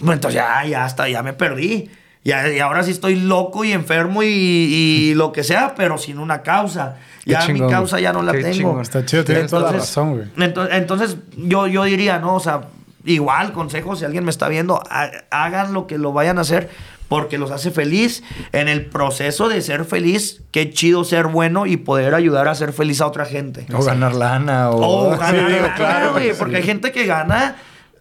pues 0.00 0.12
entonces 0.14 0.34
ya, 0.40 0.64
ya 0.64 0.84
hasta, 0.84 1.08
ya 1.08 1.22
me 1.22 1.34
perdí. 1.34 1.90
Ya, 2.24 2.48
y 2.50 2.58
ahora 2.58 2.82
sí 2.82 2.90
estoy 2.90 3.16
loco 3.16 3.64
y 3.64 3.72
enfermo 3.72 4.22
y, 4.22 4.26
y 4.28 5.14
lo 5.16 5.32
que 5.32 5.44
sea, 5.44 5.74
pero 5.76 5.98
sin 5.98 6.18
una 6.18 6.42
causa. 6.42 6.96
Ya 7.24 7.40
chingón, 7.46 7.66
mi 7.66 7.72
causa 7.72 8.00
ya 8.00 8.12
no 8.12 8.22
la 8.22 8.32
tengo. 8.32 8.80
Está 8.80 9.04
chido, 9.04 9.22
tienes 9.24 9.50
toda 9.50 9.62
la 9.62 9.68
Entonces- 9.68 9.90
razón, 9.90 10.14
güey. 10.16 10.28
Entonces, 10.38 10.76
entonces 10.76 11.16
yo, 11.36 11.66
yo 11.66 11.84
diría, 11.84 12.18
¿no? 12.18 12.36
O 12.36 12.40
sea, 12.40 12.62
igual, 13.06 13.52
consejo, 13.52 13.96
si 13.96 14.04
alguien 14.04 14.24
me 14.24 14.30
está 14.30 14.48
viendo, 14.48 14.82
ha- 14.90 15.10
hagan 15.30 15.72
lo 15.72 15.86
que 15.86 15.96
lo 15.98 16.12
vayan 16.12 16.36
a 16.38 16.42
hacer 16.42 16.68
porque 17.08 17.38
los 17.38 17.50
hace 17.52 17.70
feliz. 17.70 18.22
En 18.52 18.68
el 18.68 18.86
proceso 18.86 19.48
de 19.48 19.62
ser 19.62 19.84
feliz, 19.84 20.42
qué 20.50 20.70
chido 20.70 21.04
ser 21.04 21.26
bueno 21.28 21.66
y 21.66 21.76
poder 21.76 22.14
ayudar 22.14 22.48
a 22.48 22.54
ser 22.54 22.72
feliz 22.72 23.00
a 23.00 23.06
otra 23.06 23.24
gente. 23.24 23.66
O 23.72 23.82
ganar 23.82 24.14
lana, 24.14 24.70
o. 24.70 25.06
O 25.06 25.10
ganar 25.18 25.50
lana, 25.50 25.74
claro, 25.74 26.12
güey, 26.12 26.30
sí. 26.30 26.36
porque 26.38 26.56
hay 26.56 26.62
gente 26.64 26.92
que 26.92 27.06
gana 27.06 27.56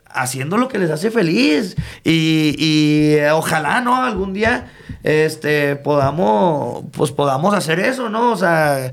haciendo 0.09 0.57
lo 0.57 0.67
que 0.69 0.79
les 0.79 0.89
hace 0.89 1.11
feliz. 1.11 1.75
Y, 2.03 2.55
y, 2.57 3.15
eh, 3.15 3.31
ojalá, 3.31 3.81
¿no? 3.81 4.03
Algún 4.03 4.33
día 4.33 4.71
este, 5.03 5.75
podamos, 5.75 6.85
pues 6.91 7.11
podamos 7.11 7.53
hacer 7.53 7.79
eso, 7.79 8.09
¿no? 8.09 8.31
O 8.31 8.37
sea, 8.37 8.91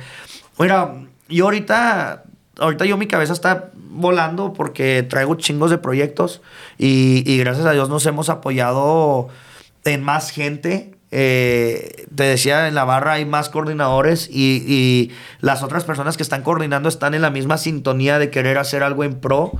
mira, 0.59 0.93
yo 1.29 1.45
ahorita, 1.47 2.25
ahorita 2.59 2.85
yo 2.85 2.97
mi 2.99 3.07
cabeza 3.07 3.33
está 3.33 3.71
volando 3.93 4.53
porque 4.53 5.03
traigo 5.03 5.35
chingos 5.37 5.71
de 5.71 5.79
proyectos 5.79 6.41
y, 6.79 7.23
y 7.31 7.39
gracias 7.39 7.67
a 7.67 7.73
Dios 7.73 7.89
nos 7.89 8.05
hemos 8.07 8.29
apoyado 8.29 9.29
en 9.85 10.03
más 10.03 10.31
gente. 10.31 10.95
Eh, 11.15 12.07
te 12.15 12.23
decía, 12.23 12.69
en 12.69 12.75
la 12.75 12.85
barra 12.85 13.13
hay 13.13 13.27
más 13.27 13.51
coordinadores 13.51 14.31
y, 14.33 14.65
y 14.67 15.11
las 15.41 15.63
otras 15.63 15.85
personas 15.85 16.17
que 16.17 16.23
están 16.23 16.43
coordinando 16.43 16.89
están 16.89 17.13
en 17.13 17.21
la 17.21 17.29
misma 17.29 17.59
sintonía 17.59 18.19
de 18.19 18.31
querer 18.31 18.57
hacer 18.57 18.83
algo 18.83 19.05
en 19.05 19.21
pro. 19.21 19.53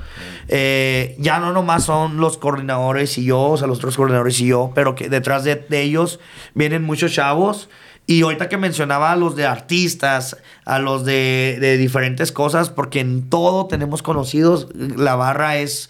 Eh, 0.49 1.15
ya 1.19 1.41
no 1.41 1.53
nomás 1.53 1.85
son 1.85 2.17
los 2.17 2.39
coordinadores 2.39 3.19
y 3.19 3.25
yo, 3.25 3.43
o 3.43 3.57
sea, 3.59 3.67
los 3.67 3.79
otros 3.79 3.99
coordinadores 3.99 4.41
y 4.41 4.47
yo, 4.47 4.73
pero 4.75 4.95
que 4.95 5.11
detrás 5.11 5.45
de, 5.45 5.57
de 5.57 5.83
ellos 5.83 6.21
vienen 6.55 6.85
muchos 6.85 7.13
chavos. 7.13 7.69
Y 8.19 8.23
ahorita 8.23 8.49
que 8.49 8.57
mencionaba 8.59 9.13
a 9.13 9.17
los 9.17 9.37
de 9.37 9.47
artistas, 9.47 10.37
a 10.65 10.79
los 10.79 11.05
de, 11.05 11.59
de 11.61 11.77
diferentes 11.79 12.33
cosas, 12.33 12.69
porque 12.71 13.01
en 13.01 13.29
todo 13.31 13.67
tenemos 13.67 14.03
conocidos, 14.03 14.69
la 14.75 15.15
barra 15.17 15.57
es 15.57 15.89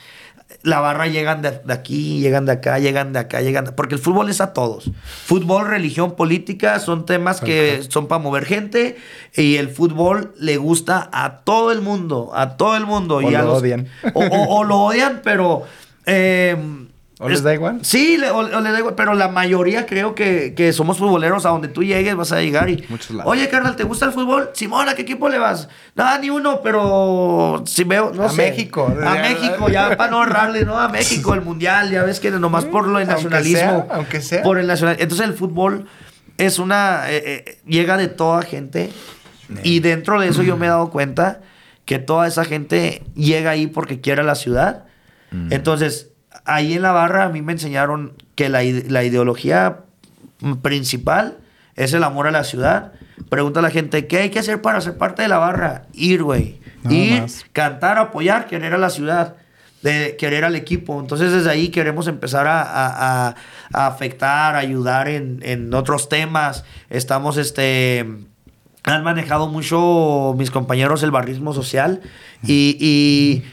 la 0.64 0.78
barra 0.78 1.08
llegan 1.08 1.42
de, 1.42 1.50
de 1.64 1.72
aquí, 1.72 2.20
llegan 2.20 2.44
de 2.46 2.52
acá, 2.52 2.78
llegan 2.78 3.12
de 3.12 3.18
acá, 3.18 3.40
llegan 3.40 3.64
de- 3.64 3.72
porque 3.72 3.94
el 3.96 4.00
fútbol 4.00 4.28
es 4.30 4.40
a 4.40 4.52
todos. 4.52 4.90
Fútbol, 5.24 5.66
religión, 5.66 6.14
política 6.14 6.78
son 6.78 7.04
temas 7.06 7.40
que 7.40 7.82
son 7.88 8.06
para 8.06 8.22
mover 8.22 8.44
gente 8.44 8.96
y 9.34 9.56
el 9.56 9.70
fútbol 9.70 10.32
le 10.38 10.58
gusta 10.58 11.08
a 11.12 11.38
todo 11.40 11.72
el 11.72 11.80
mundo, 11.80 12.30
a 12.34 12.56
todo 12.56 12.76
el 12.76 12.86
mundo. 12.86 13.16
O 13.16 13.22
y 13.22 13.34
a 13.34 13.40
lo 13.42 13.48
los- 13.48 13.58
odian. 13.62 13.88
O, 14.14 14.20
o- 14.24 14.58
o 14.58 14.64
lo 14.64 14.78
odian, 14.82 15.20
pero... 15.24 15.64
eh, 16.06 16.56
¿O 17.22 17.28
les 17.28 17.38
es- 17.38 17.44
da 17.44 17.54
igual? 17.54 17.78
Sí, 17.82 18.16
le- 18.18 18.30
o, 18.30 18.38
o 18.38 18.60
les 18.60 18.72
da 18.72 18.78
igual, 18.78 18.94
pero 18.94 19.14
la 19.14 19.28
mayoría 19.28 19.86
creo 19.86 20.14
que, 20.14 20.54
que 20.54 20.72
somos 20.72 20.98
futboleros. 20.98 21.46
A 21.46 21.50
donde 21.50 21.68
tú 21.68 21.82
llegues 21.82 22.14
vas 22.16 22.32
a 22.32 22.40
llegar 22.40 22.68
y... 22.68 22.84
Muchos 22.88 23.10
lados. 23.12 23.30
Oye, 23.30 23.48
carnal, 23.48 23.76
¿te 23.76 23.84
gusta 23.84 24.06
el 24.06 24.12
fútbol? 24.12 24.50
Simón, 24.54 24.88
¿a 24.88 24.94
qué 24.94 25.02
equipo 25.02 25.28
le 25.28 25.38
vas? 25.38 25.68
Nada, 25.94 26.18
ni 26.18 26.30
uno, 26.30 26.60
pero 26.62 27.62
si 27.66 27.84
veo... 27.84 28.12
No 28.14 28.24
A 28.24 28.28
sé. 28.28 28.36
México. 28.50 28.92
A 29.06 29.14
México, 29.14 29.68
ya 29.68 29.96
para 29.96 30.10
no 30.10 30.18
ahorrarle, 30.18 30.64
¿no? 30.64 30.78
A 30.78 30.88
México, 30.88 31.34
el 31.34 31.42
mundial, 31.42 31.90
ya 31.90 32.02
ves 32.02 32.20
que 32.20 32.30
nomás 32.30 32.64
por 32.64 32.86
lo 32.88 32.98
del 32.98 33.08
Aunque 33.08 33.24
nacionalismo. 33.24 33.86
sea, 33.86 33.96
aunque 33.96 34.20
sea. 34.20 34.42
Por 34.42 34.58
el 34.58 34.66
nacional. 34.66 34.96
Entonces 34.98 35.26
el 35.26 35.34
fútbol 35.34 35.86
es 36.38 36.58
una. 36.58 37.10
eh, 37.10 37.44
eh, 37.46 37.58
llega 37.66 37.96
de 37.96 38.08
toda 38.08 38.42
gente. 38.42 38.90
Y 39.62 39.80
dentro 39.80 40.18
de 40.20 40.28
eso 40.28 40.42
yo 40.42 40.56
me 40.56 40.66
he 40.66 40.68
dado 40.70 40.90
cuenta 40.90 41.40
que 41.84 41.98
toda 41.98 42.26
esa 42.26 42.44
gente 42.44 43.02
llega 43.14 43.50
ahí 43.50 43.66
porque 43.66 44.00
quiere 44.00 44.22
la 44.22 44.34
ciudad. 44.34 44.84
Entonces, 45.50 46.10
ahí 46.44 46.74
en 46.74 46.82
la 46.82 46.92
barra 46.92 47.24
a 47.24 47.28
mí 47.28 47.42
me 47.42 47.52
enseñaron 47.52 48.12
que 48.34 48.48
la, 48.48 48.62
la 48.62 49.04
ideología 49.04 49.78
principal 50.62 51.38
es 51.76 51.92
el 51.92 52.04
amor 52.04 52.26
a 52.26 52.30
la 52.30 52.44
ciudad. 52.44 52.92
Pregunta 53.28 53.60
a 53.60 53.62
la 53.62 53.70
gente, 53.70 54.06
¿qué 54.06 54.18
hay 54.18 54.30
que 54.30 54.38
hacer 54.40 54.60
para 54.60 54.80
ser 54.80 54.96
parte 54.98 55.22
de 55.22 55.28
la 55.28 55.38
barra? 55.38 55.82
Ir, 55.92 56.22
güey. 56.22 56.60
Ir, 56.88 57.22
más. 57.22 57.44
cantar, 57.52 57.98
apoyar, 57.98 58.46
querer 58.46 58.74
a 58.74 58.78
la 58.78 58.90
ciudad, 58.90 59.36
de 59.82 60.16
querer 60.18 60.44
al 60.44 60.56
equipo. 60.56 60.98
Entonces 61.00 61.32
desde 61.32 61.50
ahí 61.50 61.68
queremos 61.68 62.08
empezar 62.08 62.46
a, 62.46 62.62
a- 62.62 63.28
a- 63.28 63.34
a 63.72 63.86
afectar, 63.86 64.56
ayudar 64.56 65.08
en, 65.08 65.40
en 65.42 65.72
otros 65.74 66.08
temas. 66.08 66.64
Estamos, 66.90 67.36
este, 67.36 68.00
han 68.82 69.04
manejado 69.04 69.48
mucho 69.48 70.34
mis 70.36 70.50
compañeros 70.50 71.02
el 71.04 71.10
barrismo 71.12 71.54
social 71.54 72.00
y, 72.42 72.76
y 72.80 73.44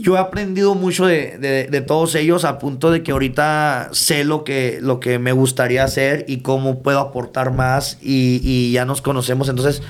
yo 0.00 0.16
he 0.16 0.18
aprendido 0.18 0.74
mucho 0.74 1.06
de, 1.06 1.38
de- 1.38 1.66
de 1.66 1.80
todos 1.80 2.14
ellos 2.14 2.44
al 2.44 2.58
punto 2.58 2.90
de 2.90 3.02
que 3.02 3.12
ahorita 3.12 3.88
sé 3.92 4.24
lo 4.24 4.44
que, 4.44 4.78
lo 4.80 5.00
que 5.00 5.18
me 5.18 5.32
gustaría 5.32 5.84
hacer 5.84 6.24
y 6.28 6.38
cómo 6.38 6.82
puedo 6.82 6.98
aportar 7.00 7.52
más 7.52 7.98
y, 8.02 8.40
y 8.42 8.72
ya 8.72 8.84
nos 8.84 9.02
conocemos. 9.02 9.48
Entonces, 9.48 9.82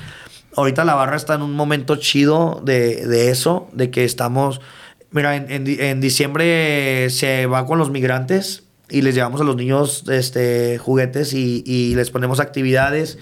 ahorita 0.55 0.83
la 0.85 0.95
barra 0.95 1.15
está 1.15 1.35
en 1.35 1.41
un 1.41 1.53
momento 1.53 1.95
chido 1.97 2.61
de, 2.63 3.05
de 3.07 3.29
eso, 3.31 3.67
de 3.73 3.91
que 3.91 4.03
estamos... 4.03 4.61
Mira, 5.11 5.35
en, 5.35 5.49
en 5.51 5.67
en 5.81 6.01
diciembre 6.01 7.09
se 7.09 7.47
va 7.47 7.65
con 7.65 7.79
los 7.79 7.89
migrantes 7.89 8.63
y 8.91 9.01
les 9.01 9.15
llevamos 9.15 9.41
a 9.41 9.43
los 9.43 9.55
niños 9.55 10.03
este, 10.09 10.77
juguetes 10.77 11.33
y, 11.33 11.63
y 11.65 11.95
les 11.95 12.11
ponemos 12.11 12.39
actividades. 12.39 13.17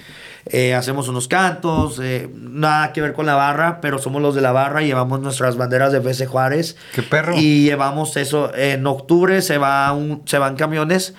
Eh, 0.49 0.73
hacemos 0.73 1.07
unos 1.07 1.27
cantos, 1.27 1.99
eh, 2.01 2.29
nada 2.33 2.93
que 2.93 3.01
ver 3.01 3.13
con 3.13 3.25
la 3.25 3.35
barra, 3.35 3.81
pero 3.81 3.97
somos 3.99 4.21
los 4.21 4.35
de 4.35 4.41
la 4.41 4.51
barra 4.51 4.81
y 4.83 4.87
llevamos 4.87 5.19
nuestras 5.19 5.57
banderas 5.57 5.91
de 5.91 5.99
FC 5.99 6.25
Juárez. 6.25 6.77
¡Qué 6.93 7.03
perro! 7.03 7.35
Y 7.37 7.63
llevamos 7.63 8.15
eso. 8.17 8.53
En 8.55 8.85
octubre 8.87 9.41
se, 9.41 9.57
va 9.57 9.91
un, 9.91 10.21
se 10.25 10.37
van 10.37 10.55
camiones. 10.55 11.13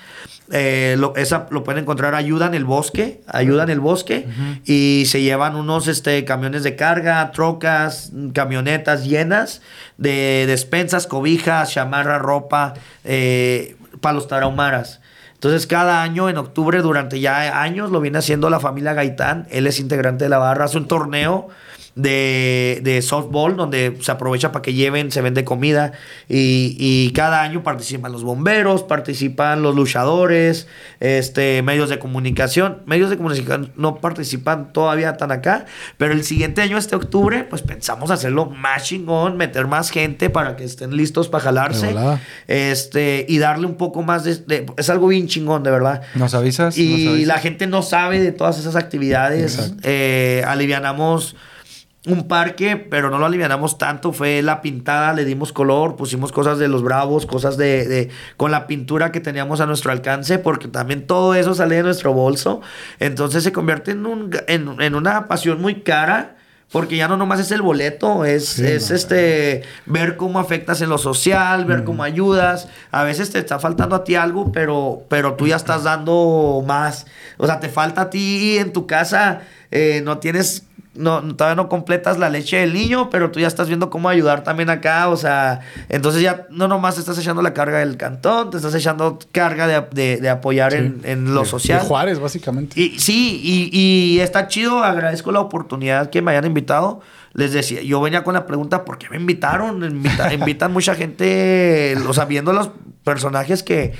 eh, 0.50 0.96
lo, 0.98 1.14
esa 1.16 1.46
lo 1.50 1.62
pueden 1.62 1.82
encontrar 1.82 2.14
ayuda 2.14 2.46
en 2.46 2.54
el 2.54 2.64
bosque, 2.64 3.20
ayuda 3.26 3.64
en 3.64 3.70
el 3.70 3.80
bosque 3.80 4.26
y 4.64 5.04
se 5.06 5.20
llevan 5.20 5.56
unos 5.56 5.88
este, 5.88 6.24
camiones 6.24 6.62
de 6.62 6.74
carga, 6.74 7.30
trocas, 7.32 8.12
camionetas 8.32 9.04
llenas 9.04 9.60
de 9.98 10.46
despensas, 10.46 11.06
cobijas, 11.06 11.72
chamarra, 11.72 12.18
ropa 12.18 12.74
eh, 13.04 13.76
para 14.00 14.14
los 14.14 14.26
tarahumaras. 14.26 15.00
Entonces, 15.38 15.68
cada 15.68 16.02
año, 16.02 16.28
en 16.28 16.36
octubre, 16.36 16.82
durante 16.82 17.20
ya 17.20 17.62
años, 17.62 17.92
lo 17.92 18.00
viene 18.00 18.18
haciendo 18.18 18.50
la 18.50 18.58
familia 18.58 18.92
Gaitán. 18.92 19.46
Él 19.50 19.68
es 19.68 19.78
integrante 19.78 20.24
de 20.24 20.30
la 20.30 20.38
barra. 20.38 20.64
Hace 20.64 20.78
un 20.78 20.88
torneo 20.88 21.46
de, 21.98 22.80
de 22.84 23.02
softball 23.02 23.56
donde 23.56 23.96
se 24.00 24.12
aprovecha 24.12 24.52
para 24.52 24.62
que 24.62 24.72
lleven, 24.72 25.10
se 25.10 25.20
vende 25.20 25.44
comida. 25.44 25.92
Y, 26.28 26.76
y 26.78 27.10
cada 27.12 27.42
año 27.42 27.62
participan 27.64 28.12
los 28.12 28.22
bomberos, 28.22 28.84
participan 28.84 29.62
los 29.62 29.74
luchadores, 29.74 30.68
este, 31.00 31.60
medios 31.62 31.88
de 31.90 31.98
comunicación. 31.98 32.78
Medios 32.86 33.10
de 33.10 33.16
comunicación 33.16 33.72
no 33.76 33.96
participan 33.96 34.72
todavía 34.72 35.16
tan 35.16 35.32
acá. 35.32 35.66
Pero 35.96 36.12
el 36.12 36.22
siguiente 36.22 36.62
año, 36.62 36.78
este 36.78 36.94
octubre, 36.94 37.42
pues 37.44 37.62
pensamos 37.62 38.10
hacerlo 38.12 38.46
más 38.46 38.84
chingón, 38.84 39.36
meter 39.36 39.66
más 39.66 39.90
gente 39.90 40.30
para 40.30 40.56
que 40.56 40.62
estén 40.64 40.96
listos 40.96 41.28
para 41.28 41.42
jalarse. 41.44 41.94
Este, 42.46 43.26
y 43.28 43.38
darle 43.38 43.66
un 43.66 43.74
poco 43.74 44.02
más 44.02 44.22
de, 44.24 44.36
de- 44.36 44.66
Es 44.76 44.88
algo 44.88 45.08
bien 45.08 45.26
chingón, 45.26 45.62
de 45.64 45.70
verdad. 45.72 46.02
¿Nos 46.14 46.34
avisas? 46.34 46.76
¿Nos 46.76 46.78
Y 46.78 47.06
avisas? 47.08 47.26
la 47.26 47.38
gente 47.38 47.66
no 47.66 47.82
sabe 47.82 48.20
de 48.20 48.30
todas 48.32 48.58
esas 48.58 48.76
actividades. 48.76 49.72
Eh, 49.82 50.44
alivianamos 50.46 51.34
un 52.08 52.26
parque, 52.28 52.76
pero 52.76 53.10
no 53.10 53.18
lo 53.18 53.26
alivianamos 53.26 53.78
tanto. 53.78 54.12
Fue 54.12 54.42
la 54.42 54.60
pintada, 54.62 55.12
le 55.12 55.24
dimos 55.24 55.52
color, 55.52 55.96
pusimos 55.96 56.32
cosas 56.32 56.58
de 56.58 56.68
los 56.68 56.82
bravos, 56.82 57.26
cosas 57.26 57.56
de, 57.56 57.86
de- 57.86 58.08
con 58.36 58.50
la 58.50 58.66
pintura 58.66 59.12
que 59.12 59.20
teníamos 59.20 59.60
a 59.60 59.66
nuestro 59.66 59.92
alcance, 59.92 60.38
porque 60.38 60.68
también 60.68 61.06
todo 61.06 61.34
eso 61.34 61.54
sale 61.54 61.76
de 61.76 61.82
nuestro 61.82 62.12
bolso. 62.12 62.60
Entonces 63.00 63.42
se 63.44 63.52
convierte 63.52 63.92
en, 63.92 64.06
un, 64.06 64.30
en, 64.48 64.80
en 64.80 64.94
una 64.94 65.26
pasión 65.28 65.60
muy 65.60 65.82
cara. 65.82 66.34
Porque 66.70 66.98
ya 66.98 67.08
no 67.08 67.16
nomás 67.16 67.40
es 67.40 67.50
el 67.50 67.62
boleto, 67.62 68.26
es, 68.26 68.46
Sí, 68.46 68.66
es 68.66 68.90
no, 68.90 68.96
este 68.96 69.62
ver 69.86 70.18
cómo 70.18 70.38
afectas 70.38 70.82
en 70.82 70.90
lo 70.90 70.98
social, 70.98 71.64
ver 71.64 71.82
cómo 71.82 72.02
ayudas. 72.02 72.68
A 72.90 73.04
veces 73.04 73.30
te 73.30 73.38
está 73.38 73.58
faltando 73.58 73.96
a 73.96 74.04
ti 74.04 74.16
algo, 74.16 74.52
pero, 74.52 75.02
pero 75.08 75.32
tú 75.32 75.46
ya 75.46 75.56
estás 75.56 75.84
dando 75.84 76.62
más. 76.66 77.06
O 77.38 77.46
sea, 77.46 77.58
te 77.58 77.70
falta 77.70 78.02
a 78.02 78.10
ti 78.10 78.58
en 78.58 78.74
tu 78.74 78.86
casa, 78.86 79.40
eh, 79.70 80.02
no 80.04 80.18
tienes, 80.18 80.64
no, 80.94 81.22
todavía 81.36 81.54
no 81.54 81.68
completas 81.68 82.18
la 82.18 82.28
leche 82.28 82.56
del 82.58 82.72
niño, 82.74 83.08
pero 83.10 83.30
tú 83.30 83.38
ya 83.40 83.46
estás 83.46 83.68
viendo 83.68 83.88
cómo 83.90 84.08
ayudar 84.08 84.42
también 84.42 84.68
acá. 84.70 85.08
O 85.08 85.16
sea, 85.16 85.60
entonces 85.88 86.22
ya 86.22 86.46
no 86.50 86.66
nomás 86.68 86.94
te 86.96 87.00
estás 87.00 87.18
echando 87.18 87.40
la 87.42 87.54
carga 87.54 87.78
del 87.78 87.96
cantón, 87.96 88.50
te 88.50 88.56
estás 88.56 88.74
echando 88.74 89.18
carga 89.32 89.66
de, 89.66 89.82
de- 89.92 90.16
de 90.18 90.28
apoyar 90.28 90.74
en, 90.74 91.00
en 91.04 91.34
lo 91.34 91.42
De- 91.42 91.46
social. 91.46 91.80
De 91.80 91.86
Juárez, 91.86 92.18
básicamente. 92.18 92.80
Y 92.80 92.98
sí, 92.98 93.40
y, 93.42 93.70
y 93.72 94.20
está 94.20 94.48
chido, 94.48 94.82
agradezco 94.82 95.30
la 95.32 95.40
oportunidad 95.40 96.10
que 96.10 96.20
me 96.22 96.32
hayan 96.32 96.46
invitado. 96.46 97.00
Les 97.34 97.52
decía, 97.52 97.82
yo 97.82 98.00
venía 98.00 98.24
con 98.24 98.34
la 98.34 98.46
pregunta, 98.46 98.84
¿por 98.84 98.98
qué 98.98 99.08
me 99.10 99.16
invitaron? 99.16 99.84
Invita- 99.84 100.32
invitan 100.34 100.72
mucha 100.72 100.94
gente, 100.96 101.96
o 102.08 102.12
sea, 102.12 102.24
viendo 102.24 102.52
los 102.52 102.70
personajes 103.04 103.62
que, 103.62 103.92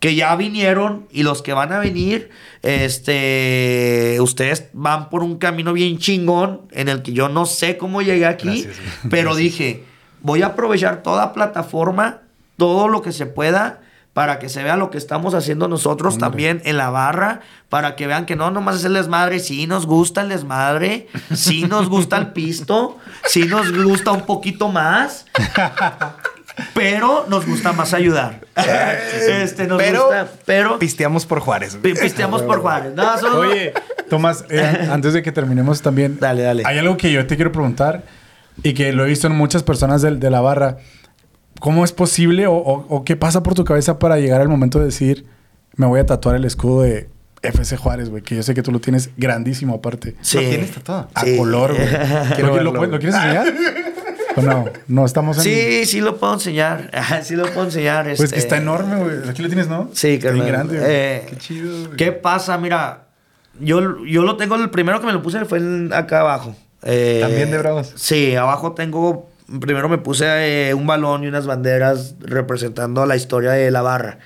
que 0.00 0.14
ya 0.14 0.34
vinieron 0.36 1.08
y 1.10 1.22
los 1.22 1.42
que 1.42 1.52
van 1.52 1.72
a 1.72 1.78
venir, 1.78 2.30
este, 2.62 4.18
ustedes 4.20 4.68
van 4.72 5.10
por 5.10 5.22
un 5.22 5.38
camino 5.38 5.72
bien 5.72 5.98
chingón 5.98 6.62
en 6.70 6.88
el 6.88 7.02
que 7.02 7.12
yo 7.12 7.28
no 7.28 7.46
sé 7.46 7.76
cómo 7.76 8.02
llegué 8.02 8.26
aquí, 8.26 8.62
Gracias, 8.62 8.76
pero 9.10 9.34
dije, 9.34 9.84
voy 10.20 10.42
a 10.42 10.48
aprovechar 10.48 11.02
toda 11.02 11.32
plataforma, 11.32 12.22
todo 12.56 12.88
lo 12.88 13.02
que 13.02 13.12
se 13.12 13.26
pueda 13.26 13.80
para 14.18 14.40
que 14.40 14.48
se 14.48 14.64
vea 14.64 14.76
lo 14.76 14.90
que 14.90 14.98
estamos 14.98 15.32
haciendo 15.34 15.68
nosotros 15.68 16.14
Hombre. 16.14 16.28
también 16.28 16.62
en 16.64 16.76
la 16.76 16.90
barra, 16.90 17.40
para 17.68 17.94
que 17.94 18.08
vean 18.08 18.26
que 18.26 18.34
no 18.34 18.50
nomás 18.50 18.74
es 18.74 18.84
el 18.84 18.94
desmadre, 18.94 19.38
sí 19.38 19.68
nos 19.68 19.86
gusta 19.86 20.22
el 20.22 20.28
desmadre, 20.28 21.06
sí 21.32 21.66
nos 21.68 21.88
gusta 21.88 22.16
el 22.16 22.32
pisto, 22.32 22.98
sí 23.26 23.44
nos 23.44 23.70
gusta 23.70 24.10
un 24.10 24.22
poquito 24.22 24.70
más, 24.70 25.26
pero 26.74 27.26
nos 27.28 27.46
gusta 27.46 27.72
más 27.72 27.94
ayudar. 27.94 28.40
este, 29.42 29.66
nos 29.66 29.78
Pero- 29.78 30.02
gusta, 30.06 30.28
pero 30.44 30.78
Pisteamos 30.78 31.26
por 31.26 31.40
Juárez. 31.40 31.76
pi- 31.76 31.94
pisteamos 31.94 32.42
por 32.42 32.60
Juárez. 32.60 32.94
No, 32.94 33.18
solo- 33.18 33.38
Oye, 33.40 33.72
Tomás, 34.08 34.44
eh, 34.50 34.88
antes 34.90 35.12
de 35.12 35.22
que 35.22 35.32
terminemos 35.32 35.82
también, 35.82 36.18
Dale, 36.20 36.42
dale. 36.42 36.62
hay 36.66 36.78
algo 36.78 36.96
que 36.96 37.12
yo 37.12 37.26
te 37.26 37.36
quiero 37.36 37.52
preguntar 37.52 38.04
y 38.62 38.74
que 38.74 38.92
lo 38.92 39.04
he 39.04 39.08
visto 39.08 39.26
en 39.26 39.34
muchas 39.34 39.62
personas 39.62 40.02
de, 40.02 40.30
la 40.30 40.40
barra. 40.40 40.78
¿Cómo 41.60 41.84
es 41.84 41.92
posible 41.92 42.46
o, 42.46 42.54
o- 42.54 42.86
o 42.88 43.04
qué 43.04 43.16
pasa 43.16 43.42
por 43.42 43.54
tu 43.54 43.64
cabeza 43.64 43.98
para 43.98 44.18
llegar 44.18 44.40
al 44.40 44.48
momento 44.48 44.78
de 44.78 44.86
decir, 44.86 45.26
me 45.76 45.86
voy 45.86 46.00
a 46.00 46.06
tatuar 46.06 46.36
el 46.36 46.44
escudo 46.44 46.82
de 46.82 47.08
FC 47.42 47.76
Juárez, 47.76 48.10
güey? 48.10 48.22
Que 48.22 48.36
yo 48.36 48.42
sé 48.42 48.54
que 48.54 48.62
tú 48.62 48.70
lo 48.72 48.80
tienes 48.80 49.10
grandísimo 49.16 49.74
aparte. 49.74 50.14
Sí. 50.20 50.36
¿Lo 50.40 50.48
tienes 50.48 50.70
tatuado? 50.72 51.08
A 51.14 51.24
color, 51.36 51.74
güey. 51.74 51.88
¿Lo, 52.62 52.72
lo 52.86 52.98
quieres 52.98 53.14
enseñar? 53.14 53.46
¿O 54.38 54.42
no? 54.42 54.64
No, 54.88 55.04
estamos 55.06 55.36
en... 55.38 55.42
Sí, 55.44 55.86
sí 55.86 56.00
lo 56.00 56.16
puedo 56.16 56.34
enseñar. 56.34 56.90
sí 57.22 57.36
lo 57.36 57.44
puedo 57.46 57.64
enseñar. 57.64 58.04
Pues 58.06 58.18
que 58.18 58.24
este. 58.24 58.38
está 58.38 58.56
enorme, 58.56 58.96
güey. 58.96 59.28
Aquí 59.28 59.42
lo 59.42 59.48
tienes, 59.48 59.68
¿no? 59.68 59.90
Sí, 59.92 60.18
carnal. 60.18 60.46
grande. 60.46 60.78
Eh, 60.82 61.26
Qué 61.28 61.36
chido, 61.36 61.84
güey. 61.86 61.96
¿Qué 61.96 62.12
pasa? 62.12 62.56
Mira, 62.58 63.04
yo, 63.60 64.04
yo 64.04 64.22
lo 64.22 64.36
tengo, 64.36 64.56
el 64.56 64.70
primero 64.70 65.00
que 65.00 65.06
me 65.06 65.12
lo 65.12 65.22
puse 65.22 65.44
fue 65.44 65.58
el- 65.58 65.92
acá 65.92 66.20
abajo. 66.20 66.54
Eh, 66.82 67.18
¿También 67.20 67.50
de 67.50 67.58
Bravos? 67.58 67.92
Sí, 67.96 68.36
abajo 68.36 68.72
tengo, 68.72 69.28
primero 69.60 69.88
me 69.88 69.98
puse 69.98 70.68
eh, 70.68 70.74
un 70.74 70.86
balón 70.86 71.24
y 71.24 71.26
unas 71.26 71.46
banderas 71.46 72.14
representando 72.20 73.04
la 73.06 73.16
historia 73.16 73.50
de 73.52 73.70
la 73.70 73.82
barra. 73.82 74.18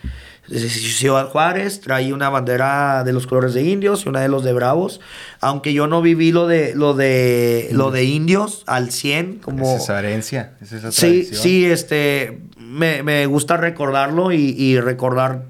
Ciudad 0.59 1.29
Juárez 1.31 1.81
traía 1.81 2.15
una 2.15 2.29
bandera 2.29 3.05
de 3.05 3.13
los 3.13 3.27
colores 3.27 3.55
de 3.55 3.63
indios 3.63 4.05
y 4.05 4.09
una 4.09 4.21
de 4.21 4.29
los 4.29 4.45
de 4.45 4.53
bravos. 4.53 5.01
Aunque 5.41 5.73
yo 5.73 5.87
no 5.87 6.03
viví 6.03 6.33
lo 6.33 6.47
de 6.47 6.75
lo 6.75 6.95
de 6.95 7.69
lo 7.73 7.91
de 7.91 8.05
indios 8.05 8.63
al 8.67 8.91
100 8.91 9.39
como 9.39 9.75
Es 9.77 9.83
esa 9.83 9.99
herencia. 9.99 10.53
Es 10.61 10.73
esa 10.73 10.93
Sí, 10.93 11.25
sí, 11.43 11.65
este, 11.65 12.41
me, 12.59 13.03
me 13.03 13.27
gusta 13.27 13.57
recordarlo 13.57 14.33
y, 14.33 14.55
y 14.59 14.79
recordar, 14.81 15.45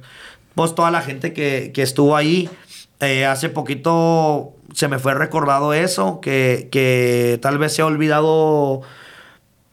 pues, 0.54 0.74
toda 0.74 0.90
la 0.90 1.00
gente 1.02 1.32
que, 1.32 1.72
que 1.74 1.82
estuvo 1.82 2.16
ahí. 2.16 2.48
Eh, 3.00 3.26
hace 3.26 3.48
poquito 3.48 4.54
se 4.74 4.86
me 4.88 4.98
fue 5.00 5.14
recordado 5.14 5.74
eso, 5.74 6.20
que, 6.20 6.68
que 6.70 7.38
tal 7.42 7.58
vez 7.58 7.74
se 7.74 7.82
ha 7.82 7.86
olvidado 7.86 8.82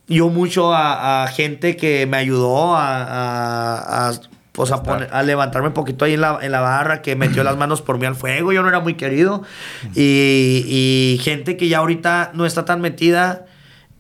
yo 0.08 0.30
mucho 0.30 0.74
a, 0.74 1.24
a 1.24 1.28
gente 1.28 1.78
que 1.78 2.08
me 2.08 2.18
ayudó 2.18 2.76
a, 2.76 3.04
a- 3.04 4.10
a, 4.10 4.14
pues, 4.68 4.72
a, 4.72 4.84
poner- 4.84 5.10
a 5.14 5.24
levantarme 5.24 5.70
un 5.70 5.74
poquito 5.74 6.04
ahí 6.04 6.16
en 6.16 6.22
la, 6.22 6.38
en 6.42 6.52
la 6.52 6.60
barra, 6.60 7.02
que 7.02 7.16
metió 7.16 7.44
las 7.46 7.56
manos 7.56 7.82
por 7.82 7.98
mí 7.98 8.06
al 8.06 8.16
fuego, 8.16 8.52
yo 8.52 8.62
no 8.62 8.68
era 8.68 8.82
muy 8.82 8.96
querido. 8.96 9.44
Y, 9.96 10.66
y 10.68 11.20
gente 11.24 11.56
que 11.56 11.70
ya 11.70 11.78
ahorita 11.78 12.32
no 12.34 12.46
está 12.46 12.66
tan 12.66 12.82
metida. 12.82 13.46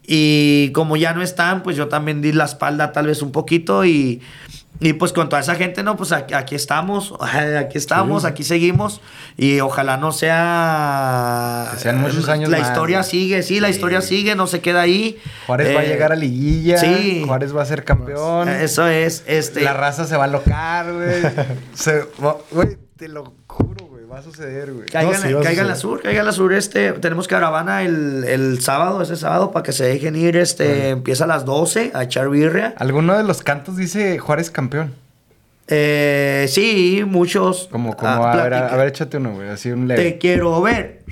Y 0.05 0.71
como 0.73 0.97
ya 0.97 1.13
no 1.13 1.21
están, 1.21 1.61
pues 1.63 1.77
yo 1.77 1.87
también 1.87 2.21
di 2.21 2.31
la 2.33 2.45
espalda 2.45 2.91
tal 2.91 3.05
vez 3.07 3.21
un 3.21 3.31
poquito 3.31 3.85
y, 3.85 4.21
y 4.81 4.93
pues 4.93 5.11
con 5.11 5.27
toda 5.27 5.41
esa 5.41 5.55
gente, 5.55 5.83
no, 5.83 5.97
pues 5.97 6.11
aquí, 6.13 6.33
aquí 6.33 6.55
estamos, 6.55 7.13
aquí 7.21 7.77
estamos, 7.77 8.23
aquí 8.23 8.43
seguimos 8.43 9.01
y 9.35 9.59
ojalá 9.59 9.97
no 9.97 10.11
sea... 10.11 11.69
Que 11.73 11.79
sean 11.79 11.99
muchos 11.99 12.29
años 12.29 12.49
La 12.49 12.59
más, 12.59 12.69
historia 12.69 13.03
sigue, 13.03 13.43
sí, 13.43 13.59
la 13.59 13.69
historia 13.69 14.01
sigue, 14.01 14.35
no 14.35 14.47
se 14.47 14.61
queda 14.61 14.81
ahí. 14.81 15.17
Juárez 15.47 15.75
va 15.75 15.81
a 15.81 15.83
Eh, 15.83 15.87
llegar 15.87 16.11
a 16.11 16.15
liguilla. 16.15 16.77
sí. 16.77 17.23
Juárez 17.25 17.55
va 17.55 17.61
a 17.63 17.65
ser 17.65 17.83
campeón. 17.83 18.47
Eso 18.47 18.87
es, 18.87 19.23
este... 19.27 19.61
La 19.61 19.73
raza 19.73 20.05
se 20.05 20.15
va 20.15 20.25
a 20.25 20.27
locar, 20.27 20.91
güey. 20.93 21.23
Güey, 22.51 22.77
te 22.97 23.07
lo 23.07 23.33
juro. 23.47 23.88
Va 24.11 24.19
a 24.19 24.21
suceder, 24.23 24.73
güey. 24.73 24.87
Caigan, 24.87 25.13
No, 25.13 25.19
sí, 25.27 25.33
va 25.33 25.41
a 25.41 25.43
caigan 25.43 25.65
a 25.65 25.69
la 25.69 25.75
sur, 25.75 26.01
caigan 26.01 26.25
la 26.25 26.31
sur, 26.31 26.51
este, 26.53 26.93
tenemos 26.93 27.27
caravana 27.27 27.83
el, 27.83 28.23
el 28.23 28.59
sábado, 28.61 29.01
ese 29.03 29.15
sábado, 29.15 29.51
para 29.51 29.61
que 29.63 29.71
se 29.71 29.83
dejen 29.85 30.15
ir, 30.15 30.35
este, 30.35 30.89
empieza 30.89 31.25
a 31.25 31.27
las 31.27 31.45
12 31.45 31.91
a 31.93 32.03
echar 32.03 32.27
birria. 32.29 32.73
Alguno 32.77 33.15
de 33.15 33.23
los 33.23 33.43
cantos 33.43 33.77
dice 33.77 34.17
Juárez 34.17 34.49
campeón. 34.49 34.95
Eh, 35.67 36.47
sí, 36.49 37.03
muchos. 37.05 37.67
Como, 37.71 37.95
como, 37.95 38.11
Ah, 38.11 38.31
a, 38.31 38.43
ver, 38.43 38.53
a, 38.55 38.75
ver, 38.75 38.87
échate 38.87 39.17
uno, 39.17 39.35
güey. 39.35 39.49
Así 39.49 39.69
un 39.69 39.87
Te 39.87 39.95
leve. 39.97 40.17
quiero 40.17 40.59
ver 40.61 41.03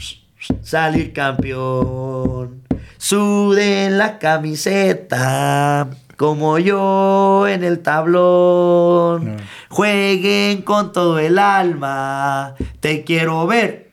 salir 0.64 1.14
campeón. 1.14 2.64
Suden 2.98 4.00
la 4.00 4.18
camiseta 4.18 5.88
como 6.16 6.58
yo 6.58 7.48
en 7.48 7.64
el 7.64 7.80
tablón. 7.80 9.36
No. 9.36 9.38
Jueguen 9.70 10.62
con 10.62 10.92
todo 10.92 11.20
el 11.20 11.38
alma. 11.40 12.56
Te 12.80 13.04
quiero 13.04 13.46
ver 13.48 13.92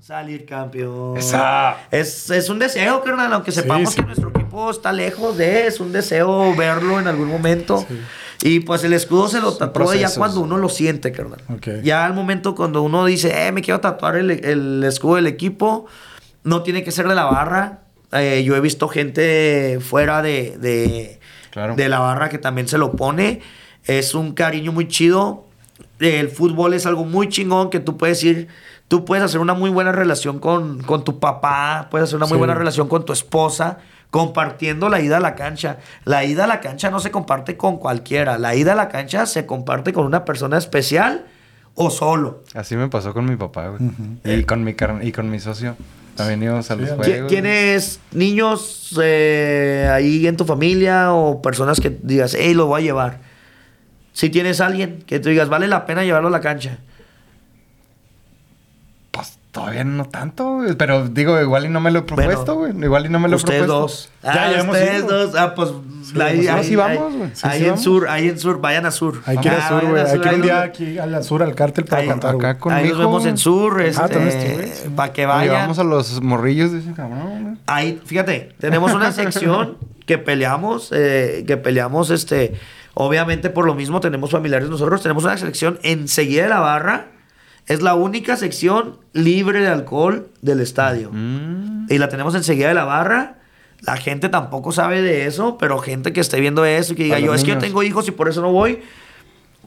salir 0.00 0.44
campeón. 0.44 1.16
Esa. 1.16 1.76
Es, 1.90 2.30
es 2.30 2.48
un 2.50 2.58
deseo, 2.58 3.02
carnal, 3.02 3.32
aunque 3.32 3.52
Sí, 3.52 3.60
sepamos 3.60 3.90
sí. 3.90 3.96
que 3.96 4.02
nuestro 4.06 4.28
equipo 4.30 4.70
está 4.70 4.92
lejos 4.92 5.36
de, 5.38 5.66
es 5.66 5.80
un 5.80 5.92
deseo 5.92 6.54
verlo 6.56 7.00
en 7.00 7.06
algún 7.08 7.28
momento. 7.28 7.86
Y 8.42 8.60
pues 8.60 8.84
el 8.84 8.92
escudo 8.92 9.28
se 9.28 9.40
lo 9.40 9.54
tatúa 9.56 9.96
ya 9.96 10.10
cuando 10.14 10.40
uno 10.40 10.58
lo 10.58 10.68
siente, 10.68 11.12
carnal. 11.12 11.40
Ok. 11.54 11.82
Ya 11.82 12.04
al 12.04 12.12
momento 12.12 12.54
cuando 12.54 12.82
uno 12.82 13.06
dice, 13.06 13.46
eh, 13.46 13.52
me 13.52 13.62
quiero 13.62 13.80
tatuar 13.80 14.16
el, 14.16 14.30
el 14.30 14.84
escudo 14.84 15.14
del 15.16 15.26
equipo, 15.26 15.86
no 16.42 16.62
tiene 16.62 16.84
que 16.84 16.90
ser 16.90 17.08
de 17.08 17.14
la 17.14 17.24
barra. 17.24 17.80
Eh, 18.12 18.44
yo 18.44 18.54
he 18.56 18.60
visto 18.60 18.88
gente 18.88 19.78
fuera 19.80 20.20
de, 20.20 20.56
de, 20.58 21.20
Claro. 21.50 21.74
de 21.76 21.88
la 21.88 22.00
barra 22.00 22.28
que 22.28 22.38
también 22.38 22.68
se 22.68 22.76
lo 22.76 22.92
pone. 22.92 23.40
Es 23.86 24.14
un 24.14 24.32
cariño 24.32 24.72
muy 24.72 24.88
chido. 24.88 25.44
El 26.00 26.28
fútbol 26.28 26.74
es 26.74 26.86
algo 26.86 27.04
muy 27.04 27.28
chingón 27.28 27.70
que 27.70 27.80
tú 27.80 27.96
puedes 27.96 28.22
ir, 28.24 28.48
tú 28.88 29.04
puedes 29.04 29.24
hacer 29.24 29.40
una 29.40 29.54
muy 29.54 29.70
buena 29.70 29.92
relación 29.92 30.38
con, 30.38 30.82
con 30.82 31.04
tu 31.04 31.18
papá, 31.18 31.88
puedes 31.90 32.04
hacer 32.08 32.16
una 32.16 32.26
muy 32.26 32.34
Sí. 32.36 32.38
buena 32.38 32.54
relación 32.54 32.88
con 32.88 33.04
tu 33.04 33.12
esposa, 33.12 33.78
compartiendo 34.10 34.88
la 34.88 35.00
ida 35.00 35.16
a 35.16 35.20
la 35.20 35.34
cancha. 35.34 35.78
La 36.04 36.24
ida 36.24 36.44
a 36.44 36.46
la 36.46 36.60
cancha 36.60 36.90
no 36.90 37.00
se 37.00 37.10
comparte 37.10 37.56
con 37.56 37.78
cualquiera, 37.78 38.38
la 38.38 38.54
ida 38.54 38.72
a 38.72 38.76
la 38.76 38.88
cancha 38.88 39.26
se 39.26 39.46
comparte 39.46 39.92
con 39.92 40.04
una 40.06 40.24
persona 40.24 40.58
especial 40.58 41.26
o 41.74 41.90
solo. 41.90 42.42
Así 42.54 42.76
me 42.76 42.88
pasó 42.88 43.12
con 43.12 43.24
mi 43.24 43.36
papá, 43.36 43.68
güey. 43.68 43.80
Y 44.24 44.44
con 44.44 44.62
mi 44.64 44.74
car- 44.74 45.00
y 45.02 45.10
con 45.12 45.30
mi 45.30 45.40
socio. 45.40 45.76
También 46.16 46.42
íbamos 46.42 46.70
a 46.70 46.76
los 46.76 46.88
Sí, 46.90 46.94
juegos. 46.96 47.16
¿Qui- 47.24 47.26
¿Tienes 47.28 48.00
niños 48.12 48.96
eh, 49.02 49.88
ahí 49.92 50.26
en 50.28 50.36
tu 50.36 50.44
familia 50.44 51.12
o 51.12 51.42
personas 51.42 51.80
que 51.80 51.90
digas, 52.02 52.36
hey, 52.38 52.54
lo 52.54 52.66
voy 52.66 52.82
a 52.82 52.84
llevar? 52.84 53.33
Si 54.14 54.30
tienes 54.30 54.60
alguien 54.62 55.02
que 55.06 55.20
tú 55.20 55.28
digas, 55.28 55.48
vale 55.50 55.68
la 55.68 55.84
pena 55.84 56.02
llevarlo 56.04 56.28
a 56.28 56.30
la 56.30 56.40
cancha. 56.40 56.78
Pues 59.10 59.38
todavía 59.52 59.84
no 59.84 60.04
tanto. 60.06 60.60
Pero 60.78 61.08
digo, 61.08 61.40
igual 61.40 61.66
y 61.66 61.68
no 61.68 61.80
me 61.80 61.90
lo 61.90 62.00
he 62.00 62.02
propuesto, 62.02 62.54
güey. 62.54 62.72
igual 62.82 63.06
y 63.06 63.08
no 63.08 63.18
me 63.20 63.28
lo 63.28 63.34
he 63.34 63.36
Ustedes 63.36 63.64
propuesto. 63.64 63.80
dos. 63.80 64.10
Ya, 64.22 64.30
Ah, 64.32 64.50
ya 64.52 64.60
hemos 64.60 64.74
ustedes 64.76 64.98
ido. 65.04 65.26
dos. 65.26 65.34
Ah, 65.36 65.54
pues 65.54 65.70
la- 66.14 66.30
hemos 66.32 66.44
ido. 66.44 66.54
Ah, 66.54 66.62
sí 66.62 66.76
vamos, 66.76 67.14
güey. 67.14 67.30
Sí, 67.34 67.40
ahí 67.46 67.58
sí 67.58 67.64
en 67.64 67.70
vamos. 67.70 67.84
sur, 67.84 68.08
ahí 68.08 68.28
en 68.28 68.38
sur, 68.38 68.60
vayan 68.60 68.86
a 68.86 68.90
sur. 68.90 69.20
Hay 69.26 69.36
que 69.38 69.48
ir 69.48 69.54
Ah, 69.54 69.68
sur, 69.68 69.86
güey. 69.88 70.00
a 70.02 70.04
Hay 70.06 70.10
sur, 70.12 70.20
que 70.20 70.28
ir 70.28 70.28
ahí 70.28 70.36
un 70.36 70.42
día 70.42 70.62
aquí 70.62 70.98
al 70.98 71.24
sur, 71.24 71.42
al 71.42 71.54
cártel, 71.54 71.84
para 71.84 72.02
Ahí- 72.02 72.08
cantar. 72.08 72.34
acá 72.36 72.48
güey. 72.52 72.58
con- 72.60 72.72
Ahí 72.72 72.82
nos 72.84 72.92
Conmigo, 72.92 73.08
vemos 73.10 73.26
en 73.26 73.36
sur, 73.38 73.80
Ah, 73.96 74.08
también 74.08 74.28
este, 74.28 74.64
estuve, 74.64 74.90
para 74.96 75.12
que 75.12 75.26
vayan. 75.26 75.54
vamos 75.54 75.78
a 75.78 75.84
los 75.84 76.20
morrillos 76.22 76.72
de 76.72 76.78
ese 76.80 76.92
cabrón, 76.92 77.42
güey. 77.44 77.56
Ahí, 77.66 78.00
fíjate, 78.04 78.54
tenemos 78.58 78.92
una 78.92 79.12
sección 79.12 79.76
que 80.06 80.18
peleamos, 80.18 80.90
eh, 80.92 81.44
que 81.46 81.56
peleamos, 81.56 82.10
este, 82.10 82.54
obviamente 82.94 83.50
por 83.50 83.66
lo 83.66 83.74
mismo 83.74 84.00
tenemos 84.00 84.30
familiares 84.30 84.68
nosotros, 84.68 85.02
tenemos 85.02 85.24
una 85.24 85.36
sección 85.36 85.78
enseguida 85.82 86.44
de 86.44 86.48
la 86.48 86.60
barra, 86.60 87.08
es 87.66 87.82
la 87.82 87.94
única 87.94 88.36
sección 88.36 88.98
libre 89.12 89.60
de 89.60 89.68
alcohol 89.68 90.28
del 90.42 90.60
estadio. 90.60 91.10
Mm. 91.12 91.86
Y 91.88 91.98
la 91.98 92.08
tenemos 92.08 92.34
enseguida 92.34 92.68
de 92.68 92.74
la 92.74 92.84
barra. 92.84 93.38
La 93.80 93.96
gente 93.96 94.28
tampoco 94.28 94.72
sabe 94.72 95.02
de 95.02 95.26
eso, 95.26 95.58
pero 95.58 95.78
gente 95.78 96.12
que 96.12 96.20
esté 96.20 96.40
viendo 96.40 96.64
eso 96.64 96.92
y 96.92 96.96
que 96.96 97.04
diga, 97.04 97.18
yo 97.18 97.34
es 97.34 97.42
que 97.44 97.50
yo 97.50 97.58
tengo 97.58 97.82
hijos 97.82 98.08
y 98.08 98.10
por 98.10 98.28
eso 98.28 98.40
no 98.40 98.52
voy. 98.52 98.80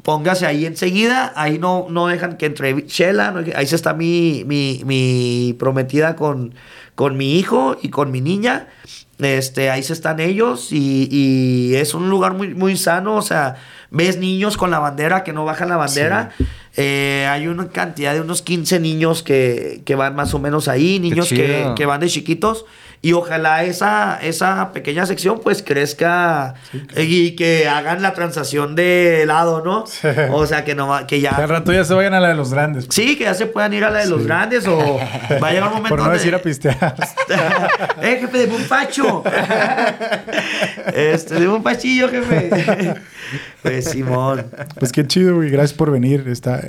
Póngase 0.04 0.46
ahí 0.46 0.66
enseguida, 0.66 1.34
ahí 1.36 1.58
no, 1.58 1.88
no 1.90 2.08
dejan 2.08 2.38
que 2.38 2.46
entre 2.46 2.86
Chela, 2.86 3.32
no 3.32 3.44
ahí 3.56 3.66
se 3.66 3.76
está 3.76 3.94
mi, 3.94 4.44
mi, 4.46 4.82
mi 4.86 5.56
prometida 5.58 6.16
con, 6.16 6.54
con 6.94 7.18
mi 7.18 7.38
hijo 7.38 7.78
y 7.82 7.90
con 7.90 8.12
mi 8.12 8.22
niña. 8.22 8.68
Este, 9.20 9.72
ahí 9.72 9.82
se 9.82 9.94
están 9.94 10.20
ellos 10.20 10.72
y, 10.72 11.08
y 11.12 11.76
es 11.76 11.94
un 11.96 12.10
lugar 12.10 12.34
muy, 12.34 12.54
muy 12.54 12.78
sano, 12.78 13.16
o 13.16 13.22
sea, 13.24 13.56
ves 13.90 14.18
niños 14.18 14.58
con 14.58 14.70
la 14.70 14.80
bandera 14.80 15.24
que 15.24 15.34
no 15.34 15.44
bajan 15.44 15.70
la 15.70 15.78
bandera. 15.78 16.32
Eh, 16.76 17.26
hay 17.28 17.48
una 17.48 17.70
cantidad 17.70 18.14
de 18.14 18.22
unos 18.22 18.44
15 18.44 18.80
niños 18.80 19.24
que, 19.24 19.82
que 19.86 19.96
van 19.96 20.16
más 20.16 20.36
o 20.36 20.40
menos 20.40 20.68
ahí, 20.68 21.00
niños 21.00 21.30
que, 21.30 21.72
que 21.76 21.86
van 21.88 22.00
de 22.00 22.08
chiquitos. 22.08 22.66
Y 23.02 23.14
ojalá 23.14 23.64
esa, 23.64 24.20
esa 24.22 24.72
pequeña 24.74 25.06
sección 25.06 25.40
pues 25.44 25.62
crezca 25.62 26.56
y 26.96 27.36
que 27.36 27.68
hagan 27.68 28.02
la 28.02 28.14
transacción 28.14 28.76
de 28.76 29.24
lado, 29.28 29.64
¿no? 29.64 29.86
Sí. 29.86 30.08
O 30.32 30.46
sea, 30.48 30.66
que, 30.66 30.74
no, 30.74 30.98
que 31.06 31.20
Que 31.22 31.28
al 31.28 31.38
ya... 31.38 31.48
rato 31.48 31.72
ya 31.72 31.86
se 31.86 31.94
vayan 31.94 32.16
a 32.16 32.20
la 32.20 32.30
de 32.30 32.36
los 32.36 32.52
grandes. 32.52 32.88
Sí, 32.90 33.16
que 33.16 33.26
ya 33.26 33.34
se 33.34 33.46
puedan 33.46 33.74
ir 33.74 33.84
a 33.84 33.92
la 33.92 34.00
de 34.00 34.08
los 34.08 34.26
grandes 34.26 34.68
o 34.68 35.00
va 35.42 35.48
a 35.48 35.52
llegar 35.52 35.68
un 35.70 35.76
momento 35.76 35.96
Por 35.96 36.06
no 36.06 36.12
decir 36.12 36.34
a 36.34 36.40
pistear. 36.40 36.96
¡Eh, 38.02 38.18
jefe, 38.22 38.48
de 38.48 38.56
un 38.56 38.64
pacho! 38.64 39.24
este, 40.94 41.36
de 41.36 41.48
un 41.48 41.62
pachillo, 41.62 42.10
jefe. 42.10 42.96
pues 43.62 43.86
Simón. 43.92 44.48
Pues 44.80 44.92
qué 44.92 45.06
chido, 45.06 45.36
güey. 45.36 45.50
Gracias 45.50 45.78
por 45.78 45.92
venir. 45.92 46.26
Está... 46.28 46.62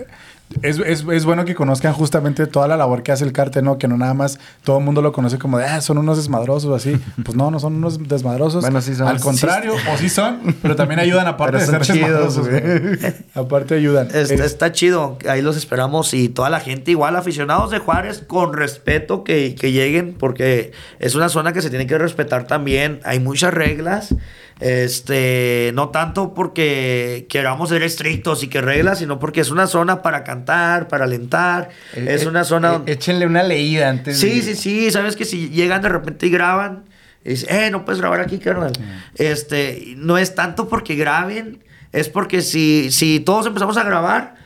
Es, 0.63 0.79
es, 0.79 1.05
es 1.13 1.25
bueno 1.27 1.45
que 1.45 1.55
conozcan 1.55 1.93
justamente 1.93 2.47
toda 2.47 2.67
la 2.69 2.77
labor 2.79 3.03
que 3.03 3.13
hace 3.13 3.23
el 3.25 3.33
cártel, 3.33 3.65
¿no? 3.65 3.77
Que 3.77 3.87
no 3.87 3.97
nada 3.99 4.15
más 4.15 4.39
todo 4.65 4.79
el 4.79 4.85
mundo 4.85 5.03
lo 5.03 5.13
conoce 5.13 5.39
como 5.39 5.59
de, 5.59 5.67
ah, 5.67 5.81
son 5.83 5.99
unos 5.99 6.17
desmadrosos 6.17 6.71
o 6.71 6.75
así. 6.75 6.99
Pues 7.25 7.37
no, 7.37 7.51
no 7.51 7.61
son 7.61 7.75
unos 7.77 8.09
desmadrosos. 8.09 8.63
Bueno, 8.63 8.81
sí 8.81 8.95
son. 8.95 9.09
Al 9.09 9.21
contrario, 9.21 9.75
o 9.75 9.97
sí 9.99 10.09
son, 10.09 10.57
pero 10.63 10.75
también 10.75 11.01
ayudan 11.01 11.27
aparte 11.29 11.59
Pero 11.59 11.79
de 11.79 11.85
ser 11.85 11.95
chidos, 11.97 12.37
desmadrosos, 12.37 12.49
güey. 12.49 13.15
aparte 13.35 13.75
ayudan. 13.75 14.07
Está, 14.07 14.21
Es- 14.21 14.31
está 14.41 14.73
chido, 14.73 15.19
ahí 15.29 15.43
los 15.43 15.57
esperamos 15.57 16.15
y 16.15 16.29
toda 16.31 16.49
la 16.49 16.61
gente 16.61 16.91
igual, 16.93 17.17
aficionados 17.17 17.71
de 17.71 17.79
Juárez, 17.79 18.25
con 18.27 18.55
respeto 18.55 19.25
que, 19.25 19.55
que 19.55 19.73
lleguen, 19.73 20.15
porque 20.19 20.73
es 20.99 21.15
una 21.15 21.29
zona 21.29 21.53
que 21.53 21.61
se 21.61 21.69
tiene 21.71 21.87
que 21.87 21.99
respetar 21.99 22.47
también, 22.47 23.01
hay 23.05 23.21
muchas 23.21 23.53
reglas, 23.53 24.15
este, 24.61 25.71
no 25.75 25.91
tanto 25.91 26.35
porque 26.35 27.27
queramos 27.29 27.69
ser 27.69 27.83
estrictos 27.83 28.43
y 28.43 28.49
que 28.49 28.61
reglas, 28.61 28.99
sino 28.99 29.19
porque 29.19 29.41
es 29.41 29.51
una 29.51 29.67
zona 29.67 30.03
para 30.03 30.25
cantar, 30.25 30.89
para 30.89 31.05
alentar, 31.05 31.71
es 31.95 32.23
Eh, 32.25 32.29
una 32.29 32.43
eh, 32.43 32.45
zona... 32.45 32.69
eh, 32.69 32.73
donde- 32.73 32.93
échenle 32.93 33.27
una 33.27 33.43
leída 33.43 33.89
antes 33.89 34.19
Sí, 34.19 34.41
de- 34.41 34.43
sí, 34.43 34.57
sí, 34.57 34.91
sabes 34.91 35.17
que 35.17 35.25
si 35.25 35.49
llegan 35.51 35.83
de 35.83 35.89
repente 35.89 36.27
y 36.27 36.31
graban, 36.31 36.85
y 37.25 37.31
dicen, 37.31 37.49
eh, 37.55 37.71
no 37.71 37.85
puedes 37.85 38.01
grabar 38.01 38.21
aquí, 38.21 38.39
carnal. 38.39 38.73
Este, 39.17 39.95
no 39.97 40.19
es 40.19 40.35
tanto 40.35 40.69
porque 40.69 40.95
graben, 40.95 41.63
es 41.93 42.09
porque 42.09 42.43
si, 42.43 42.91
si 42.91 43.21
todos 43.21 43.47
empezamos 43.47 43.77
a 43.77 43.83
grabar, 43.85 44.37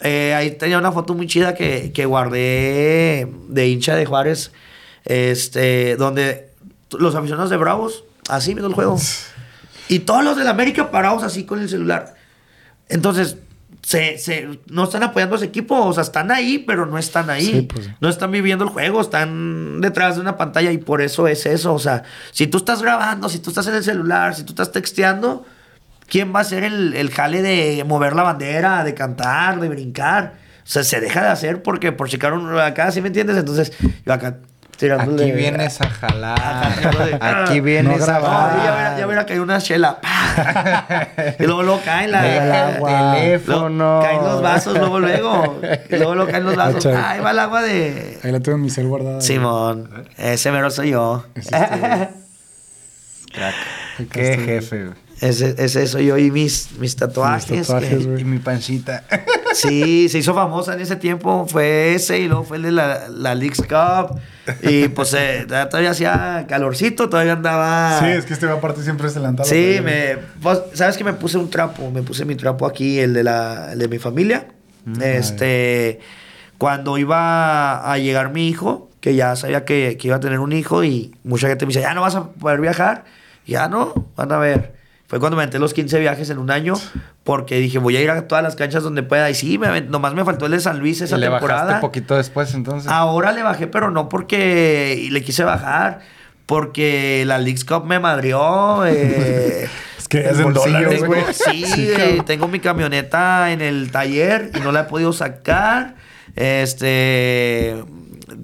eh, 0.00 0.32
ahí 0.34 0.52
tenía 0.52 0.78
una 0.78 0.92
foto 0.92 1.14
muy 1.14 1.26
chida 1.26 1.54
que, 1.54 1.92
que 1.92 2.06
guardé 2.06 3.28
de 3.48 3.68
hincha 3.68 3.94
de 3.96 4.06
Juárez, 4.06 4.52
este, 5.04 5.96
donde 5.96 6.48
los 6.98 7.14
aficionados 7.14 7.50
de 7.50 7.56
Bravos, 7.56 8.04
así 8.28 8.52
viendo 8.54 8.68
el 8.68 8.74
juego, 8.74 8.98
y 9.90 10.00
todos 10.00 10.24
los 10.24 10.36
del 10.36 10.48
América 10.48 10.90
parados 10.90 11.22
así 11.22 11.44
con 11.44 11.60
el 11.60 11.68
celular. 11.68 12.14
Entonces, 12.88 13.36
se, 13.82 14.18
se- 14.18 14.60
no 14.68 14.84
están 14.84 15.02
apoyando 15.02 15.34
a 15.34 15.38
ese 15.38 15.46
equipo, 15.46 15.76
o 15.80 15.92
sea, 15.92 16.02
están 16.02 16.30
ahí, 16.30 16.58
pero 16.66 16.86
no 16.86 16.98
están 16.98 17.30
ahí. 17.30 17.44
Sí, 17.46 17.62
pues. 17.62 17.88
No 18.00 18.08
están 18.08 18.30
viviendo 18.30 18.64
el 18.64 18.70
juego, 18.70 19.00
están 19.00 19.80
detrás 19.80 20.16
de 20.16 20.20
una 20.22 20.36
pantalla 20.36 20.70
y 20.72 20.78
por 20.78 21.00
eso 21.00 21.26
es 21.28 21.46
eso. 21.46 21.72
O 21.74 21.78
sea, 21.78 22.02
si 22.32 22.46
tú 22.46 22.58
estás 22.58 22.82
grabando, 22.82 23.28
si 23.28 23.38
tú 23.38 23.50
estás 23.50 23.66
en 23.68 23.74
el 23.74 23.84
celular, 23.84 24.34
si 24.34 24.42
tú 24.44 24.52
estás 24.52 24.70
texteando, 24.72 25.44
¿quién 26.08 26.34
va 26.34 26.40
a 26.40 26.42
hacer 26.42 26.64
el, 26.64 26.94
el 26.94 27.10
jale 27.10 27.42
de 27.42 27.84
mover 27.84 28.14
la 28.14 28.22
bandera, 28.22 28.84
de 28.84 28.94
cantar, 28.94 29.60
de 29.60 29.68
brincar? 29.68 30.34
O 30.62 30.66
sea, 30.72 30.84
se 30.84 31.00
deja 31.00 31.22
de 31.22 31.28
hacer 31.28 31.62
porque 31.62 31.90
por 31.90 32.08
checar 32.08 32.32
un, 32.34 32.56
acá, 32.58 32.92
¿sí 32.92 33.00
me 33.00 33.08
entiendes? 33.08 33.36
Entonces, 33.38 33.72
yo 34.04 34.12
acá 34.12 34.38
tirándole... 34.80 35.22
Aquí 35.22 35.32
vienes 35.32 35.80
a 35.80 35.88
jalar. 35.90 36.72
Aquí 37.20 37.60
vienes 37.60 37.98
No 37.98 38.02
a 38.02 38.06
grabar. 38.06 38.50
Jalar. 38.50 38.56
ya 38.64 38.72
hubiera, 38.74 38.98
ya 38.98 39.06
hubiera 39.06 39.26
caído 39.26 39.42
una 39.42 39.60
chela. 39.60 39.98
y 41.38 41.42
luego, 41.44 41.62
luego 41.62 41.80
caen 41.84 42.10
la, 42.10 42.26
el 42.26 42.50
agua. 42.52 43.14
Teléfono. 43.14 44.00
Caen 44.02 44.22
los 44.24 44.42
vasos, 44.42 44.76
luego, 44.78 44.98
luego. 44.98 45.60
Y 45.88 45.96
luego, 45.96 46.14
luego 46.14 46.30
caen 46.30 46.44
los 46.44 46.56
vasos. 46.56 46.86
Ahí 46.86 47.20
va 47.20 47.30
el 47.30 47.38
agua 47.38 47.62
de. 47.62 48.18
Ahí 48.24 48.32
la 48.32 48.40
tengo 48.40 48.56
en 48.56 48.62
mi 48.62 48.70
cel 48.70 48.86
guardada. 48.88 49.20
Simón. 49.20 50.06
Ese 50.16 50.50
mero 50.50 50.70
soy 50.70 50.90
yo. 50.90 51.24
Crack. 53.32 53.54
Qué 54.10 54.38
jefe. 54.44 54.90
Ese, 55.20 55.54
ese 55.58 55.86
soy 55.86 56.06
yo 56.06 56.16
y 56.16 56.30
mis, 56.30 56.72
mis 56.78 56.96
tatuajes. 56.96 57.50
Mis 57.50 57.60
tatuajes, 57.66 57.90
que- 57.90 58.04
güey. 58.04 58.20
Y 58.22 58.24
mi 58.24 58.38
pancita. 58.38 59.04
Sí, 59.54 60.08
se 60.08 60.18
hizo 60.18 60.34
famosa 60.34 60.74
en 60.74 60.80
ese 60.80 60.96
tiempo. 60.96 61.46
Fue 61.48 61.94
ese 61.94 62.18
y 62.18 62.28
luego 62.28 62.44
fue 62.44 62.58
el 62.58 62.64
de 62.64 62.72
la, 62.72 63.08
la 63.08 63.34
Leagues 63.34 63.62
Cup. 63.62 64.18
Y 64.62 64.88
pues 64.88 65.14
eh, 65.14 65.46
todavía 65.46 65.90
hacía 65.90 66.46
calorcito, 66.48 67.08
todavía 67.08 67.34
andaba. 67.34 67.98
Sí, 68.00 68.06
es 68.06 68.24
que 68.24 68.32
este 68.32 68.48
aparte 68.48 68.82
siempre 68.82 69.08
se 69.08 69.20
levanta. 69.20 69.42
la 69.42 69.48
Sí, 69.48 69.78
me, 69.82 70.18
pues, 70.42 70.60
¿sabes 70.74 70.96
que 70.96 71.04
me 71.04 71.12
puse 71.12 71.38
un 71.38 71.50
trapo? 71.50 71.90
Me 71.90 72.02
puse 72.02 72.24
mi 72.24 72.34
trapo 72.36 72.66
aquí, 72.66 72.98
el 72.98 73.14
de, 73.14 73.24
la, 73.24 73.72
el 73.72 73.78
de 73.78 73.88
mi 73.88 73.98
familia. 73.98 74.46
este, 75.00 76.00
cuando 76.58 76.98
iba 76.98 77.90
a 77.92 77.98
llegar 77.98 78.32
mi 78.32 78.48
hijo, 78.48 78.90
que 79.00 79.14
ya 79.14 79.36
sabía 79.36 79.64
que, 79.64 79.96
que 79.98 80.08
iba 80.08 80.16
a 80.16 80.20
tener 80.20 80.40
un 80.40 80.52
hijo 80.52 80.84
y 80.84 81.14
mucha 81.24 81.48
gente 81.48 81.64
me 81.66 81.70
dice, 81.70 81.80
ya 81.80 81.94
no 81.94 82.02
vas 82.02 82.14
a 82.16 82.30
poder 82.30 82.60
viajar. 82.60 83.04
Ya 83.46 83.68
no, 83.68 84.08
van 84.16 84.32
a 84.32 84.38
ver. 84.38 84.79
Fue 85.10 85.18
cuando 85.18 85.36
me 85.36 85.42
aventé 85.42 85.58
los 85.58 85.74
15 85.74 85.98
viajes 85.98 86.30
en 86.30 86.38
un 86.38 86.52
año 86.52 86.74
porque 87.24 87.56
dije, 87.58 87.78
voy 87.80 87.96
a 87.96 88.00
ir 88.00 88.08
a 88.10 88.28
todas 88.28 88.44
las 88.44 88.54
canchas 88.54 88.84
donde 88.84 89.02
pueda. 89.02 89.28
Y 89.28 89.34
sí, 89.34 89.58
me 89.58 89.80
nomás 89.80 90.14
me 90.14 90.24
faltó 90.24 90.46
el 90.46 90.52
de 90.52 90.60
San 90.60 90.78
Luis 90.78 91.00
esa 91.00 91.16
y 91.16 91.20
le 91.20 91.28
temporada. 91.28 91.64
bajaste 91.64 91.80
poquito 91.80 92.16
después, 92.16 92.54
entonces. 92.54 92.88
Ahora 92.92 93.32
le 93.32 93.42
bajé, 93.42 93.66
pero 93.66 93.90
no 93.90 94.08
porque 94.08 95.08
le 95.10 95.20
quise 95.22 95.42
bajar, 95.42 95.98
porque 96.46 97.24
la 97.26 97.38
Leagues 97.38 97.64
Cup 97.64 97.86
me 97.86 97.98
madrió. 97.98 98.86
eh, 98.86 99.68
Es 99.98 100.06
que 100.06 100.20
es 100.20 100.38
en 100.38 100.52
dólares, 100.52 101.04
güey. 101.04 101.22
Sí, 101.32 101.64
Sí, 101.74 101.88
eh, 101.90 102.22
tengo 102.24 102.46
mi 102.46 102.60
camioneta 102.60 103.50
en 103.50 103.62
el 103.62 103.90
taller 103.90 104.52
y 104.54 104.60
no 104.60 104.70
la 104.70 104.82
he 104.82 104.84
podido 104.84 105.12
sacar. 105.12 105.96
Este. 106.36 107.82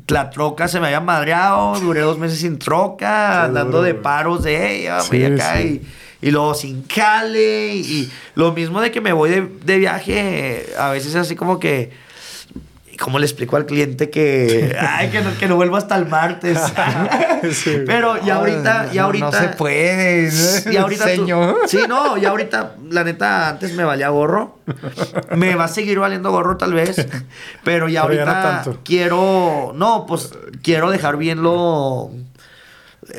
La 0.08 0.30
troca 0.30 0.66
se 0.66 0.80
me 0.80 0.86
había 0.86 1.00
madreado, 1.00 1.78
duré 1.78 2.00
dos 2.00 2.18
meses 2.18 2.40
sin 2.40 2.58
troca, 2.58 3.44
andando 3.44 3.82
de 3.82 3.94
paros 3.94 4.42
de 4.42 4.80
ella, 4.80 5.00
Sí, 5.00 5.24
acá 5.24 5.58
sí. 5.58 5.82
y 5.84 5.86
luego 6.22 6.54
sin 6.54 6.82
cale 6.82 7.74
y 7.76 8.10
lo 8.34 8.52
mismo 8.52 8.80
de 8.80 8.90
que 8.90 9.00
me 9.00 9.12
voy 9.12 9.30
de, 9.30 9.48
de 9.64 9.78
viaje, 9.78 10.66
a 10.78 10.90
veces 10.90 11.14
así 11.14 11.36
como 11.36 11.58
que 11.58 12.06
¿Cómo 12.98 13.18
le 13.18 13.26
explico 13.26 13.56
al 13.58 13.66
cliente 13.66 14.08
que, 14.08 14.74
ay, 14.80 15.10
que, 15.10 15.20
no, 15.20 15.36
que 15.36 15.46
no 15.48 15.56
vuelva 15.56 15.76
hasta 15.76 15.96
el 15.96 16.06
martes? 16.06 16.58
Pero 17.86 18.22
ya 18.24 18.36
ahorita, 18.36 18.90
ya 18.92 19.04
ahorita. 19.04 19.30
No 19.30 19.32
se 19.38 19.48
puede. 19.48 20.30
Y 20.72 20.76
ahorita. 20.76 21.04
tú- 21.14 21.56
sí, 21.66 21.80
no, 21.88 22.16
ya 22.16 22.30
ahorita, 22.30 22.76
la 22.90 23.04
neta, 23.04 23.50
antes 23.50 23.74
me 23.74 23.84
valía 23.84 24.08
gorro. 24.08 24.58
Me 25.36 25.54
va 25.56 25.64
a 25.64 25.68
seguir 25.68 25.98
valiendo 25.98 26.30
gorro 26.30 26.56
tal 26.56 26.72
vez. 26.72 27.06
Pero 27.64 27.88
ya 27.90 28.02
Pero 28.06 28.14
ya 28.14 28.24
no 28.24 28.30
ahorita 28.32 28.62
tanto. 28.64 28.80
quiero. 28.82 29.72
No, 29.74 30.06
pues 30.06 30.30
quiero 30.62 30.90
dejar 30.90 31.18
bien 31.18 31.42
lo. 31.42 32.10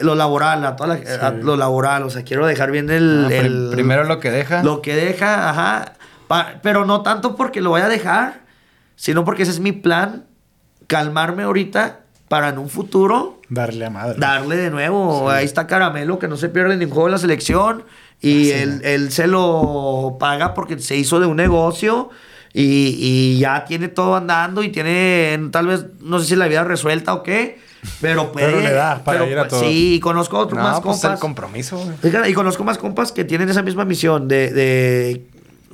Lo 0.02 0.16
laboral, 0.16 0.66
a 0.66 0.76
toda 0.76 0.96
la- 0.98 1.28
a 1.28 1.32
lo 1.32 1.56
laboral, 1.58 2.04
o 2.04 2.10
sea, 2.10 2.24
quiero 2.24 2.46
dejar 2.46 2.72
bien 2.72 2.90
el, 2.90 3.28
Ah, 3.30 3.34
el- 3.36 3.70
primero 3.72 4.04
lo 4.04 4.20
que 4.20 4.32
deja. 4.32 4.64
lo 4.64 4.82
que 4.82 4.96
deja, 4.96 5.50
ajá. 5.50 5.94
Pa- 6.28 6.56
pero 6.62 6.86
no 6.86 7.02
tanto 7.04 7.36
porque 7.36 7.62
lo 7.62 7.70
voy 7.72 7.82
a 7.82 7.88
dejar, 7.88 8.42
sino 8.96 9.24
porque 9.26 9.44
ese 9.44 9.52
es 9.52 9.60
mi 9.60 9.72
plan, 9.72 10.26
calmarme 10.88 11.44
ahorita 11.44 12.00
para 12.28 12.50
en 12.50 12.58
un 12.58 12.70
futuro 12.70 13.40
Darle 13.50 13.86
a 13.86 13.90
madre. 13.90 14.16
darle 14.20 14.58
de 14.58 14.70
nuevo. 14.70 15.30
Ahí 15.30 15.46
está 15.46 15.68
Caramelo, 15.68 16.20
que 16.20 16.28
no 16.28 16.36
se 16.36 16.50
pierde 16.50 16.76
ningún 16.76 16.94
juego 16.94 17.08
en 17.08 17.14
la 17.14 17.18
selección. 17.18 17.84
Y 18.20 18.50
él, 18.50 18.82
él 18.84 19.12
se 19.12 19.28
lo 19.28 20.18
paga 20.20 20.54
porque 20.54 20.80
se 20.80 20.96
hizo 20.98 21.20
de 21.20 21.28
un 21.28 21.38
negocio. 21.38 22.10
Y, 22.54 22.96
y 23.00 23.40
ya 23.40 23.64
tiene 23.66 23.88
todo 23.88 24.16
andando 24.16 24.64
y 24.64 24.70
tiene, 24.70 25.40
tal 25.52 25.68
vez, 25.68 25.86
no 26.02 26.20
sé 26.20 26.26
si 26.26 26.36
la 26.36 26.48
vida 26.48 26.64
resuelta 26.64 27.14
o 27.14 27.22
qué. 27.24 27.60
Pero. 28.02 28.32
Pero 28.34 28.60
le 28.60 28.72
da 28.72 29.04
para 29.04 29.20
pero, 29.20 29.32
ir 29.32 29.38
a 29.38 29.42
pues, 29.44 29.52
todo. 29.52 29.62
Sí, 29.70 30.00
conozco 30.02 30.38
otros 30.38 30.58
No, 30.58 30.64
más 30.64 30.80
pues 30.82 30.98
el 30.98 31.02
compas. 31.02 31.20
compromiso, 31.20 31.78
güey. 31.78 31.98
Fíjate, 32.02 32.30
Y 32.30 32.34
conozco 32.34 32.64
más 32.64 32.78
compas 32.78 33.12
que 33.12 33.26
tienen 33.26 33.50
esa 33.50 33.62
misma 33.64 33.86
misión 33.86 34.28
de, 34.28 34.52
de- 34.52 35.26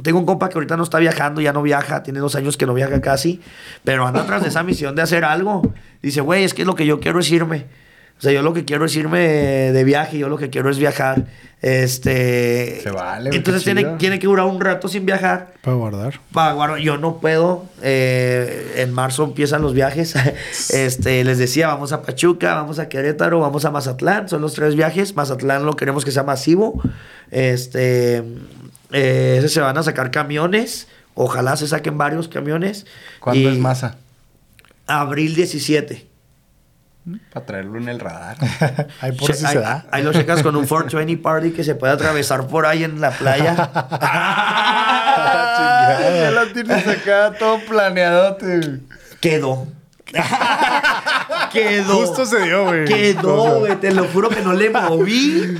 Tengo 0.01 0.19
un 0.19 0.25
compa 0.25 0.49
que 0.49 0.55
ahorita 0.55 0.75
no 0.77 0.83
está 0.83 0.97
viajando, 0.99 1.39
ya 1.41 1.53
no 1.53 1.61
viaja, 1.61 2.01
tiene 2.03 2.19
dos 2.19 2.35
años 2.35 2.57
que 2.57 2.65
no 2.65 2.73
viaja 2.73 2.99
casi, 3.01 3.41
pero 3.83 4.07
anda 4.07 4.25
tras 4.25 4.41
de 4.41 4.49
esa 4.49 4.63
misión 4.63 4.95
de 4.95 5.01
hacer 5.03 5.23
algo. 5.23 5.61
Dice, 6.01 6.21
güey, 6.21 6.43
es 6.43 6.53
que 6.53 6.65
lo 6.65 6.73
que 6.75 6.85
yo 6.85 6.99
quiero 6.99 7.19
es 7.19 7.29
irme. 7.31 7.65
O 8.23 8.25
sea, 8.25 8.31
yo 8.31 8.41
lo 8.41 8.53
que 8.53 8.63
quiero 8.63 8.85
es 8.85 8.95
irme 8.95 9.19
de 9.19 9.83
viaje, 9.83 10.17
yo 10.17 10.29
lo 10.29 10.37
que 10.37 10.49
quiero 10.49 10.69
es 10.69 10.77
viajar. 10.77 11.25
Este... 11.61 12.79
Se 12.81 12.89
vale, 12.89 13.31
güey, 13.31 13.37
Entonces 13.37 13.65
tiene, 13.65 13.83
tiene 13.97 14.17
que 14.17 14.27
durar 14.27 14.45
un 14.45 14.61
rato 14.61 14.87
sin 14.87 15.05
viajar. 15.05 15.55
Para 15.59 15.75
guardar. 15.75 16.21
Pa- 16.31 16.53
guardo- 16.53 16.77
yo 16.77 16.95
no 16.97 17.17
puedo. 17.17 17.65
eh, 17.81 18.75
en 18.77 18.93
marzo 18.93 19.25
empiezan 19.25 19.61
los 19.61 19.73
viajes. 19.73 20.15
este, 20.69 21.21
les 21.25 21.37
decía, 21.37 21.67
vamos 21.67 21.91
a 21.91 22.01
Pachuca, 22.01 22.53
vamos 22.55 22.79
a 22.79 22.87
Querétaro, 22.87 23.41
vamos 23.41 23.65
a 23.65 23.71
Mazatlán. 23.71 24.29
Son 24.29 24.41
los 24.41 24.53
tres 24.53 24.77
viajes. 24.77 25.17
Mazatlán 25.17 25.65
lo 25.65 25.75
queremos 25.75 26.05
que 26.05 26.11
sea 26.11 26.23
masivo. 26.23 26.81
Este, 27.29 28.19
eh, 28.93 29.35
ese 29.39 29.49
se 29.49 29.59
van 29.59 29.77
a 29.77 29.83
sacar 29.83 30.11
camiones. 30.11 30.87
Ojalá 31.13 31.57
se 31.57 31.67
saquen 31.67 31.97
varios 31.97 32.29
camiones. 32.29 32.85
¿Cuándo 33.19 33.49
Y 33.49 33.53
es 33.53 33.59
masa? 33.59 33.97
Abril 34.87 35.35
17. 35.35 36.12
Para 37.33 37.45
traerlo 37.45 37.77
en 37.77 37.89
el 37.89 37.99
radar. 37.99 38.37
Ahí 39.01 39.11
por 39.11 39.27
Che- 39.29 39.33
si 39.33 39.45
ahí, 39.45 39.53
se 39.53 39.59
da. 39.59 39.85
ahí 39.91 40.03
lo 40.03 40.13
checas 40.13 40.41
con 40.41 40.55
un 40.55 40.65
420 40.65 41.17
party 41.21 41.51
que 41.51 41.63
se 41.63 41.75
puede 41.75 41.91
atravesar 41.93 42.47
por 42.47 42.65
ahí 42.65 42.83
en 42.85 43.01
la 43.01 43.11
playa. 43.11 43.55
ya 45.17 46.31
lo 46.31 46.47
tienes 46.53 46.87
acá 46.87 47.33
todo 47.37 47.59
planeadote. 47.67 48.79
Quedó. 49.19 49.67
Quedó. 51.51 51.93
Justo 52.05 52.25
se 52.25 52.39
dio, 52.41 52.65
güey. 52.65 52.85
Quedó, 52.85 53.59
güey. 53.59 53.75
Te 53.77 53.91
lo 53.93 54.05
juro 54.05 54.29
que 54.29 54.41
no 54.41 54.53
le 54.53 54.69
moví. 54.69 55.59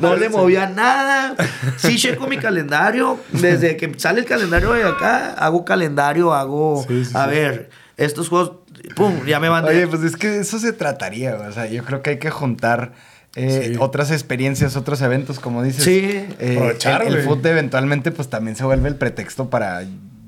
No 0.00 0.14
le 0.16 0.28
movía 0.28 0.68
nada. 0.68 1.34
Sí, 1.76 1.96
checo 1.98 2.26
mi 2.26 2.36
calendario. 2.38 3.18
Desde 3.32 3.76
que 3.76 3.92
sale 3.98 4.20
el 4.20 4.26
calendario 4.26 4.72
de 4.72 4.84
acá, 4.84 5.32
hago 5.34 5.64
calendario, 5.64 6.32
hago. 6.34 6.84
Sí, 6.86 7.04
sí, 7.04 7.12
a 7.14 7.24
sí. 7.24 7.30
ver, 7.30 7.70
estos 7.96 8.28
juegos. 8.28 8.52
Pum, 8.96 9.24
ya 9.26 9.40
me 9.40 9.48
van 9.48 9.64
Oye, 9.64 9.86
pues 9.86 10.02
es 10.02 10.16
que 10.16 10.28
de 10.28 10.40
eso 10.40 10.58
se 10.58 10.72
trataría, 10.72 11.36
güey. 11.36 11.48
O 11.48 11.52
sea, 11.52 11.66
yo 11.66 11.84
creo 11.84 12.02
que 12.02 12.10
hay 12.10 12.18
que 12.18 12.30
juntar 12.30 12.92
eh, 13.36 13.70
Sí. 13.72 13.76
otras 13.80 14.10
experiencias, 14.10 14.76
otros 14.76 15.00
eventos, 15.00 15.40
como 15.40 15.62
dices. 15.62 15.84
Sí. 15.84 16.24
Eh, 16.38 16.54
Aprovechar, 16.56 17.02
el, 17.06 17.22
fútbol 17.22 17.46
eventualmente, 17.46 18.10
pues 18.12 18.28
también 18.28 18.56
se 18.56 18.64
vuelve 18.64 18.88
el 18.88 18.96
pretexto 18.96 19.50
para 19.50 19.84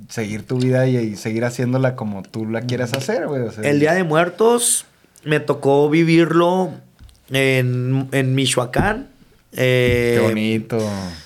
seguir 0.09 0.45
tu 0.47 0.59
vida 0.59 0.87
y, 0.87 0.97
y 0.97 1.17
seguir 1.17 1.45
haciéndola 1.45 1.95
como 1.97 2.23
tú 2.23 2.47
la 2.47 2.63
quieras 2.63 2.93
hacer, 2.95 3.27
güey. 3.29 3.43
O 3.43 3.53
sea, 3.53 3.63
El 3.69 3.79
Día 3.81 3.93
de 3.95 4.05
Muertos 4.05 4.87
me 5.25 5.41
tocó 5.41 5.89
vivirlo 5.91 6.73
en, 7.31 8.09
en 8.13 8.35
Michoacán. 8.35 9.09
Eh, 9.59 10.17
Qué 10.19 10.23
bonito. 10.23 10.79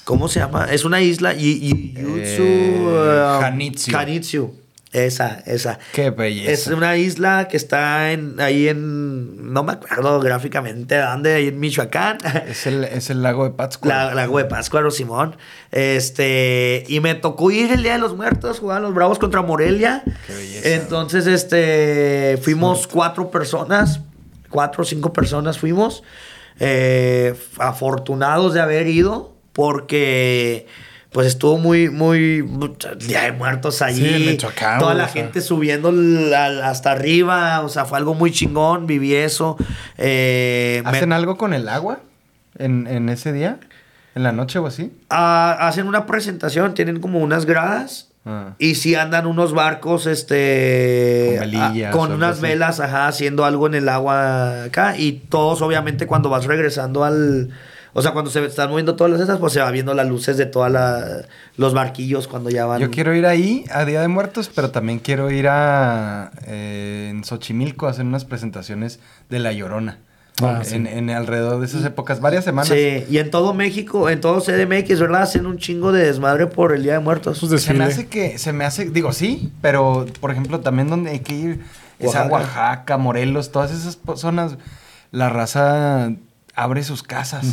¿Cómo 0.04 0.28
se 0.28 0.40
llama? 0.40 0.68
Es 0.70 0.84
una 0.84 1.00
isla. 1.00 1.34
Y, 1.34 1.48
y, 1.48 1.92
Yutsu, 1.94 2.42
Eh, 2.42 3.36
um, 3.38 3.44
Hanitsu. 3.44 3.96
Hanitsu. 3.96 4.54
Esa, 4.92 5.40
esa. 5.46 5.78
Qué 5.92 6.06
Es 6.08 6.16
belleza. 6.16 6.74
una 6.74 6.96
isla 6.96 7.46
que 7.48 7.56
está 7.56 8.10
en, 8.10 8.40
ahí 8.40 8.66
en. 8.68 9.52
No 9.52 9.62
me 9.62 9.72
acuerdo 9.74 10.18
gráficamente 10.18 10.96
de 10.96 11.00
dónde, 11.02 11.34
ahí 11.34 11.46
en 11.48 11.60
Michoacán. 11.60 12.18
Es 12.48 12.66
el, 12.66 12.82
es 12.82 13.08
el 13.08 13.22
lago 13.22 13.44
de 13.44 13.50
Pátzcuaro. 13.50 14.08
La, 14.08 14.14
lago 14.14 14.38
de 14.38 14.46
Pátzcuaro, 14.46 14.90
Simón. 14.90 15.36
Este. 15.70 16.84
Y 16.88 16.98
me 17.00 17.14
tocó 17.14 17.50
ir 17.52 17.70
el 17.70 17.82
Día 17.84 17.92
de 17.92 17.98
los 18.00 18.16
Muertos, 18.16 18.58
jugaban 18.58 18.82
los 18.82 18.92
Bravos 18.94 19.18
contra 19.20 19.42
Morelia. 19.42 20.02
Qué 20.26 20.34
belleza. 20.34 20.68
Entonces, 20.70 21.26
este. 21.28 22.36
Fuimos 22.42 22.86
cuatro 22.88 23.30
personas. 23.30 24.00
Cuatro 24.48 24.82
o 24.82 24.84
cinco 24.84 25.12
personas 25.12 25.58
fuimos. 25.58 26.02
eh, 26.58 27.34
afortunados 27.58 28.54
de 28.54 28.60
haber 28.60 28.88
ido. 28.88 29.36
Porque. 29.52 30.66
Pues 31.12 31.26
estuvo 31.26 31.58
muy, 31.58 31.90
muy. 31.90 32.42
Día 33.06 33.22
de 33.22 33.32
Muertos 33.32 33.82
allí. 33.82 34.38
Sí, 34.38 34.46
Toda 34.78 34.94
la 34.94 35.04
o 35.04 35.06
sea. 35.06 35.22
gente 35.22 35.40
subiendo 35.40 35.92
hasta 36.36 36.92
arriba. 36.92 37.60
O 37.62 37.68
sea, 37.68 37.84
fue 37.84 37.98
algo 37.98 38.14
muy 38.14 38.30
chingón. 38.30 38.86
Viví 38.86 39.14
eso. 39.14 39.56
Eh, 39.98 40.82
me- 40.84 40.90
¿Hacen 40.90 41.12
algo 41.12 41.36
con 41.36 41.52
el 41.52 41.68
agua 41.68 41.98
en, 42.58 42.86
en 42.86 43.08
ese 43.08 43.32
día? 43.32 43.58
¿En 44.14 44.22
la 44.22 44.32
noche 44.32 44.58
o 44.60 44.66
así? 44.66 44.92
Ah, 45.08 45.56
hacen 45.60 45.86
una 45.88 46.06
presentación, 46.06 46.74
tienen 46.74 47.00
como 47.00 47.18
unas 47.20 47.44
gradas. 47.46 48.08
Ah. 48.26 48.54
Y 48.58 48.74
si 48.76 48.94
andan 48.94 49.26
unos 49.26 49.52
barcos, 49.52 50.06
este. 50.06 51.36
Con 51.38 51.50
velillas 51.50 51.88
ah, 51.88 51.90
con 51.92 52.00
o 52.00 52.04
algo 52.04 52.16
unas 52.16 52.32
así. 52.32 52.42
velas, 52.42 52.78
ajá, 52.80 53.08
haciendo 53.08 53.44
algo 53.44 53.66
en 53.66 53.74
el 53.74 53.88
agua 53.88 54.64
acá. 54.64 54.96
Y 54.96 55.12
todos, 55.28 55.62
obviamente, 55.62 56.06
cuando 56.06 56.28
vas 56.28 56.44
regresando 56.44 57.02
al. 57.04 57.50
O 57.92 58.02
sea, 58.02 58.12
cuando 58.12 58.30
se 58.30 58.44
están 58.44 58.70
moviendo 58.70 58.94
todas 58.96 59.12
las 59.12 59.20
esas, 59.20 59.38
pues 59.38 59.52
se 59.52 59.60
va 59.60 59.70
viendo 59.70 59.94
las 59.94 60.06
luces 60.06 60.36
de 60.36 60.46
todos 60.46 60.70
los 61.56 61.74
barquillos 61.74 62.28
cuando 62.28 62.50
ya 62.50 62.66
van. 62.66 62.80
Yo 62.80 62.90
quiero 62.90 63.14
ir 63.14 63.26
ahí 63.26 63.64
a 63.70 63.84
Día 63.84 64.00
de 64.00 64.08
Muertos, 64.08 64.50
pero 64.54 64.70
también 64.70 64.98
quiero 64.98 65.30
ir 65.30 65.48
a 65.48 66.30
eh, 66.46 67.08
en 67.10 67.24
Xochimilco 67.24 67.86
a 67.86 67.90
hacer 67.90 68.04
unas 68.04 68.24
presentaciones 68.24 69.00
de 69.28 69.38
La 69.40 69.52
Llorona. 69.52 69.98
Ah, 70.42 70.60
sí. 70.64 70.76
en, 70.76 70.86
en 70.86 71.10
alrededor 71.10 71.60
de 71.60 71.66
esas 71.66 71.84
épocas, 71.84 72.20
varias 72.20 72.44
semanas. 72.44 72.68
Sí, 72.68 73.04
y 73.10 73.18
en 73.18 73.30
todo 73.30 73.52
México, 73.52 74.08
en 74.08 74.20
todo 74.20 74.40
CDMX, 74.40 75.00
¿verdad? 75.00 75.22
Hacen 75.22 75.44
un 75.44 75.58
chingo 75.58 75.92
de 75.92 76.06
desmadre 76.06 76.46
por 76.46 76.72
el 76.72 76.82
Día 76.82 76.94
de 76.94 77.00
Muertos. 77.00 77.40
Pues 77.40 77.62
Se 77.62 77.74
me 77.74 77.84
hace 77.84 78.06
que, 78.06 78.38
se 78.38 78.52
me 78.52 78.64
hace, 78.64 78.88
digo 78.88 79.12
sí, 79.12 79.52
pero 79.60 80.06
por 80.20 80.30
ejemplo 80.30 80.60
también 80.60 80.88
donde 80.88 81.10
hay 81.10 81.20
que 81.20 81.34
ir 81.34 81.60
es 81.98 82.14
a 82.14 82.26
Oaxaca. 82.26 82.96
Morelos, 82.96 83.52
todas 83.52 83.70
esas 83.70 83.98
zonas, 84.16 84.56
la 85.10 85.28
raza 85.28 86.12
abre 86.62 86.82
sus 86.82 87.02
casas. 87.02 87.46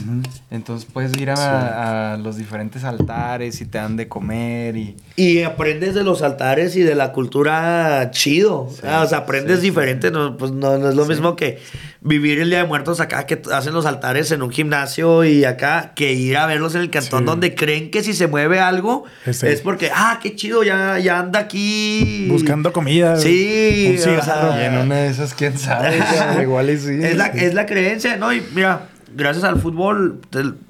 Entonces 0.52 0.88
puedes 0.92 1.16
ir 1.18 1.30
a, 1.30 2.14
a 2.14 2.18
los 2.18 2.38
diferentes 2.38 2.84
altares 2.84 3.62
y 3.62 3.66
te 3.66 3.78
dan 3.78 3.96
de 3.98 4.08
comer 4.08 4.76
y... 4.76 4.96
Y 5.16 5.44
aprendes 5.44 5.96
de 5.96 6.04
los 6.04 6.22
altares 6.22 6.76
y 6.76 6.82
de 6.82 6.94
la 6.96 7.12
cultura 7.12 8.10
chido. 8.12 8.70
Ah, 8.84 9.02
o 9.04 9.08
sea, 9.08 9.20
aprendes 9.20 9.60
sí, 9.62 9.68
diferente. 9.70 10.12
No, 10.12 10.38
pues 10.38 10.52
no, 10.52 10.78
no 10.78 10.90
es 10.90 10.96
lo 10.96 11.06
mismo 11.06 11.36
que 11.36 11.60
vivir 12.02 12.40
el 12.40 12.50
Día 12.50 12.60
de 12.60 12.66
Muertos 12.66 13.00
acá, 13.00 13.26
que 13.26 13.42
hacen 13.52 13.74
los 13.74 13.86
altares 13.86 14.32
en 14.32 14.42
un 14.42 14.52
gimnasio 14.52 15.24
y 15.26 15.44
acá, 15.46 15.94
que 15.96 16.14
ir 16.14 16.38
a 16.38 16.46
verlos 16.46 16.76
en 16.76 16.82
el 16.82 16.90
cantón 16.90 17.20
Sí. 17.22 17.26
donde 17.26 17.56
creen 17.56 17.90
que 17.92 18.04
si 18.04 18.14
se 18.14 18.28
mueve 18.28 18.60
algo 18.60 19.06
Es 19.26 19.62
porque, 19.62 19.90
ah, 19.94 20.20
qué 20.22 20.36
chido, 20.36 20.64
ya, 20.64 21.00
ya 21.00 21.20
anda 21.20 21.40
aquí. 21.40 22.28
Buscando 22.30 22.72
comida. 22.72 23.18
Sí, 23.18 23.88
Un 23.92 23.98
cigarro. 23.98 24.20
o 24.50 24.54
sea, 24.54 24.62
Y 24.62 24.66
en 24.66 24.78
una 24.82 24.96
de 24.98 25.08
esas, 25.08 25.34
quién 25.34 25.58
sabe, 25.58 25.98
igual 26.42 26.70
y 26.70 26.78
sí. 26.78 27.00
es 27.02 27.16
la, 27.18 27.28
es 27.28 27.54
la 27.54 27.66
creencia, 27.66 28.18
¿no? 28.18 28.32
Y 28.34 28.44
mira, 28.54 28.88
gracias 29.18 29.44
al 29.44 29.60
fútbol, 29.60 30.19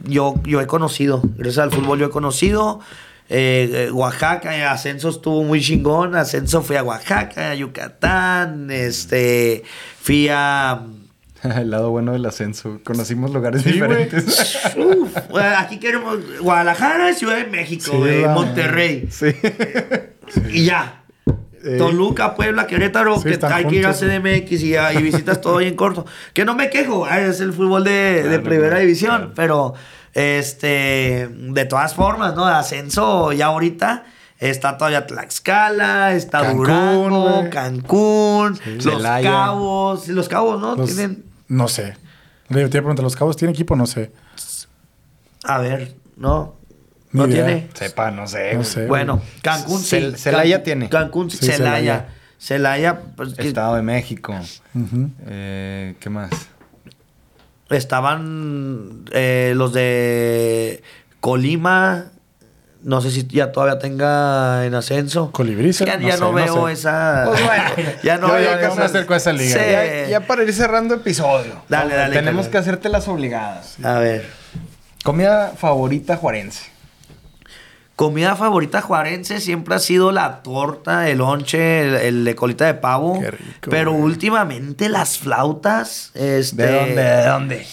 yo, 0.06 0.36
yo 0.45 0.61
he 0.61 0.68
conocido. 0.68 1.22
Gracias 1.38 1.60
al 1.60 1.72
fútbol 1.72 1.99
yo 1.99 2.07
he 2.07 2.10
conocido. 2.10 2.80
Eh, 3.30 3.88
eh, 3.88 3.91
Oaxaca, 3.91 4.57
eh, 4.57 4.64
Ascenso 4.64 5.10
estuvo 5.10 5.44
muy 5.44 5.61
chingón. 5.61 6.15
Ascenso 6.15 6.61
fui 6.61 6.78
a 6.78 6.84
Oaxaca, 6.84 7.52
a 7.52 7.56
Yucatán. 7.56 8.72
Este, 8.72 9.64
fui 10.02 10.30
a. 10.32 10.82
El 11.44 11.69
lado 11.69 11.91
bueno 11.91 12.14
del 12.14 12.26
ascenso. 12.26 12.80
Conocimos 12.84 13.32
lugares 13.32 13.61
Sí, 13.61 13.74
diferentes. 13.74 14.57
Uf, 14.78 15.15
bueno, 15.30 15.56
aquí 15.60 15.78
queremos 15.78 16.18
Guadalajara, 16.40 17.14
Ciudad 17.14 17.36
de 17.38 17.45
México, 17.45 17.91
Sí, 17.91 18.22
va. 18.24 18.34
Monterrey. 18.34 19.07
sí. 19.11 19.28
Y 20.52 20.65
ya. 20.65 21.03
Eh, 21.64 21.78
Toluca, 21.78 22.36
Puebla, 22.36 22.68
Querétaro, 22.68 23.16
Sí, 23.20 23.24
que 23.38 23.46
hay 23.46 23.66
que 23.66 23.76
ir 23.76 23.86
a 23.88 23.94
CDMX 23.94 24.52
y, 24.64 24.70
ya- 24.70 24.94
y 24.94 25.02
visitas 25.02 25.42
todo 25.42 25.58
ahí 25.58 25.68
en 25.68 25.76
corto. 25.76 26.06
Que 26.34 26.46
no 26.46 26.56
me 26.56 26.70
quejo, 26.70 27.06
ah, 27.06 27.20
es 27.20 27.40
el 27.42 27.54
fútbol 27.54 27.84
de, 27.84 28.24
de 28.24 28.40
primera 28.40 28.68
claro, 28.70 28.82
división, 28.82 29.18
claro. 29.18 29.32
pero 29.36 29.74
Este, 30.14 31.30
de 31.32 31.66
todas 31.66 31.94
formas, 31.94 32.36
¿no? 32.36 32.46
De 32.46 32.54
ascenso 32.54 33.32
ya 33.34 33.48
ahorita. 33.48 34.06
Está 34.40 34.78
todavía 34.78 35.08
Tlaxcala, 35.08 36.14
está 36.14 36.42
Cancún, 36.42 36.58
Durango. 36.66 37.50
Cancún, 37.50 38.60
Los. 38.84 39.02
Cabos. 39.04 40.08
Los 40.10 40.30
Cabos, 40.30 40.62
¿no? 40.62 40.76
Los- 40.76 40.94
Tienen. 40.94 41.24
No 41.48 41.68
sé. 41.68 41.98
Le 42.50 42.56
te 42.56 42.60
iba 42.60 42.68
a 42.68 42.70
preguntar, 42.70 43.04
¿los 43.04 43.16
cabos 43.16 43.36
tienen 43.36 43.54
equipo? 43.56 43.76
No 43.76 43.86
sé. 43.88 44.12
A 45.44 45.58
ver, 45.60 45.96
¿no? 46.18 46.56
¿No 47.18 47.27
idea. 47.27 47.45
tiene? 47.45 47.68
Sepa, 47.73 48.11
no 48.11 48.27
sé. 48.27 48.49
No 48.53 48.60
güey. 48.60 48.65
sé. 48.65 48.85
Bueno, 48.85 49.22
Cancún 49.41 49.80
sí. 49.81 49.95
Cel- 49.98 50.15
Celaya 50.18 50.64
tiene. 50.64 50.89
Cancún, 50.89 51.30
Sí, 51.30 51.38
Celaya. 51.45 52.07
Celaya. 52.39 52.99
Pues, 53.15 53.38
Estado 53.39 53.76
de 53.76 53.81
México. 53.81 54.35
Eh, 55.27 55.95
¿Qué 55.99 56.10
más? 56.10 56.30
estaban 57.69 59.06
eh, 59.11 59.53
los 59.56 59.73
de 59.73 60.81
Colima. 61.19 62.06
No 62.84 63.02
sé 63.02 63.10
si 63.11 63.26
ya 63.27 63.52
todavía 63.52 63.80
tenga 63.80 64.65
en 64.65 64.76
ascenso. 64.76 65.31
Colibrí, 65.31 65.72
Ya, 65.72 65.99
ya 65.99 66.15
No 66.18 66.31
no, 66.31 66.38
sé, 66.39 66.45
no 66.45 66.53
veo 66.56 66.68
sé. 66.68 66.73
esa. 66.73 67.23
Pues 67.27 67.44
bueno, 67.44 67.64
ya 68.03 68.18
no 68.18 68.27
yo 68.27 68.34
veo 68.35 68.61
ya 68.61 68.76
me 68.76 68.84
acerco 68.84 69.14
a 69.14 69.18
esa 69.18 69.34
liga. 69.34 69.56
Sí. 69.60 69.72
Ya, 69.72 70.07
ya 70.07 70.19
para 70.27 70.44
ir 70.44 70.53
cerrando 70.53 70.94
episodio. 70.95 71.61
Dale, 71.68 71.95
dale, 71.95 72.14
Tenemos 72.15 72.48
que 72.48 72.57
hacerte 72.57 72.88
las 72.89 73.07
obligadas. 73.07 73.77
A 73.84 73.94
ver. 73.99 74.26
Comida 75.03 75.53
favorita 75.57 76.15
juarense. 76.18 76.64
Comida 77.98 78.36
favorita 78.36 78.80
juarense 78.82 79.41
siempre 79.41 79.74
ha 79.74 79.80
sido 79.80 80.11
la 80.11 80.44
torta, 80.44 81.10
el 81.10 81.18
lonche, 81.18 81.82
el, 81.82 81.95
el 81.95 82.26
de 82.26 82.36
colita 82.36 82.68
de 82.68 82.76
pavo. 82.76 83.19
Qué 83.19 83.32
rico, 83.32 83.72
Pero 83.72 83.91
güey. 83.91 84.03
últimamente 84.03 84.88
las 84.88 85.18
flautas. 85.18 86.11
Este, 86.14 86.61
¿De 86.64 86.72
dónde? 86.72 87.03
¿De 87.03 87.26
dónde? 87.26 87.68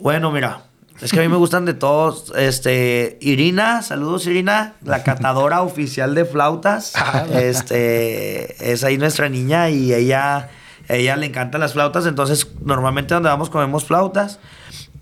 Bueno, 0.00 0.32
mira, 0.32 0.62
es 1.02 1.12
que 1.12 1.18
a 1.18 1.22
mí 1.22 1.28
me 1.28 1.36
gustan 1.36 1.66
de 1.66 1.74
todos. 1.74 2.32
Este, 2.34 3.18
Irina, 3.20 3.82
saludos 3.82 4.26
Irina, 4.26 4.72
la 4.82 5.02
catadora 5.02 5.60
oficial 5.60 6.14
de 6.14 6.24
flautas. 6.24 6.94
Este, 7.30 8.72
es 8.72 8.84
ahí 8.84 8.96
nuestra 8.96 9.28
niña 9.28 9.68
y 9.68 9.92
ella, 9.92 10.48
ella 10.88 11.14
le 11.16 11.26
encantan 11.26 11.60
las 11.60 11.74
flautas, 11.74 12.06
entonces 12.06 12.48
normalmente 12.64 13.12
donde 13.12 13.28
vamos 13.28 13.50
comemos 13.50 13.84
flautas. 13.84 14.38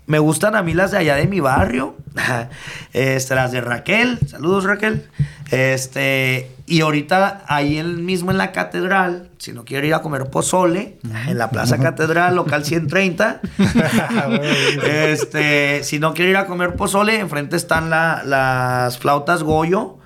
Me 0.07 0.19
gustan 0.19 0.55
a 0.55 0.61
mí 0.61 0.73
las 0.73 0.91
de 0.91 0.99
allá 0.99 1.15
de 1.15 1.25
mi 1.27 1.39
barrio, 1.39 1.95
este, 2.93 3.33
las 3.35 3.51
de 3.51 3.61
Raquel, 3.61 4.19
saludos 4.27 4.63
Raquel. 4.65 5.07
Este, 5.51 6.51
y 6.67 6.81
ahorita 6.81 7.43
ahí 7.47 7.77
el 7.77 7.97
mismo 7.97 8.29
en 8.31 8.37
la 8.37 8.51
catedral, 8.51 9.29
si 9.37 9.51
no 9.51 9.65
quiere 9.65 9.87
ir 9.87 9.93
a 9.93 10.01
comer 10.01 10.25
pozole, 10.29 10.97
en 11.27 11.37
la 11.37 11.49
Plaza 11.49 11.77
Catedral, 11.79 12.35
local 12.35 12.63
130. 12.65 13.41
este, 14.83 15.83
si 15.83 15.99
no 15.99 16.13
quiere 16.13 16.31
ir 16.31 16.37
a 16.37 16.45
comer 16.47 16.75
pozole, 16.75 17.19
enfrente 17.19 17.55
están 17.55 17.89
la- 17.89 18.21
las 18.25 18.97
flautas 18.99 19.43
Goyo. 19.43 19.97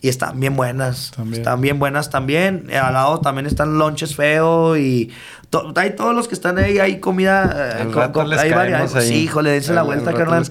Y 0.00 0.08
están 0.08 0.38
bien 0.38 0.54
buenas. 0.54 1.10
También. 1.16 1.40
Están 1.42 1.60
bien 1.60 1.78
buenas 1.80 2.08
también. 2.08 2.66
Eh, 2.70 2.78
Al 2.78 2.92
lado 2.94 3.20
también 3.20 3.46
están 3.46 3.78
lonches 3.78 4.14
feo 4.14 4.76
y 4.76 5.12
to- 5.50 5.72
hay 5.74 5.96
todos 5.96 6.14
los 6.14 6.28
que 6.28 6.34
están 6.36 6.56
ahí, 6.56 6.78
hay 6.78 7.00
comida. 7.00 7.72
eh, 7.78 7.82
Al 7.82 7.90
co- 7.90 7.98
rato 8.00 8.20
co- 8.20 8.24
les 8.26 8.38
hay 8.38 8.50
caemos 8.50 8.92
varias- 8.92 8.94
ahí. 8.94 9.08
Sí, 9.08 9.14
híjole, 9.24 9.50
dense 9.50 9.72
la 9.74 9.82
vuelta, 9.82 10.12
carnal. 10.14 10.46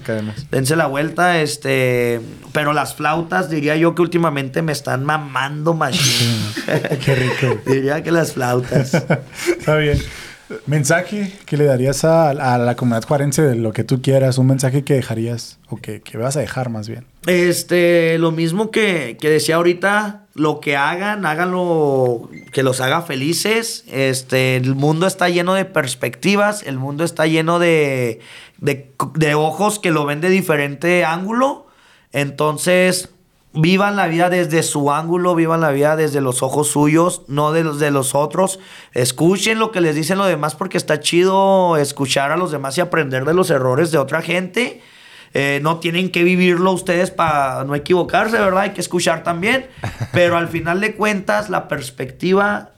Dense 0.50 0.76
la 0.76 0.86
vuelta, 0.86 1.40
este. 1.40 2.20
Pero 2.52 2.74
las 2.74 2.94
flautas, 2.94 3.48
diría 3.48 3.74
yo 3.76 3.94
que 3.94 4.02
últimamente 4.02 4.60
me 4.60 4.72
están 4.72 5.04
mamando 5.06 5.72
machine. 5.72 6.36
Qué 7.04 7.14
rico. 7.14 7.58
diría 7.66 8.02
que 8.02 8.10
las 8.12 8.32
flautas. 8.34 8.92
Está 9.58 9.76
bien. 9.76 9.98
Mensaje 10.66 11.32
que 11.44 11.56
le 11.56 11.64
darías 11.64 12.04
a, 12.04 12.30
a 12.30 12.58
la 12.58 12.74
comunidad 12.74 13.04
juarense 13.06 13.42
de 13.42 13.54
lo 13.54 13.72
que 13.72 13.84
tú 13.84 14.00
quieras, 14.00 14.38
un 14.38 14.46
mensaje 14.46 14.82
que 14.82 14.94
dejarías 14.94 15.58
o 15.68 15.76
que, 15.76 16.00
que 16.00 16.16
vas 16.16 16.36
a 16.36 16.40
dejar 16.40 16.70
más 16.70 16.88
bien. 16.88 17.04
Este, 17.26 18.16
lo 18.18 18.30
mismo 18.30 18.70
que, 18.70 19.18
que 19.20 19.28
decía 19.28 19.56
ahorita, 19.56 20.26
lo 20.34 20.60
que 20.60 20.76
hagan, 20.76 21.26
háganlo 21.26 22.30
que 22.52 22.62
los 22.62 22.80
haga 22.80 23.02
felices. 23.02 23.84
Este, 23.88 24.56
el 24.56 24.74
mundo 24.74 25.06
está 25.06 25.28
lleno 25.28 25.54
de 25.54 25.66
perspectivas, 25.66 26.62
el 26.62 26.78
mundo 26.78 27.04
está 27.04 27.26
lleno 27.26 27.58
de, 27.58 28.20
de 28.58 29.34
ojos 29.34 29.78
que 29.78 29.90
lo 29.90 30.06
ven 30.06 30.20
de 30.20 30.30
diferente 30.30 31.04
ángulo. 31.04 31.66
Entonces, 32.12 33.10
vivan 33.52 33.96
la 33.96 34.06
vida 34.06 34.30
desde 34.30 34.62
su 34.62 34.92
ángulo, 34.92 35.34
vivan 35.34 35.60
la 35.60 35.70
vida 35.70 35.96
desde 35.96 36.20
los 36.20 36.42
ojos 36.42 36.68
suyos, 36.68 37.22
no 37.28 37.52
de 37.52 37.64
los 37.64 37.78
de 37.78 37.90
los 37.90 38.14
otros. 38.14 38.60
Escuchen 38.92 39.58
lo 39.58 39.72
que 39.72 39.80
les 39.80 39.94
dicen 39.94 40.18
los 40.18 40.28
demás 40.28 40.54
porque 40.54 40.76
está 40.78 41.00
chido 41.00 41.76
escuchar 41.76 42.30
a 42.30 42.36
los 42.36 42.50
demás 42.50 42.76
y 42.78 42.80
aprender 42.80 43.24
de 43.24 43.34
los 43.34 43.50
errores 43.50 43.90
de 43.90 43.98
otra 43.98 44.22
gente. 44.22 44.82
Eh, 45.34 45.60
no 45.62 45.78
tienen 45.78 46.10
que 46.10 46.24
vivirlo 46.24 46.72
ustedes 46.72 47.10
para 47.10 47.64
no 47.64 47.74
equivocarse, 47.74 48.38
¿verdad? 48.38 48.62
Hay 48.62 48.70
que 48.70 48.80
escuchar 48.80 49.22
también. 49.22 49.66
Pero 50.12 50.36
al 50.36 50.48
final 50.48 50.80
de 50.80 50.94
cuentas, 50.94 51.50
la 51.50 51.68
perspectiva 51.68 52.70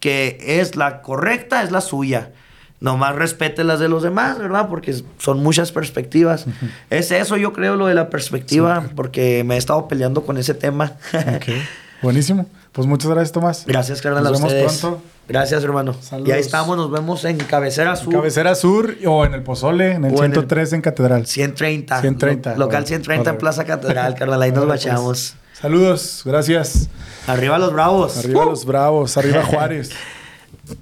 que 0.00 0.38
es 0.40 0.76
la 0.76 1.02
correcta 1.02 1.62
es 1.62 1.72
la 1.72 1.80
suya. 1.80 2.32
Nomás 2.80 3.14
respete 3.16 3.64
las 3.64 3.80
de 3.80 3.88
los 3.88 4.02
demás, 4.02 4.38
¿verdad? 4.38 4.68
Porque 4.68 4.94
son 5.18 5.42
muchas 5.42 5.72
perspectivas. 5.72 6.44
Es 6.90 7.10
eso, 7.10 7.36
yo 7.36 7.52
creo, 7.52 7.76
lo 7.76 7.86
de 7.86 7.94
la 7.94 8.10
perspectiva, 8.10 8.84
porque 8.94 9.44
me 9.44 9.54
he 9.54 9.58
estado 9.58 9.88
peleando 9.88 10.24
con 10.26 10.36
ese 10.36 10.52
tema. 10.54 10.92
Ok. 11.14 11.46
Buenísimo. 12.02 12.46
Pues 12.72 12.86
muchas 12.86 13.10
gracias, 13.10 13.32
Tomás. 13.32 13.64
Gracias, 13.66 14.02
carnal, 14.02 14.22
Nos 14.24 14.32
vemos 14.34 14.52
ustedes. 14.52 14.78
pronto. 14.80 15.02
Gracias, 15.26 15.64
hermano. 15.64 15.94
Saludos. 16.02 16.28
Y 16.28 16.32
ahí 16.32 16.40
estamos, 16.40 16.76
nos 16.76 16.90
vemos 16.90 17.24
en 17.24 17.38
Cabecera 17.38 17.96
Sur. 17.96 18.12
Cabecera 18.12 18.54
Sur 18.54 18.94
o 19.06 19.24
en 19.24 19.32
el 19.32 19.42
Pozole, 19.42 19.92
en 19.92 20.04
el 20.04 20.12
O 20.14 20.18
en 20.18 20.24
el- 20.26 20.32
103 20.32 20.72
en 20.74 20.82
Catedral. 20.82 21.26
130. 21.26 22.00
130, 22.02 22.50
Lo- 22.52 22.56
Local 22.58 22.68
órale, 22.82 22.86
130 22.86 23.30
en. 23.30 23.38
Plaza 23.38 23.64
Catedral, 23.64 24.14
carnal. 24.14 24.42
Ahí 24.42 24.50
nos 24.50 24.58
Órale, 24.64 24.72
pues. 24.74 24.84
bachamos. 24.84 25.34
Saludos, 25.54 26.22
gracias. 26.26 26.90
Arriba 27.26 27.58
los 27.58 27.72
bravos. 27.72 28.18
Arriba 28.18 28.44
los 28.44 28.66
bravos, 28.66 29.16
arriba 29.16 29.42
Juárez. 29.46 29.90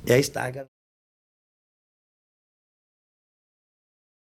Y 0.05 0.13
ahí 0.13 0.21
está, 0.21 0.43
carnal. 0.51 0.69